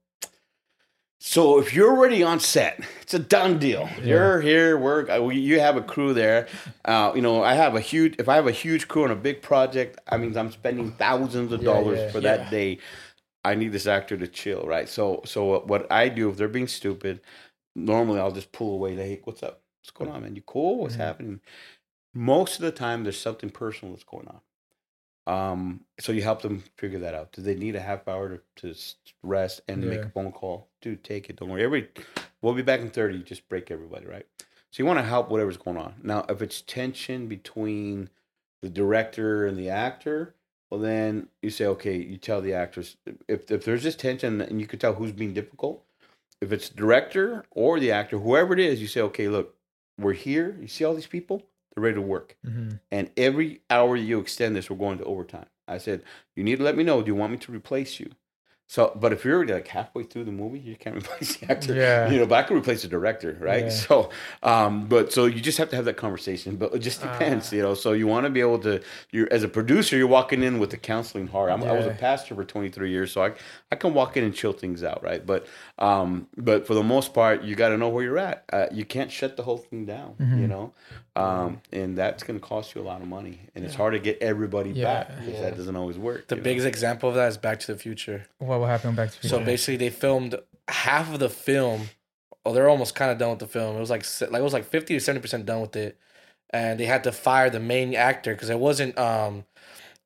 So 1.27 1.59
if 1.59 1.73
you're 1.73 1.91
already 1.91 2.23
on 2.23 2.39
set, 2.39 2.81
it's 3.01 3.15
a 3.15 3.19
done 3.19 3.59
deal. 3.59 3.89
You're 4.03 4.43
here. 4.43 4.77
We're 4.77 5.11
uh, 5.11 5.27
you 5.31 5.59
have 5.59 5.75
a 5.75 5.81
crew 5.81 6.13
there. 6.13 6.49
Uh, 6.85 7.13
you 7.15 7.23
know, 7.23 7.43
I 7.43 7.55
have 7.55 7.75
a 7.75 7.81
huge. 7.81 8.17
If 8.19 8.29
I 8.29 8.35
have 8.35 8.47
a 8.47 8.53
huge 8.53 8.89
crew 8.89 9.05
on 9.05 9.11
a 9.11 9.17
big 9.17 9.41
project, 9.41 9.99
I 10.07 10.19
mean, 10.19 10.37
I'm 10.37 10.53
spending 10.53 10.93
thousands 10.93 11.51
of 11.51 11.63
Yeah, 11.63 11.65
dollars 11.65 11.99
yeah, 12.01 12.13
for 12.13 12.21
that 12.21 12.51
day. 12.51 12.79
I 13.43 13.55
need 13.55 13.73
this 13.73 13.87
actor 13.87 14.19
to 14.19 14.29
chill, 14.29 14.65
right? 14.67 14.87
So, 14.87 15.23
so 15.25 15.61
what 15.61 15.91
I 15.91 16.11
do 16.11 16.29
if 16.29 16.37
they're 16.37 16.47
being 16.47 16.69
stupid, 16.69 17.23
normally 17.75 18.21
I'll 18.21 18.31
just 18.31 18.53
pull 18.53 18.75
away. 18.75 18.91
Like, 18.91 19.07
hey, 19.07 19.21
what's 19.25 19.43
up? 19.43 19.63
What's 19.81 19.93
going 19.93 20.11
on, 20.11 20.23
man? 20.23 20.37
You 20.37 20.43
cool? 20.43 20.77
What's 20.77 20.97
happening? 20.97 21.41
Most 22.13 22.57
of 22.57 22.61
the 22.63 22.71
time, 22.71 23.03
there's 23.03 23.19
something 23.19 23.49
personal 23.49 23.95
that's 23.95 24.05
going 24.05 24.29
on. 24.29 24.41
Um, 25.27 25.81
so 25.99 26.13
you 26.13 26.23
help 26.23 26.43
them 26.43 26.63
figure 26.77 26.99
that 26.99 27.15
out. 27.15 27.33
Do 27.33 27.41
they 27.41 27.55
need 27.55 27.77
a 27.77 27.81
half 27.81 28.07
hour 28.09 28.43
to, 28.57 28.75
to 28.75 28.79
rest 29.23 29.63
and 29.69 29.83
make 29.83 30.01
a 30.01 30.11
phone 30.11 30.33
call? 30.33 30.69
Dude, 30.83 31.03
take 31.03 31.31
it. 31.31 31.37
Don't 31.37 31.49
worry. 31.49 31.65
Every 31.65 31.89
we'll 32.43 32.55
be 32.55 32.63
back 32.63 32.81
in 32.81 32.91
thirty. 32.91 33.23
Just 33.23 33.49
break 33.49 33.71
everybody, 33.71 34.07
right? 34.07 34.27
So 34.71 34.83
you 34.83 34.87
want 34.87 34.99
to 34.99 35.05
help 35.05 35.31
whatever's 35.31 35.57
going 35.57 35.79
on. 35.79 35.95
Now, 36.03 36.27
if 36.29 36.43
it's 36.43 36.61
tension 36.61 37.27
between 37.27 38.11
the 38.61 38.69
director 38.69 39.47
and 39.47 39.57
the 39.57 39.71
actor, 39.71 40.35
well, 40.71 40.81
then 40.81 41.29
you 41.43 41.51
say, 41.51 41.67
okay, 41.67 41.97
you 41.97 42.17
tell 42.17 42.41
the 42.41 42.53
actress 42.53 42.97
if 43.29 43.51
if 43.51 43.65
there's 43.65 43.83
this 43.85 43.97
tension 43.97 44.41
and 44.41 44.61
you 44.61 44.67
can 44.67 44.79
tell 44.79 44.95
who's 44.95 45.13
being 45.13 45.33
difficult. 45.33 45.85
If 46.41 46.53
it's 46.53 46.69
director 46.69 47.45
or 47.51 47.81
the 47.81 47.93
actor, 47.93 48.19
whoever 48.19 48.53
it 48.53 48.59
is, 48.59 48.83
you 48.83 48.89
say, 48.89 49.01
okay, 49.01 49.29
look, 49.29 49.55
we're 49.99 50.13
here. 50.13 50.59
You 50.61 50.69
see 50.69 50.85
all 50.85 50.95
these 50.95 51.07
people? 51.07 51.47
They're 51.75 51.83
ready 51.83 51.95
to 51.97 52.01
work. 52.03 52.37
Mhm. 52.47 52.81
And 52.91 53.11
every 53.17 53.61
hour 53.69 53.97
you 53.97 54.19
extend 54.21 54.55
this, 54.57 54.71
we're 54.71 54.77
going 54.77 54.99
to 54.99 55.05
overtime. 55.05 55.47
I 55.67 55.79
said, 55.79 56.03
you 56.37 56.45
need 56.45 56.59
to 56.59 56.65
let 56.65 56.77
me 56.77 56.85
know. 56.85 57.03
Do 57.03 57.09
you 57.09 57.15
want 57.15 57.33
me 57.33 57.39
to 57.39 57.53
replace 57.53 57.99
you? 57.99 58.11
So, 58.67 58.93
but 58.99 59.13
if 59.13 59.27
you're 59.27 59.35
already 59.37 59.53
like 59.53 59.69
halfway 59.69 60.05
through 60.05 60.25
the 60.25 60.33
movie, 60.33 60.59
you 60.59 60.75
can't 60.75 60.97
replace 61.03 61.37
the 61.37 61.51
actor. 61.53 61.75
Yeah. 61.75 62.09
You 62.11 62.19
know, 62.21 62.27
but 62.27 62.37
I 62.37 62.43
could 62.45 62.57
replace 62.57 62.81
the 62.81 62.89
director, 62.89 63.37
right? 63.39 63.65
Yeah. 63.65 63.71
So, 63.71 64.09
um, 64.43 64.87
but 64.87 65.13
so 65.13 65.27
you 65.27 65.41
just 65.43 65.59
have 65.59 65.69
to 65.71 65.77
have 65.77 65.85
that 65.85 65.99
conversation. 65.99 66.57
But 66.57 66.75
it 66.75 66.79
just 66.79 67.03
depends, 67.03 67.53
Ah. 67.53 67.57
you 67.57 67.63
know. 67.63 67.75
So 67.75 67.93
you 67.93 68.07
want 68.07 68.25
to 68.25 68.31
be 68.31 68.41
able 68.41 68.59
to. 68.61 68.81
You're 69.13 69.31
as 69.31 69.43
a 69.43 69.49
producer, 69.49 69.99
you're 69.99 70.07
walking 70.07 70.43
in 70.43 70.59
with 70.59 70.71
the 70.71 70.79
counseling 70.79 71.27
heart. 71.27 71.51
I'm, 71.53 71.63
I 71.63 71.73
was 71.73 71.85
a 71.87 71.91
pastor 71.91 72.35
for 72.35 72.45
23 72.45 72.91
years, 72.91 73.13
so 73.13 73.23
I 73.23 73.33
I 73.71 73.77
can 73.77 73.93
walk 73.93 74.17
in 74.17 74.25
and 74.25 74.35
chill 74.35 74.55
things 74.55 74.83
out, 74.83 75.03
right? 75.05 75.25
But 75.25 75.47
um, 75.79 76.29
but 76.39 76.67
for 76.67 76.73
the 76.73 76.83
most 76.83 77.13
part, 77.13 77.43
you 77.43 77.55
got 77.57 77.69
to 77.69 77.77
know 77.77 77.91
where 77.91 78.03
you're 78.03 78.19
at. 78.19 78.45
Uh, 78.51 78.67
you 78.73 78.87
can't 78.87 79.13
shut 79.13 79.37
the 79.37 79.43
whole 79.43 79.59
thing 79.59 79.85
down, 79.85 80.15
Mm-hmm. 80.19 80.39
you 80.41 80.47
know. 80.49 80.73
Um, 81.17 81.61
and 81.71 81.97
that's 81.97 82.25
going 82.25 82.39
to 82.41 82.45
cost 82.45 82.75
you 82.75 82.81
a 82.81 82.83
lot 82.83 83.01
of 83.01 83.07
money, 83.07 83.39
and 83.55 83.65
it's 83.65 83.77
hard 83.77 83.93
to 83.93 84.01
get 84.01 84.19
everybody 84.21 84.71
Yeah. 84.71 85.05
back 85.05 85.09
because 85.25 85.41
that 85.41 85.57
doesn't 85.57 85.77
always 85.77 85.97
work. 85.97 86.27
The 86.27 86.35
you 86.35 86.41
know? 86.41 86.45
biggest 86.45 86.67
example 86.67 87.09
of 87.09 87.15
that 87.15 87.29
is 87.29 87.37
Back 87.37 87.61
to 87.61 87.73
the 87.73 87.79
Future. 87.79 88.27
What 88.39 88.59
will 88.59 88.67
happen 88.67 88.97
back 88.97 89.13
to 89.13 89.23
the 89.23 89.29
So 89.29 89.39
basically, 89.39 89.77
they 89.77 89.91
filmed 89.91 90.35
half 90.69 91.13
of 91.13 91.21
the 91.21 91.31
film. 91.31 91.91
Oh, 92.45 92.53
they're 92.53 92.69
almost 92.69 92.95
kind 92.97 93.13
of 93.13 93.19
done 93.19 93.31
with 93.31 93.39
the 93.39 93.47
film. 93.47 93.77
It 93.77 93.81
was 93.81 93.91
like 93.91 94.05
like 94.23 94.41
it 94.41 94.43
was 94.43 94.53
like 94.53 94.65
fifty 94.65 94.95
to 94.95 95.01
seventy 95.01 95.23
percent 95.23 95.47
done 95.47 95.61
with 95.61 95.77
it, 95.77 95.99
and 96.51 96.81
they 96.81 96.87
had 96.87 97.05
to 97.05 97.13
fire 97.13 97.49
the 97.49 97.61
main 97.61 97.95
actor 97.95 98.35
because 98.35 98.51
it 98.51 98.59
wasn't. 98.59 98.99
Um, 98.99 99.45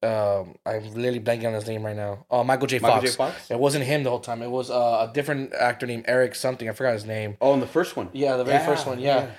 um, 0.01 0.55
I'm 0.65 0.85
literally 0.95 1.19
blanking 1.19 1.49
on 1.49 1.55
his 1.55 1.67
name 1.67 1.85
right 1.85 1.97
now. 1.97 2.25
Oh, 2.31 2.45
Michael 2.45 2.69
J. 2.69 2.79
Michael 2.79 3.01
Fox. 3.01 3.11
J. 3.11 3.17
Fox? 3.17 3.51
It 3.51 3.59
wasn't 3.59 3.85
him 3.85 4.05
the 4.05 4.11
whole 4.11 4.21
time. 4.21 4.43
It 4.43 4.51
was 4.51 4.71
uh, 4.71 5.09
a 5.09 5.13
different 5.13 5.53
actor 5.55 5.87
named 5.87 6.05
Eric 6.07 6.37
something. 6.37 6.69
I 6.69 6.73
forgot 6.73 6.93
his 6.93 7.05
name. 7.05 7.37
Oh, 7.41 7.53
and 7.53 7.61
the 7.61 7.67
first 7.67 7.97
one. 7.97 8.09
Yeah, 8.13 8.37
the 8.37 8.45
very 8.45 8.65
first 8.65 8.87
one. 8.87 9.01
Yeah. 9.01 9.31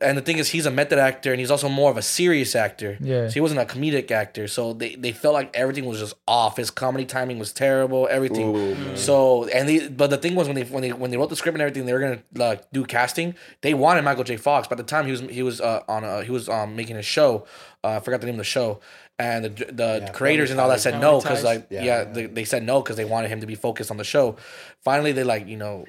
And 0.00 0.16
the 0.18 0.22
thing 0.22 0.38
is, 0.38 0.48
he's 0.48 0.66
a 0.66 0.70
method 0.70 0.98
actor, 0.98 1.32
and 1.32 1.40
he's 1.40 1.50
also 1.50 1.68
more 1.68 1.90
of 1.90 1.96
a 1.96 2.02
serious 2.02 2.54
actor. 2.54 2.98
Yeah. 3.00 3.28
So 3.28 3.34
he 3.34 3.40
wasn't 3.40 3.60
a 3.60 3.64
comedic 3.64 4.10
actor. 4.10 4.48
So 4.48 4.72
they, 4.72 4.94
they 4.94 5.12
felt 5.12 5.34
like 5.34 5.50
everything 5.56 5.84
was 5.86 5.98
just 6.00 6.14
off. 6.26 6.56
His 6.56 6.70
comedy 6.70 7.04
timing 7.04 7.38
was 7.38 7.52
terrible. 7.52 8.08
Everything. 8.10 8.56
Ooh. 8.56 8.96
So 8.96 9.46
and 9.48 9.68
they, 9.68 9.88
but 9.88 10.10
the 10.10 10.16
thing 10.18 10.34
was 10.34 10.46
when 10.48 10.56
they 10.56 10.64
when 10.64 10.82
they 10.82 10.92
when 10.92 11.10
they 11.10 11.16
wrote 11.16 11.30
the 11.30 11.36
script 11.36 11.54
and 11.56 11.62
everything, 11.62 11.86
they 11.86 11.92
were 11.92 12.00
gonna 12.00 12.22
like 12.34 12.70
do 12.72 12.84
casting. 12.84 13.34
They 13.62 13.74
wanted 13.74 14.02
Michael 14.02 14.24
J. 14.24 14.36
Fox. 14.36 14.68
By 14.68 14.76
the 14.76 14.82
time 14.82 15.04
he 15.06 15.10
was 15.12 15.20
he 15.20 15.42
was 15.42 15.60
uh, 15.60 15.82
on 15.88 16.04
a, 16.04 16.22
he 16.24 16.30
was 16.30 16.48
um 16.48 16.76
making 16.76 16.96
a 16.96 17.02
show. 17.02 17.46
Uh, 17.84 17.96
I 17.96 18.00
forgot 18.00 18.20
the 18.20 18.26
name 18.26 18.34
of 18.34 18.38
the 18.38 18.44
show. 18.44 18.80
And 19.20 19.46
the 19.46 19.48
the 19.50 20.10
creators 20.14 20.52
and 20.52 20.60
all 20.60 20.68
that 20.68 20.80
said 20.80 21.00
no 21.00 21.20
because 21.20 21.42
like 21.42 21.66
Yeah. 21.70 21.82
yeah, 21.82 22.04
they, 22.04 22.26
they 22.26 22.44
said 22.44 22.62
no 22.62 22.80
because 22.82 22.96
they 22.96 23.04
wanted 23.04 23.30
him 23.30 23.40
to 23.40 23.46
be 23.48 23.56
focused 23.56 23.90
on 23.90 23.96
the 23.96 24.04
show. 24.04 24.36
Finally, 24.84 25.10
they 25.10 25.24
like 25.24 25.48
you 25.48 25.56
know 25.56 25.86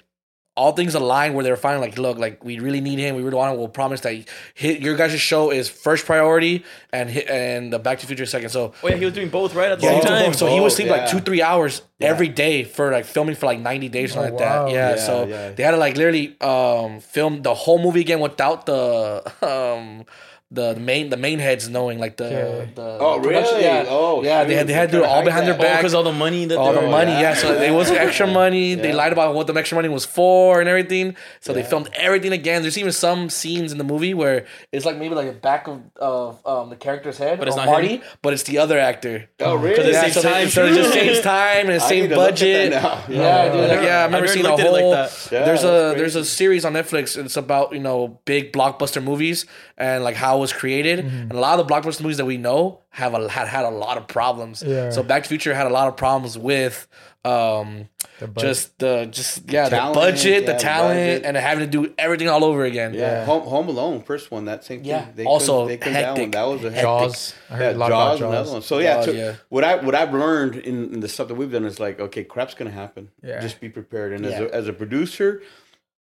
all 0.60 0.74
things 0.74 0.94
aligned 0.94 1.34
where 1.36 1.44
they're 1.46 1.56
finally 1.68 1.88
like, 1.88 1.98
look, 1.98 2.18
like 2.26 2.44
we 2.44 2.60
really 2.60 2.82
need 2.82 3.00
him. 3.00 3.16
We 3.16 3.24
really 3.24 3.36
want 3.38 3.54
him. 3.54 3.58
We'll 3.60 3.70
promise 3.82 4.02
that 4.02 4.14
hit 4.54 4.82
your 4.82 4.96
guys' 4.96 5.20
show 5.20 5.52
is 5.52 5.70
first 5.70 6.06
priority 6.06 6.64
and 6.92 7.10
hit, 7.10 7.30
and 7.30 7.72
the 7.74 7.80
Back 7.80 8.00
to 8.00 8.04
the 8.06 8.08
Future 8.08 8.24
is 8.24 8.30
second. 8.30 8.50
So 8.50 8.74
Oh 8.84 8.88
yeah, 8.90 8.96
he 8.98 9.06
was 9.06 9.14
doing 9.14 9.30
both 9.30 9.56
right 9.56 9.72
at 9.72 9.80
the 9.80 9.86
yeah, 9.86 9.92
same 9.92 10.02
he 10.02 10.08
did 10.08 10.10
time. 10.10 10.26
both. 10.32 10.36
so 10.36 10.46
he 10.48 10.60
would 10.60 10.66
Oh, 10.66 10.78
sleep 10.78 10.90
like 10.90 11.08
two 11.10 11.20
three 11.22 11.42
hours 11.42 11.82
every 12.02 12.28
day 12.28 12.64
for 12.66 12.92
like 12.92 13.06
filming 13.06 13.36
for 13.36 13.46
like 13.46 13.60
ninety 13.60 13.90
days 13.90 14.12
or 14.12 14.14
something 14.16 14.34
Oh, 14.34 14.38
like 14.38 14.46
that. 14.46 14.62
wow. 14.66 14.68
Yeah, 14.78 14.90
Yeah, 14.92 14.96
so 15.10 15.26
yeah. 15.28 15.50
they 15.56 15.64
had 15.64 15.72
to 15.72 15.78
like 15.78 15.96
literally 15.98 16.36
um 16.42 17.00
film 17.00 17.42
the 17.42 17.54
whole 17.54 17.80
movie 17.82 18.02
again 18.02 18.20
without 18.20 18.66
the 18.66 19.24
um. 19.42 20.06
The 20.52 20.76
main 20.78 21.10
the 21.12 21.18
main 21.18 21.38
heads 21.38 21.70
knowing 21.70 22.00
like 22.00 22.18
the, 22.18 22.26
Okay. 22.26 22.72
the 22.74 22.98
Oh, 23.00 23.20
production- 23.22 23.54
really? 23.58 23.66
yeah 23.66 23.86
Oh, 23.88 24.24
yeah 24.24 24.46
they 24.46 24.56
had 24.56 24.66
they 24.66 24.74
had 24.74 24.90
to 24.90 24.98
do 24.98 25.04
it 25.04 25.08
all 25.08 25.22
behind 25.24 25.46
their 25.46 25.54
back 25.56 25.78
because 25.78 25.94
all 25.94 26.02
the 26.02 26.12
money 26.12 26.46
that 26.46 26.58
all 26.58 26.74
the 26.74 26.80
were- 26.82 26.88
money, 26.90 27.12
yeah. 27.12 27.36
So 27.36 27.54
it 27.54 27.72
wasn't 27.72 28.00
extra 28.00 28.26
money. 28.44 28.74
They 28.74 28.92
lied 28.92 29.14
about 29.14 29.36
what 29.36 29.46
the 29.46 29.54
extra 29.54 29.76
money 29.76 29.90
was 29.90 30.06
for 30.06 30.60
and 30.60 30.68
everything. 30.68 31.16
So 31.40 31.54
they 31.54 31.62
filmed 31.62 31.90
everything 31.94 32.32
again. 32.34 32.64
There's 32.64 32.80
even 32.80 32.92
some 32.92 33.30
scenes 33.30 33.72
in 33.72 33.78
the 33.78 33.84
movie 33.84 34.16
where 34.16 34.48
it's 34.72 34.86
like 34.88 34.98
maybe 34.98 35.14
like 35.14 35.28
the 35.28 35.34
back 35.34 35.68
of, 35.68 35.82
of 35.98 36.44
um, 36.48 36.72
the 36.72 36.76
character's 36.76 37.20
head, 37.20 37.38
But 37.38 37.48
it's 37.48 37.56
not 37.56 37.68
Marty, 37.68 37.98
him? 37.98 38.02
but 38.24 38.34
it's 38.34 38.42
the 38.44 38.58
other 38.58 38.80
actor. 38.80 39.30
Oh, 39.42 39.54
really? 39.54 39.76
Because 39.76 39.92
Yeah, 39.94 40.02
saves 40.02 40.16
so, 40.16 40.22
time. 40.24 40.50
so 40.50 40.66
it 40.70 40.74
just 40.74 40.94
saves 40.94 41.22
time 41.22 41.68
and 41.68 41.74
it 41.78 41.82
I 41.84 41.88
saves 41.90 42.10
need 42.10 42.16
to 42.16 42.16
look 42.16 42.26
at 42.26 42.32
budget. 42.32 42.72
Yeah, 42.72 43.02
Yeah. 43.08 43.52
dude. 43.52 43.70
Like, 43.70 43.82
yeah, 43.84 43.98
I 43.98 44.02
I 44.02 44.06
remember 44.06 44.18
never 44.26 44.28
seeing 44.28 44.46
a 44.48 44.50
looked 44.50 44.62
at 44.62 44.66
it 44.66 44.72
like 44.72 44.82
whole. 44.82 44.92
that. 44.94 45.28
Yeah, 45.32 45.46
there's 45.46 45.64
a 45.64 45.94
there's 45.96 46.16
a 46.16 46.26
series 46.26 46.66
on 46.66 46.74
Netflix. 46.74 47.24
It's 47.24 47.38
about 47.38 47.72
you 47.74 47.80
know 47.80 48.20
big 48.26 48.52
blockbuster 48.52 49.04
movies 49.04 49.46
and 49.78 50.04
like 50.04 50.16
how 50.16 50.38
it 50.38 50.39
was 50.40 50.54
created. 50.54 51.00
And 51.00 51.32
a 51.32 51.40
lot 51.40 51.60
of 51.60 51.68
the 51.68 51.74
blockbuster 51.74 52.02
movies 52.02 52.18
that 52.18 52.26
we 52.26 52.38
know 52.38 52.82
have 52.90 53.14
a, 53.14 53.30
had 53.30 53.48
had 53.48 53.66
a 53.66 53.70
lot 53.70 53.98
of 53.98 54.08
problems. 54.08 54.64
Yeah. 54.66 54.90
So 54.90 55.04
Back 55.04 55.24
to 55.24 55.30
the 55.30 55.34
Future 55.34 55.54
had 55.54 55.68
a 55.68 55.70
lot 55.70 55.88
of 55.88 55.96
problems 55.98 56.38
with 56.38 56.88
um 57.26 57.90
budget. 58.18 58.38
just 58.38 58.80
the 58.80 59.06
just 59.12 59.52
yeah 59.52 59.66
the, 59.66 59.76
talent, 59.76 59.94
budget, 59.96 60.44
yeah, 60.46 60.54
the 60.54 60.58
talent, 60.58 60.96
budget. 60.96 61.26
and 61.26 61.36
having 61.36 61.66
to 61.66 61.70
do 61.70 61.94
everything 61.98 62.30
all 62.30 62.46
over 62.46 62.64
again. 62.64 62.94
Yeah, 62.94 63.26
Home, 63.26 63.44
Home 63.44 63.68
Alone, 63.68 64.02
first 64.04 64.32
one, 64.32 64.46
that 64.46 64.64
same 64.64 64.80
thing. 64.80 64.88
Yeah. 64.90 65.06
They 65.14 65.26
Also, 65.26 65.68
they 65.68 65.76
couldn't 65.76 65.94
that 65.94 66.08
one. 66.12 66.16
hectic. 66.18 66.32
That 66.32 66.44
was 66.48 66.64
a 66.64 66.70
hectic. 66.70 66.82
Jaws. 66.82 67.34
I 67.50 67.56
heard 67.58 67.64
Yeah, 67.64 67.72
a 67.72 67.78
lot 67.78 67.90
Jaws, 67.90 68.20
about 68.22 68.30
another 68.32 68.52
one. 68.54 68.62
So 68.62 68.80
yeah, 68.80 68.96
Jaws, 68.96 69.06
so 69.06 69.12
yeah. 69.12 69.36
what 69.50 69.64
I 69.66 69.76
what 69.76 69.96
I've 69.96 70.14
learned 70.14 70.56
in, 70.56 70.94
in 70.94 71.00
the 71.02 71.10
stuff 71.10 71.28
that 71.28 71.36
we've 71.36 71.52
done 71.52 71.66
is 71.66 71.78
like, 71.80 72.00
okay, 72.00 72.24
crap's 72.24 72.54
gonna 72.54 72.72
happen. 72.72 73.10
Yeah. 73.22 73.42
Just 73.42 73.60
be 73.60 73.68
prepared. 73.68 74.14
And 74.14 74.26
as 74.26 74.40
a, 74.40 74.56
as 74.56 74.68
a 74.70 74.74
producer, 74.74 75.42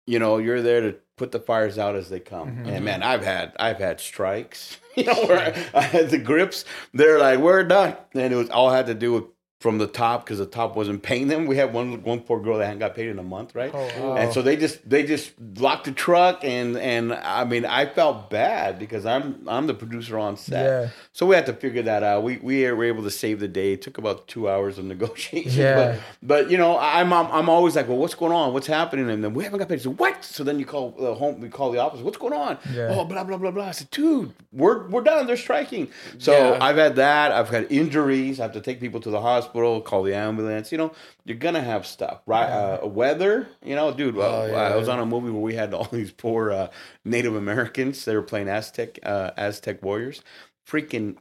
you 0.08 0.20
know, 0.20 0.38
you're 0.38 0.62
there 0.62 0.80
to 0.82 0.96
put 1.18 1.32
the 1.32 1.40
fires 1.40 1.78
out 1.78 1.96
as 1.96 2.10
they 2.10 2.20
come. 2.20 2.50
Mm-hmm. 2.50 2.70
And 2.70 2.86
man, 2.86 3.04
I've 3.04 3.24
had 3.24 3.54
I've 3.60 3.80
had 3.80 4.00
strikes. 4.00 4.78
You 4.96 5.06
know, 5.06 5.26
where 5.26 5.40
I, 5.40 5.80
I 5.80 5.82
had 5.82 6.12
the 6.12 6.20
grips. 6.20 6.66
They're 6.94 7.18
like, 7.18 7.40
we're 7.40 7.64
done, 7.64 7.98
and 8.14 8.32
it 8.32 8.36
was 8.36 8.52
all 8.52 8.70
had 8.70 8.86
to 8.86 8.94
do 8.94 9.12
with 9.12 9.24
from 9.64 9.78
the 9.78 9.88
top 9.88 10.26
because 10.26 10.40
the 10.40 10.46
top 10.46 10.76
wasn't 10.76 11.02
paying 11.02 11.30
them. 11.30 11.46
We 11.46 11.56
had 11.56 11.72
one 11.74 12.04
one 12.04 12.20
poor 12.20 12.42
girl 12.42 12.58
that 12.58 12.66
hadn't 12.66 12.80
got 12.80 12.96
paid 12.96 13.08
in 13.08 13.18
a 13.18 13.24
month, 13.24 13.56
right? 13.56 13.72
Oh, 13.74 14.16
And 14.18 14.34
so 14.34 14.42
they 14.42 14.58
just 14.58 14.78
they 14.88 15.04
just 15.04 15.32
locked 15.58 15.86
the 15.86 15.94
truck, 15.94 16.44
and 16.44 16.76
and 16.78 17.14
I 17.14 17.46
mean 17.46 17.66
I 17.66 17.86
felt 17.86 18.30
bad 18.30 18.78
because 18.78 19.06
I'm 19.06 19.26
I'm 19.48 19.66
the 19.68 19.74
producer 19.74 20.20
on 20.20 20.36
set. 20.36 20.66
Yeah. 20.66 20.90
So 21.14 21.26
we 21.26 21.34
had 21.36 21.46
to 21.46 21.54
figure 21.54 21.82
that 21.84 22.04
out. 22.04 22.24
We 22.24 22.40
we 22.40 22.70
were 22.70 22.84
able 22.84 23.04
to 23.04 23.10
save 23.10 23.40
the 23.40 23.48
day. 23.48 23.72
It 23.72 23.82
took 23.82 23.98
about 23.98 24.28
two 24.28 24.50
hours 24.50 24.78
of 24.78 24.84
negotiation. 24.96 25.62
Yeah. 25.62 25.76
But, 25.78 26.00
but 26.22 26.52
you 26.52 26.58
know 26.58 26.78
I'm, 26.78 27.14
I'm 27.14 27.28
I'm 27.32 27.48
always 27.48 27.78
like, 27.78 27.88
well, 27.88 27.98
what's 27.98 28.16
going 28.16 28.34
on? 28.34 28.52
What's 28.52 28.68
happening? 28.68 29.10
And 29.10 29.24
then 29.24 29.34
we 29.34 29.46
haven't 29.46 29.60
got 29.60 29.70
paid. 29.70 29.82
So 29.82 29.92
what? 29.94 30.26
So 30.26 30.44
then 30.44 30.60
you 30.60 30.66
call 30.66 30.92
the 30.92 31.16
home. 31.16 31.40
We 31.40 31.48
call 31.48 31.72
the 31.72 31.80
office. 31.80 32.02
What's 32.02 32.18
going 32.18 32.34
on? 32.34 32.58
Yeah. 32.74 32.90
Oh, 32.94 33.06
blah 33.06 33.24
blah 33.24 33.38
blah 33.38 33.52
blah. 33.52 33.68
I 33.68 33.72
said, 33.72 33.90
dude, 33.92 34.34
we're 34.52 34.90
we're 34.90 35.04
done. 35.04 35.26
They're 35.26 35.38
striking. 35.38 35.88
So 36.18 36.34
Yeah. 36.34 36.58
I've 36.60 36.76
had 36.76 36.98
that. 36.98 37.32
I've 37.32 37.48
had 37.50 37.72
injuries. 37.72 38.42
I 38.42 38.44
have 38.44 38.54
to 38.54 38.62
take 38.62 38.82
people 38.82 39.00
to 39.00 39.10
the 39.10 39.22
hospital. 39.22 39.53
Call 39.82 40.04
the 40.04 40.16
ambulance. 40.16 40.72
You 40.72 40.78
know, 40.78 40.92
you're 41.26 41.38
gonna 41.38 41.62
have 41.62 41.86
stuff, 41.86 42.22
right? 42.26 42.50
Uh, 42.50 42.88
weather. 42.88 43.48
You 43.64 43.76
know, 43.76 43.94
dude. 43.94 44.16
well, 44.16 44.42
Oh, 44.44 44.46
yeah. 44.48 44.56
I 44.62 44.76
was 44.76 44.90
on 44.90 45.00
a 45.00 45.06
movie 45.06 45.30
where 45.30 45.42
we 45.42 45.56
had 45.56 45.74
all 45.74 45.86
these 45.92 46.12
poor 46.12 46.52
uh, 46.52 46.68
Native 47.06 47.36
Americans. 47.36 48.04
They 48.06 48.16
were 48.16 48.24
playing 48.24 48.50
Aztec 48.50 49.00
uh, 49.04 49.32
Aztec 49.38 49.82
warriors. 49.84 50.22
Freaking 50.68 51.18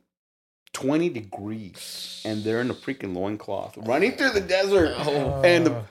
20 0.73 1.11
degrees 1.11 2.23
and 2.25 2.45
they're 2.45 2.61
in 2.63 2.71
a 2.71 2.75
freaking 2.75 3.15
loincloth 3.15 3.77
running 3.77 4.13
through 4.13 4.31
the 4.31 4.41
desert. 4.41 4.95
And 5.45 5.67
the 5.67 5.85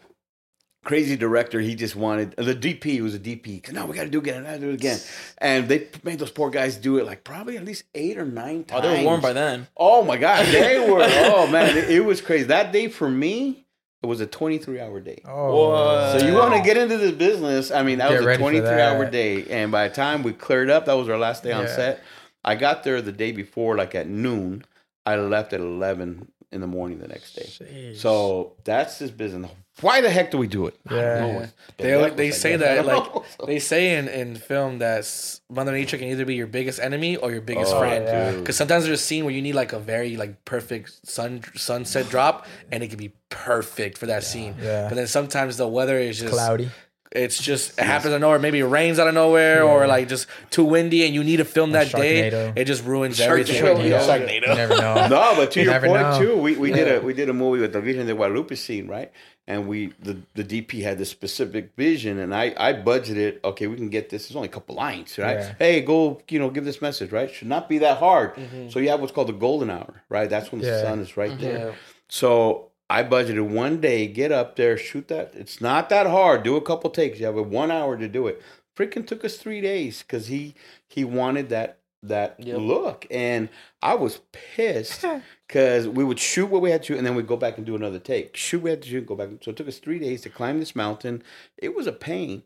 crazy 0.83 1.15
director, 1.15 1.59
he 1.59 1.75
just 1.75 1.95
wanted 1.95 2.33
uh, 2.37 2.43
the 2.43 2.55
DP 2.55 3.01
was 3.01 3.13
a 3.15 3.19
DP. 3.19 3.71
No, 3.71 3.85
we 3.85 3.95
got 3.95 4.03
to 4.03 4.09
do 4.09 4.19
it 4.19 4.27
again. 4.27 4.45
I 4.45 4.57
do 4.57 4.69
it 4.69 4.73
again. 4.75 4.99
And 5.37 5.67
they 5.67 5.87
made 6.03 6.19
those 6.19 6.31
poor 6.31 6.49
guys 6.49 6.77
do 6.77 6.97
it 6.97 7.05
like 7.05 7.23
probably 7.23 7.57
at 7.57 7.65
least 7.65 7.83
eight 7.95 8.17
or 8.17 8.25
nine 8.25 8.63
times. 8.63 8.83
they 8.83 8.99
were 8.99 9.05
warm 9.05 9.21
by 9.21 9.33
then. 9.33 9.67
Oh 9.77 10.03
my 10.03 10.17
God, 10.17 10.45
they 10.47 10.79
were. 10.91 11.01
oh 11.03 11.47
man, 11.47 11.77
it, 11.77 11.89
it 11.89 11.99
was 12.05 12.21
crazy. 12.21 12.45
That 12.45 12.71
day 12.71 12.87
for 12.87 13.09
me, 13.09 13.65
it 14.03 14.07
was 14.07 14.19
a 14.21 14.25
23 14.25 14.79
hour 14.79 14.99
day. 14.99 15.21
Oh, 15.25 16.17
So 16.17 16.25
you 16.25 16.33
want 16.33 16.55
to 16.55 16.61
get 16.61 16.75
into 16.77 16.97
this 16.97 17.11
business? 17.11 17.69
I 17.69 17.83
mean, 17.83 17.99
that 17.99 18.09
Get 18.09 18.21
was 18.23 18.35
a 18.35 18.37
23 18.39 18.67
hour 18.81 19.09
day, 19.09 19.45
and 19.49 19.71
by 19.71 19.87
the 19.87 19.93
time 19.93 20.23
we 20.23 20.33
cleared 20.33 20.71
up, 20.71 20.85
that 20.85 20.93
was 20.93 21.07
our 21.09 21.19
last 21.19 21.43
day 21.43 21.51
on 21.51 21.65
Yeah. 21.65 21.75
set. 21.75 22.03
I 22.43 22.55
got 22.55 22.83
there 22.83 22.99
the 23.03 23.11
day 23.11 23.31
before, 23.31 23.75
like 23.77 23.93
at 23.93 24.07
noon. 24.07 24.65
I 25.05 25.15
left 25.15 25.53
at 25.53 25.59
11 25.59 26.31
in 26.51 26.59
the 26.61 26.67
morning 26.67 26.99
the 26.99 27.07
next 27.07 27.33
day. 27.33 27.43
Jeez. 27.45 27.97
So 27.97 28.53
that's 28.63 28.99
this 28.99 29.09
business. 29.11 29.49
Why 29.79 30.01
the 30.01 30.09
heck 30.09 30.31
do 30.31 30.37
we 30.37 30.47
do 30.47 30.67
it? 30.67 30.75
I 30.85 30.89
don't 30.89 30.99
Yeah. 30.99 31.19
know. 31.39 31.45
They 31.77 31.83
devil, 31.91 32.15
they 32.15 32.31
say 32.31 32.55
that 32.57 32.85
like 32.93 33.05
they 33.47 33.57
say 33.59 33.95
in, 33.97 34.07
in 34.09 34.35
film 34.35 34.79
that 34.79 35.05
Mother 35.49 35.71
Nature 35.71 35.97
can 35.97 36.09
either 36.09 36.25
be 36.25 36.35
your 36.35 36.47
biggest 36.47 36.79
enemy 36.79 37.15
or 37.15 37.31
your 37.31 37.41
biggest 37.41 37.73
Oh, 37.73 37.79
friend. 37.79 38.05
yeah. 38.05 38.31
Because 38.33 38.57
sometimes 38.57 38.83
there's 38.85 38.99
a 38.99 39.03
scene 39.03 39.23
where 39.23 39.33
you 39.33 39.41
need 39.41 39.55
like 39.55 39.71
a 39.71 39.79
very 39.79 40.17
like 40.17 40.43
perfect 40.45 41.07
sun 41.07 41.41
sunset 41.55 42.09
drop, 42.09 42.45
and 42.71 42.83
it 42.83 42.89
can 42.89 42.97
be 42.99 43.13
perfect 43.29 43.97
for 43.97 44.07
that 44.07 44.23
scene. 44.25 44.55
Yeah. 44.61 44.89
But 44.89 44.95
then 44.95 45.07
sometimes 45.07 45.55
the 45.57 45.67
weather 45.67 45.97
is 45.97 46.19
just 46.19 46.33
cloudy. 46.33 46.69
It's 47.11 47.41
just 47.41 47.77
it 47.77 47.83
happens 47.83 48.11
out 48.13 48.15
of 48.15 48.21
nowhere. 48.21 48.39
Maybe 48.39 48.59
it 48.59 48.65
rains 48.65 48.97
out 48.99 49.07
of 49.07 49.13
nowhere, 49.13 49.63
or 49.63 49.85
like 49.87 50.07
just 50.07 50.27
too 50.49 50.63
windy, 50.63 51.05
and 51.05 51.13
you 51.13 51.23
need 51.23 51.37
to 51.37 51.45
film 51.45 51.71
that 51.71 51.91
day. 51.91 52.31
Sharknado. 52.31 52.57
It 52.57 52.65
just 52.65 52.85
ruins 52.85 53.19
Sharknado, 53.19 53.49
everything. 53.61 53.91
yeah. 53.91 54.29
You 54.31 54.55
never 54.55 54.75
know. 54.77 55.07
No, 55.09 55.33
but 55.35 55.51
to 55.51 55.59
You 55.61 55.69
your 55.71 55.79
point 55.81 55.93
know. 55.93 56.19
too, 56.19 56.37
we, 56.37 56.55
we 56.55 56.71
did 56.71 56.87
a 56.87 57.05
we 57.05 57.13
did 57.13 57.29
a 57.29 57.33
movie 57.33 57.59
with 57.61 57.73
the 57.73 57.81
Virgen 57.81 58.05
de 58.07 58.13
Guadalupe 58.13 58.55
scene, 58.55 58.87
right? 58.87 59.11
And 59.47 59.67
we 59.67 59.87
the, 59.99 60.21
the 60.35 60.43
DP 60.43 60.81
had 60.83 60.97
this 60.97 61.09
specific 61.09 61.73
vision, 61.75 62.19
and 62.19 62.33
I 62.33 62.53
I 62.57 62.73
budgeted. 62.73 63.43
Okay, 63.43 63.67
we 63.67 63.75
can 63.75 63.89
get 63.89 64.09
this. 64.09 64.27
It's 64.27 64.35
only 64.35 64.47
a 64.47 64.51
couple 64.51 64.75
lines, 64.75 65.17
right? 65.17 65.39
Yeah. 65.39 65.55
Hey, 65.59 65.81
go 65.81 66.21
you 66.29 66.39
know 66.39 66.49
give 66.49 66.63
this 66.63 66.81
message, 66.81 67.11
right? 67.11 67.29
Should 67.29 67.49
not 67.49 67.67
be 67.67 67.79
that 67.79 67.97
hard. 67.97 68.35
Mm-hmm. 68.35 68.69
So 68.69 68.79
you 68.79 68.89
have 68.89 69.01
what's 69.01 69.11
called 69.11 69.27
the 69.27 69.33
golden 69.33 69.69
hour, 69.69 70.03
right? 70.07 70.29
That's 70.29 70.51
when 70.51 70.61
the 70.61 70.67
Yeah. 70.67 70.81
sun 70.81 70.99
is 70.99 71.17
right 71.17 71.31
mm-hmm. 71.31 71.41
there. 71.41 71.75
So 72.07 72.70
I 72.91 73.03
budgeted 73.03 73.47
one 73.47 73.79
day, 73.79 74.05
get 74.05 74.33
up 74.33 74.57
there, 74.57 74.77
shoot 74.77 75.07
that. 75.07 75.33
It's 75.33 75.61
not 75.61 75.87
that 75.89 76.07
hard. 76.07 76.43
Do 76.43 76.57
a 76.57 76.61
couple 76.61 76.89
takes. 76.89 77.21
You 77.21 77.25
have 77.25 77.37
a 77.37 77.41
one 77.41 77.71
hour 77.71 77.95
to 77.95 78.07
do 78.09 78.27
it. 78.27 78.41
Freaking 78.75 79.07
took 79.07 79.23
us 79.23 79.37
three 79.37 79.61
days 79.61 80.01
because 80.01 80.27
he 80.27 80.55
he 80.89 81.05
wanted 81.05 81.47
that 81.49 81.79
that 82.03 82.35
Yep. 82.37 82.57
look, 82.59 83.07
and 83.09 83.47
I 83.81 83.95
was 83.95 84.19
pissed 84.33 85.05
because 85.47 85.87
we 85.87 86.03
would 86.03 86.19
shoot 86.19 86.47
what 86.47 86.61
we 86.61 86.71
had 86.71 86.83
to, 86.83 86.97
and 86.97 87.07
then 87.07 87.15
we'd 87.15 87.27
go 87.27 87.37
back 87.37 87.55
and 87.55 87.65
do 87.65 87.77
another 87.77 87.99
take. 87.99 88.35
Shoot 88.35 88.57
what 88.57 88.63
we 88.65 88.69
had 88.71 88.81
to 88.81 88.89
shoot, 88.89 89.05
go 89.05 89.15
back. 89.15 89.29
So 89.41 89.51
it 89.51 89.57
took 89.57 89.69
us 89.69 89.77
three 89.77 89.99
days 89.99 90.21
to 90.23 90.29
climb 90.29 90.59
this 90.59 90.75
mountain. 90.75 91.23
It 91.57 91.73
was 91.73 91.87
a 91.87 91.93
pain, 91.93 92.43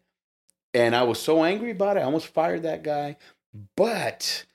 and 0.76 0.96
I 0.96 1.02
was 1.02 1.20
so 1.20 1.44
angry 1.44 1.72
about 1.72 1.98
it. 1.98 2.02
I 2.02 2.04
almost 2.04 2.28
fired 2.28 2.62
that 2.62 2.84
guy, 2.84 3.18
but. 3.76 4.46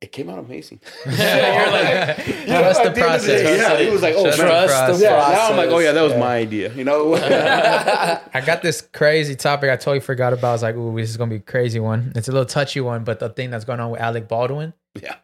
It 0.00 0.12
came 0.12 0.30
out 0.30 0.38
amazing. 0.38 0.80
You're 1.06 1.14
like, 1.16 2.16
trust 2.46 2.46
the 2.46 2.46
At 2.46 2.86
end 2.86 2.94
day, 2.94 3.00
process. 3.02 3.58
Yeah, 3.58 3.76
he 3.80 3.90
was 3.90 4.00
like, 4.00 4.14
"Oh, 4.16 4.22
Trust 4.24 4.38
the 4.38 4.44
man, 4.44 4.62
process. 4.68 5.00
now 5.00 5.48
I'm 5.50 5.56
like, 5.56 5.70
oh 5.70 5.78
yeah, 5.80 5.90
that 5.90 6.02
was 6.02 6.12
Yeah. 6.12 6.18
my 6.20 6.36
idea. 6.36 6.72
You 6.72 6.84
know, 6.84 7.14
I 8.32 8.40
got 8.46 8.62
this 8.62 8.80
crazy 8.80 9.34
topic 9.34 9.70
I 9.70 9.76
totally 9.76 10.00
forgot 10.00 10.32
about. 10.32 10.50
I 10.50 10.52
was 10.52 10.62
like, 10.62 10.76
ooh, 10.76 10.96
this 10.96 11.10
is 11.10 11.16
gonna 11.16 11.30
be 11.30 11.36
a 11.36 11.40
crazy 11.40 11.80
one. 11.80 12.12
It's 12.14 12.28
a 12.28 12.32
little 12.32 12.46
touchy 12.46 12.80
one, 12.80 13.02
but 13.04 13.18
the 13.18 13.28
thing 13.28 13.50
that's 13.50 13.64
going 13.64 13.80
on 13.80 13.90
with 13.90 14.00
Alec 14.00 14.28
Baldwin. 14.28 14.72
yeah. 15.00 15.16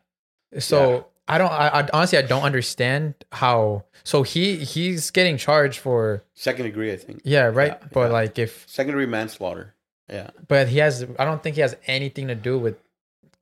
So 0.59 1.07
I 1.27 1.39
don't. 1.39 1.51
I, 1.53 1.69
I 1.81 1.89
honestly 1.93 2.19
I 2.19 2.23
don't 2.23 2.43
understand 2.43 3.15
how. 3.33 3.85
So 4.03 4.23
he 4.23 4.57
he's 4.57 5.11
getting 5.11 5.37
charged 5.37 5.79
for 5.79 6.23
Second 6.35 6.67
degree, 6.67 6.93
I 6.93 6.97
think. 6.97 7.23
yeah 7.25 7.45
right. 7.45 7.79
Yeah, 7.81 7.89
but 7.93 8.07
yeah. 8.09 8.13
like 8.13 8.39
if 8.39 8.65
Second 8.69 8.93
degree 8.93 9.07
manslaughter. 9.07 9.75
Yeah. 10.11 10.31
but 10.49 10.69
he 10.69 10.79
has. 10.79 11.07
I 11.19 11.25
don't 11.25 11.43
think 11.43 11.55
he 11.57 11.63
has 11.63 11.77
anything 11.87 12.29
to 12.29 12.35
do 12.35 12.59
with 12.59 12.77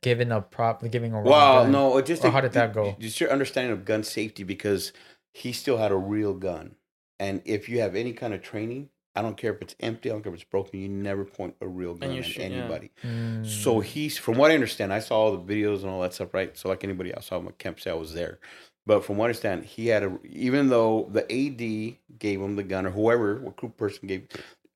giving 0.02 0.30
a 0.32 0.40
prop, 0.40 0.82
giving 0.90 1.14
a 1.14 1.20
Well, 1.22 1.62
gun. 1.62 1.72
no, 1.72 1.96
it 1.96 2.06
just 2.06 2.24
Or 2.24 2.30
how 2.30 2.40
did 2.40 2.52
that 2.52 2.74
go? 2.74 2.96
Just 2.98 3.20
your 3.20 3.30
understanding 3.30 3.72
of 3.72 3.84
gun 3.84 4.02
safety 4.02 4.42
because 4.44 4.92
he 5.32 5.52
still 5.52 5.78
had 5.78 5.90
a 5.92 5.96
real 5.96 6.34
gun, 6.34 6.74
and 7.18 7.40
if 7.44 7.68
you 7.68 7.80
have 7.80 7.94
any 7.96 8.12
kind 8.12 8.34
of 8.34 8.42
training, 8.42 8.90
I 9.14 9.22
don't 9.22 9.36
care 9.36 9.52
if 9.54 9.60
it's 9.62 9.76
empty, 9.80 10.10
I 10.10 10.14
don't 10.14 10.22
care 10.22 10.32
if 10.32 10.40
it's 10.40 10.48
broken, 10.50 10.80
you 10.80 10.88
never 10.88 11.24
point 11.24 11.54
a 11.60 11.66
real 11.68 11.94
gun 11.94 12.10
at 12.16 12.24
should- 12.24 12.36
yeah. 12.42 12.58
anybody. 12.58 12.90
Mm. 13.04 13.46
So 13.46 13.80
he's, 13.80 14.18
from 14.18 14.36
what 14.36 14.50
I 14.50 14.54
understand, 14.54 14.92
I 14.92 15.00
saw 15.00 15.16
all 15.20 15.36
the 15.36 15.54
videos 15.54 15.80
and 15.82 15.86
all 15.90 16.00
that 16.00 16.14
stuff, 16.14 16.32
right? 16.34 16.56
So 16.56 16.68
like 16.68 16.82
anybody 16.84 17.12
else, 17.14 17.26
I 17.26 17.38
saw 17.40 17.42
Kemp 17.58 17.78
say 17.80 17.90
I 17.90 17.94
was 17.94 18.14
there. 18.14 18.38
But 18.86 19.04
from 19.04 19.16
what 19.18 19.24
I 19.24 19.28
understand, 19.28 19.64
he 19.66 19.88
had 19.88 20.02
a, 20.02 20.18
even 20.24 20.68
though 20.68 21.08
the 21.12 21.22
AD 21.30 22.18
gave 22.18 22.40
him 22.40 22.56
the 22.56 22.62
gun 22.64 22.86
or 22.86 22.90
whoever, 22.90 23.36
what 23.40 23.54
group 23.56 23.76
person 23.76 24.08
gave, 24.08 24.26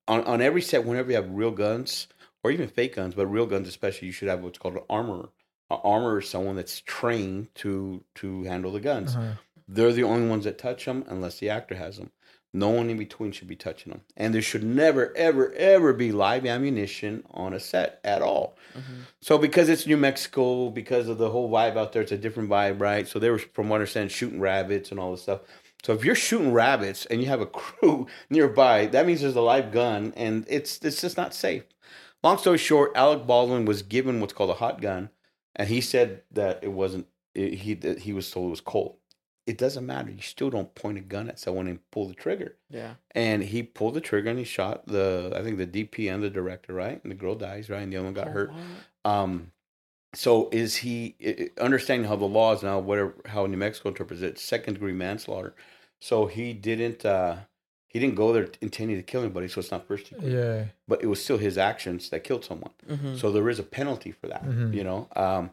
on, 0.06 0.22
on 0.24 0.40
every 0.42 0.62
set, 0.62 0.84
whenever 0.84 1.10
you 1.10 1.16
have 1.16 1.30
real 1.30 1.50
guns 1.50 2.06
or 2.46 2.52
even 2.52 2.68
fake 2.68 2.94
guns, 2.94 3.14
but 3.14 3.26
real 3.26 3.46
guns 3.46 3.66
especially, 3.66 4.06
you 4.06 4.12
should 4.12 4.28
have 4.28 4.40
what's 4.40 4.58
called 4.58 4.74
an 4.74 4.84
armorer. 4.88 5.30
An 5.68 5.78
armorer 5.82 6.20
is 6.20 6.28
someone 6.28 6.54
that's 6.54 6.80
trained 6.80 7.48
to 7.56 8.04
to 8.16 8.44
handle 8.44 8.70
the 8.70 8.80
guns. 8.80 9.16
Uh-huh. 9.16 9.32
They're 9.66 9.92
the 9.92 10.04
only 10.04 10.28
ones 10.28 10.44
that 10.44 10.58
touch 10.58 10.84
them 10.84 11.04
unless 11.08 11.40
the 11.40 11.50
actor 11.50 11.74
has 11.74 11.96
them. 11.96 12.12
No 12.52 12.70
one 12.70 12.88
in 12.88 12.96
between 12.96 13.32
should 13.32 13.48
be 13.48 13.56
touching 13.56 13.90
them. 13.90 14.02
And 14.16 14.32
there 14.32 14.40
should 14.40 14.62
never, 14.62 15.14
ever, 15.16 15.52
ever 15.54 15.92
be 15.92 16.12
live 16.12 16.46
ammunition 16.46 17.24
on 17.32 17.52
a 17.52 17.58
set 17.58 18.00
at 18.04 18.22
all. 18.22 18.56
So 19.20 19.36
because 19.36 19.68
it's 19.68 19.86
New 19.86 19.96
Mexico, 19.96 20.70
because 20.70 21.08
of 21.08 21.18
the 21.18 21.30
whole 21.30 21.50
vibe 21.50 21.76
out 21.76 21.92
there, 21.92 22.02
it's 22.02 22.12
a 22.12 22.16
different 22.16 22.48
vibe, 22.48 22.80
right? 22.80 23.06
So 23.08 23.18
they 23.18 23.28
were, 23.28 23.38
from 23.38 23.68
what 23.68 23.76
I 23.76 23.80
understand, 23.80 24.12
shooting 24.12 24.40
rabbits 24.40 24.90
and 24.92 25.00
all 25.00 25.10
this 25.10 25.22
stuff. 25.22 25.40
So 25.82 25.92
if 25.92 26.04
you're 26.04 26.14
shooting 26.14 26.52
rabbits 26.52 27.06
and 27.06 27.20
you 27.20 27.26
have 27.28 27.40
a 27.40 27.46
crew 27.46 28.06
nearby, 28.30 28.86
that 28.86 29.06
means 29.06 29.20
there's 29.20 29.36
a 29.36 29.40
live 29.40 29.70
gun, 29.70 30.12
and 30.16 30.46
it's 30.48 30.78
it's 30.82 31.00
just 31.00 31.16
not 31.16 31.34
safe. 31.34 31.64
Long 32.22 32.38
story 32.38 32.58
short, 32.58 32.92
Alec 32.94 33.26
Baldwin 33.26 33.64
was 33.64 33.82
given 33.82 34.20
what's 34.20 34.32
called 34.32 34.50
a 34.50 34.54
hot 34.54 34.80
gun, 34.80 35.10
and 35.54 35.68
he 35.68 35.80
said 35.80 36.22
that 36.32 36.60
it 36.62 36.72
wasn't. 36.72 37.06
It, 37.34 37.54
he 37.54 37.74
that 37.74 38.00
he 38.00 38.12
was 38.12 38.30
told 38.30 38.48
it 38.48 38.50
was 38.50 38.60
cold. 38.60 38.96
It 39.46 39.58
doesn't 39.58 39.86
matter. 39.86 40.10
You 40.10 40.22
still 40.22 40.50
don't 40.50 40.74
point 40.74 40.98
a 40.98 41.02
gun 41.02 41.28
at 41.28 41.38
someone 41.38 41.68
and 41.68 41.78
pull 41.92 42.08
the 42.08 42.14
trigger. 42.14 42.56
Yeah. 42.68 42.94
And 43.12 43.44
he 43.44 43.62
pulled 43.62 43.94
the 43.94 44.00
trigger 44.00 44.28
and 44.30 44.38
he 44.40 44.44
shot 44.44 44.86
the 44.86 45.32
I 45.36 45.42
think 45.42 45.58
the 45.58 45.66
DP 45.66 46.12
and 46.12 46.22
the 46.22 46.30
director, 46.30 46.72
right? 46.72 47.00
And 47.00 47.12
the 47.12 47.16
girl 47.16 47.36
dies, 47.36 47.70
right? 47.70 47.82
And 47.82 47.92
the 47.92 47.96
other 47.98 48.06
one 48.06 48.14
got 48.14 48.26
hurt. 48.28 48.52
Um, 49.04 49.52
so 50.14 50.48
is 50.50 50.76
he 50.76 51.50
understanding 51.60 52.08
how 52.08 52.16
the 52.16 52.24
law 52.24 52.54
is 52.54 52.62
now, 52.62 52.80
whatever 52.80 53.14
how 53.26 53.46
New 53.46 53.56
Mexico 53.56 53.90
interprets 53.90 54.22
it, 54.22 54.38
second 54.38 54.74
degree 54.74 54.92
manslaughter. 54.92 55.54
So 56.00 56.26
he 56.26 56.52
didn't 56.52 57.04
uh 57.04 57.36
he 57.88 57.98
didn't 57.98 58.16
go 58.16 58.32
there 58.32 58.48
intending 58.60 58.96
to 58.96 59.02
kill 59.02 59.22
anybody, 59.22 59.48
so 59.48 59.60
it's 59.60 59.70
not 59.70 59.86
first 59.86 60.10
degree. 60.10 60.34
Yeah. 60.34 60.64
But 60.88 61.02
it 61.02 61.06
was 61.06 61.22
still 61.22 61.38
his 61.38 61.56
actions 61.56 62.10
that 62.10 62.24
killed 62.24 62.44
someone. 62.44 62.72
Mm-hmm. 62.88 63.16
So 63.16 63.30
there 63.32 63.48
is 63.48 63.58
a 63.58 63.62
penalty 63.62 64.12
for 64.12 64.28
that. 64.28 64.44
Mhm. 64.44 64.74
You 64.74 64.84
know, 64.84 65.08
um, 65.16 65.50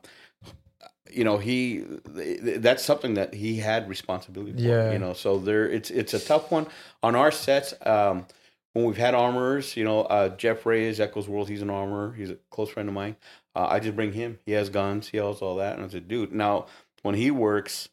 you 1.11 1.23
know 1.23 1.37
he 1.37 1.85
that's 2.05 2.83
something 2.83 3.13
that 3.15 3.33
he 3.33 3.57
had 3.57 3.87
responsibility 3.87 4.53
for. 4.53 4.59
Yeah. 4.59 4.91
You 4.91 4.99
know, 4.99 5.13
so 5.13 5.37
there 5.37 5.69
it's 5.69 5.91
it's 5.91 6.13
a 6.13 6.19
tough 6.19 6.51
one 6.51 6.67
on 7.01 7.15
our 7.15 7.31
sets. 7.31 7.73
Um, 7.85 8.25
when 8.73 8.85
we've 8.85 8.97
had 8.97 9.13
armorers, 9.13 9.77
you 9.77 9.83
know, 9.83 10.01
uh, 10.01 10.29
Jeff 10.29 10.65
Reyes, 10.65 10.99
Echoes 10.99 11.29
World, 11.29 11.47
he's 11.47 11.61
an 11.61 11.69
armorer. 11.69 12.13
He's 12.13 12.31
a 12.31 12.37
close 12.49 12.69
friend 12.69 12.89
of 12.89 12.95
mine. 12.95 13.15
Uh, 13.55 13.67
I 13.69 13.79
just 13.79 13.95
bring 13.95 14.13
him. 14.13 14.39
He 14.47 14.53
has 14.53 14.69
guns. 14.69 15.09
He 15.09 15.17
has 15.17 15.43
all 15.43 15.57
that. 15.57 15.75
And 15.77 15.85
I 15.85 15.89
said, 15.89 16.07
dude, 16.07 16.31
now 16.33 16.65
when 17.03 17.13
he 17.13 17.29
works, 17.29 17.89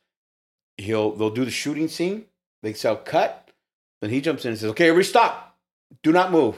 he'll 0.78 1.10
they'll 1.12 1.30
do 1.30 1.44
the 1.44 1.50
shooting 1.50 1.88
scene. 1.88 2.24
They 2.62 2.72
sell 2.72 2.96
cut. 2.96 3.49
Then 4.00 4.10
he 4.10 4.20
jumps 4.20 4.44
in 4.44 4.50
and 4.52 4.58
says, 4.58 4.70
"Okay, 4.70 4.88
everybody 4.88 5.08
stop. 5.08 5.56
Do 6.02 6.12
not 6.12 6.30
move." 6.32 6.56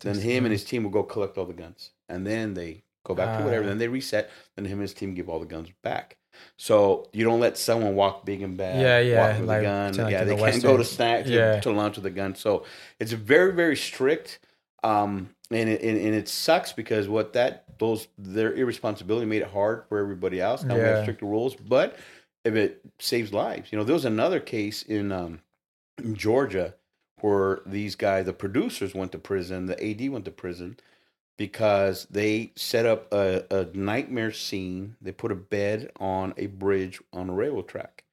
Then 0.00 0.18
him 0.18 0.44
and 0.44 0.52
his 0.52 0.64
team 0.64 0.82
will 0.82 0.90
go 0.90 1.02
collect 1.02 1.38
all 1.38 1.46
the 1.46 1.52
guns, 1.52 1.90
and 2.08 2.26
then 2.26 2.54
they 2.54 2.82
go 3.04 3.14
back 3.14 3.38
to 3.38 3.44
whatever. 3.44 3.64
Ah. 3.64 3.68
Then 3.68 3.78
they 3.78 3.88
reset. 3.88 4.30
Then 4.56 4.64
him 4.64 4.72
and 4.74 4.82
his 4.82 4.94
team 4.94 5.14
give 5.14 5.28
all 5.28 5.38
the 5.40 5.46
guns 5.46 5.68
back. 5.82 6.16
So 6.56 7.08
you 7.12 7.24
don't 7.24 7.40
let 7.40 7.56
someone 7.58 7.94
walk 7.94 8.24
big 8.26 8.42
and 8.42 8.56
bad. 8.56 8.80
Yeah, 8.80 8.98
yeah, 9.00 9.28
Walk 9.30 9.40
with 9.40 9.48
like- 9.48 9.60
a 9.60 9.64
gun. 9.64 9.92
like, 9.94 10.10
yeah, 10.12 10.24
they 10.24 10.34
the 10.34 10.42
can't 10.42 10.62
go 10.62 10.72
to 10.72 10.78
Western- 10.78 10.96
snack 10.96 11.24
to, 11.26 11.30
Yeah. 11.30 11.60
to 11.60 11.70
lunch 11.70 11.96
with 11.96 12.06
a 12.06 12.10
gun. 12.10 12.34
So 12.34 12.64
it's 12.98 13.12
very 13.12 13.52
very 13.52 13.76
strict. 13.76 14.38
Um, 14.82 15.30
and 15.50 15.68
it 15.68 15.82
and, 15.82 15.98
and 15.98 16.14
it 16.14 16.28
sucks 16.28 16.72
because 16.72 17.08
what 17.08 17.34
that 17.34 17.64
those 17.78 18.08
their 18.18 18.52
irresponsibility 18.54 19.26
made 19.26 19.42
it 19.42 19.48
hard 19.48 19.84
for 19.88 19.98
everybody 19.98 20.40
else. 20.40 20.64
Now 20.64 20.74
we 20.74 20.80
have 20.80 20.96
Yeah. 20.96 21.02
stricter 21.02 21.26
rules, 21.26 21.54
but 21.54 21.96
if 22.44 22.54
it 22.56 22.80
saves 22.98 23.32
lives, 23.32 23.70
you 23.70 23.78
know, 23.78 23.84
there 23.84 23.94
was 23.94 24.04
another 24.06 24.40
case 24.40 24.82
in 24.82 25.12
um, 25.12 25.40
in 26.02 26.16
Georgia 26.16 26.74
where 27.22 27.60
these 27.64 27.94
guys, 27.94 28.26
the 28.26 28.32
producers, 28.32 28.94
went 28.94 29.12
to 29.12 29.18
prison, 29.18 29.66
the 29.66 29.82
AD 29.82 30.10
went 30.10 30.24
to 30.26 30.30
prison 30.30 30.76
because 31.38 32.06
they 32.10 32.52
set 32.56 32.84
up 32.84 33.12
a, 33.12 33.44
a 33.50 33.76
nightmare 33.76 34.32
scene. 34.32 34.96
They 35.00 35.12
put 35.12 35.32
a 35.32 35.36
bed 35.36 35.90
on 35.98 36.34
a 36.36 36.46
bridge 36.46 37.00
on 37.12 37.30
a 37.30 37.32
railroad 37.32 37.68
track. 37.68 38.04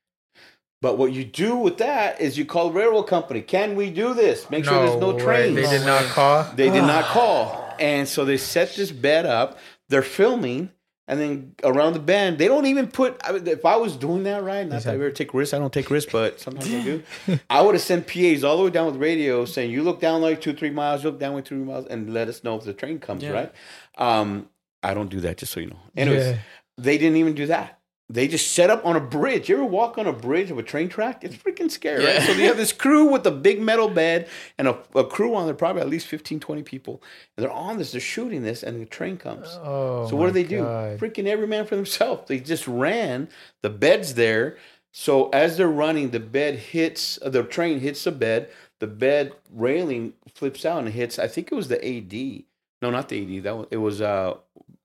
But 0.81 0.97
what 0.97 1.11
you 1.11 1.25
do 1.25 1.57
with 1.57 1.77
that 1.79 2.21
is 2.21 2.37
you 2.37 2.45
call 2.45 2.69
the 2.69 2.79
railroad 2.79 3.03
company. 3.03 3.41
Can 3.41 3.75
we 3.75 3.89
do 3.89 4.13
this? 4.13 4.49
Make 4.49 4.63
sure 4.63 4.87
there's 4.87 5.01
no 5.01 5.13
way. 5.13 5.21
trains. 5.21 5.55
They 5.55 5.77
did 5.77 5.85
not 5.85 6.03
call. 6.05 6.43
They 6.55 6.69
did 6.69 6.83
not 6.83 7.03
call. 7.13 7.75
And 7.79 8.07
so 8.07 8.25
they 8.25 8.37
set 8.37 8.75
this 8.75 8.91
bed 8.91 9.25
up. 9.25 9.57
They're 9.89 10.01
filming. 10.01 10.71
And 11.09 11.19
then 11.19 11.55
around 11.63 11.93
the 11.93 11.99
bend, 11.99 12.37
they 12.37 12.47
don't 12.47 12.67
even 12.67 12.87
put. 12.87 13.19
I 13.23 13.31
mean, 13.31 13.47
if 13.47 13.65
I 13.65 13.75
was 13.77 13.95
doing 13.97 14.21
that 14.23 14.43
right, 14.43 14.65
not 14.67 14.83
that 14.83 14.91
I 14.91 14.93
ever 14.93 15.09
take 15.09 15.33
risks, 15.33 15.55
I 15.55 15.57
don't 15.57 15.73
take 15.73 15.89
risks, 15.89 16.11
but 16.11 16.39
sometimes 16.45 16.71
I 16.71 16.83
do. 16.83 17.03
I 17.49 17.61
would 17.63 17.73
have 17.73 17.81
sent 17.81 18.05
PAs 18.05 18.43
all 18.43 18.57
the 18.57 18.63
way 18.65 18.69
down 18.69 18.85
with 18.85 18.97
radio 18.97 19.43
saying, 19.45 19.71
"You 19.71 19.81
look 19.81 19.99
down 19.99 20.21
like 20.21 20.39
two, 20.39 20.53
three 20.53 20.69
miles. 20.69 21.03
You 21.03 21.09
look 21.09 21.19
down 21.19 21.33
with 21.33 21.45
two, 21.45 21.55
three 21.55 21.65
miles, 21.65 21.87
and 21.87 22.13
let 22.13 22.27
us 22.27 22.43
know 22.43 22.57
if 22.57 22.63
the 22.63 22.73
train 22.73 22.99
comes." 22.99 23.23
Yeah. 23.23 23.31
Right? 23.31 23.51
Um, 23.97 24.49
I 24.83 24.93
don't 24.93 25.09
do 25.09 25.19
that, 25.21 25.37
just 25.37 25.51
so 25.51 25.59
you 25.59 25.71
know. 25.71 25.79
Anyways, 25.97 26.27
Yeah. 26.27 26.37
they 26.77 26.99
didn't 26.99 27.17
even 27.17 27.33
do 27.33 27.47
that. 27.47 27.78
They 28.11 28.27
just 28.27 28.53
set 28.53 28.71
up 28.71 28.83
on 28.85 28.95
a 28.95 28.99
bridge. 28.99 29.49
You 29.49 29.55
ever 29.57 29.65
walk 29.65 29.99
on 29.99 30.07
a 30.07 30.13
bridge 30.13 30.49
of 30.49 30.57
a 30.57 30.63
train 30.63 30.89
track? 30.89 31.23
It's 31.23 31.35
freaking 31.35 31.69
scary. 31.69 32.03
Right? 32.03 32.23
So 32.23 32.33
they 32.33 32.45
have 32.45 32.57
this 32.57 32.73
crew 32.73 33.05
with 33.05 33.25
a 33.27 33.31
big 33.31 33.61
metal 33.61 33.87
bed 33.87 34.27
and 34.57 34.67
a, 34.67 34.79
a 34.95 35.03
crew 35.03 35.35
on 35.35 35.45
there, 35.45 35.53
probably 35.53 35.83
at 35.83 35.89
least 35.89 36.07
15, 36.07 36.39
20 36.39 36.63
people. 36.63 37.03
And 37.37 37.43
they're 37.43 37.51
on 37.51 37.77
this, 37.77 37.91
they're 37.91 38.01
shooting 38.01 38.41
this, 38.41 38.63
and 38.63 38.81
the 38.81 38.85
train 38.87 39.17
comes. 39.17 39.47
Oh, 39.61 40.07
so 40.09 40.15
what 40.15 40.25
do 40.25 40.31
my 40.31 40.33
they 40.33 40.43
do? 40.43 40.63
God. 40.63 40.99
Freaking 40.99 41.27
every 41.27 41.45
man 41.45 41.67
for 41.67 41.75
themselves. 41.75 42.27
They 42.27 42.39
just 42.39 42.67
ran. 42.67 43.29
The 43.61 43.69
bed's 43.69 44.15
there. 44.15 44.57
So 44.91 45.29
as 45.29 45.57
they're 45.57 45.67
running, 45.67 46.09
the 46.09 46.19
bed 46.19 46.55
hits, 46.55 47.19
uh, 47.21 47.29
the 47.29 47.43
train 47.43 47.79
hits 47.79 48.03
the 48.03 48.11
bed. 48.11 48.49
The 48.79 48.87
bed 48.87 49.33
railing 49.53 50.13
flips 50.33 50.65
out 50.65 50.79
and 50.79 50.89
hits, 50.89 51.19
I 51.19 51.27
think 51.27 51.51
it 51.51 51.55
was 51.55 51.67
the 51.67 51.77
AD. 51.77 52.43
No, 52.81 52.89
not 52.89 53.09
the 53.09 53.37
AD. 53.37 53.43
That 53.43 53.55
was, 53.55 53.67
it 53.69 53.77
was 53.77 54.01
uh, 54.01 54.35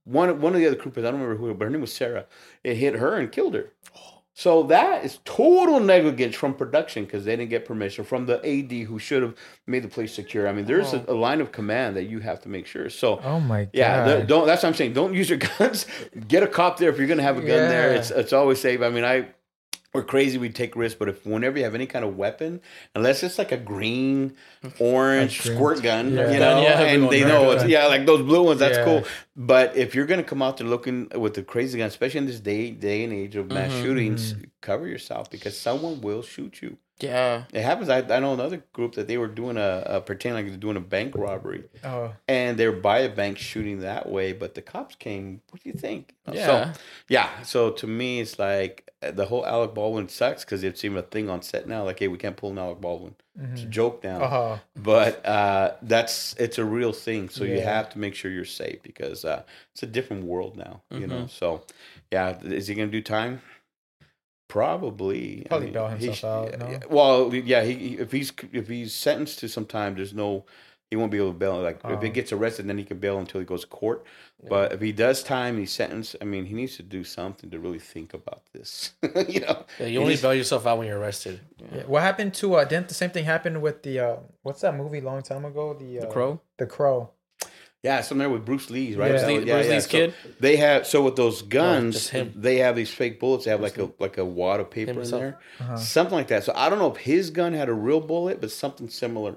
one, 0.05 0.41
one 0.41 0.55
of 0.55 0.61
the 0.61 0.67
other 0.67 0.77
crew, 0.77 0.93
I 0.97 1.01
don't 1.01 1.15
remember 1.15 1.37
who, 1.37 1.53
but 1.55 1.65
her 1.65 1.71
name 1.71 1.81
was 1.81 1.93
Sarah. 1.93 2.27
It 2.63 2.77
hit 2.77 2.95
her 2.95 3.17
and 3.17 3.33
killed 3.33 3.55
her. 3.55 3.73
So 4.37 4.65
that 4.65 5.05
is 5.05 5.21
total 5.25 5.79
negligence 5.79 6.35
from 6.35 6.55
production 6.55 7.05
because 7.05 7.25
they 7.25 7.37
didn't 7.37 7.51
get 7.51 7.65
permission 7.65 8.05
from 8.05 8.27
the 8.27 8.39
AD 8.45 8.89
who 8.89 8.99
should 8.99 9.23
have 9.23 9.35
made 9.69 9.85
the 9.85 9.89
place 9.89 10.13
secure. 10.13 10.49
I 10.49 10.53
mean, 10.53 10.65
there's 10.65 10.93
a, 10.93 11.07
oh. 11.07 11.15
a 11.15 11.17
line 11.17 11.41
of 11.41 11.53
command 11.53 11.95
that 11.95 12.05
you 12.05 12.19
have 12.19 12.41
to 12.43 12.49
make 12.49 12.67
sure. 12.67 12.91
So 12.91 13.21
Oh 13.23 13.39
my 13.39 13.65
god. 13.67 13.71
yeah, 13.73 14.21
don't. 14.23 14.47
That's 14.47 14.65
what 14.65 14.71
I'm 14.71 14.75
saying. 14.75 14.93
Don't 14.93 15.15
use 15.15 15.31
your 15.31 15.39
guns. 15.59 15.87
Get 16.27 16.43
a 16.43 16.49
cop 16.49 16.79
there 16.79 16.91
if 16.91 16.99
you're 16.99 17.07
gonna 17.07 17.23
have 17.23 17.39
a 17.39 17.43
gun 17.43 17.69
there. 17.69 17.95
It's 17.95 18.11
it's 18.11 18.33
always 18.33 18.61
safe. 18.61 18.81
I 18.81 18.89
mean, 18.89 19.05
I 19.05 19.29
we're 19.95 20.03
crazy. 20.03 20.37
We 20.39 20.51
take 20.51 20.75
risks, 20.75 20.99
but 20.99 21.09
if 21.09 21.25
whenever 21.25 21.57
you 21.57 21.65
have 21.65 21.75
any 21.77 21.87
kind 21.87 22.05
of 22.05 22.17
weapon, 22.17 22.61
unless 22.97 23.23
it's 23.23 23.39
like 23.39 23.53
a 23.53 23.57
green, 23.57 24.35
orange 24.81 25.41
green- 25.43 25.57
squirk 25.57 25.83
gun, 25.83 26.13
Yeah. 26.13 26.33
you 26.33 26.39
Gun, 26.39 26.57
know, 26.57 26.63
yeah, 26.63 26.81
and 26.81 27.09
they 27.11 27.21
know 27.25 27.53
it's 27.53 27.65
yeah, 27.67 27.87
like 27.87 28.05
those 28.05 28.23
blue 28.23 28.43
ones. 28.43 28.59
That's 28.59 28.79
Yeah. 28.79 28.85
cool. 28.85 29.05
But 29.37 29.77
if 29.77 29.95
you're 29.95 30.07
gonna 30.07 30.25
come 30.25 30.43
out 30.43 30.57
there 30.57 30.67
looking 30.67 31.09
with 31.15 31.35
the 31.35 31.43
crazy 31.43 31.79
gun, 31.79 31.87
especially 31.87 32.19
in 32.19 32.27
this 32.27 32.41
day 32.41 32.71
day 32.71 33.05
and 33.05 33.13
age 33.13 33.37
of 33.37 33.51
mass 33.51 33.71
Mhm. 33.73 33.83
shootings, 33.83 34.35
cover 34.61 34.87
yourself 34.89 35.31
because 35.31 35.57
someone 35.57 36.01
will 36.01 36.23
shoot 36.23 36.61
you. 36.61 36.77
Yeah. 37.01 37.45
It 37.53 37.63
happens. 37.63 37.89
I, 37.89 37.99
I 37.99 38.21
know 38.21 38.35
another 38.35 38.63
group 38.73 38.95
that 38.95 39.09
they 39.09 39.19
were 39.19 39.27
doing 39.29 39.57
a, 39.57 39.83
a 39.87 40.01
pretend 40.01 40.37
like 40.37 40.47
they're 40.47 40.57
doing 40.57 40.77
a 40.77 40.81
bank 40.81 41.15
robbery 41.17 41.65
Oh, 41.83 42.13
and 42.29 42.57
they 42.57 42.67
were 42.69 42.77
by 42.77 43.01
a 43.01 43.09
bank 43.09 43.37
shooting 43.39 43.81
that 43.81 44.09
way, 44.09 44.33
but 44.33 44.55
the 44.55 44.63
cops 44.63 44.95
came. 44.95 45.41
What 45.51 45.63
do 45.63 45.69
you 45.69 45.75
think? 45.77 46.15
Yeah. 46.33 46.73
So, 46.73 46.81
yeah. 47.09 47.43
So 47.43 47.71
to 47.73 47.87
me, 47.87 48.21
it's 48.21 48.39
like 48.39 48.91
uh, 49.03 49.11
the 49.11 49.27
whole 49.27 49.45
Alec 49.45 49.75
Baldwin 49.75 50.09
sucks 50.09 50.45
because 50.45 50.63
it's 50.63 50.85
even 50.85 50.97
a 50.99 51.03
thing 51.03 51.29
on 51.29 51.43
set 51.43 51.67
now. 51.67 51.83
Like, 51.85 51.99
hey, 51.99 52.09
we 52.09 52.17
can't 52.19 52.37
pull 52.37 52.51
an 52.51 52.59
Alec 52.59 52.81
Baldwin. 52.81 53.15
It's 53.53 53.63
a 53.63 53.67
joke 53.67 54.05
now. 54.05 54.23
oh, 54.23 54.61
But 54.77 55.27
uh, 55.27 55.73
that's 55.83 56.35
it's 56.39 56.59
a 56.59 56.65
real 56.65 56.93
thing. 56.93 57.29
So 57.29 57.43
you 57.43 57.61
have 57.61 57.91
to 57.91 57.99
make 57.99 58.15
sure 58.15 58.31
you're 58.31 58.45
safe 58.45 58.81
because 58.85 59.25
uh, 59.25 59.43
it's 59.73 59.83
a 59.83 59.89
different 59.89 60.23
world 60.25 60.57
now. 60.57 60.83
You 60.91 61.09
know. 61.09 61.27
So, 61.27 61.65
yeah. 62.13 62.39
Is 62.43 62.69
he 62.69 62.77
gonna 62.77 62.93
do 62.93 63.03
time? 63.03 63.43
Probably. 64.55 65.45
Probably 65.49 65.71
bail 65.71 65.89
he 65.89 66.07
himself 66.07 66.17
sh- 66.49 66.53
out, 66.55 66.59
no? 66.61 66.71
yeah, 66.71 66.79
Well, 66.89 67.35
yeah. 67.35 67.63
He, 67.65 67.75
he- 67.75 67.99
if 67.99 68.13
he's 68.13 68.33
if 68.53 68.69
he's 68.69 68.95
sentenced 68.95 69.41
to 69.41 69.49
some 69.49 69.67
time, 69.67 69.95
there's 69.97 70.15
no. 70.15 70.45
He 70.91 70.97
won't 70.97 71.11
be 71.11 71.17
able 71.19 71.33
to 71.33 71.39
bail. 71.39 71.61
Like 71.61 71.79
if 71.79 71.85
Oh. 71.99 72.01
he 72.01 72.09
gets 72.11 72.31
arrested, 72.33 72.69
then 72.69 72.79
he 72.79 72.85
can 72.85 72.99
bail 72.99 73.19
until 73.19 73.41
he 73.41 73.47
goes 73.47 73.63
to 73.63 73.67
court. 73.67 74.05
But 74.49 74.73
if 74.75 74.81
he 74.81 74.93
does 74.93 75.23
time, 75.25 75.59
he's 75.59 75.73
sentenced. 75.73 76.15
I 76.21 76.25
mean, 76.25 76.45
he 76.45 76.55
needs 76.55 76.77
to 76.77 76.83
do 76.85 77.03
something 77.03 77.51
to 77.51 77.59
really 77.59 77.79
think 77.81 78.15
about 78.15 78.43
this. 78.53 78.93
you 79.29 79.41
know. 79.41 79.65
Yeah, 79.81 79.87
you 79.87 79.99
only 79.99 80.11
needs- 80.11 80.23
bail 80.23 80.35
yourself 80.35 80.67
out 80.69 80.79
when 80.79 80.87
you're 80.87 80.99
arrested. 81.01 81.41
yeah. 81.75 81.83
What 81.87 82.03
happened 82.03 82.35
to? 82.35 82.55
Uh, 82.55 82.65
didn't 82.65 82.89
the 82.89 82.95
same 82.95 83.11
thing 83.11 83.25
happen 83.25 83.61
with 83.61 83.83
the? 83.83 83.99
Uh, 83.99 84.17
what's 84.43 84.61
that 84.61 84.77
movie 84.77 85.01
long 85.01 85.23
time 85.23 85.45
ago? 85.45 85.75
The, 85.75 85.99
uh, 85.99 86.01
The 86.03 86.07
Crow. 86.13 86.41
The 86.59 86.67
Crow. 86.67 87.11
Yeah, 87.85 88.01
something 88.01 88.19
there 88.21 88.31
with 88.31 88.45
Bruce 88.47 88.71
Lee's, 88.71 88.97
right? 88.97 89.11
Bruce 89.11 89.21
So, 89.21 89.27
Lee- 89.29 89.45
Bruce 89.45 89.69
Lee's 89.69 89.85
so 89.85 89.89
kid? 89.91 90.15
They 90.41 90.57
have 90.57 90.87
so 90.87 91.03
with 91.03 91.17
those 91.17 91.43
guns, 91.43 91.95
just 91.95 92.11
him. 92.11 92.33
they 92.35 92.57
have 92.57 92.75
these 92.77 92.91
fake 92.91 93.21
bullets. 93.21 93.45
They 93.45 93.51
have 93.51 93.61
like 93.61 93.77
a 93.79 93.91
like 93.99 94.17
a 94.19 94.25
wad 94.25 94.59
of 94.61 94.71
paper 94.71 95.01
in 95.03 95.11
there, 95.11 95.39
Uh-huh. 95.61 95.77
something 95.77 96.15
like 96.17 96.29
that. 96.29 96.45
So 96.45 96.53
I 96.57 96.71
don't 96.71 96.79
know 96.79 96.91
if 96.91 96.97
his 96.97 97.29
gun 97.31 97.53
had 97.53 97.69
a 97.69 97.75
real 97.75 98.01
bullet, 98.01 98.41
but 98.41 98.51
something 98.51 98.89
similar, 98.89 99.37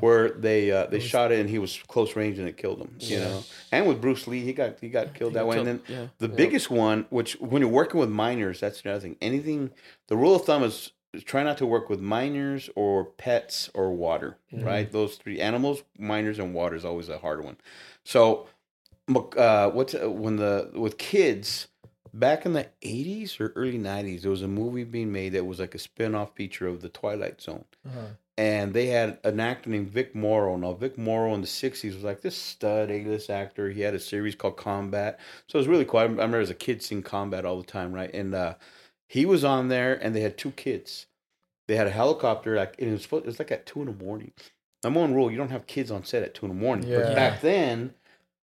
where 0.00 0.28
they 0.30 0.70
uh, 0.70 0.86
they 0.86 1.00
shot 1.00 1.32
it 1.32 1.40
and 1.40 1.48
he 1.48 1.58
was 1.58 1.80
close 1.88 2.14
range 2.16 2.38
and 2.38 2.46
it 2.46 2.58
killed 2.58 2.80
him. 2.80 2.94
You 2.98 3.18
know, 3.20 3.42
and 3.72 3.86
with 3.88 4.00
Bruce 4.02 4.26
Lee, 4.26 4.40
he 4.40 4.52
got 4.52 4.78
he 4.80 4.90
got 4.90 5.14
killed 5.14 5.32
that 5.32 5.46
way. 5.46 5.56
And 5.58 5.66
then 5.66 5.82
yeah. 5.88 6.06
the 6.18 6.28
biggest 6.28 6.70
one, 6.70 7.06
which 7.08 7.32
when 7.40 7.62
you're 7.62 7.70
working 7.70 7.98
with 7.98 8.10
minors, 8.10 8.60
that's 8.60 8.82
the 8.82 8.90
other 8.90 9.00
thing. 9.00 9.16
Anything, 9.22 9.70
the 10.08 10.16
rule 10.18 10.34
of 10.36 10.44
thumb 10.44 10.62
is. 10.64 10.92
Try 11.24 11.42
not 11.42 11.58
to 11.58 11.66
work 11.66 11.88
with 11.88 12.00
minors 12.00 12.68
or 12.74 13.04
pets 13.04 13.70
or 13.74 13.92
water, 13.92 14.36
right? 14.52 14.90
Those 14.90 15.16
three 15.16 15.40
animals, 15.40 15.82
minors, 15.98 16.38
and 16.38 16.54
water 16.54 16.76
is 16.76 16.84
always 16.84 17.08
a 17.08 17.18
hard 17.18 17.44
one. 17.44 17.56
So 18.04 18.48
uh, 19.36 19.70
what's 19.70 19.94
uh, 19.94 20.10
when 20.10 20.36
the 20.36 20.70
with 20.74 20.98
kids 20.98 21.68
back 22.12 22.46
in 22.46 22.54
the 22.54 22.66
80s 22.82 23.38
or 23.40 23.52
early 23.56 23.78
90s 23.78 24.22
there 24.22 24.30
was 24.30 24.42
a 24.42 24.48
movie 24.48 24.84
being 24.84 25.12
made 25.12 25.34
that 25.34 25.44
was 25.44 25.60
like 25.60 25.74
a 25.74 25.78
spin-off 25.78 26.34
feature 26.34 26.66
of 26.66 26.80
the 26.80 26.88
twilight 26.88 27.40
zone. 27.42 27.64
Uh-huh. 27.86 28.06
and 28.38 28.72
they 28.74 28.86
had 28.86 29.18
an 29.22 29.38
actor 29.38 29.70
named 29.70 29.90
vic 29.90 30.14
morrow. 30.14 30.56
Now 30.56 30.72
vic 30.72 30.96
morrow 30.98 31.34
in 31.34 31.40
the 31.40 31.46
60s 31.46 31.94
was 31.94 32.02
like 32.04 32.20
this 32.22 32.36
stud 32.36 32.90
a-list 32.90 33.30
actor. 33.30 33.70
He 33.70 33.82
had 33.82 33.94
a 33.94 34.00
series 34.00 34.34
called 34.34 34.56
combat. 34.56 35.20
So 35.46 35.58
it 35.58 35.60
was 35.60 35.68
really 35.68 35.84
cool. 35.84 36.00
I 36.00 36.04
I 36.04 36.06
remember 36.06 36.40
as 36.40 36.50
a 36.50 36.54
kid 36.54 36.82
seeing 36.82 37.02
combat 37.02 37.44
all 37.44 37.58
the 37.58 37.66
time 37.66 37.92
right? 37.92 38.12
And 38.14 38.34
uh, 38.34 38.54
he 39.08 39.24
was 39.26 39.44
on 39.44 39.68
there 39.68 39.94
and 39.94 40.14
they 40.14 40.20
had 40.20 40.36
two 40.36 40.50
kids 40.52 41.06
they 41.68 41.76
had 41.76 41.86
a 41.86 41.90
helicopter 41.90 42.56
like 42.56 42.74
it 42.78 42.90
was, 42.90 43.04
it 43.06 43.26
was 43.26 43.38
like 43.38 43.50
at 43.50 43.66
two 43.66 43.80
in 43.80 43.86
the 43.86 44.04
morning 44.04 44.32
number 44.84 45.00
one 45.00 45.14
rule 45.14 45.30
you 45.30 45.36
don't 45.36 45.50
have 45.50 45.66
kids 45.66 45.90
on 45.90 46.04
set 46.04 46.22
at 46.22 46.34
two 46.34 46.46
in 46.46 46.50
the 46.50 46.58
morning 46.60 46.86
Yeah. 46.88 46.98
but 46.98 47.14
back 47.14 47.40
then 47.40 47.94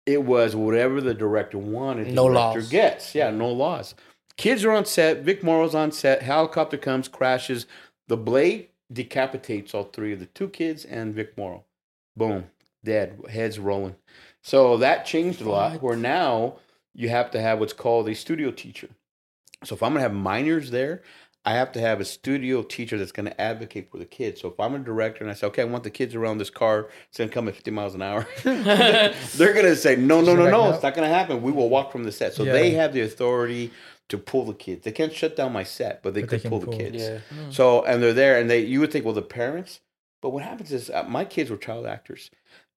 it 0.06 0.24
was 0.24 0.56
whatever 0.56 1.02
the 1.02 1.14
director 1.14 1.60
wanted. 1.60 2.08
The 2.08 2.12
No 2.14 2.30
director 2.30 2.60
laws. 2.62 2.70
Gets 2.70 3.14
yeah, 3.14 3.30
no 3.30 3.50
laws. 3.52 3.94
Kids 4.38 4.64
are 4.66 4.72
on 4.72 4.86
set. 4.86 5.20
Vic 5.20 5.44
Morrow's 5.44 5.76
on 5.76 5.92
set. 5.92 6.24
Helicopter 6.24 6.78
comes, 6.78 7.08
crashes. 7.08 7.68
The 8.08 8.18
blade 8.18 8.70
decapitates 8.92 9.76
all 9.76 9.84
three 9.84 10.14
of 10.14 10.20
the 10.20 10.26
two 10.28 10.50
kids 10.50 10.84
and 10.84 11.14
Vic 11.14 11.38
Morrow. 11.38 11.64
Boom, 12.18 12.46
dead. 12.84 13.20
Heads 13.30 13.60
rolling. 13.60 13.98
So 14.42 14.78
that 14.78 15.06
changed 15.06 15.42
a 15.42 15.50
lot. 15.50 15.80
Where 15.84 15.98
now 15.98 16.56
you 16.96 17.10
have 17.10 17.30
to 17.32 17.42
have 17.42 17.60
what's 17.60 17.74
called 17.74 18.10
a 18.10 18.16
studio 18.16 18.50
teacher. 18.50 18.90
So 19.64 19.76
if 19.76 19.84
I'm 19.84 19.92
gonna 19.92 20.02
have 20.02 20.14
minors 20.14 20.72
there, 20.72 21.04
I 21.46 21.54
have 21.54 21.72
to 21.74 21.80
have 21.80 22.00
a 22.02 22.06
studio 22.06 22.62
teacher 22.64 22.98
that's 22.98 23.14
going 23.14 23.26
to 23.26 23.42
advocate 23.42 23.90
for 23.90 23.98
the 23.98 24.06
kids. 24.06 24.42
So 24.42 24.50
if 24.50 24.60
I'm 24.60 24.76
a 24.76 24.80
director 24.80 25.24
and 25.24 25.32
I 25.32 25.34
say, 25.34 25.48
okay, 25.48 25.62
I 25.62 25.66
want 25.66 25.86
the 25.86 25.90
kids 25.90 26.14
around 26.14 26.38
this 26.38 26.50
car, 26.50 26.90
it's 27.08 27.18
going 27.18 27.30
to 27.30 27.34
come 27.34 27.48
at 27.48 27.56
50 27.56 27.72
miles 27.72 27.96
an 27.96 28.02
hour. 28.02 28.28
They're 28.44 29.54
going 29.54 29.66
to 29.66 29.76
say, 29.78 29.96
no, 29.96 30.20
no, 30.20 30.36
no, 30.36 30.44
no, 30.46 30.52
no. 30.52 30.72
it's 30.74 30.84
not 30.84 30.94
going 30.96 31.08
to 31.10 31.14
happen. 31.16 31.42
We 31.42 31.54
will 31.54 31.70
walk 31.70 31.94
from 31.94 32.04
the 32.04 32.12
set. 32.12 32.34
So 32.34 32.44
Yeah. 32.44 32.52
they 32.52 32.72
have 32.72 32.94
the 32.94 33.02
authority 33.02 33.72
to 34.10 34.18
pull 34.18 34.44
the 34.46 34.54
kids. 34.54 34.84
They 34.84 34.92
can't 34.92 35.14
shut 35.14 35.38
down 35.38 35.54
my 35.54 35.64
set, 35.64 36.04
but 36.04 36.14
they 36.14 36.22
But 36.22 36.30
they 36.30 36.36
could 36.38 36.42
can 36.42 36.50
pull, 36.52 36.60
pull. 36.60 36.74
the 36.74 36.78
kids. 36.78 36.98
Yeah. 37.04 37.20
So 37.52 37.84
and 37.86 38.04
they're 38.04 38.14
there, 38.14 38.38
and 38.40 38.50
they 38.50 38.60
you 38.66 38.82
would 38.82 38.92
think, 38.92 39.06
well, 39.06 39.14
the 39.14 39.22
parents. 39.22 39.80
But 40.22 40.32
what 40.32 40.44
happens 40.44 40.74
is, 40.74 40.90
uh, 40.90 41.04
my 41.08 41.24
kids 41.24 41.50
were 41.50 41.56
child 41.58 41.86
actors, 41.86 42.30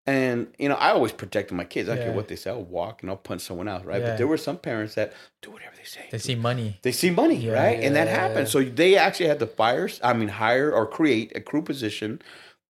and 0.06 0.52
you 0.58 0.68
know 0.68 0.74
I 0.74 0.90
always 0.90 1.12
protected 1.12 1.56
my 1.56 1.64
kids. 1.64 1.88
I 1.88 1.92
don't 1.92 1.98
Yeah. 2.00 2.08
care 2.08 2.16
what 2.16 2.28
they 2.28 2.36
say. 2.36 2.50
I'll 2.50 2.62
walk 2.64 3.02
and 3.02 3.10
I'll 3.10 3.16
punch 3.16 3.42
someone 3.42 3.68
out, 3.68 3.84
right? 3.84 4.00
Yeah. 4.00 4.08
But 4.10 4.18
there 4.18 4.26
were 4.26 4.36
some 4.36 4.58
parents 4.58 4.94
that 4.96 5.12
do 5.42 5.50
whatever 5.50 5.72
they 5.76 5.84
say. 5.84 6.06
They 6.10 6.18
see 6.18 6.34
money. 6.34 6.78
They 6.82 6.92
see 6.92 7.10
money, 7.10 7.36
Yeah. 7.36 7.52
right? 7.52 7.80
And 7.80 7.94
that 7.96 8.08
happens. 8.08 8.50
So 8.50 8.62
they 8.62 8.96
actually 8.96 9.26
had 9.28 9.38
to 9.40 9.46
fire, 9.46 9.88
I 10.02 10.12
mean, 10.12 10.28
hire 10.28 10.72
or 10.72 10.86
create 10.86 11.32
a 11.36 11.40
crew 11.40 11.62
position 11.62 12.20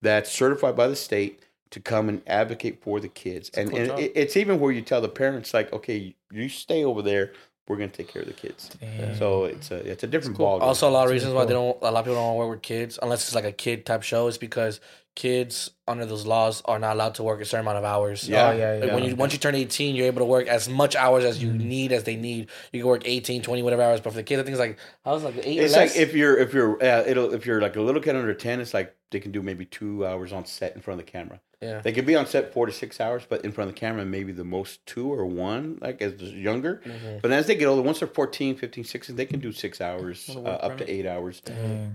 that's 0.01 0.31
certified 0.31 0.75
by 0.75 0.87
the 0.87 0.95
state 0.95 1.39
to 1.71 1.79
come 1.79 2.07
and 2.07 2.21
advocate 2.27 2.83
for 2.83 2.99
the 2.99 3.07
kids. 3.07 3.49
and 3.55 3.69
cool 3.71 3.79
and 3.79 3.99
it, 3.99 4.11
it's 4.15 4.37
even 4.37 4.59
where 4.59 4.71
you 4.71 4.81
tell 4.83 5.01
the 5.01 5.09
parents, 5.09 5.53
like, 5.55 5.73
okay, 5.73 6.15
you 6.31 6.49
stay 6.49 6.83
over 6.83 7.01
there. 7.01 7.31
We're 7.67 7.77
gonna 7.77 7.87
take 7.87 8.09
care 8.09 8.21
of 8.21 8.27
the 8.27 8.33
kids. 8.33 8.69
Damn. 8.79 9.15
So 9.17 9.45
it's 9.45 9.71
a 9.71 9.77
it's 9.77 10.03
a 10.03 10.07
different 10.07 10.37
ball. 10.37 10.59
Also, 10.59 10.87
a 10.87 10.91
lot 10.91 11.05
of 11.05 11.11
reasons 11.11 11.33
why 11.33 11.45
they 11.45 11.53
don't. 11.53 11.77
A 11.81 11.89
lot 11.91 11.99
of 12.01 12.05
people 12.05 12.15
don't 12.15 12.35
want 12.35 12.43
to 12.43 12.47
work 12.49 12.55
with 12.57 12.61
kids 12.61 12.99
unless 13.01 13.23
it's 13.25 13.33
like 13.33 13.45
a 13.45 13.53
kid 13.53 13.85
type 13.85 14.03
show. 14.03 14.27
Is 14.27 14.37
because 14.37 14.81
kids 15.15 15.69
under 15.87 16.05
those 16.05 16.25
laws 16.25 16.61
are 16.65 16.79
not 16.79 16.95
allowed 16.95 17.15
to 17.15 17.23
work 17.23 17.41
a 17.41 17.45
certain 17.45 17.65
amount 17.65 17.77
of 17.77 17.83
hours. 17.83 18.27
Yeah. 18.27 18.49
Oh, 18.49 18.51
yeah, 18.51 18.71
Like, 18.73 18.83
yeah. 18.85 18.95
When 18.95 19.03
you 19.03 19.15
once 19.15 19.33
you 19.33 19.39
turn 19.39 19.55
18, 19.55 19.95
you're 19.95 20.07
able 20.07 20.19
to 20.19 20.25
work 20.25 20.47
as 20.47 20.67
much 20.67 20.95
hours 20.95 21.23
as 21.23 21.41
you 21.41 21.51
need 21.53 21.91
as 21.91 22.03
they 22.03 22.15
need. 22.15 22.49
You 22.71 22.81
can 22.81 22.87
work 22.87 23.03
18, 23.05 23.41
20, 23.41 23.61
whatever 23.63 23.83
hours. 23.83 24.01
But 24.01 24.11
for 24.11 24.17
the 24.17 24.23
kids, 24.23 24.39
I 24.41 24.43
think 24.43 24.53
it's 24.53 24.59
like 24.59 24.77
I 25.05 25.11
was 25.11 25.23
like 25.23 25.37
eight. 25.37 25.59
It's 25.59 25.73
or 25.73 25.79
less. 25.79 25.95
like 25.95 26.01
if 26.01 26.13
you're 26.13 26.37
if 26.37 26.53
you're 26.53 26.83
uh, 26.83 27.03
it'll 27.05 27.33
if 27.33 27.45
you're 27.45 27.61
like 27.61 27.75
a 27.75 27.81
little 27.81 28.01
kid 28.01 28.15
under 28.15 28.33
ten, 28.33 28.59
it's 28.59 28.73
like 28.73 28.95
they 29.11 29.19
can 29.19 29.31
do 29.31 29.41
maybe 29.41 29.65
two 29.65 30.05
hours 30.05 30.33
on 30.33 30.45
set 30.45 30.75
in 30.75 30.81
front 30.81 30.99
of 30.99 31.05
the 31.05 31.11
camera. 31.11 31.39
Yeah. 31.63 31.81
They 31.81 31.91
could 31.93 32.05
be 32.05 32.15
on 32.15 32.25
set 32.27 32.53
four 32.53 32.65
to 32.65 32.71
six 32.71 32.99
hours, 32.99 33.23
but 33.27 33.43
in 33.45 33.51
front 33.51 33.69
of 33.69 33.75
the 33.75 33.79
camera, 33.79 34.03
maybe 34.05 34.31
the 34.31 34.43
most 34.43 34.85
two 34.85 35.11
or 35.11 35.25
one, 35.25 35.77
like 35.81 36.01
as 36.01 36.21
younger. 36.21 36.81
Mm-hmm. 36.85 37.19
But 37.21 37.31
as 37.31 37.47
they 37.47 37.55
get 37.55 37.65
older, 37.67 37.81
once 37.81 37.99
they're 37.99 38.07
14, 38.07 38.55
15, 38.57 38.83
16, 38.83 39.15
they 39.15 39.25
can 39.25 39.39
do 39.39 39.51
six 39.51 39.79
hours, 39.79 40.29
uh, 40.35 40.39
up 40.41 40.77
to 40.79 40.89
eight 40.91 41.05
hours. 41.05 41.41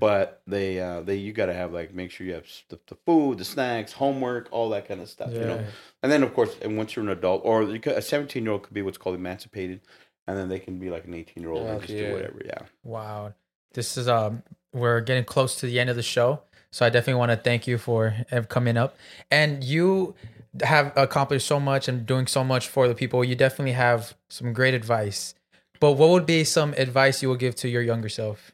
But 0.01 0.43
they, 0.47 0.81
uh, 0.81 1.03
they, 1.03 1.17
you 1.17 1.33
got 1.33 1.47
to 1.47 1.55
have 1.55 1.73
like, 1.73 1.93
make 1.95 2.11
sure 2.11 2.27
you 2.27 2.35
have 2.35 2.47
the, 2.69 2.79
the 2.87 2.97
food, 3.07 3.39
the 3.39 3.45
snacks, 3.45 3.93
homework, 3.93 4.49
all 4.51 4.71
that 4.71 4.89
kind 4.89 5.01
of 5.01 5.09
stuff, 5.09 5.33
you 5.33 5.41
know? 5.41 5.65
And 6.03 6.11
then, 6.11 6.23
of 6.23 6.33
course, 6.35 6.57
and 6.63 6.77
once 6.77 6.97
you're 6.97 7.05
an 7.05 7.11
adult, 7.11 7.43
or 7.45 7.63
you 7.65 7.81
could, 7.81 7.93
a 7.93 8.03
17 8.03 8.43
year 8.43 8.53
old 8.53 8.63
could 8.63 8.75
be 8.75 8.83
what's 8.83 8.99
called 8.99 9.17
emancipated. 9.17 9.81
And 10.27 10.37
then 10.37 10.49
they 10.49 10.59
can 10.59 10.79
be 10.79 10.91
like 10.91 11.07
an 11.07 11.15
18 11.15 11.43
year 11.43 11.53
old 11.53 11.67
and 11.67 11.81
just 11.81 11.93
Yeah. 11.93 12.09
do 12.09 12.13
whatever. 12.13 12.43
Yeah. 12.45 12.59
Wow. 12.85 13.33
This 13.73 13.97
is 13.97 14.09
um 14.09 14.43
we're 14.73 15.01
getting 15.01 15.25
close 15.25 15.57
to 15.61 15.67
the 15.67 15.81
end 15.81 15.89
of 15.91 15.97
the 15.97 16.03
show. 16.03 16.43
So 16.71 16.85
I 16.85 16.91
definitely 16.91 17.19
want 17.19 17.31
to 17.33 17.37
thank 17.37 17.67
you 17.67 17.79
for 17.79 18.15
coming 18.49 18.77
up. 18.77 18.97
And 19.31 19.65
you 19.65 20.15
have 20.63 20.93
accomplished 20.97 21.47
so 21.47 21.61
much 21.61 21.89
and 21.89 22.07
doing 22.07 22.27
so 22.27 22.45
much 22.45 22.69
for 22.69 22.89
the 22.89 22.95
people. 22.95 23.25
You 23.25 23.35
definitely 23.35 23.73
have 23.73 24.15
some 24.29 24.53
great 24.53 24.75
advice. 24.75 25.35
But 25.81 25.93
what 25.93 26.11
would 26.11 26.27
be 26.27 26.45
some 26.45 26.75
advice 26.75 27.23
you 27.23 27.29
would 27.29 27.39
give 27.39 27.55
to 27.57 27.69
your 27.69 27.83
younger 27.83 28.09
self? 28.09 28.53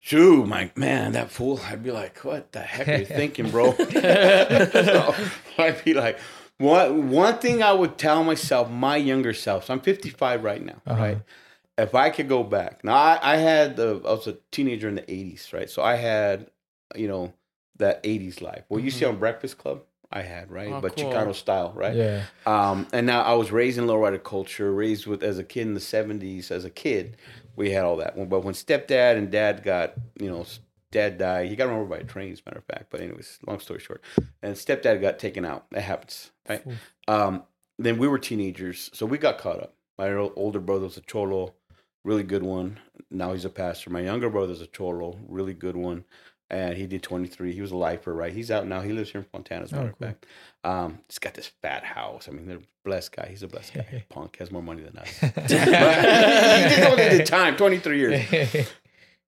Shoo, 0.00 0.44
my 0.44 0.70
man, 0.76 1.12
that 1.12 1.30
fool. 1.30 1.60
I'd 1.64 1.82
be 1.82 1.90
like, 1.90 2.18
what 2.18 2.52
the 2.52 2.60
heck 2.60 2.88
are 2.88 2.96
you 2.98 3.06
thinking, 3.06 3.50
bro? 3.50 3.72
So, 3.74 5.14
I'd 5.58 5.82
be 5.84 5.94
like, 5.94 6.18
one, 6.58 7.10
one 7.10 7.38
thing 7.38 7.62
I 7.62 7.72
would 7.72 7.98
tell 7.98 8.22
myself, 8.22 8.70
my 8.70 8.96
younger 8.96 9.32
self, 9.32 9.64
so 9.64 9.74
I'm 9.74 9.80
55 9.80 10.44
right 10.44 10.62
now, 10.62 10.82
uh-huh. 10.86 11.02
right? 11.02 11.18
If 11.76 11.94
I 11.94 12.10
could 12.10 12.28
go 12.28 12.44
back. 12.44 12.84
Now, 12.84 12.94
I, 12.94 13.18
I 13.22 13.36
had, 13.36 13.76
the, 13.76 14.00
I 14.04 14.10
was 14.12 14.26
a 14.28 14.36
teenager 14.52 14.88
in 14.88 14.94
the 14.94 15.02
80s, 15.02 15.52
right? 15.52 15.68
So 15.68 15.82
I 15.82 15.96
had, 15.96 16.50
you 16.96 17.08
know, 17.08 17.32
that 17.76 18.02
80s 18.02 18.40
life. 18.40 18.64
What 18.68 18.82
you 18.82 18.90
see 18.90 19.04
on 19.04 19.16
Breakfast 19.16 19.58
Club, 19.58 19.82
I 20.12 20.22
had, 20.22 20.50
right? 20.50 20.72
Oh, 20.72 20.80
but 20.80 20.96
cool. 20.96 21.12
Chicano 21.12 21.34
style, 21.34 21.72
right? 21.74 21.94
Yeah. 21.94 22.24
Um, 22.46 22.86
and 22.92 23.06
now 23.06 23.22
I 23.22 23.34
was 23.34 23.50
raised 23.50 23.78
in 23.78 23.86
lowrider 23.86 24.22
culture, 24.22 24.72
raised 24.72 25.06
with 25.06 25.22
as 25.22 25.38
a 25.38 25.44
kid 25.44 25.66
in 25.66 25.74
the 25.74 25.80
seventies 25.80 26.50
as 26.50 26.64
a 26.64 26.70
kid, 26.70 27.16
we 27.56 27.70
had 27.70 27.84
all 27.84 27.96
that. 27.96 28.16
But 28.28 28.40
when 28.40 28.54
stepdad 28.54 29.16
and 29.16 29.30
dad 29.30 29.62
got, 29.62 29.94
you 30.20 30.30
know, 30.30 30.44
dad 30.90 31.18
died, 31.18 31.48
he 31.48 31.56
got 31.56 31.66
run 31.68 31.76
over 31.76 31.86
by 31.86 31.98
a 31.98 32.04
train, 32.04 32.32
as 32.32 32.40
a 32.40 32.42
matter 32.48 32.58
of 32.58 32.64
fact. 32.64 32.86
But 32.90 33.00
anyways, 33.00 33.38
long 33.46 33.60
story 33.60 33.80
short, 33.80 34.02
and 34.42 34.54
stepdad 34.54 35.00
got 35.00 35.18
taken 35.18 35.44
out. 35.44 35.66
That 35.70 35.82
happens, 35.82 36.30
right? 36.48 36.62
Um, 37.08 37.42
then 37.78 37.98
we 37.98 38.08
were 38.08 38.18
teenagers, 38.18 38.90
so 38.92 39.06
we 39.06 39.18
got 39.18 39.38
caught 39.38 39.60
up. 39.60 39.74
My 39.98 40.12
older 40.12 40.60
brother 40.60 40.84
was 40.84 40.96
a 40.96 41.00
cholo, 41.02 41.54
really 42.04 42.22
good 42.22 42.42
one. 42.42 42.78
Now 43.10 43.32
he's 43.32 43.44
a 43.44 43.50
pastor. 43.50 43.90
My 43.90 44.00
younger 44.00 44.30
brother's 44.30 44.60
a 44.60 44.66
cholo, 44.66 45.18
really 45.28 45.54
good 45.54 45.76
one. 45.76 46.04
And 46.50 46.76
he 46.76 46.86
did 46.86 47.02
23. 47.02 47.52
He 47.52 47.60
was 47.60 47.70
a 47.72 47.76
lifer, 47.76 48.14
right? 48.14 48.32
He's 48.32 48.50
out 48.50 48.66
now. 48.66 48.80
He 48.82 48.92
lives 48.92 49.10
here 49.10 49.22
in 49.22 49.26
Fontana, 49.32 49.64
as 49.64 49.72
a 49.72 49.76
matter 49.76 49.90
of 49.90 49.96
fact. 49.98 50.26
Um, 50.62 51.00
he's 51.08 51.18
got 51.18 51.34
this 51.34 51.50
fat 51.62 51.84
house. 51.84 52.28
I 52.28 52.32
mean, 52.32 52.46
they're 52.46 52.60
blessed 52.84 53.16
guy. 53.16 53.28
He's 53.30 53.42
a 53.42 53.48
blessed 53.48 53.74
guy. 53.74 54.04
Punk 54.10 54.36
has 54.38 54.50
more 54.52 54.62
money 54.62 54.82
than 54.82 54.96
us. 54.98 55.08
He 55.20 56.76
did 56.76 56.86
only 56.86 57.08
did 57.18 57.26
time, 57.26 57.56
23 57.56 57.98
years. 57.98 58.68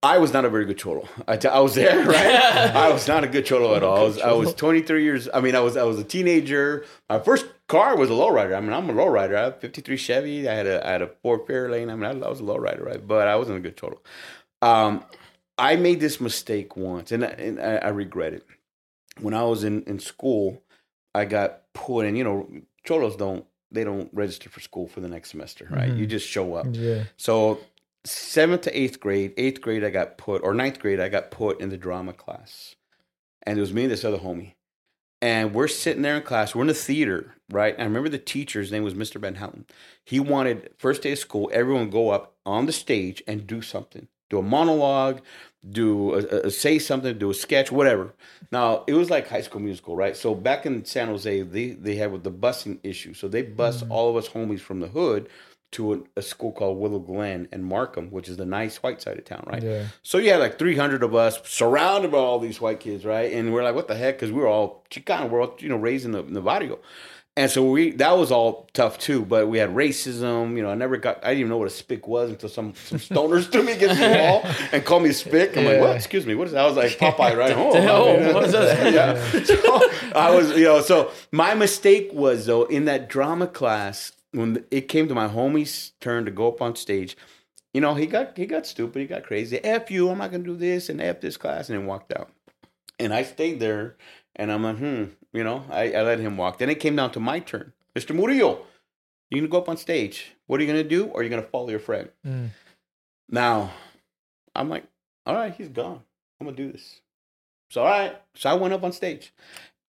I 0.02 0.18
was 0.18 0.32
not 0.32 0.44
a 0.44 0.50
very 0.50 0.66
good 0.66 0.78
cholo. 0.78 1.08
I, 1.26 1.36
t- 1.36 1.48
I 1.48 1.58
was 1.60 1.74
there, 1.74 2.04
right? 2.04 2.26
I 2.26 2.92
was 2.92 3.08
not 3.08 3.24
a 3.24 3.26
good 3.26 3.46
cholo 3.46 3.74
at 3.74 3.82
all. 3.82 3.96
I 3.96 4.02
was, 4.02 4.20
I 4.20 4.32
was 4.32 4.54
23 4.54 5.02
years. 5.02 5.28
I 5.32 5.40
mean, 5.40 5.56
I 5.56 5.60
was 5.60 5.76
I 5.76 5.82
was 5.84 5.98
a 5.98 6.04
teenager. 6.04 6.84
My 7.08 7.18
first 7.18 7.46
car 7.66 7.96
was 7.96 8.10
a 8.10 8.12
lowrider. 8.12 8.56
I 8.56 8.60
mean, 8.60 8.72
I'm 8.72 8.88
a 8.90 8.92
lowrider. 8.92 9.34
I 9.36 9.44
had 9.44 9.52
a 9.54 9.56
53 9.56 9.96
Chevy. 9.96 10.48
I 10.48 10.54
had 10.54 10.66
a 10.66 10.86
I 10.86 10.92
had 10.92 11.02
a 11.02 11.08
Ford 11.22 11.46
Fairlane. 11.46 11.90
I 11.90 11.96
mean, 11.96 12.04
I, 12.04 12.10
I 12.10 12.28
was 12.28 12.40
a 12.40 12.44
lowrider, 12.44 12.84
right? 12.84 13.04
But 13.04 13.26
I 13.26 13.36
wasn't 13.36 13.56
a 13.56 13.60
good 13.60 13.76
cholo. 13.76 14.00
Um, 14.62 15.02
I 15.58 15.76
made 15.76 16.00
this 16.00 16.20
mistake 16.20 16.76
once, 16.76 17.12
and 17.12 17.24
I, 17.24 17.28
and 17.28 17.60
I, 17.60 17.76
I 17.76 17.88
regret 17.88 18.34
it. 18.34 18.46
When 19.20 19.34
I 19.34 19.44
was 19.44 19.64
in 19.64 19.82
in 19.84 19.98
school, 19.98 20.62
I 21.14 21.24
got 21.24 21.72
put 21.72 22.06
in. 22.06 22.16
You 22.16 22.24
know, 22.24 22.48
cholos 22.84 23.16
don't 23.16 23.46
they 23.70 23.84
don't 23.84 24.10
register 24.12 24.48
for 24.48 24.60
school 24.60 24.86
for 24.86 25.00
the 25.00 25.08
next 25.08 25.30
semester, 25.30 25.66
right? 25.70 25.88
You 25.88 25.94
mm-hmm. 25.94 26.06
just 26.06 26.28
show 26.28 26.54
up. 26.54 26.66
Yeah. 26.70 27.04
So 27.16 27.60
seventh 28.04 28.62
to 28.62 28.78
eighth 28.78 29.00
grade, 29.00 29.34
eighth 29.36 29.60
grade 29.60 29.84
I 29.84 29.90
got 29.90 30.18
put, 30.18 30.42
or 30.42 30.54
ninth 30.54 30.78
grade 30.78 31.00
I 31.00 31.08
got 31.08 31.30
put 31.30 31.60
in 31.60 31.68
the 31.68 31.76
drama 31.76 32.12
class, 32.12 32.74
and 33.42 33.58
it 33.58 33.60
was 33.60 33.72
me 33.72 33.82
and 33.82 33.92
this 33.92 34.04
other 34.04 34.18
homie, 34.18 34.54
and 35.20 35.54
we're 35.54 35.68
sitting 35.68 36.02
there 36.02 36.16
in 36.16 36.22
class. 36.22 36.54
We're 36.54 36.62
in 36.62 36.68
the 36.68 36.74
theater, 36.74 37.34
right? 37.50 37.74
And 37.74 37.82
I 37.82 37.86
remember 37.86 38.08
the 38.08 38.18
teacher's 38.18 38.70
name 38.70 38.84
was 38.84 38.94
Mr. 38.94 39.20
Van 39.20 39.36
Houten. 39.36 39.66
He 40.04 40.20
wanted 40.20 40.70
first 40.78 41.02
day 41.02 41.12
of 41.12 41.18
school, 41.18 41.50
everyone 41.52 41.90
go 41.90 42.10
up 42.10 42.34
on 42.44 42.66
the 42.66 42.72
stage 42.72 43.22
and 43.26 43.46
do 43.46 43.62
something, 43.62 44.08
do 44.30 44.38
a 44.38 44.42
monologue, 44.42 45.20
do 45.68 46.14
a, 46.14 46.46
a- 46.46 46.50
say 46.50 46.78
something, 46.78 47.18
do 47.18 47.30
a 47.30 47.34
sketch, 47.34 47.72
whatever. 47.72 48.14
Now 48.52 48.84
it 48.86 48.94
was 48.94 49.10
like 49.10 49.28
High 49.28 49.42
School 49.42 49.60
Musical, 49.60 49.96
right? 49.96 50.16
So 50.16 50.34
back 50.34 50.66
in 50.66 50.84
San 50.84 51.08
Jose, 51.08 51.42
they 51.42 51.70
they 51.70 51.96
had 51.96 52.12
with 52.12 52.24
the 52.24 52.32
busing 52.32 52.78
issue, 52.82 53.14
so 53.14 53.28
they 53.28 53.42
bus 53.42 53.82
mm-hmm. 53.82 53.92
all 53.92 54.10
of 54.10 54.16
us 54.16 54.28
homies 54.28 54.60
from 54.60 54.80
the 54.80 54.88
hood 54.88 55.28
to 55.72 55.92
a, 55.92 56.00
a 56.20 56.22
school 56.22 56.52
called 56.52 56.78
Willow 56.78 56.98
Glen 56.98 57.48
and 57.52 57.64
Markham, 57.64 58.10
which 58.10 58.28
is 58.28 58.36
the 58.36 58.46
nice 58.46 58.76
white 58.78 59.02
side 59.02 59.18
of 59.18 59.24
town, 59.24 59.44
right? 59.46 59.62
Yeah. 59.62 59.86
So 60.02 60.18
you 60.18 60.30
had 60.30 60.40
like 60.40 60.58
300 60.58 61.02
of 61.02 61.14
us 61.14 61.40
surrounded 61.44 62.12
by 62.12 62.18
all 62.18 62.38
these 62.38 62.60
white 62.60 62.80
kids, 62.80 63.04
right? 63.04 63.32
And 63.32 63.52
we're 63.52 63.64
like, 63.64 63.74
what 63.74 63.88
the 63.88 63.96
heck? 63.96 64.16
Because 64.16 64.32
we 64.32 64.40
were 64.40 64.46
all 64.46 64.84
Chicano, 64.90 65.28
we're 65.28 65.42
all, 65.42 65.56
you 65.58 65.68
know, 65.68 65.76
raised 65.76 66.04
in 66.04 66.12
the, 66.12 66.24
in 66.24 66.34
the 66.34 66.40
barrio. 66.40 66.78
And 67.38 67.50
so 67.50 67.70
we 67.70 67.90
that 67.92 68.16
was 68.16 68.32
all 68.32 68.66
tough 68.72 68.98
too, 68.98 69.22
but 69.22 69.46
we 69.48 69.58
had 69.58 69.70
racism. 69.74 70.56
You 70.56 70.62
know, 70.62 70.70
I 70.70 70.74
never 70.74 70.96
got 70.96 71.22
I 71.22 71.28
didn't 71.28 71.40
even 71.40 71.50
know 71.50 71.58
what 71.58 71.66
a 71.66 71.70
spick 71.70 72.08
was 72.08 72.30
until 72.30 72.48
some 72.48 72.72
some 72.74 72.98
stoners 72.98 73.52
threw 73.52 73.62
me 73.62 73.72
against 73.72 74.00
the 74.00 74.08
wall 74.08 74.40
and 74.72 74.82
called 74.84 75.02
me 75.02 75.10
a 75.10 75.12
spick. 75.12 75.54
I'm 75.54 75.66
like, 75.66 75.80
what? 75.80 75.96
Excuse 75.96 76.24
me, 76.24 76.34
what 76.34 76.46
is 76.46 76.54
that? 76.54 76.64
I 76.64 76.66
was 76.66 76.76
like 76.76 76.92
Popeye, 76.92 77.36
right? 77.36 77.52
Oh, 77.56 77.76
Oh, 77.76 78.34
what's 78.34 78.52
that? 78.52 78.92
yeah. 78.94 79.42
So 79.44 79.80
I 80.14 80.34
was, 80.34 80.50
you 80.56 80.64
know, 80.64 80.80
so 80.80 81.10
my 81.30 81.52
mistake 81.54 82.08
was 82.14 82.46
though 82.46 82.64
in 82.64 82.86
that 82.86 83.08
drama 83.10 83.46
class 83.46 84.12
when 84.32 84.64
it 84.70 84.88
came 84.88 85.06
to 85.08 85.14
my 85.14 85.28
homie's 85.28 85.92
turn 86.00 86.24
to 86.24 86.30
go 86.30 86.48
up 86.48 86.62
on 86.62 86.74
stage. 86.74 87.18
You 87.74 87.82
know, 87.82 87.92
he 87.92 88.06
got 88.06 88.34
he 88.38 88.46
got 88.46 88.66
stupid, 88.66 89.00
he 89.00 89.06
got 89.06 89.24
crazy. 89.24 89.62
F 89.62 89.90
you, 89.90 90.08
I'm 90.08 90.16
not 90.16 90.30
gonna 90.30 90.42
do 90.42 90.56
this 90.56 90.88
and 90.88 91.02
F 91.02 91.20
this 91.20 91.36
class, 91.36 91.68
and 91.68 91.78
then 91.78 91.86
walked 91.86 92.16
out. 92.16 92.30
And 92.98 93.12
I 93.12 93.24
stayed 93.24 93.60
there, 93.60 93.96
and 94.36 94.52
I'm 94.52 94.62
like, 94.62 94.78
hmm, 94.78 95.04
you 95.32 95.44
know, 95.44 95.64
I, 95.70 95.92
I 95.92 96.02
let 96.02 96.20
him 96.20 96.36
walk. 96.36 96.58
Then 96.58 96.70
it 96.70 96.80
came 96.80 96.96
down 96.96 97.10
to 97.12 97.20
my 97.20 97.40
turn, 97.40 97.72
Mr. 97.94 98.14
Murillo. 98.14 98.66
you're 99.30 99.40
gonna 99.40 99.50
go 99.50 99.58
up 99.58 99.68
on 99.68 99.76
stage? 99.76 100.32
What 100.46 100.60
are 100.60 100.62
you 100.62 100.68
gonna 100.68 100.84
do? 100.84 101.06
Or 101.06 101.20
are 101.20 101.22
you 101.22 101.30
gonna 101.30 101.42
follow 101.42 101.70
your 101.70 101.78
friend? 101.78 102.10
Mm. 102.24 102.50
Now, 103.28 103.72
I'm 104.54 104.68
like, 104.68 104.84
all 105.26 105.34
right, 105.34 105.54
he's 105.54 105.68
gone. 105.68 106.02
I'm 106.40 106.46
gonna 106.46 106.56
do 106.56 106.72
this. 106.72 107.00
So 107.70 107.82
all 107.82 107.88
right. 107.88 108.16
So 108.34 108.50
I 108.50 108.54
went 108.54 108.74
up 108.74 108.84
on 108.84 108.92
stage. 108.92 109.32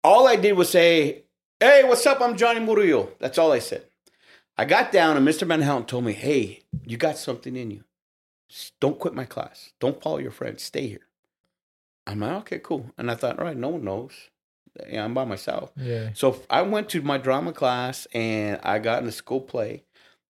All 0.03 0.27
I 0.27 0.35
did 0.35 0.53
was 0.53 0.69
say, 0.69 1.23
Hey, 1.59 1.83
what's 1.83 2.05
up? 2.05 2.21
I'm 2.21 2.37
Johnny 2.37 2.59
Murillo. 2.59 3.11
That's 3.19 3.37
all 3.37 3.51
I 3.51 3.59
said. 3.59 3.83
I 4.57 4.65
got 4.65 4.91
down 4.91 5.17
and 5.17 5.27
Mr. 5.27 5.47
Van 5.47 5.61
Houten 5.61 5.85
told 5.85 6.05
me, 6.05 6.13
Hey, 6.13 6.61
you 6.85 6.97
got 6.97 7.17
something 7.17 7.55
in 7.55 7.71
you. 7.71 7.83
Don't 8.79 8.97
quit 8.99 9.13
my 9.13 9.25
class. 9.25 9.73
Don't 9.79 10.01
follow 10.01 10.19
your 10.19 10.31
friends. 10.31 10.63
Stay 10.63 10.87
here. 10.87 11.07
I'm 12.05 12.21
like, 12.21 12.31
okay, 12.37 12.59
cool. 12.59 12.91
And 12.97 13.11
I 13.11 13.15
thought, 13.15 13.37
all 13.37 13.45
right, 13.45 13.57
no 13.57 13.69
one 13.69 13.83
knows. 13.83 14.13
Yeah, 14.89 15.03
I'm 15.05 15.13
by 15.13 15.25
myself. 15.25 15.71
Yeah. 15.77 16.09
So 16.13 16.41
I 16.49 16.61
went 16.61 16.89
to 16.89 17.01
my 17.01 17.17
drama 17.17 17.53
class 17.53 18.07
and 18.13 18.59
I 18.63 18.79
got 18.79 19.01
in 19.01 19.07
a 19.07 19.11
school 19.11 19.41
play. 19.41 19.83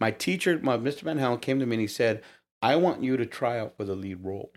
My 0.00 0.10
teacher, 0.10 0.58
my 0.62 0.76
Mr. 0.76 1.02
Van 1.02 1.18
Houten, 1.18 1.38
came 1.40 1.58
to 1.60 1.66
me 1.66 1.76
and 1.76 1.80
he 1.80 1.86
said, 1.86 2.22
I 2.60 2.76
want 2.76 3.02
you 3.02 3.16
to 3.16 3.26
try 3.26 3.58
out 3.58 3.76
for 3.76 3.84
the 3.84 3.94
lead 3.94 4.24
role. 4.24 4.52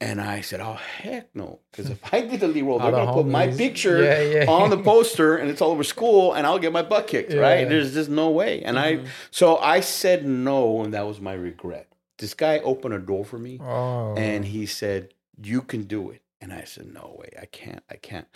And 0.00 0.20
I 0.20 0.42
said, 0.42 0.60
Oh 0.60 0.74
heck 0.74 1.34
no. 1.34 1.60
Because 1.70 1.88
if 1.90 1.98
I 2.12 2.20
did 2.20 2.40
the 2.40 2.48
lead 2.48 2.62
role, 2.64 2.78
they're 2.82 2.90
gonna 2.90 3.12
put 3.14 3.26
my 3.26 3.48
picture 3.48 4.02
Yeah, 4.02 4.20
yeah. 4.44 4.50
on 4.50 4.68
the 4.70 4.76
poster 4.82 5.36
and 5.36 5.48
it's 5.50 5.62
all 5.62 5.70
over 5.70 5.84
school 5.84 6.34
and 6.34 6.46
I'll 6.46 6.58
get 6.58 6.72
my 6.72 6.82
butt 6.82 7.06
kicked, 7.06 7.32
right? 7.32 7.60
Yeah. 7.60 7.68
There's 7.68 7.94
just 7.94 8.10
no 8.10 8.30
way. 8.30 8.62
And 8.62 8.78
I 8.78 9.06
so 9.30 9.56
I 9.56 9.80
said 9.80 10.26
no, 10.26 10.82
and 10.82 10.92
that 10.92 11.06
was 11.06 11.18
my 11.20 11.32
regret. 11.32 11.88
This 12.18 12.34
guy 12.34 12.58
opened 12.58 12.94
a 12.94 12.98
door 12.98 13.24
for 13.24 13.38
me 13.38 13.58
Oh. 13.60 14.14
and 14.16 14.44
he 14.44 14.66
said, 14.66 15.12
"You 15.42 15.62
can 15.62 15.84
do 15.84 16.10
it." 16.10 16.20
And 16.42 16.52
I 16.52 16.64
said, 16.64 16.92
"No 16.92 17.16
way, 17.18 17.30
I 17.40 17.46
can't. 17.46 17.82
I 17.90 17.96
can't." 17.96 18.26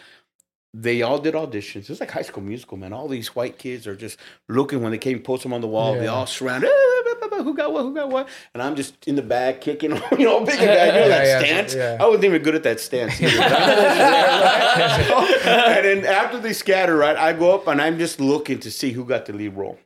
They 0.73 1.03
all 1.03 1.19
did 1.19 1.35
auditions. 1.35 1.83
It 1.83 1.89
was 1.89 2.01
like 2.01 2.13
High 2.13 2.23
School 2.23 2.45
Musical, 2.45 2.77
man. 2.77 2.93
All 2.93 3.09
these 3.09 3.35
white 3.35 3.59
kids 3.59 3.89
are 3.89 3.97
just 3.97 4.19
looking 4.49 4.83
when 4.83 4.93
they 4.93 4.99
came, 4.99 5.19
post 5.21 5.43
them 5.43 5.53
on 5.53 5.61
the 5.61 5.67
wall. 5.67 5.95
They 5.95 6.07
all 6.07 6.27
surround. 6.27 6.65
"Ah, 6.65 7.03
blah, 7.05 7.15
blah, 7.29 7.29
blah, 7.39 7.45
Who 7.45 7.55
got 7.57 7.73
what? 7.73 7.83
Who 7.83 7.93
got 7.95 8.09
what? 8.09 8.29
And 8.55 8.63
I'm 8.63 8.77
just 8.77 9.09
in 9.09 9.17
the 9.17 9.23
back 9.23 9.61
kicking, 9.63 9.91
you 10.19 10.25
know, 10.27 10.45
big 10.45 10.59
and 10.61 10.67
bad. 10.67 10.95
You 10.95 11.01
know 11.01 11.09
that 11.17 11.25
Yeah, 11.27 11.41
yeah, 11.41 11.45
stance. 11.45 11.75
yeah. 11.75 11.97
I 12.01 12.07
wasn't 12.07 12.25
even 12.27 12.43
good 12.43 12.55
at 12.55 12.63
that 12.63 12.79
stance. 12.79 13.21
And 15.51 15.85
then 15.85 16.07
after 16.07 16.39
they 16.39 16.53
scatter, 16.53 16.97
right, 16.97 17.17
I 17.17 17.33
go 17.33 17.55
up 17.55 17.67
and 17.67 17.81
I'm 17.81 17.99
just 17.99 18.21
looking 18.21 18.59
to 18.61 18.71
see 18.71 18.93
who 18.93 19.05
got 19.05 19.27
the 19.27 19.33
lead 19.33 19.57
role. 19.57 19.79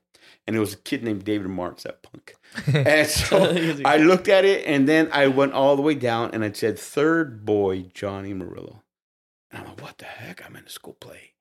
And 0.47 0.55
it 0.55 0.59
was 0.59 0.75
a 0.75 0.77
kid 0.77 1.03
named 1.03 1.25
David 1.25 1.49
Marks, 1.49 1.85
that 1.85 2.03
punk. 2.03 2.35
And 2.67 3.09
so 3.09 3.53
I 3.85 3.97
looked 3.97 4.29
at 4.29 4.45
it 4.45 4.67
and 4.67 4.87
then 4.89 5.09
I 5.13 5.27
went 5.29 5.55
all 5.55 5.75
the 5.77 5.83
way 5.83 5.95
down 5.95 6.31
and 6.35 6.45
I 6.45 6.53
said 6.53 6.79
third 6.79 7.45
boy 7.47 7.87
Johnny 7.95 8.35
Murillo. 8.35 8.83
And 9.55 9.63
I'm 9.63 9.69
like, 9.69 9.83
what 9.83 9.99
the 9.99 10.05
heck? 10.05 10.45
I'm 10.45 10.57
in 10.57 10.65
a 10.65 10.69
school 10.69 10.97
play. 10.99 11.33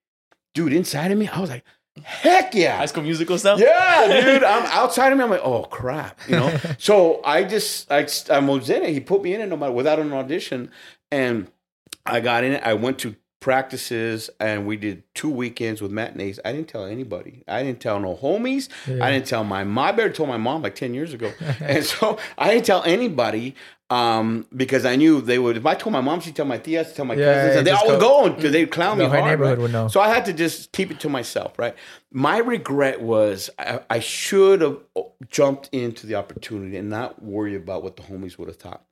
Dude, 0.54 0.72
inside 0.72 1.12
of 1.12 1.18
me, 1.18 1.28
I 1.28 1.40
was 1.40 1.50
like, 1.50 1.64
heck 2.04 2.54
yeah. 2.54 2.78
High 2.78 2.86
School 2.86 3.02
Musical 3.02 3.40
stuff. 3.40 3.60
Yeah, 3.60 4.22
dude. 4.22 4.44
I'm 4.44 4.66
outside 4.72 5.12
of 5.12 5.18
me. 5.18 5.24
I'm 5.24 5.32
like, 5.32 5.42
oh 5.44 5.64
crap, 5.64 6.20
you 6.28 6.36
know. 6.36 6.56
so 6.78 7.22
I 7.24 7.44
just, 7.44 7.92
I, 7.92 8.08
I 8.30 8.40
was 8.40 8.70
in 8.70 8.84
it. 8.84 8.92
He 8.92 9.00
put 9.00 9.24
me 9.24 9.34
in 9.34 9.42
it, 9.42 9.48
no 9.48 9.58
matter 9.58 9.72
without 9.72 10.00
an 10.00 10.14
audition, 10.14 10.70
and 11.12 11.48
I 12.06 12.20
got 12.20 12.44
in 12.44 12.54
it. 12.54 12.64
I 12.64 12.76
went 12.76 13.00
to 13.00 13.16
practices, 13.40 14.30
and 14.40 14.68
we 14.68 14.78
did 14.78 15.04
two 15.16 15.30
weekends 15.30 15.82
with 15.82 15.92
matinees. 15.92 16.40
I 16.46 16.52
didn't 16.52 16.70
tell 16.70 16.86
anybody. 16.86 17.44
I 17.48 17.64
didn't 17.64 17.80
tell 17.80 18.00
no 18.00 18.16
homies. 18.16 18.70
I 19.02 19.12
didn't 19.12 19.26
tell 19.26 19.44
my 19.44 19.64
mom. 19.64 19.86
I 19.86 19.92
better 19.92 20.12
told 20.12 20.30
my 20.30 20.38
mom 20.38 20.62
like 20.62 20.76
ten 20.76 20.94
years 20.94 21.14
ago, 21.14 21.34
and 21.60 21.84
so 21.84 22.20
I 22.38 22.54
didn't 22.54 22.66
tell 22.66 22.84
anybody. 22.84 23.56
Um, 23.94 24.46
because 24.56 24.84
I 24.86 24.96
knew 24.96 25.22
they 25.22 25.38
would. 25.44 25.56
If 25.58 25.66
I 25.66 25.76
told 25.76 25.94
my 25.94 26.02
mom, 26.02 26.20
she'd 26.22 26.36
tell 26.36 26.46
my 26.56 26.58
tias, 26.58 26.96
tell 26.96 27.06
my 27.06 27.14
Yeah, 27.16 27.26
cousins, 27.26 27.52
yeah, 27.54 27.58
and 27.60 27.68
they 27.68 27.72
all 27.72 27.88
would 27.90 28.00
go- 28.00 28.24
go 28.30 28.36
because 28.36 28.52
they'd 28.56 28.72
clown 28.78 28.98
me 28.98 29.04
whole 29.06 29.14
hard. 29.20 29.32
neighborhood 29.32 29.58
right? 29.58 29.62
would 29.64 29.72
know. 29.78 29.88
So 29.88 30.00
I 30.02 30.10
had 30.16 30.24
to 30.30 30.34
just 30.44 30.72
keep 30.72 30.90
it 30.94 31.00
to 31.02 31.10
myself, 31.10 31.52
right? 31.64 31.76
My 32.16 32.38
regret 32.38 33.02
was 33.02 33.50
I, 33.58 33.80
I 33.90 34.00
should 34.00 34.62
have 34.62 34.78
jumped 35.30 35.68
into 35.72 36.06
the 36.06 36.14
opportunity 36.16 36.78
and 36.78 36.88
not 36.90 37.24
worry 37.24 37.56
about 37.56 37.82
what 37.82 37.98
the 37.98 38.04
homies 38.04 38.38
would 38.38 38.48
have 38.48 38.58
thought. 38.58 38.86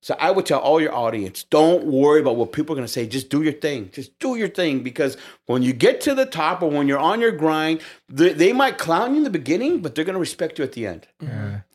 So 0.00 0.14
I 0.20 0.30
would 0.30 0.46
tell 0.46 0.60
all 0.60 0.80
your 0.80 0.94
audience, 0.94 1.42
don't 1.44 1.84
worry 1.86 2.20
about 2.20 2.36
what 2.36 2.52
people 2.52 2.74
are 2.74 2.76
going 2.76 2.86
to 2.86 2.92
say. 2.92 3.06
Just 3.06 3.28
do 3.28 3.42
your 3.42 3.52
thing. 3.52 3.90
Just 3.92 4.16
do 4.18 4.36
your 4.36 4.48
thing 4.48 4.82
because 4.82 5.16
when 5.46 5.62
you 5.62 5.72
get 5.72 6.00
to 6.02 6.14
the 6.14 6.26
top 6.26 6.62
or 6.62 6.70
when 6.70 6.86
you're 6.86 6.98
on 6.98 7.20
your 7.20 7.32
grind, 7.32 7.80
they, 8.08 8.32
they 8.32 8.52
might 8.52 8.78
clown 8.78 9.12
you 9.12 9.18
in 9.18 9.24
the 9.24 9.30
beginning, 9.30 9.80
but 9.80 9.94
they're 9.94 10.04
going 10.04 10.14
to 10.14 10.20
respect 10.20 10.58
you 10.58 10.64
at 10.64 10.72
the 10.72 10.86
end. 10.86 11.06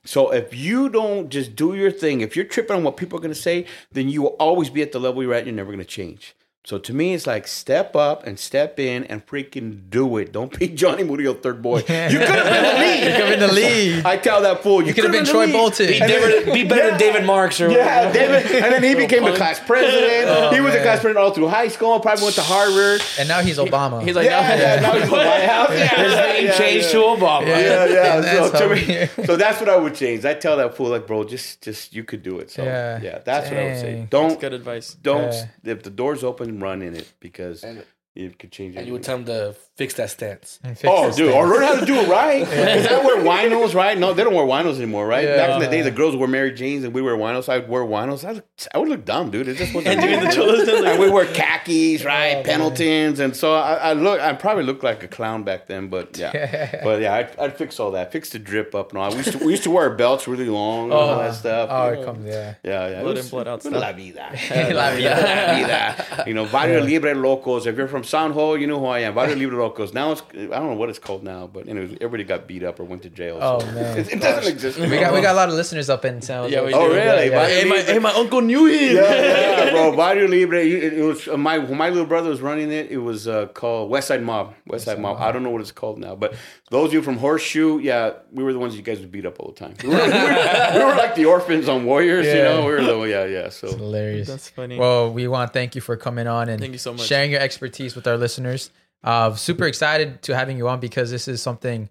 So 0.05 0.31
if 0.31 0.53
you 0.55 0.87
don't 0.89 1.29
just 1.29 1.55
do 1.55 1.73
your 1.75 1.91
thing, 1.91 2.21
if 2.21 2.35
you're 2.35 2.45
tripping 2.45 2.75
on 2.77 2.83
what 2.83 2.95
people 2.97 3.17
are 3.17 3.21
going 3.21 3.33
to 3.33 3.39
say, 3.39 3.65
then 3.91 4.07
you 4.09 4.21
will 4.23 4.35
always 4.39 4.69
be 4.69 4.81
at 4.81 4.91
the 4.93 4.99
level 4.99 5.21
you're 5.23 5.33
at. 5.33 5.45
You're 5.45 5.55
never 5.55 5.71
going 5.71 5.79
to 5.79 5.85
change. 5.85 6.35
So 6.63 6.77
to 6.77 6.93
me, 6.93 7.15
it's 7.15 7.25
like 7.25 7.47
step 7.47 7.95
up 7.95 8.25
and 8.27 8.37
step 8.37 8.79
in 8.79 9.03
and 9.05 9.25
freaking 9.25 9.89
do 9.89 10.17
it. 10.17 10.31
Don't 10.31 10.57
be 10.59 10.67
Johnny 10.81 11.03
Murillo 11.03 11.33
third 11.33 11.61
boy. 11.61 11.79
You 11.87 12.19
could 12.19 12.29
have 12.29 12.45
been 12.45 12.63
the 12.63 12.79
lead. 12.79 12.99
You 13.03 13.11
could 13.11 13.19
have 13.25 13.29
been 13.39 13.47
the 13.49 13.53
lead. 13.53 14.05
I 14.05 14.17
tell 14.17 14.41
that 14.43 14.61
fool. 14.61 14.81
You, 14.81 14.89
You 14.89 14.93
could 14.93 15.03
have 15.05 15.11
been 15.13 15.23
the 15.25 15.31
Troy 15.31 15.45
lead. 15.45 15.53
Bolton. 15.53 15.87
Be, 15.87 15.99
better, 15.99 16.53
be 16.53 16.63
better 16.67 16.89
than 16.91 16.99
David 16.99 17.25
Marks 17.25 17.59
or 17.59 17.71
Yeah, 17.71 18.11
David. 18.11 18.45
And 18.63 18.73
then 18.73 18.83
he 18.83 18.93
became 19.05 19.23
the 19.23 19.35
class 19.35 19.59
president. 19.59 20.27
Oh, 20.29 20.51
he 20.53 20.61
was 20.61 20.75
a 20.75 20.81
class 20.83 20.99
president 20.99 21.17
all 21.17 21.31
through 21.31 21.47
high 21.47 21.67
school. 21.67 21.99
Probably 21.99 22.23
went 22.23 22.35
to 22.35 22.41
Harvard. 22.43 23.01
And 23.17 23.27
now 23.27 23.41
he's 23.41 23.57
Obama. 23.57 24.03
He's 24.03 24.15
like, 24.15 24.25
Yeah, 24.25 24.41
no, 24.41 24.55
yeah. 24.55 24.79
Now 24.81 24.93
he's 24.93 25.03
in 25.03 25.09
the 25.09 25.15
White 25.15 25.49
House. 25.49 25.69
His 25.71 25.79
Yeah, 25.79 26.25
name 26.33 26.45
yeah, 26.45 26.57
changed 26.57 26.85
yeah. 26.85 26.91
to 26.91 26.97
Obama. 26.97 27.47
Yeah. 27.47 27.59
Yeah, 27.59 27.85
yeah. 27.87 28.21
So, 28.21 28.49
that's 28.49 28.59
to 28.59 29.17
me, 29.17 29.25
so 29.25 29.35
that's 29.35 29.59
what 29.59 29.69
I 29.69 29.77
would 29.77 29.95
change. 29.95 30.25
I 30.25 30.35
tell 30.35 30.57
that 30.57 30.75
fool 30.75 30.89
like, 30.89 31.07
bro, 31.07 31.23
just, 31.23 31.61
just 31.63 31.95
you 31.95 32.03
could 32.03 32.21
do 32.21 32.37
it. 32.39 32.51
So 32.51 32.63
Yeah. 32.63 32.99
yeah, 33.01 33.17
that's 33.19 33.49
what 33.49 33.57
I 33.59 33.63
would 33.63 33.79
say. 33.79 34.07
Don't, 34.11 34.39
good 34.39 34.53
advice. 34.53 34.93
don't. 35.01 35.33
If 35.63 35.81
the 35.83 35.89
door's 35.89 36.23
open, 36.23 36.50
run 36.59 36.81
in 36.81 36.95
it 36.95 37.11
because 37.19 37.63
And- 37.63 37.85
it 38.15 38.37
could 38.39 38.51
change. 38.51 38.75
And 38.75 38.85
you 38.85 38.93
would 38.93 39.03
tell 39.03 39.17
them 39.17 39.25
to 39.27 39.55
fix 39.81 39.95
that 39.95 40.11
stance. 40.11 40.59
Fix 40.63 40.83
Oh, 40.85 41.09
dude, 41.09 41.29
thing. 41.29 41.35
or 41.35 41.47
learn 41.47 41.63
how 41.63 41.79
to 41.79 41.85
do 41.85 41.95
it 41.95 42.07
right. 42.07 42.41
Is 42.77 42.87
that 42.87 43.03
wear 43.03 43.17
winos, 43.23 43.73
right? 43.73 43.97
No, 43.97 44.13
they 44.13 44.23
don't 44.23 44.35
wear 44.35 44.45
winos 44.45 44.75
anymore, 44.77 45.07
right? 45.07 45.23
Yeah. 45.23 45.37
Back 45.37 45.55
in 45.55 45.59
the 45.61 45.67
day, 45.67 45.81
the 45.81 45.89
girls 45.89 46.15
wore 46.15 46.27
Mary 46.27 46.51
Janes 46.51 46.83
and 46.83 46.93
we 46.93 47.01
wear 47.01 47.15
winos. 47.15 47.49
I 47.49 47.57
would 47.57 47.67
wear 47.69 47.83
winos. 47.83 48.23
I, 48.23 48.33
look- 48.33 48.47
I 48.73 48.77
would 48.77 48.89
look 48.89 49.05
dumb, 49.05 49.31
dude. 49.31 49.47
It 49.47 49.57
just 49.57 49.73
wasn't. 49.73 49.95
And 49.95 50.01
doing 50.01 50.19
the 50.23 50.31
cholas, 50.31 50.67
and 50.67 50.99
we 50.99 51.09
wear 51.09 51.25
khakis, 51.25 52.03
right? 52.05 52.33
Oh, 52.33 52.35
man. 52.35 52.43
Pendletons, 52.45 53.19
and 53.19 53.35
so 53.35 53.55
I, 53.55 53.73
I 53.75 53.93
look. 53.93 54.19
I 54.19 54.33
probably 54.33 54.63
looked 54.63 54.83
like 54.83 55.01
a 55.03 55.07
clown 55.07 55.43
back 55.43 55.65
then, 55.67 55.87
but 55.89 56.17
yeah, 56.23 56.81
but 56.83 57.01
yeah, 57.01 57.15
I'd, 57.15 57.39
I'd 57.39 57.57
fix 57.57 57.79
all 57.79 57.91
that. 57.91 58.11
Fix 58.11 58.29
the 58.29 58.39
drip 58.39 58.75
up 58.75 58.91
and 58.91 58.99
all. 58.99 59.09
We 59.11 59.17
used 59.17 59.31
to, 59.31 59.37
we 59.39 59.51
used 59.51 59.63
to 59.63 59.71
wear 59.71 59.89
belts 59.89 60.27
really 60.27 60.45
long 60.47 60.85
and 60.85 60.93
all 60.93 61.17
that 61.17 61.29
oh, 61.31 61.33
stuff. 61.33 61.69
Oh, 61.71 61.91
yeah. 61.91 61.99
it 61.99 62.05
comes, 62.05 62.25
yeah. 62.25 62.53
Yeah, 62.63 62.87
yeah. 62.89 63.01
Blood 63.01 63.17
It 63.17 63.23
in, 63.25 63.29
blood 63.31 63.47
out 63.47 63.65
La 63.65 63.79
stuff. 63.79 63.95
vida. 63.95 64.29
La 64.73 64.91
vida. 64.95 65.09
La 65.09 65.55
vida. 65.55 66.23
You 66.27 66.33
know, 66.35 66.45
Barrio 66.45 66.83
Libre 66.83 67.15
Locos. 67.15 67.65
If 67.65 67.75
you're 67.77 67.87
from 67.87 68.03
San 68.03 68.31
Ho, 68.31 68.53
you 68.55 68.67
know 68.67 68.79
who 68.79 68.85
I 68.85 68.99
am. 68.99 69.15
Barrio 69.15 69.35
Libre 69.35 69.57
Locos. 69.57 69.70
Now 69.93 70.11
it's, 70.11 70.21
I 70.33 70.35
don't 70.59 70.67
know 70.69 70.73
what 70.75 70.89
it's 70.89 70.99
called 70.99 71.23
now, 71.23 71.47
but 71.47 71.67
anyways, 71.67 71.97
everybody 72.01 72.23
got 72.23 72.47
beat 72.47 72.63
up 72.63 72.79
or 72.79 72.83
went 72.83 73.03
to 73.03 73.09
jail. 73.09 73.39
Oh, 73.41 73.59
so 73.59 73.65
man. 73.71 73.97
It, 73.97 74.13
it 74.13 74.19
doesn't 74.21 74.51
exist. 74.51 74.77
We 74.79 74.87
got 74.99 75.13
we 75.13 75.21
got 75.21 75.33
a 75.33 75.35
lot 75.35 75.49
of 75.49 75.55
listeners 75.55 75.89
up 75.89 76.05
in 76.05 76.21
San 76.21 76.43
Jose. 76.43 76.53
Yeah, 76.55 76.63
we 76.65 76.73
Oh, 76.73 76.87
do. 76.89 76.93
really? 76.95 77.27
Yeah, 77.29 77.47
yeah. 77.47 77.47
Hey, 77.47 77.63
my, 77.69 77.77
hey, 77.79 77.99
my 77.99 78.11
uncle 78.13 78.41
knew 78.41 78.65
him. 78.67 78.95
yeah, 78.95 79.65
yeah, 79.65 79.69
bro. 79.71 79.95
Barrio 79.95 80.27
Libre. 80.27 80.59
It, 80.63 80.93
it 80.93 81.03
was 81.03 81.27
uh, 81.27 81.37
my 81.37 81.57
my 81.59 81.89
little 81.89 82.05
brother 82.05 82.29
was 82.29 82.41
running 82.41 82.71
it. 82.71 82.91
It 82.91 82.97
was 82.97 83.27
uh, 83.27 83.47
called 83.47 83.89
West 83.89 84.07
Side 84.09 84.23
Mob. 84.23 84.53
West 84.67 84.85
Side 84.85 84.99
Mob. 84.99 85.17
I 85.19 85.31
don't 85.31 85.43
know 85.43 85.49
what 85.49 85.61
it's 85.61 85.71
called 85.71 85.99
now, 85.99 86.15
but 86.15 86.33
those 86.69 86.87
of 86.89 86.93
you 86.93 87.01
from 87.01 87.17
Horseshoe, 87.17 87.79
yeah, 87.79 88.13
we 88.31 88.43
were 88.43 88.53
the 88.53 88.59
ones 88.59 88.75
you 88.75 88.81
guys 88.81 88.99
would 88.99 89.11
beat 89.11 89.25
up 89.25 89.39
all 89.39 89.51
the 89.51 89.59
time. 89.59 89.75
We 89.83 89.89
were, 89.89 89.95
we 89.95 90.01
were, 90.11 90.73
we 90.79 90.85
were 90.85 90.95
like 90.95 91.15
the 91.15 91.25
orphans 91.25 91.67
on 91.67 91.85
Warriors, 91.85 92.25
you 92.27 92.35
know. 92.35 92.65
We 92.65 92.71
were 92.71 92.83
the 92.83 93.01
yeah, 93.01 93.25
yeah. 93.25 93.49
So 93.49 93.67
Hilarious. 93.75 94.27
That's 94.27 94.49
funny. 94.49 94.77
Well, 94.77 95.11
we 95.11 95.27
want 95.27 95.51
to 95.51 95.53
thank 95.53 95.75
you 95.75 95.81
for 95.81 95.97
coming 95.97 96.27
on 96.27 96.49
and 96.49 96.59
Thank 96.59 96.73
you 96.73 96.77
so 96.79 96.93
much. 96.93 97.05
sharing 97.07 97.31
your 97.31 97.41
expertise 97.41 97.95
with 97.95 98.07
our 98.07 98.17
listeners. 98.17 98.69
Uh, 99.03 99.33
super 99.33 99.65
excited 99.65 100.21
to 100.23 100.35
having 100.35 100.57
you 100.57 100.67
on 100.67 100.79
because 100.79 101.09
this 101.09 101.27
is 101.27 101.41
something 101.41 101.89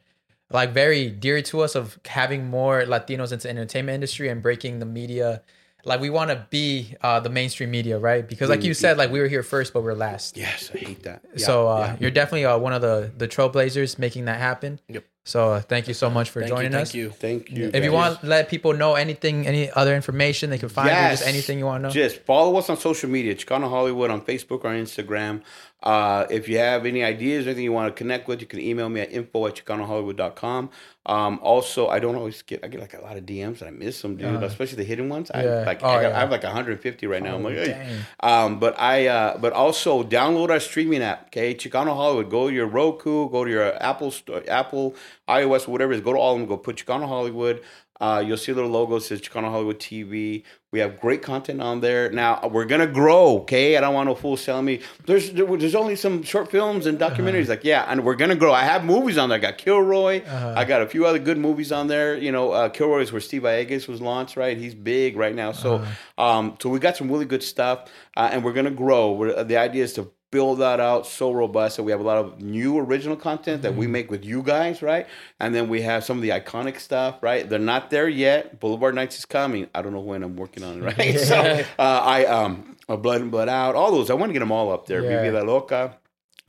like 0.50 0.72
very 0.72 1.10
dear 1.10 1.42
to 1.42 1.60
us 1.60 1.74
of 1.74 1.98
having 2.06 2.48
more 2.48 2.82
Latinos 2.82 3.32
into 3.32 3.44
the 3.44 3.50
entertainment 3.50 3.94
industry 3.94 4.28
and 4.28 4.42
breaking 4.42 4.78
the 4.78 4.86
media. 4.86 5.42
Like 5.84 6.00
we 6.00 6.10
want 6.10 6.30
to 6.30 6.46
be 6.50 6.94
uh, 7.00 7.20
the 7.20 7.30
mainstream 7.30 7.70
media, 7.70 7.98
right? 7.98 8.28
Because 8.28 8.50
like 8.50 8.62
you 8.62 8.74
said, 8.74 8.98
like 8.98 9.10
we 9.10 9.18
were 9.18 9.28
here 9.28 9.42
first, 9.42 9.72
but 9.72 9.82
we're 9.82 9.94
last. 9.94 10.36
yes, 10.36 10.70
I 10.74 10.78
hate 10.78 11.02
that. 11.04 11.24
Yeah, 11.34 11.46
so 11.46 11.68
uh, 11.68 11.78
yeah. 11.78 11.96
you're 12.00 12.10
definitely 12.10 12.44
uh, 12.44 12.58
one 12.58 12.74
of 12.74 12.82
the 12.82 13.10
the 13.16 13.26
trailblazers 13.26 13.98
making 13.98 14.26
that 14.26 14.38
happen. 14.38 14.78
Yep. 14.88 15.04
So 15.24 15.52
uh, 15.52 15.60
thank 15.60 15.86
you 15.86 15.94
so 15.94 16.10
much 16.10 16.30
for 16.30 16.40
Thank 16.40 16.50
you, 16.50 16.56
joining 16.56 16.72
thank 16.72 16.82
us. 16.82 16.92
Thank 16.92 17.02
you. 17.02 17.10
Thank 17.10 17.50
you. 17.50 17.70
If 17.72 17.84
you 17.84 17.92
want 17.92 18.20
to 18.20 18.26
let 18.26 18.48
people 18.48 18.72
know 18.72 18.94
anything, 18.94 19.46
any 19.46 19.70
other 19.70 19.94
information 19.94 20.50
they 20.50 20.58
can 20.58 20.68
find, 20.68 20.88
or 20.88 21.10
just 21.10 21.26
anything 21.26 21.58
you 21.58 21.66
want 21.66 21.82
to 21.82 21.88
know. 21.88 21.92
Just 21.92 22.20
follow 22.22 22.56
us 22.56 22.68
on 22.68 22.76
social 22.76 23.08
media, 23.08 23.34
Chicano 23.34 23.68
Hollywood 23.68 24.10
on 24.10 24.22
Facebook 24.22 24.64
or 24.64 24.70
Instagram. 24.70 25.42
Uh, 25.82 26.26
if 26.30 26.48
you 26.48 26.58
have 26.58 26.84
any 26.84 27.02
ideas 27.02 27.46
or 27.46 27.50
anything 27.50 27.64
you 27.64 27.72
want 27.72 27.88
to 27.88 27.98
connect 27.98 28.28
with, 28.28 28.40
you 28.40 28.46
can 28.46 28.60
email 28.60 28.88
me 28.88 29.00
at 29.00 29.10
info 29.12 29.46
at 29.46 29.54
ChicanoHollywood.com. 29.54 30.70
Um, 31.06 31.40
also, 31.42 31.88
I 31.88 31.98
don't 31.98 32.14
always 32.16 32.42
get, 32.42 32.62
I 32.62 32.68
get 32.68 32.80
like 32.80 32.92
a 32.94 33.00
lot 33.00 33.16
of 33.16 33.24
DMs 33.24 33.60
and 33.60 33.68
I 33.68 33.70
miss 33.70 34.02
them, 34.02 34.16
dude, 34.16 34.42
especially 34.42 34.76
the 34.76 34.84
hidden 34.84 35.08
ones. 35.08 35.30
I, 35.32 35.44
Yeah. 35.44 35.62
like, 35.64 35.82
Oh, 35.82 35.88
I, 35.88 36.02
got, 36.02 36.08
yeah. 36.10 36.16
I 36.16 36.20
have 36.20 36.30
like 36.30 36.42
150 36.42 37.06
right 37.06 37.22
now. 37.22 37.36
I'm 37.36 37.42
like, 37.42 37.54
hey. 37.54 37.98
Um, 38.20 38.58
but 38.60 38.78
I, 38.78 39.06
uh, 39.06 39.38
but 39.38 39.52
also 39.54 40.02
download 40.02 40.50
our 40.50 40.60
streaming 40.60 41.02
app, 41.02 41.28
okay? 41.28 41.54
Chicano 41.54 41.94
Hollywood. 41.96 42.30
Go 42.30 42.48
to 42.48 42.54
your 42.54 42.66
Roku, 42.66 43.30
go 43.30 43.44
to 43.44 43.50
your 43.50 43.82
Apple, 43.82 44.10
Store, 44.10 44.42
Apple, 44.48 44.94
iOS, 45.28 45.66
whatever 45.66 45.92
it 45.92 45.96
is. 45.96 46.02
Go 46.02 46.12
to 46.12 46.18
all 46.18 46.34
of 46.34 46.40
them. 46.40 46.48
Go 46.48 46.58
put 46.58 46.76
Chicano 46.76 47.08
Hollywood. 47.08 47.62
Uh, 48.00 48.22
you'll 48.26 48.36
see 48.36 48.52
little 48.52 48.70
logo 48.70 48.98
says 48.98 49.20
Chicano 49.20 49.50
Hollywood 49.50 49.78
TV. 49.78 50.42
We 50.72 50.78
have 50.78 51.00
great 51.00 51.20
content 51.20 51.60
on 51.60 51.80
there. 51.80 52.10
Now 52.10 52.48
we're 52.48 52.64
gonna 52.64 52.86
grow, 52.86 53.38
okay? 53.40 53.76
I 53.76 53.80
don't 53.80 53.92
want 53.92 54.08
no 54.08 54.14
fools 54.14 54.44
telling 54.44 54.64
me 54.64 54.80
there's 55.04 55.32
there's 55.32 55.74
only 55.74 55.96
some 55.96 56.22
short 56.22 56.50
films 56.50 56.86
and 56.86 56.98
documentaries. 56.98 57.48
Like, 57.48 57.64
yeah, 57.64 57.84
and 57.88 58.04
we're 58.04 58.14
gonna 58.14 58.36
grow. 58.36 58.52
I 58.52 58.62
have 58.62 58.84
movies 58.84 59.18
on 59.18 59.28
there. 59.28 59.38
I 59.38 59.40
got 59.40 59.58
Kilroy. 59.58 60.22
I 60.56 60.64
got 60.64 60.80
a 60.82 60.86
few 60.86 61.06
other 61.06 61.18
good 61.18 61.38
movies 61.38 61.72
on 61.72 61.88
there. 61.88 62.16
You 62.16 62.30
know, 62.32 62.52
uh, 62.52 62.68
Kilroy 62.68 63.00
is 63.02 63.12
where 63.12 63.20
Steve 63.20 63.44
Aegis 63.44 63.88
was 63.88 64.00
launched, 64.00 64.36
right? 64.36 64.56
He's 64.56 64.74
big 64.74 65.16
right 65.16 65.34
now. 65.34 65.52
So, 65.52 65.84
um, 66.16 66.56
so 66.62 66.68
we 66.70 66.78
got 66.78 66.96
some 66.96 67.10
really 67.10 67.26
good 67.26 67.42
stuff, 67.42 67.90
uh, 68.16 68.30
and 68.32 68.44
we're 68.44 68.52
gonna 68.54 68.70
grow. 68.70 69.12
We're, 69.12 69.42
the 69.44 69.56
idea 69.56 69.84
is 69.84 69.92
to 69.94 70.10
build 70.30 70.60
that 70.60 70.78
out 70.80 71.06
so 71.06 71.32
robust 71.32 71.76
that 71.76 71.82
we 71.82 71.90
have 71.90 72.00
a 72.00 72.04
lot 72.04 72.18
of 72.18 72.40
new 72.40 72.78
original 72.78 73.16
content 73.16 73.62
that 73.62 73.74
we 73.74 73.86
make 73.86 74.10
with 74.10 74.24
you 74.24 74.42
guys, 74.42 74.80
right? 74.82 75.06
And 75.40 75.54
then 75.54 75.68
we 75.68 75.82
have 75.82 76.04
some 76.04 76.18
of 76.18 76.22
the 76.22 76.30
iconic 76.30 76.78
stuff, 76.78 77.22
right? 77.22 77.48
They're 77.48 77.58
not 77.58 77.90
there 77.90 78.08
yet. 78.08 78.60
Boulevard 78.60 78.94
Nights 78.94 79.18
is 79.18 79.24
coming. 79.24 79.68
I 79.74 79.82
don't 79.82 79.92
know 79.92 80.00
when 80.00 80.22
I'm 80.22 80.36
working 80.36 80.62
on 80.62 80.82
it, 80.82 80.96
right? 80.96 81.18
so 81.20 81.36
uh, 81.36 81.62
I 81.78 82.24
um 82.26 82.76
Blood 82.88 83.22
In 83.22 83.30
Blood 83.30 83.48
Out, 83.48 83.74
all 83.74 83.92
those. 83.92 84.10
I 84.10 84.14
want 84.14 84.30
to 84.30 84.32
get 84.32 84.40
them 84.40 84.52
all 84.52 84.72
up 84.72 84.86
there. 84.86 85.02
Yeah. 85.02 85.22
Viva 85.22 85.38
la 85.38 85.52
Loca. 85.52 85.96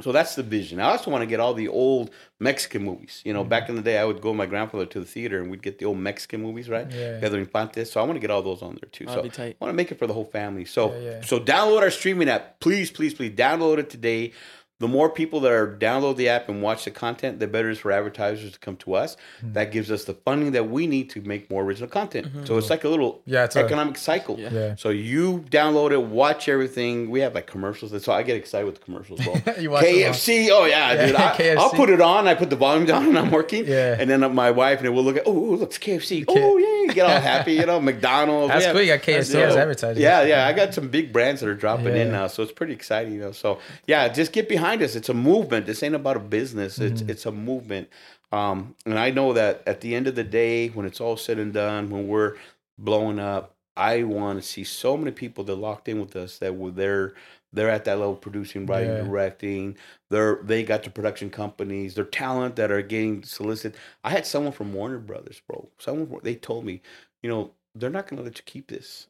So 0.02 0.12
that's 0.12 0.36
the 0.36 0.44
vision. 0.44 0.80
I 0.80 0.92
also 0.92 1.12
want 1.12 1.22
to 1.22 1.26
get 1.26 1.40
all 1.40 1.54
the 1.54 1.68
old 1.68 2.12
Mexican 2.40 2.84
movies. 2.84 3.22
You 3.24 3.34
know, 3.34 3.44
back 3.44 3.70
in 3.70 3.76
the 3.76 3.82
day, 3.82 3.98
I 3.98 4.06
would 4.06 4.22
go 4.22 4.30
with 4.30 4.38
my 4.38 4.46
grandfather 4.46 4.86
to 4.86 5.00
the 5.00 5.06
theater 5.06 5.40
and 5.42 5.50
we'd 5.50 5.62
get 5.62 5.80
the 5.80 5.86
old 5.86 5.98
Mexican 5.98 6.42
movies, 6.42 6.70
right? 6.70 6.90
Yeah. 6.92 7.20
Pedro 7.20 7.40
Infantes. 7.40 7.92
So 7.92 8.02
I 8.02 8.04
want 8.04 8.16
to 8.16 8.20
get 8.20 8.32
all 8.32 8.42
those 8.42 8.62
on 8.62 8.78
there 8.82 8.90
too. 8.92 9.06
That'd 9.06 9.34
so. 9.34 9.44
I 9.44 9.56
want 9.60 9.72
to 9.72 9.76
make 9.76 9.92
it 9.92 10.00
for 10.00 10.08
the 10.08 10.14
whole 10.14 10.26
family. 10.26 10.66
So 10.66 10.94
yeah. 10.96 11.22
so 11.22 11.40
download 11.40 11.82
our 11.82 11.92
streaming 11.92 12.30
app. 12.30 12.60
Please, 12.60 12.92
please, 12.92 13.14
please 13.14 13.36
download 13.36 13.78
it 13.78 13.90
today. 13.90 14.34
The 14.82 14.88
more 14.88 15.10
people 15.10 15.40
that 15.42 15.52
are 15.52 15.78
download 15.80 16.18
the 16.18 16.28
app 16.30 16.50
and 16.50 16.62
watch 16.62 16.84
the 16.86 16.92
content, 16.92 17.40
the 17.40 17.48
better 17.48 17.70
it 17.70 17.74
is 17.74 17.80
for 17.80 17.92
advertisers 17.92 18.52
to 18.52 18.60
come 18.60 18.76
to 18.78 18.96
us. 18.96 19.16
Hmm. 19.40 19.54
That 19.54 19.72
gives 19.72 19.90
us 19.90 20.04
the 20.04 20.14
funding 20.14 20.52
that 20.52 20.70
we 20.70 20.88
need 20.88 21.10
to 21.12 21.22
make 21.22 21.50
more 21.50 21.64
original 21.64 21.88
content. 21.90 22.28
So 22.46 22.58
it's 22.58 22.70
like 22.70 22.84
a 22.84 22.90
little 22.90 23.14
Mm-hmm. 23.14 23.34
Yeah, 23.34 23.44
it's 23.46 23.56
a- 23.56 23.64
economic 23.64 23.98
cycle. 23.98 24.38
Yeah. 24.40 24.76
So 24.76 24.90
you 24.90 25.46
download 25.50 25.92
it, 25.92 26.02
watch 26.04 26.50
everything. 26.50 27.10
We 27.10 27.20
have 27.22 27.34
like 27.36 27.48
commercials. 27.48 27.90
So 28.04 28.12
I 28.12 28.24
get 28.24 28.36
excited 28.36 28.66
with 28.66 28.76
the 28.80 28.82
commercials. 28.86 29.22
Bro. 29.22 29.36
You 29.60 29.70
watch. 29.72 29.84
KFC. 29.86 30.50
Oh 30.52 30.66
yeah, 30.66 30.94
Yeah, 30.94 31.06
dude. 31.08 31.16
I, 31.28 31.36
KFC. 31.38 31.58
I'll 31.58 31.70
put 31.72 31.90
it 31.90 32.02
on. 32.02 32.28
I 32.28 32.34
put 32.34 32.50
the 32.50 32.56
volume 32.56 32.86
down 32.86 33.06
and 33.08 33.18
I'm 33.20 33.30
working. 33.32 33.66
Yeah. 33.68 33.96
And 34.00 34.10
then 34.10 34.22
my 34.34 34.50
wife 34.52 34.80
and 34.82 34.94
we'll 34.96 35.04
look 35.04 35.18
at. 35.18 35.24
Oh, 35.28 35.32
looks 35.32 35.78
it's 35.78 35.86
KFC. 35.86 36.26
Oh 36.28 36.58
yeah, 36.58 36.94
get 36.94 37.06
all 37.06 37.22
happy. 37.22 37.54
You 37.54 37.66
know, 37.68 37.80
McDonald's. 37.90 38.50
That's 38.54 38.62
We 38.62 38.66
have- 38.66 38.74
cool. 38.76 38.82
You 38.82 38.88
got 38.96 39.02
KFC 39.06 39.36
as 39.36 39.56
advertising. 39.56 40.02
yeah, 40.02 40.24
yeah. 40.24 40.48
I 40.48 40.54
got 40.54 40.74
some 40.74 40.88
big 40.88 41.14
brands 41.14 41.42
that 41.42 41.50
are 41.50 41.54
dropping 41.56 41.88
in 41.88 42.08
Yeah. 42.08 42.12
now, 42.12 42.28
so 42.28 42.42
it's 42.44 42.52
pretty 42.52 42.74
exciting. 42.74 43.14
You 43.14 43.20
know, 43.22 43.32
so 43.32 43.60
yeah, 43.88 44.08
just 44.08 44.32
get 44.32 44.48
behind 44.48 44.71
us. 44.80 44.96
It's 44.96 45.10
a 45.10 45.14
movement. 45.14 45.66
This 45.66 45.84
ain't 45.84 45.96
about 45.96 46.16
a 46.18 46.22
business. 46.22 46.80
Mm-hmm. 46.80 46.94
It's 46.94 47.02
it's 47.02 47.26
a 47.26 47.32
movement. 47.32 47.90
Um, 48.32 48.76
and 48.86 48.98
I 48.98 49.10
know 49.12 49.34
that 49.34 49.64
at 49.68 49.82
the 49.82 49.94
end 49.94 50.08
of 50.08 50.16
the 50.16 50.24
day, 50.24 50.70
when 50.70 50.86
it's 50.86 51.02
all 51.02 51.18
said 51.18 51.38
and 51.40 51.52
done, 51.54 51.90
when 51.90 52.08
we're 52.08 52.36
blowing 52.80 53.20
up, 53.20 53.56
I 53.76 54.04
want 54.04 54.42
to 54.42 54.48
see 54.48 54.64
so 54.64 54.96
many 54.96 55.12
people 55.12 55.44
that 55.46 55.56
locked 55.56 55.90
in 55.90 56.00
with 56.00 56.16
us 56.16 56.38
that 56.38 56.56
were 56.56 56.72
there. 56.72 57.14
They're 57.54 57.70
at 57.70 57.84
that 57.84 58.00
level, 58.00 58.16
producing, 58.16 58.66
writing, 58.66 58.92
Yeah. 58.92 59.02
directing. 59.04 59.78
They're 60.10 60.40
they 60.44 60.64
got 60.64 60.84
the 60.84 60.90
production 60.90 61.30
companies. 61.30 61.96
They're 61.96 62.06
talent 62.06 62.56
that 62.56 62.72
are 62.72 62.82
getting 62.82 63.24
solicited. 63.24 63.78
I 64.06 64.12
had 64.12 64.26
someone 64.26 64.54
from 64.54 64.72
Warner 64.74 65.00
Brothers, 65.00 65.42
bro. 65.46 65.68
Someone 65.78 66.22
they 66.24 66.36
told 66.36 66.64
me, 66.64 66.82
you 67.22 67.30
know, 67.30 67.52
they're 67.76 67.90
not 67.90 68.08
going 68.08 68.18
to 68.18 68.24
let 68.24 68.38
you 68.38 68.44
keep 68.46 68.68
this. 68.68 69.08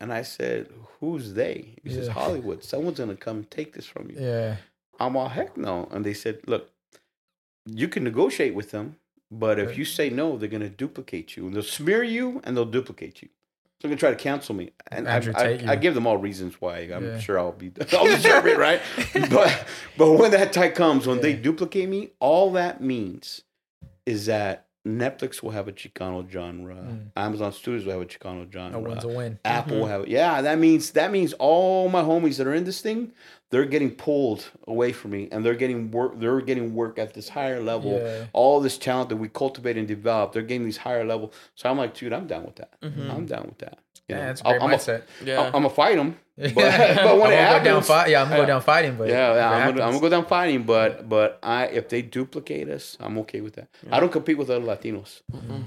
And 0.00 0.12
I 0.12 0.22
said, 0.22 0.68
"Who's 1.00 1.34
they?" 1.34 1.74
He 1.84 1.90
says, 1.90 2.08
"Hollywood. 2.08 2.64
Someone's 2.64 2.98
gonna 2.98 3.16
come 3.16 3.44
take 3.50 3.74
this 3.74 3.84
from 3.86 4.10
you." 4.10 4.16
Yeah. 4.18 4.56
I'm 5.00 5.16
all 5.16 5.28
heck 5.30 5.56
no. 5.56 5.88
And 5.90 6.04
they 6.04 6.14
said, 6.14 6.40
"Look, 6.46 6.70
you 7.66 7.88
can 7.88 8.04
negotiate 8.04 8.54
with 8.54 8.70
them, 8.70 8.96
but 9.30 9.58
if 9.58 9.76
you 9.78 9.84
say 9.84 10.10
no, 10.10 10.36
they're 10.36 10.48
gonna 10.48 10.68
duplicate 10.68 11.36
you, 11.36 11.46
and 11.46 11.54
they'll 11.54 11.62
smear 11.62 12.02
you, 12.02 12.40
and 12.44 12.56
they'll 12.56 12.64
duplicate 12.66 13.22
you. 13.22 13.28
So 13.80 13.88
they're 13.88 13.90
gonna 13.90 13.98
try 14.00 14.10
to 14.10 14.16
cancel 14.16 14.54
me." 14.54 14.72
And 14.92 15.08
I, 15.08 15.16
I, 15.34 15.72
I 15.72 15.76
give 15.76 15.94
them 15.94 16.06
all 16.06 16.18
reasons 16.18 16.60
why. 16.60 16.78
I'm 16.80 17.04
Yeah. 17.12 17.18
sure 17.18 17.38
I'll 17.38 17.52
be 17.52 17.72
I'll 17.92 18.06
deserve 18.06 18.46
it, 18.46 18.58
right? 18.58 18.80
But 19.30 19.66
but 19.96 20.12
when 20.12 20.30
that 20.32 20.52
time 20.52 20.72
comes, 20.72 21.06
when 21.06 21.20
they 21.20 21.32
duplicate 21.34 21.88
me, 21.88 22.10
all 22.20 22.52
that 22.52 22.80
means 22.80 23.42
is 24.06 24.26
that 24.26 24.66
Netflix 24.86 25.42
will 25.42 25.50
have 25.50 25.68
a 25.68 25.72
Chicano 25.72 26.28
genre, 26.28 26.74
mm. 26.74 27.10
Amazon 27.14 27.52
Studios 27.52 27.84
will 27.84 27.92
have 27.92 28.02
a 28.02 28.06
Chicano 28.06 28.50
genre. 28.50 28.78
A 28.78 28.80
win's 28.80 29.04
a 29.04 29.08
win. 29.08 29.38
Apple 29.44 29.76
will 29.76 29.82
mm-hmm. 29.82 29.92
have 29.92 30.00
it. 30.02 30.08
Yeah, 30.08 30.40
that 30.40 30.58
means 30.58 30.92
that 30.92 31.12
means 31.12 31.34
all 31.34 31.90
my 31.90 32.02
homies 32.02 32.38
that 32.38 32.46
are 32.46 32.54
in 32.54 32.64
this 32.64 32.80
thing, 32.80 33.12
they're 33.50 33.66
getting 33.66 33.90
pulled 33.90 34.48
away 34.66 34.92
from 34.92 35.10
me, 35.10 35.28
and 35.30 35.44
they're 35.44 35.54
getting 35.54 35.90
work. 35.90 36.18
They're 36.18 36.40
getting 36.40 36.74
work 36.74 36.98
at 36.98 37.12
this 37.12 37.28
higher 37.28 37.60
level. 37.60 37.92
Yeah. 37.92 38.26
All 38.32 38.60
this 38.60 38.78
talent 38.78 39.10
that 39.10 39.16
we 39.16 39.28
cultivate 39.28 39.76
and 39.76 39.86
develop, 39.86 40.32
they're 40.32 40.42
getting 40.42 40.64
these 40.64 40.78
higher 40.78 41.04
level. 41.04 41.32
So 41.54 41.68
I'm 41.68 41.76
like, 41.76 41.94
dude, 41.94 42.14
I'm 42.14 42.26
down 42.26 42.44
with 42.44 42.56
that. 42.56 42.80
Mm-hmm. 42.80 43.10
I'm 43.10 43.26
down 43.26 43.44
with 43.44 43.58
that. 43.58 43.78
You 44.08 44.14
Yeah, 44.14 44.20
know, 44.22 44.26
that's 44.28 44.40
a 44.40 44.44
great 44.44 44.62
I'm 44.62 44.70
a- 44.70 44.76
mindset. 44.76 45.02
Yeah. 45.22 45.42
I'm 45.42 45.52
gonna 45.52 45.70
fight 45.70 45.96
them. 45.96 46.16
But, 46.40 46.54
but 46.54 47.18
when 47.20 47.32
I'm 47.32 47.32
it 47.32 47.36
gonna 47.36 47.58
go 47.58 47.64
down 47.64 47.82
happens. 47.82 48.10
Yeah, 48.10 48.22
I'm 48.22 48.28
gonna 48.28 48.40
go 48.42 48.46
down 48.46 48.62
fighting, 48.62 48.96
but 48.96 49.08
yeah, 49.08 49.34
yeah 49.34 49.50
I'm, 49.50 49.74
gonna, 49.74 49.84
I'm 49.84 49.90
gonna 49.90 50.00
go 50.00 50.08
down 50.08 50.26
fighting. 50.26 50.62
But 50.64 51.08
but 51.08 51.38
I 51.42 51.66
if 51.66 51.88
they 51.88 52.02
duplicate 52.02 52.68
us, 52.68 52.96
I'm 53.00 53.18
okay 53.18 53.40
with 53.40 53.54
that. 53.54 53.68
I 53.90 54.00
don't 54.00 54.12
compete 54.12 54.38
with 54.38 54.50
other 54.50 54.64
Latinos. 54.64 55.22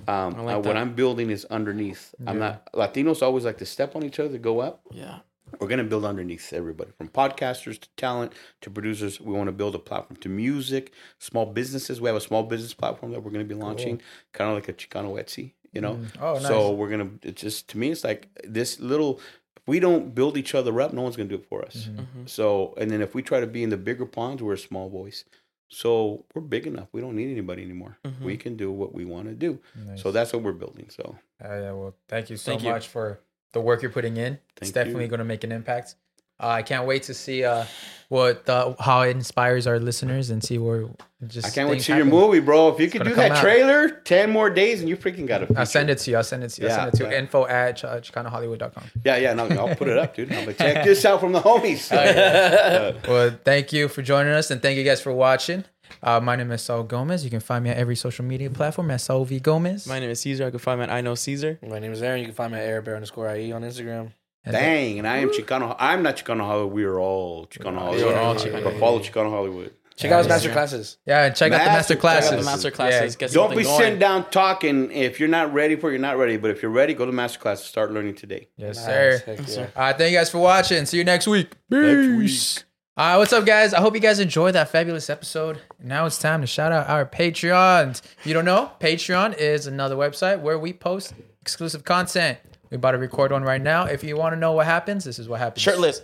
Um, 0.08 0.46
like 0.46 0.58
uh, 0.58 0.60
what. 0.60 0.78
I'm 0.78 0.94
building 0.96 1.30
is 1.30 1.46
underneath. 1.46 2.14
I'm 2.26 2.40
not 2.40 2.72
Latinos 2.74 3.22
always 3.22 3.46
like 3.46 3.58
to 3.60 3.66
step 3.66 3.96
on 3.96 4.04
each 4.04 4.20
other, 4.20 4.38
go 4.38 4.60
up. 4.60 4.82
Yeah. 4.92 5.20
We're 5.60 5.68
gonna 5.68 5.84
build 5.84 6.04
underneath 6.06 6.52
everybody, 6.52 6.92
from 6.98 7.10
podcasters 7.10 7.80
to 7.80 7.88
talent 7.96 8.34
to 8.62 8.70
producers. 8.72 9.22
We 9.22 9.34
want 9.34 9.48
to 9.48 9.52
build 9.52 9.76
a 9.76 9.80
platform 9.80 10.18
to 10.22 10.30
music, 10.30 10.92
small 11.20 11.46
businesses. 11.46 12.02
We 12.02 12.08
have 12.08 12.16
a 12.16 12.22
small 12.22 12.44
business 12.44 12.74
platform 12.74 13.12
that 13.12 13.22
we're 13.24 13.32
gonna 13.32 13.44
be 13.44 13.54
launching, 13.56 14.02
kind 14.32 14.50
of 14.50 14.56
like 14.56 14.68
a 14.68 14.74
Chicano 14.74 15.14
Etsy, 15.22 15.52
you 15.72 15.82
know. 15.82 16.00
Oh, 16.20 16.40
So 16.40 16.72
we're 16.72 16.90
gonna. 16.90 17.12
It's 17.22 17.42
just 17.42 17.68
to 17.70 17.78
me, 17.78 17.92
it's 17.92 18.04
like 18.04 18.28
this 18.44 18.80
little. 18.80 19.20
If 19.64 19.68
we 19.68 19.80
don't 19.80 20.14
build 20.14 20.38
each 20.38 20.54
other 20.56 20.80
up, 20.82 20.94
no 20.94 21.02
one's 21.02 21.16
gonna 21.16 21.30
do 21.30 21.36
it 21.36 21.46
for 21.48 21.64
us. 21.66 21.88
Mm-hmm. 21.90 22.26
So, 22.26 22.74
and 22.78 22.92
then 22.92 23.02
if 23.02 23.16
we 23.16 23.22
try 23.22 23.40
to 23.40 23.48
be 23.48 23.64
in 23.64 23.70
the 23.70 23.78
bigger 23.78 24.06
ponds, 24.06 24.42
we're 24.44 24.54
a 24.54 24.58
small 24.58 24.90
voice. 24.90 25.24
So 25.70 26.26
we're 26.36 26.42
big 26.42 26.68
enough. 26.68 26.88
We 26.92 27.02
don't 27.02 27.16
need 27.16 27.32
anybody 27.32 27.64
anymore. 27.64 27.98
We 28.22 28.38
can 28.38 28.56
do 28.56 28.72
what 28.72 28.94
we 28.94 29.06
want 29.06 29.28
to 29.30 29.34
do. 29.34 29.60
So 29.96 30.12
that's 30.12 30.32
what 30.32 30.44
we're 30.44 30.52
building. 30.52 30.90
So 30.90 31.16
Uh, 31.44 31.48
yeah, 31.48 31.72
well, 31.72 31.96
thank 32.08 32.30
you 32.30 32.38
so 32.38 32.52
Thank 32.52 32.64
you. 32.64 32.70
much 32.70 32.88
for 32.88 33.22
the 33.54 33.62
work 33.62 33.82
you're 33.82 33.92
putting 33.92 34.18
in. 34.18 34.38
it's 34.62 34.72
definitely 34.72 35.04
you. 35.06 35.10
going 35.10 35.20
to 35.20 35.26
make 35.26 35.44
an 35.44 35.52
impact. 35.52 35.96
Uh, 36.40 36.48
I 36.48 36.62
can't 36.62 36.86
wait 36.86 37.04
to 37.04 37.14
see 37.14 37.44
uh, 37.44 37.66
what 38.10 38.46
the, 38.46 38.76
how 38.80 39.02
it 39.02 39.12
inspires 39.12 39.66
our 39.68 39.80
listeners 39.80 40.30
and 40.30 40.44
see 40.44 40.58
where 40.58 40.88
just 41.28 41.48
I 41.48 41.50
can't 41.52 41.70
wait 41.70 41.76
to 41.76 41.84
things 41.84 41.86
see 41.86 41.96
your 41.96 42.06
movie, 42.06 42.40
bro. 42.40 42.70
If 42.70 42.80
you 42.80 42.90
could 42.90 43.04
do 43.04 43.10
come 43.12 43.18
that 43.18 43.32
out. 43.32 43.42
trailer, 43.42 43.90
ten 43.90 44.30
more 44.30 44.50
days, 44.50 44.82
and 44.82 44.90
you 44.90 44.98
freaking 44.98 45.26
got 45.26 45.44
a. 45.44 45.54
I'll 45.58 45.66
send 45.66 45.90
it 45.90 46.00
to 46.00 46.12
you. 46.12 46.18
I'll 46.18 46.24
send 46.24 46.44
it 46.44 46.50
to 46.50 46.62
you. 46.62 46.68
I'll 46.68 46.76
send 46.76 46.94
it 46.94 46.98
to 46.98 47.04
yeah. 47.06 47.20
info 47.20 47.46
at 47.46 47.78
ch- 47.78 47.84
chicanohollywood.com. 47.84 48.84
Yeah, 49.06 49.18
yeah. 49.18 49.34
No, 49.34 49.48
I'll 49.48 49.76
put 49.76 49.88
it 49.88 49.98
up, 49.98 50.16
dude. 50.16 50.32
I'm 50.32 50.46
like, 50.46 50.58
check 50.58 50.84
this 50.86 51.06
out 51.06 51.20
from 51.20 51.32
the 51.32 51.42
homies. 51.42 51.92
Well, 53.08 53.38
thank 53.44 53.74
you 53.74 53.88
for 53.88 54.02
joining 54.02 54.34
us 54.34 54.52
and 54.52 54.62
thank 54.62 54.78
you 54.78 54.84
guys 54.84 55.02
for 55.02 55.14
watching. 55.14 55.66
Uh, 56.02 56.20
my 56.20 56.36
name 56.36 56.52
is 56.52 56.62
Saul 56.62 56.84
Gomez. 56.84 57.24
You 57.24 57.30
can 57.30 57.40
find 57.40 57.64
me 57.64 57.70
at 57.70 57.78
every 57.78 57.96
social 57.96 58.26
media 58.26 58.50
platform 58.50 58.92
at 58.92 59.02
Saul 59.02 59.26
V 59.26 59.40
Gomez. 59.40 59.88
My 59.88 60.00
name 60.00 60.10
is 60.10 60.22
Cesar. 60.22 60.48
I 60.48 60.50
can 60.50 60.60
find 60.60 60.80
me 60.80 60.86
at 60.86 60.90
I 60.90 61.02
know 61.02 61.16
Caesar. 61.16 61.60
My 61.68 61.80
name 61.80 61.92
is 61.94 62.02
Aaron. 62.02 62.20
You 62.20 62.26
can 62.26 62.36
find 62.36 62.52
me 62.52 62.60
at 62.60 62.68
airbear 62.68 62.96
underscore 62.96 63.34
IE 63.36 63.52
on 63.52 63.62
Instagram. 63.62 64.12
And 64.46 64.54
Dang, 64.54 65.00
and 65.00 65.08
I 65.08 65.18
am 65.20 65.30
Chicano. 65.30 65.76
I'm 65.80 66.04
not 66.04 66.18
Chicano 66.18 66.42
Hollywood. 66.42 66.74
We 66.74 66.84
are 66.84 67.00
all 67.00 67.46
Chicano 67.48 67.78
Hollywood. 67.80 68.08
We're 68.14 68.20
all 68.20 68.36
Chicano 68.36 68.64
But 68.64 68.78
follow 68.80 69.00
Chicano 69.00 69.30
Hollywood. 69.30 69.72
Check 69.96 70.12
out 70.12 70.18
his 70.18 70.28
Yeah. 70.28 70.34
master 70.34 70.52
classes. 70.52 70.98
Yeah, 71.06 71.26
and 71.26 71.36
check 71.36 71.52
out 71.52 71.60
the 71.60 71.66
Master- 71.66 71.74
master 71.78 71.96
classes. 71.96 72.30
check 72.30 72.34
out 72.34 72.40
The 72.40 72.46
master 72.46 72.72
classes. 72.72 73.14
Yeah. 73.14 73.20
Get 73.28 73.32
Don't 73.34 73.56
be 73.56 73.64
going. 73.64 73.78
sitting 73.80 74.00
down 74.00 74.30
talking. 74.32 74.92
If 74.92 75.20
you're 75.20 75.30
not 75.30 75.54
ready 75.54 75.76
for 75.76 75.90
it, 75.90 75.94
you're 75.94 76.02
not 76.02 76.18
ready. 76.18 76.36
But 76.38 76.50
if 76.52 76.62
you're 76.64 76.72
ready, 76.72 76.94
go 76.96 77.06
to 77.06 77.12
master 77.12 77.38
class 77.40 77.60
and 77.60 77.68
start 77.68 77.92
learning 77.94 78.16
today. 78.16 78.48
Yes, 78.58 78.84
sir. 78.84 79.22
Heck 79.26 79.48
yeah. 79.48 79.60
All 79.76 79.84
right, 79.84 79.98
thank 79.98 80.12
you 80.12 80.18
guys 80.18 80.30
for 80.32 80.40
watching. 80.40 80.86
See 80.88 80.98
you 80.98 81.04
next 81.04 81.28
week. 81.28 81.52
Peace. 81.70 82.64
All 82.98 83.06
right, 83.08 83.18
what's 83.18 83.34
up, 83.34 83.46
guys? 83.46 83.74
I 83.74 83.80
hope 83.82 83.94
you 83.94 84.00
guys 84.02 84.20
enjoyed 84.20 84.56
that 84.56 84.70
fabulous 84.70 85.10
episode. 85.10 85.60
Now 85.82 86.06
it's 86.06 86.18
time 86.18 86.42
to 86.42 86.48
shout 86.48 86.72
out 86.72 86.90
our 86.90 87.06
Patreons. 87.06 88.02
If 88.20 88.26
you 88.28 88.34
don't 88.34 88.46
know, 88.46 88.72
Patreon 88.80 89.38
is 89.38 89.68
another 89.68 89.96
website 89.96 90.42
where 90.42 90.58
we 90.60 90.74
post 90.74 91.14
exclusive 91.42 91.84
content. 91.86 92.40
We 92.74 92.78
about 92.78 92.94
to 92.94 92.98
record 92.98 93.32
one 93.32 93.44
right 93.44 93.62
now. 93.62 93.86
If 93.86 94.04
you 94.04 94.18
want 94.18 94.34
to 94.34 94.36
know 94.36 94.54
what 94.54 94.66
happens, 94.66 95.04
this 95.04 95.20
is 95.20 95.30
what 95.30 95.40
happens. 95.40 95.62
Shirtless. 95.62 96.02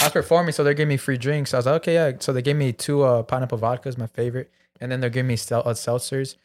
I 0.00 0.04
was 0.04 0.12
performing, 0.12 0.52
so 0.52 0.62
they're 0.62 0.72
giving 0.72 0.90
me 0.90 0.96
free 0.96 1.18
drinks. 1.18 1.52
I 1.52 1.56
was 1.56 1.66
like, 1.66 1.74
okay, 1.82 1.94
yeah. 1.94 2.12
So 2.20 2.32
they 2.32 2.40
gave 2.40 2.54
me 2.54 2.72
two 2.72 3.02
uh, 3.02 3.24
pineapple 3.24 3.58
vodkas, 3.58 3.98
my 3.98 4.06
favorite, 4.06 4.48
and 4.80 4.92
then 4.92 5.00
they're 5.00 5.10
giving 5.10 5.26
me 5.26 5.34
sel- 5.34 5.64
uh, 5.66 5.74
seltzers. 5.74 6.36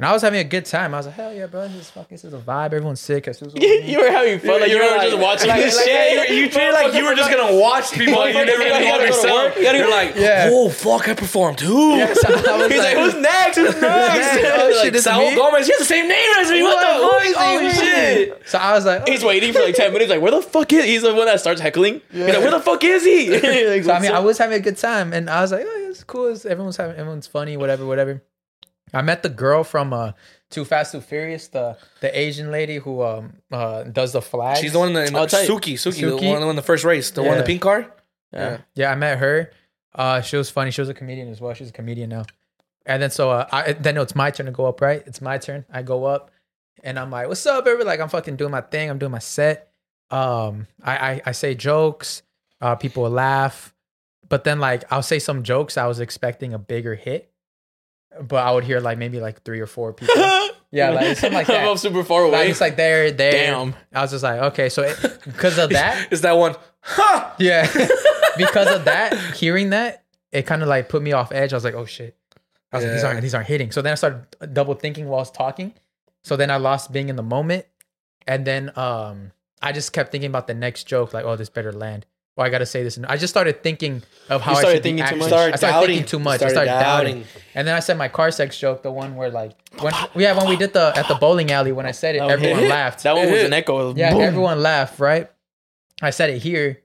And 0.00 0.06
I 0.06 0.12
was 0.14 0.22
having 0.22 0.40
a 0.40 0.44
good 0.44 0.64
time. 0.64 0.94
I 0.94 0.96
was 0.96 1.04
like, 1.04 1.14
hell 1.14 1.30
yeah, 1.30 1.44
bro, 1.44 1.68
this 1.68 1.76
is 1.76 1.90
fucking 1.90 2.08
this 2.14 2.24
is 2.24 2.32
a 2.32 2.38
vibe. 2.38 2.72
Everyone's 2.72 3.00
sick. 3.02 3.26
You 3.54 3.98
were 4.00 4.10
having 4.10 4.38
fun. 4.38 4.62
Like 4.62 4.70
you, 4.70 4.78
were 4.78 4.96
just 4.96 5.18
watching 5.18 5.48
like, 5.48 5.60
this 5.60 5.76
like, 5.76 5.84
shit. 5.84 6.16
yeah, 6.16 6.34
you, 6.34 6.44
you 6.44 6.48
treated 6.50 6.72
like 6.72 6.94
you 6.94 7.04
were 7.04 7.14
just 7.14 7.30
gonna 7.30 7.54
watch 7.54 7.92
people. 7.98 8.22
and 8.22 8.34
you 8.34 8.46
never 8.46 8.62
You 8.62 8.68
gotta 8.70 8.88
even 8.88 9.00
yourself. 9.08 9.56
You 9.58 9.62
You're 9.64 9.90
like, 9.90 10.14
Yeah. 10.16 10.48
oh 10.50 10.70
fuck, 10.70 11.06
I 11.06 11.12
performed 11.12 11.58
too. 11.58 11.66
So 12.14 12.34
He's 12.68 12.78
like, 12.78 12.96
who's 12.96 13.14
next? 13.14 13.58
Who's 13.58 13.78
next? 13.78 14.38
oh, 14.42 14.80
shit, 14.82 14.94
like, 14.94 15.02
Saul? 15.02 15.34
Gomez, 15.36 15.66
he 15.66 15.72
has 15.74 15.80
the 15.80 15.84
same 15.84 16.08
name 16.08 16.30
as 16.38 16.50
me. 16.50 16.62
What 16.62 16.80
the 16.80 17.34
fuck? 17.36 17.44
Oh, 17.46 17.70
shit. 17.70 18.48
So 18.48 18.56
I 18.56 18.72
was 18.72 18.86
like, 18.86 19.02
oh. 19.02 19.10
He's 19.12 19.22
waiting 19.22 19.52
for 19.52 19.60
like 19.60 19.74
10 19.74 19.92
minutes. 19.92 20.08
Like, 20.08 20.22
where 20.22 20.30
the 20.30 20.40
fuck 20.40 20.72
is 20.72 20.84
he? 20.86 20.92
He's 20.92 21.02
the 21.02 21.14
one 21.14 21.26
that 21.26 21.40
starts 21.40 21.60
heckling. 21.60 22.00
He's 22.10 22.24
like, 22.24 22.38
where 22.38 22.50
the 22.52 22.60
fuck 22.60 22.82
is 22.84 23.04
he? 23.04 23.38
So 23.82 23.92
I 23.92 24.00
mean, 24.00 24.12
I 24.12 24.20
was 24.20 24.38
having 24.38 24.58
a 24.58 24.62
good 24.62 24.78
time, 24.78 25.12
and 25.12 25.28
I 25.28 25.42
was 25.42 25.52
like, 25.52 25.66
"Oh, 25.68 25.86
it's 25.90 26.04
cool. 26.04 26.30
Everyone's 26.30 26.78
having, 26.78 26.96
everyone's 26.96 27.26
funny, 27.26 27.58
whatever, 27.58 27.84
whatever." 27.84 28.22
I 28.92 29.02
met 29.02 29.22
the 29.22 29.28
girl 29.28 29.64
from 29.64 29.92
uh, 29.92 30.12
Too 30.50 30.64
Fast, 30.64 30.92
Too 30.92 31.00
Furious, 31.00 31.48
the 31.48 31.76
the 32.00 32.16
Asian 32.18 32.50
lady 32.50 32.76
who 32.76 33.02
um 33.02 33.34
uh 33.52 33.84
does 33.84 34.12
the 34.12 34.22
flags. 34.22 34.60
She's 34.60 34.72
the 34.72 34.78
one 34.78 34.88
in 34.88 35.12
the, 35.12 35.18
I'll 35.18 35.26
tell. 35.26 35.46
Suki, 35.46 35.74
Suki, 35.74 36.00
the 36.00 36.06
Suki? 36.16 36.40
one 36.40 36.42
in 36.48 36.56
the 36.56 36.62
first 36.62 36.84
race, 36.84 37.10
the 37.10 37.22
one 37.22 37.32
in 37.32 37.38
the 37.38 37.44
pink 37.44 37.62
car. 37.62 37.92
Yeah. 38.32 38.58
Yeah, 38.74 38.92
I 38.92 38.94
met 38.94 39.18
her. 39.18 39.50
Uh, 39.94 40.20
she 40.20 40.36
was 40.36 40.50
funny. 40.50 40.70
She 40.70 40.80
was 40.80 40.88
a 40.88 40.94
comedian 40.94 41.28
as 41.28 41.40
well. 41.40 41.52
She's 41.54 41.70
a 41.70 41.72
comedian 41.72 42.10
now. 42.10 42.24
And 42.86 43.02
then 43.02 43.10
so 43.10 43.30
uh, 43.30 43.46
I 43.52 43.72
then 43.72 43.96
it's 43.98 44.14
my 44.14 44.30
turn 44.30 44.46
to 44.46 44.52
go 44.52 44.66
up, 44.66 44.80
right? 44.80 45.02
It's 45.06 45.20
my 45.20 45.38
turn. 45.38 45.64
I 45.70 45.82
go 45.82 46.04
up, 46.04 46.30
and 46.82 46.98
I'm 46.98 47.10
like, 47.10 47.28
"What's 47.28 47.44
up, 47.46 47.66
everybody?" 47.66 47.86
Like 47.86 48.00
I'm 48.00 48.08
fucking 48.08 48.36
doing 48.36 48.50
my 48.50 48.62
thing. 48.62 48.88
I'm 48.88 48.98
doing 48.98 49.12
my 49.12 49.18
set. 49.18 49.72
Um, 50.10 50.66
I 50.82 50.96
I, 50.96 51.22
I 51.26 51.32
say 51.32 51.54
jokes. 51.54 52.22
Uh, 52.60 52.74
people 52.76 53.02
will 53.04 53.10
laugh, 53.10 53.74
but 54.28 54.44
then 54.44 54.60
like 54.60 54.84
I'll 54.92 55.02
say 55.02 55.18
some 55.18 55.42
jokes. 55.42 55.76
I 55.76 55.86
was 55.86 56.00
expecting 56.00 56.54
a 56.54 56.58
bigger 56.58 56.94
hit, 56.94 57.29
but 58.22 58.44
I 58.44 58.52
would 58.52 58.64
hear 58.64 58.80
like 58.80 58.98
maybe 58.98 59.20
like 59.20 59.42
three 59.42 59.60
or 59.60 59.66
four 59.66 59.92
people. 59.92 60.14
yeah, 60.70 60.90
like 60.90 61.16
something 61.16 61.32
like 61.32 61.46
that. 61.48 61.66
I'm 61.68 61.76
super 61.76 62.02
far 62.04 62.24
away. 62.24 62.50
it's 62.50 62.60
like 62.60 62.76
there, 62.76 63.10
there. 63.10 63.32
Damn. 63.32 63.74
I 63.94 64.02
was 64.02 64.10
just 64.10 64.24
like, 64.24 64.40
okay, 64.52 64.68
so 64.68 64.92
because 65.24 65.58
of 65.58 65.70
that, 65.78 66.12
Is 66.12 66.22
that 66.22 66.32
one? 66.32 66.56
Ha! 66.82 67.36
yeah. 67.38 67.66
because 68.36 68.68
of 68.68 68.84
that, 68.86 69.14
hearing 69.34 69.70
that, 69.70 70.04
it 70.32 70.46
kind 70.46 70.62
of 70.62 70.68
like 70.68 70.88
put 70.88 71.02
me 71.02 71.12
off 71.12 71.32
edge. 71.32 71.52
I 71.52 71.56
was 71.56 71.64
like, 71.64 71.74
oh 71.74 71.84
shit. 71.86 72.16
I 72.72 72.76
was 72.76 72.84
like, 72.84 72.94
these 72.94 73.04
aren't 73.04 73.20
these 73.22 73.34
aren't 73.34 73.48
hitting. 73.48 73.72
So 73.72 73.82
then 73.82 73.92
I 73.92 73.96
started 73.96 74.52
double 74.52 74.74
thinking 74.74 75.08
while 75.08 75.18
I 75.18 75.22
was 75.22 75.30
talking. 75.30 75.74
So 76.22 76.36
then 76.36 76.50
I 76.50 76.56
lost 76.56 76.92
being 76.92 77.08
in 77.08 77.16
the 77.16 77.22
moment. 77.22 77.66
And 78.26 78.46
then 78.46 78.70
um 78.76 79.32
I 79.60 79.72
just 79.72 79.92
kept 79.92 80.12
thinking 80.12 80.30
about 80.30 80.46
the 80.46 80.54
next 80.54 80.84
joke, 80.84 81.12
like, 81.12 81.24
oh, 81.24 81.36
this 81.36 81.48
better 81.50 81.72
land. 81.72 82.06
Well, 82.40 82.46
I 82.46 82.50
gotta 82.50 82.64
say 82.64 82.82
this. 82.82 82.96
And 82.96 83.04
I 83.04 83.18
just 83.18 83.30
started 83.30 83.62
thinking 83.62 84.02
of 84.30 84.40
how 84.40 84.52
I 84.52 84.60
started 84.60 84.76
should 84.76 84.82
thinking 84.82 85.04
too 85.06 85.16
much? 85.16 85.28
Started 85.28 85.52
I 85.52 85.56
started 85.56 85.74
doubting. 85.74 85.88
thinking 85.88 86.06
too 86.06 86.18
much. 86.20 86.36
Started 86.38 86.56
I 86.58 86.64
started 86.64 86.82
doubting. 86.82 87.14
doubting. 87.16 87.42
And 87.54 87.68
then 87.68 87.74
I 87.74 87.80
said 87.80 87.98
my 87.98 88.08
car 88.08 88.30
sex 88.30 88.58
joke, 88.58 88.82
the 88.82 88.90
one 88.90 89.14
where 89.14 89.28
like 89.28 89.52
when 89.82 89.92
yeah, 90.14 90.34
when 90.34 90.48
we 90.48 90.56
did 90.56 90.72
the 90.72 90.90
at 90.96 91.06
the 91.06 91.16
bowling 91.16 91.50
alley, 91.50 91.72
when 91.72 91.84
I 91.84 91.90
said 91.90 92.14
it, 92.14 92.20
That 92.20 92.30
everyone 92.30 92.66
laughed. 92.66 93.02
That 93.02 93.14
one 93.14 93.30
was 93.30 93.42
an 93.42 93.52
echo. 93.52 93.94
Yeah, 93.94 94.14
Boom. 94.14 94.22
everyone 94.22 94.62
laughed, 94.62 94.98
right? 94.98 95.28
I 96.00 96.08
said 96.08 96.30
it 96.30 96.38
here. 96.38 96.80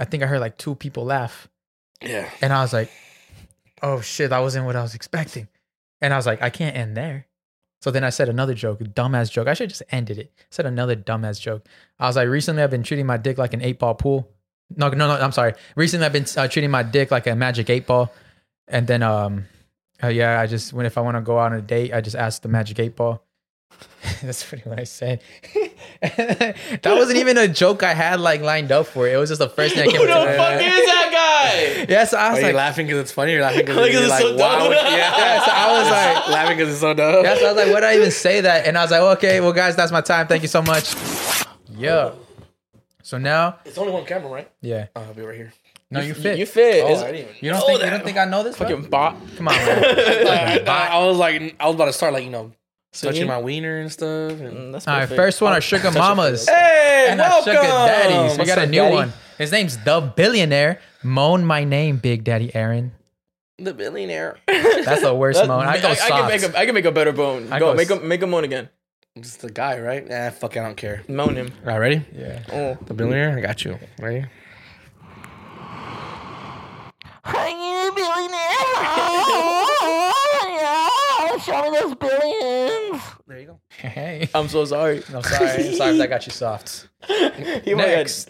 I 0.00 0.04
think 0.04 0.24
I 0.24 0.26
heard 0.26 0.40
like 0.40 0.58
two 0.58 0.74
people 0.74 1.04
laugh. 1.04 1.46
Yeah. 2.00 2.28
And 2.40 2.52
I 2.52 2.62
was 2.62 2.72
like, 2.72 2.90
oh 3.84 4.00
shit, 4.00 4.30
that 4.30 4.40
wasn't 4.40 4.66
what 4.66 4.74
I 4.74 4.82
was 4.82 4.96
expecting. 4.96 5.46
And 6.00 6.12
I 6.12 6.16
was 6.16 6.26
like, 6.26 6.42
I 6.42 6.50
can't 6.50 6.76
end 6.76 6.96
there. 6.96 7.28
So 7.82 7.92
then 7.92 8.02
I 8.02 8.10
said 8.10 8.28
another 8.28 8.54
joke, 8.54 8.80
a 8.80 8.84
dumbass 8.84 9.30
joke. 9.30 9.46
I 9.46 9.54
should 9.54 9.70
have 9.70 9.78
just 9.78 9.84
ended 9.92 10.18
it. 10.18 10.32
I 10.40 10.42
said 10.50 10.66
another 10.66 10.96
dumbass 10.96 11.40
joke. 11.40 11.68
I 12.00 12.08
was 12.08 12.16
like, 12.16 12.26
recently 12.26 12.64
I've 12.64 12.70
been 12.72 12.82
treating 12.82 13.06
my 13.06 13.16
dick 13.16 13.38
like 13.38 13.54
an 13.54 13.62
eight 13.62 13.78
ball 13.78 13.94
pool. 13.94 14.28
No, 14.76 14.88
no, 14.88 15.08
no, 15.08 15.14
I'm 15.14 15.32
sorry. 15.32 15.54
Recently 15.76 16.06
I've 16.06 16.12
been 16.12 16.26
uh, 16.36 16.48
treating 16.48 16.70
my 16.70 16.82
dick 16.82 17.10
like 17.10 17.26
a 17.26 17.34
magic 17.34 17.70
eight 17.70 17.86
ball. 17.86 18.12
And 18.68 18.86
then, 18.86 19.02
um, 19.02 19.44
uh, 20.02 20.08
yeah, 20.08 20.40
I 20.40 20.46
just, 20.46 20.72
when 20.72 20.86
if 20.86 20.96
I 20.96 21.00
want 21.00 21.16
to 21.16 21.20
go 21.20 21.38
out 21.38 21.52
on 21.52 21.58
a 21.58 21.62
date, 21.62 21.92
I 21.92 22.00
just 22.00 22.16
ask 22.16 22.42
the 22.42 22.48
magic 22.48 22.78
eight 22.78 22.96
ball. 22.96 23.22
That's 24.22 24.44
pretty 24.44 24.68
what 24.68 24.78
I 24.78 24.84
said. 24.84 25.22
that 26.00 26.54
wasn't 26.84 27.18
even 27.18 27.38
a 27.38 27.48
joke 27.48 27.82
I 27.82 27.94
had 27.94 28.20
like 28.20 28.40
lined 28.40 28.70
up 28.70 28.86
for 28.86 29.06
it. 29.08 29.14
It 29.14 29.16
was 29.16 29.30
just 29.30 29.40
the 29.40 29.48
first 29.48 29.74
thing 29.74 29.88
I 29.88 29.90
came 29.90 30.00
Who 30.00 30.06
the 30.06 30.12
to 30.14 30.36
fuck 30.36 30.60
is 30.60 30.86
that 30.86 31.08
guy? 31.12 31.86
Yeah, 31.92 32.04
so 32.04 32.16
I 32.16 32.28
Are 32.28 32.30
was 32.32 32.40
you 32.40 32.46
like, 32.46 32.54
laughing 32.54 32.86
because 32.86 33.00
it's 33.00 33.12
funny 33.12 33.32
You're 33.32 33.40
laughing 33.42 33.60
because 33.60 33.76
Like, 33.76 33.92
it's 33.92 34.08
like, 34.08 34.22
so 34.22 34.36
wow? 34.36 34.58
dumb. 34.58 34.72
Yeah. 34.72 34.96
yeah, 34.96 35.44
so 35.44 35.50
I 35.52 35.78
was 35.80 35.90
like, 35.90 36.28
laughing 36.28 36.56
because 36.56 36.72
it's 36.72 36.80
so 36.80 36.94
dumb. 36.94 37.24
yeah, 37.24 37.34
so 37.36 37.46
I 37.46 37.52
was 37.52 37.64
like, 37.64 37.72
what 37.72 37.80
did 37.80 37.86
I 37.88 37.96
even 37.96 38.10
say 38.10 38.40
that? 38.42 38.66
And 38.66 38.78
I 38.78 38.82
was 38.82 38.90
like, 38.90 39.00
okay, 39.18 39.40
well, 39.40 39.52
guys, 39.52 39.74
that's 39.76 39.90
my 39.92 40.00
time. 40.00 40.26
Thank 40.28 40.42
you 40.42 40.48
so 40.48 40.62
much. 40.62 40.94
Yeah. 41.76 42.12
So 43.02 43.18
now, 43.18 43.58
It's 43.64 43.78
only 43.78 43.92
one 43.92 44.04
camera, 44.04 44.30
right? 44.30 44.50
yeah. 44.60 44.86
Oh, 44.96 45.00
I'll 45.02 45.14
be 45.14 45.22
right 45.22 45.36
here. 45.36 45.52
No, 45.90 46.00
you 46.00 46.14
fit. 46.14 46.38
You 46.38 46.46
fit. 46.46 46.84
Oh, 46.84 47.04
I 47.04 47.12
didn't 47.12 47.42
You 47.42 47.50
don't 47.50 47.66
think 47.66 47.80
that. 47.80 47.84
you 47.84 47.90
don't 47.90 48.04
think 48.04 48.16
I 48.16 48.24
know 48.24 48.42
this? 48.42 48.56
bro? 48.56 48.68
fucking 48.68 48.88
bot. 48.88 49.16
Come 49.36 49.48
on, 49.48 49.54
man. 49.54 49.84
I, 50.68 50.88
I 50.92 51.04
was 51.06 51.18
like, 51.18 51.54
I 51.60 51.66
was 51.66 51.74
about 51.74 51.86
to 51.86 51.92
start 51.92 52.12
like 52.14 52.24
you 52.24 52.30
know 52.30 52.52
touching 52.92 53.26
my 53.26 53.38
wiener 53.38 53.78
and 53.80 53.92
stuff. 53.92 54.32
And... 54.32 54.56
Mm, 54.56 54.72
That's 54.72 54.88
All 54.88 54.96
right, 54.98 55.08
first 55.08 55.40
one 55.42 55.52
I'll 55.52 55.58
are 55.58 55.60
sugar 55.60 55.82
touch 55.82 55.90
it 55.92 55.94
for 55.94 55.98
mamas. 55.98 56.48
Hey, 56.48 57.08
and 57.10 57.20
our 57.20 57.40
sugar 57.42 57.52
daddies. 57.60 58.32
We 58.32 58.38
What's 58.38 58.48
got 58.54 58.58
a 58.58 58.66
new 58.66 58.78
daddy? 58.78 58.94
one. 58.94 59.12
His 59.38 59.52
name's 59.52 59.76
the 59.78 60.00
billionaire. 60.00 60.80
Moan 61.02 61.44
my 61.44 61.64
name, 61.64 61.96
Big 61.96 62.22
Daddy 62.24 62.54
Aaron. 62.54 62.92
The 63.58 63.74
billionaire. 63.74 64.38
That's 64.46 65.02
the 65.02 65.14
worst 65.14 65.40
That- 65.40 65.48
moan. 65.48 65.66
I 65.66 65.80
go 65.80 65.88
I, 65.88 65.94
soft. 65.94 66.10
I 66.12 66.18
can 66.20 66.28
make 66.28 66.42
a, 66.42 66.58
I 66.58 66.64
can 66.66 66.74
make 66.74 66.84
a 66.84 66.92
better 66.92 67.12
bone. 67.12 67.52
I 67.52 67.58
go, 67.58 67.72
go 67.72 67.74
make 67.74 67.90
s- 67.90 67.98
him 68.00 68.08
make 68.08 68.22
him 68.22 68.30
moan 68.30 68.44
again. 68.44 68.68
Just 69.20 69.42
the 69.42 69.50
guy, 69.50 69.78
right? 69.78 70.08
Nah, 70.08 70.30
fuck, 70.30 70.56
I 70.56 70.62
don't 70.62 70.76
care. 70.76 71.02
Moan 71.06 71.36
him. 71.36 71.52
All 71.66 71.72
right, 71.72 71.78
ready? 71.78 72.02
yeah. 72.14 72.42
Oh. 72.50 72.78
The 72.86 72.94
billionaire. 72.94 73.36
I 73.36 73.42
got 73.42 73.62
you. 73.62 73.78
Ready? 73.98 74.24
Show 81.44 81.70
me 81.70 81.76
those 81.76 81.94
billions. 81.96 83.02
There 83.26 83.40
you 83.40 83.46
go. 83.46 83.60
Hey. 83.76 84.28
I'm 84.32 84.48
so 84.48 84.64
sorry. 84.64 85.02
I'm 85.12 85.22
sorry. 85.22 85.66
I'm 85.66 85.74
sorry 85.74 85.90
if 85.92 85.98
that 85.98 86.08
got 86.08 86.24
you 86.26 86.32
soft. 86.32 86.88
He 87.64 87.74
might 87.74 87.88
Next. 87.88 88.28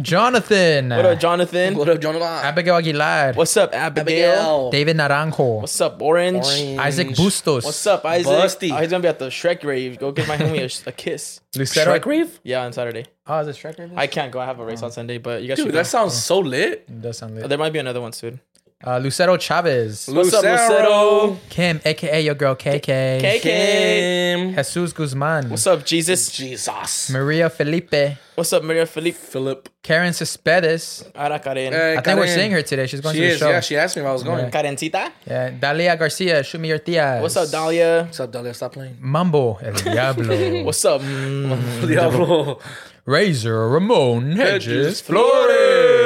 Jonathan. 0.00 0.88
What 0.88 1.04
up, 1.04 1.20
Jonathan? 1.20 1.76
What 1.76 1.88
up, 1.88 2.00
Jonathan? 2.00 2.22
Abigail 2.26 2.76
Aguilar. 2.76 3.34
What's 3.34 3.56
up, 3.58 3.74
Abigail? 3.74 4.32
Abigail. 4.32 4.70
David 4.70 4.96
Naranjo. 4.96 5.60
What's 5.60 5.80
up, 5.80 6.00
Orange? 6.00 6.44
Orange. 6.46 6.78
Isaac 6.78 7.08
Bustos. 7.14 7.64
What's 7.64 7.86
up, 7.86 8.04
Isaac? 8.06 8.32
Busty. 8.32 8.72
Oh, 8.72 8.76
he's 8.80 8.90
gonna 8.90 9.02
be 9.02 9.08
at 9.08 9.18
the 9.18 9.26
Shrek 9.28 9.62
rave. 9.64 9.98
Go 9.98 10.10
give 10.12 10.26
my 10.28 10.36
homie 10.38 10.84
a, 10.86 10.88
a 10.88 10.92
kiss. 10.92 11.40
Lucero. 11.56 11.92
Shrek 11.92 12.06
Rave? 12.06 12.40
Yeah, 12.42 12.64
on 12.64 12.72
Saturday. 12.72 13.04
Oh, 13.26 13.38
is 13.40 13.48
it 13.48 13.56
Shrek 13.56 13.78
Rave? 13.78 13.92
I 13.94 14.06
can't 14.06 14.32
go. 14.32 14.40
I 14.40 14.46
have 14.46 14.58
a 14.58 14.64
race 14.64 14.82
on 14.82 14.90
Sunday, 14.90 15.18
but 15.18 15.42
you 15.42 15.48
guys 15.48 15.58
Dude, 15.58 15.66
should 15.66 15.74
that 15.74 15.80
go. 15.80 15.88
sounds 15.88 16.14
so 16.14 16.38
lit. 16.38 16.86
It 16.88 17.02
does 17.02 17.18
sound 17.18 17.34
lit. 17.34 17.48
There 17.48 17.58
might 17.58 17.72
be 17.74 17.78
another 17.78 18.00
one 18.00 18.12
soon. 18.12 18.40
Uh, 18.84 18.98
Lucero 18.98 19.36
Chavez. 19.36 20.08
What's 20.08 20.34
up, 20.34 20.42
Lucero? 20.42 21.38
Kim, 21.48 21.80
aka 21.84 22.20
your 22.20 22.34
girl 22.34 22.56
KK. 22.56 23.20
KK. 23.22 23.40
Kim. 23.40 24.54
Jesus 24.56 24.92
Guzman. 24.92 25.50
What's 25.50 25.66
up, 25.68 25.84
Jesus? 25.84 26.30
Jesus. 26.32 27.08
Maria 27.10 27.48
Felipe. 27.48 28.18
What's 28.34 28.52
up, 28.52 28.64
Maria 28.64 28.86
Felipe? 28.86 29.14
Philip. 29.14 29.68
Karen 29.84 30.12
Cespedes. 30.12 31.04
Ara 31.14 31.38
Karen. 31.38 31.72
Hey, 31.72 31.92
I 31.96 32.00
think 32.00 32.18
we're 32.18 32.24
Karen. 32.24 32.38
seeing 32.38 32.50
her 32.50 32.62
today. 32.62 32.86
She's 32.88 33.00
going 33.00 33.14
She 33.14 33.20
to 33.20 33.26
the 33.28 33.32
is. 33.34 33.38
show. 33.38 33.50
Yeah, 33.50 33.60
she 33.60 33.76
asked 33.76 33.96
me 33.96 34.02
if 34.02 34.08
I 34.08 34.12
was 34.12 34.24
going. 34.24 34.50
Karencita. 34.50 35.12
Yeah, 35.26 35.50
Dalia 35.50 35.96
Garcia, 35.96 36.42
shoot 36.42 36.60
me 36.60 36.68
your 36.68 36.80
tias. 36.80 37.20
What's 37.22 37.36
up, 37.36 37.48
Dahlia? 37.50 38.04
What's 38.06 38.18
up, 38.18 38.32
Dalia? 38.32 38.52
Stop 38.54 38.72
playing. 38.72 38.96
Mambo, 39.00 39.58
El 39.62 39.72
Diablo. 39.94 40.64
What's 40.64 40.84
up? 40.84 41.00
Mm. 41.12 41.86
Diablo. 41.86 42.58
Razor, 43.04 43.68
Ramon, 43.68 44.32
Hedges, 44.32 45.00
Flores. 45.00 46.01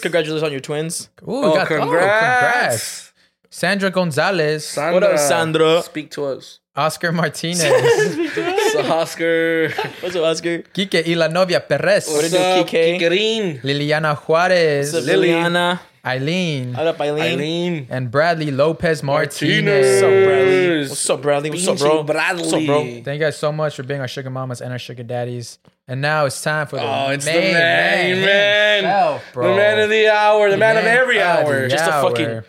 Congratulations 0.00 0.42
on 0.42 0.52
your 0.52 0.60
twins. 0.60 1.08
Ooh, 1.22 1.44
Oh, 1.44 1.54
got- 1.54 1.68
congrats. 1.68 2.22
congrats. 2.22 3.12
Sandra 3.50 3.90
Gonzalez, 3.90 4.66
Sandra, 4.66 4.94
What 4.94 5.02
up, 5.04 5.18
Sandra? 5.18 5.82
Speak 5.82 6.10
to 6.12 6.24
us. 6.26 6.58
Oscar 6.76 7.10
Martinez, 7.10 7.62
So 8.72 8.80
Oscar. 8.92 9.70
What's 10.00 10.14
up, 10.16 10.24
Oscar? 10.24 10.58
Kike 10.74 11.06
y 11.06 11.14
la 11.14 11.28
novia 11.28 11.60
Perez, 11.60 12.06
What 12.08 12.16
What's 12.22 12.34
it 12.34 12.40
up, 12.40 12.66
Kike? 12.68 12.98
Kikerin? 13.00 13.62
Liliana 13.62 14.14
Juarez, 14.14 14.92
What's 14.92 15.08
up, 15.08 15.14
Liliana? 15.14 15.80
Eileen, 16.04 16.74
What 16.74 16.86
up, 16.86 17.00
Eileen? 17.00 17.22
Eileen. 17.40 17.86
and 17.90 18.10
Bradley 18.10 18.50
Lopez 18.52 19.02
Martinez. 19.02 20.02
What's 20.02 20.02
up, 20.04 20.12
Bradley? 20.26 20.88
What's 20.88 21.08
up, 21.10 21.22
Bradley? 21.22 21.50
What's 21.50 21.68
up, 21.68 21.78
bro? 21.78 22.02
Bradley. 22.04 22.42
What's 22.42 22.52
up, 22.52 22.66
bro? 22.66 22.82
Thank 22.84 23.06
you 23.06 23.18
guys 23.18 23.38
so 23.38 23.50
much 23.50 23.74
for 23.74 23.82
being 23.82 24.00
our 24.00 24.06
sugar 24.08 24.30
mamas 24.30 24.60
and 24.60 24.70
our 24.70 24.78
sugar 24.78 25.02
daddies. 25.02 25.58
And 25.88 26.00
now 26.00 26.24
it's 26.26 26.42
time 26.42 26.66
for 26.66 26.76
the 26.76 26.82
Oh, 26.82 27.10
it's 27.10 27.24
the 27.24 27.30
main 27.30 27.52
man, 27.54 28.20
man. 28.22 28.82
himself, 28.84 29.22
bro. 29.32 29.50
The 29.50 29.56
man 29.56 29.78
of 29.78 29.88
the 29.88 30.08
hour. 30.08 30.50
The 30.50 30.56
man 30.56 30.76
of 30.76 30.84
every 30.84 31.22
hour. 31.22 31.62
the 31.62 31.68
Just 31.68 31.84
a 31.86 31.92
fucking- 32.02 32.42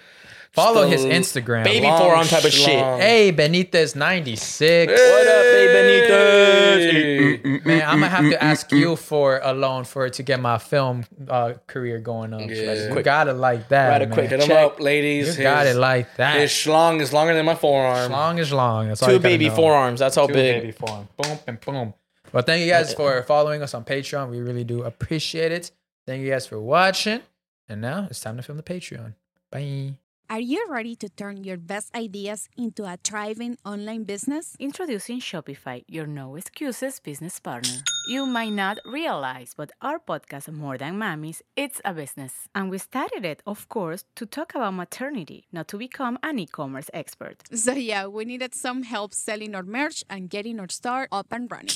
follow 0.54 0.88
his 0.88 1.06
Instagram. 1.06 1.64
baby 1.64 1.86
forearm 1.86 2.26
type 2.26 2.46
of 2.46 2.52
shit. 2.52 2.80
Hey 3.00 3.32
Benitez 3.32 3.96
ninety 3.96 4.36
six. 4.36 4.92
What 4.92 5.28
up, 5.28 5.44
hey, 5.44 5.68
Benitez? 5.70 6.92
Hey. 6.92 7.62
Man, 7.64 7.84
I'm 7.88 8.00
gonna 8.00 8.08
have 8.10 8.30
to 8.32 8.44
ask 8.44 8.72
you 8.72 8.96
for 8.96 9.40
a 9.44 9.54
loan 9.54 9.84
for 9.84 10.08
it 10.08 10.14
to 10.14 10.24
get 10.24 10.40
my 10.40 10.58
film 10.58 11.04
uh, 11.30 11.54
career 11.68 12.00
going 12.00 12.34
up. 12.34 12.42
Yeah. 12.42 12.92
You 12.92 13.04
got 13.04 13.28
it 13.28 13.34
like 13.34 13.70
that. 13.70 13.90
Write 13.90 14.02
a 14.02 14.06
man. 14.08 14.14
quick 14.16 14.30
Hit 14.32 14.42
him 14.42 14.52
up, 14.58 14.80
ladies. 14.80 15.38
You 15.38 15.44
got 15.44 15.68
His- 15.68 15.76
it 15.76 15.80
like 15.80 16.16
that. 16.16 16.40
His 16.40 16.50
schlong 16.50 17.02
is 17.02 17.14
longer 17.14 17.36
than 17.36 17.46
my 17.46 17.54
forearm. 17.56 18.12
long 18.12 18.40
is 18.40 18.52
long. 18.52 18.88
That's 18.88 19.02
Two 19.02 19.14
you 19.14 19.20
baby 19.20 19.50
know. 19.50 19.56
forearms. 19.56 20.00
That's 20.00 20.16
how 20.16 20.26
Two 20.26 20.34
big. 20.34 20.62
baby 20.62 20.72
form. 20.72 21.08
Boom 21.18 21.38
and 21.46 21.60
boom. 21.62 21.94
Well, 22.34 22.44
thank 22.44 22.64
you 22.64 22.70
guys 22.70 22.94
uh, 22.94 22.98
for 22.98 23.24
following 23.24 23.62
us 23.62 23.74
on 23.74 23.84
Patreon. 23.86 24.30
We 24.30 24.40
really 24.40 24.64
do 24.64 24.84
appreciate 24.84 25.52
it. 25.52 25.72
Thank 26.06 26.24
you 26.24 26.30
guys 26.30 26.48
for 26.48 26.60
watching. 26.60 27.22
And 27.70 27.82
now 27.82 28.08
it's 28.10 28.20
time 28.20 28.38
to 28.38 28.44
film 28.44 28.58
the 28.58 28.64
Patreon. 28.64 29.14
Bye. 29.52 29.96
Are 30.30 30.42
you 30.42 30.66
ready 30.70 30.94
to 30.98 31.08
turn 31.08 31.46
your 31.46 31.56
best 31.56 31.96
ideas 31.96 32.50
into 32.58 32.84
a 32.84 32.98
thriving 33.02 33.58
online 33.64 34.04
business? 34.04 34.58
Introducing 34.60 35.22
Shopify, 35.22 35.84
your 35.88 36.06
no 36.06 36.36
excuses 36.36 37.00
business 37.00 37.40
partner. 37.40 37.80
You 38.10 38.26
might 38.26 38.52
not 38.52 38.78
realize, 38.86 39.54
but 39.56 39.72
our 39.82 40.00
podcast, 40.00 40.52
More 40.52 40.78
Than 40.78 40.96
Mammies, 41.00 41.42
it's 41.56 41.80
a 41.86 41.94
business. 41.94 42.34
And 42.54 42.70
we 42.70 42.78
started 42.78 43.24
it, 43.24 43.42
of 43.48 43.70
course, 43.70 44.04
to 44.18 44.26
talk 44.26 44.54
about 44.54 44.74
maternity, 44.74 45.46
not 45.54 45.70
to 45.70 45.78
become 45.78 46.20
an 46.22 46.40
e 46.40 46.46
commerce 46.46 46.90
expert. 46.94 47.44
So, 47.54 47.72
yeah, 47.72 48.08
we 48.08 48.26
needed 48.26 48.54
some 48.54 48.84
help 48.84 49.14
selling 49.14 49.56
our 49.56 49.64
merch 49.64 50.04
and 50.10 50.30
getting 50.30 50.60
our 50.60 50.70
store 50.70 51.08
up 51.10 51.28
and 51.32 51.50
running. 51.50 51.76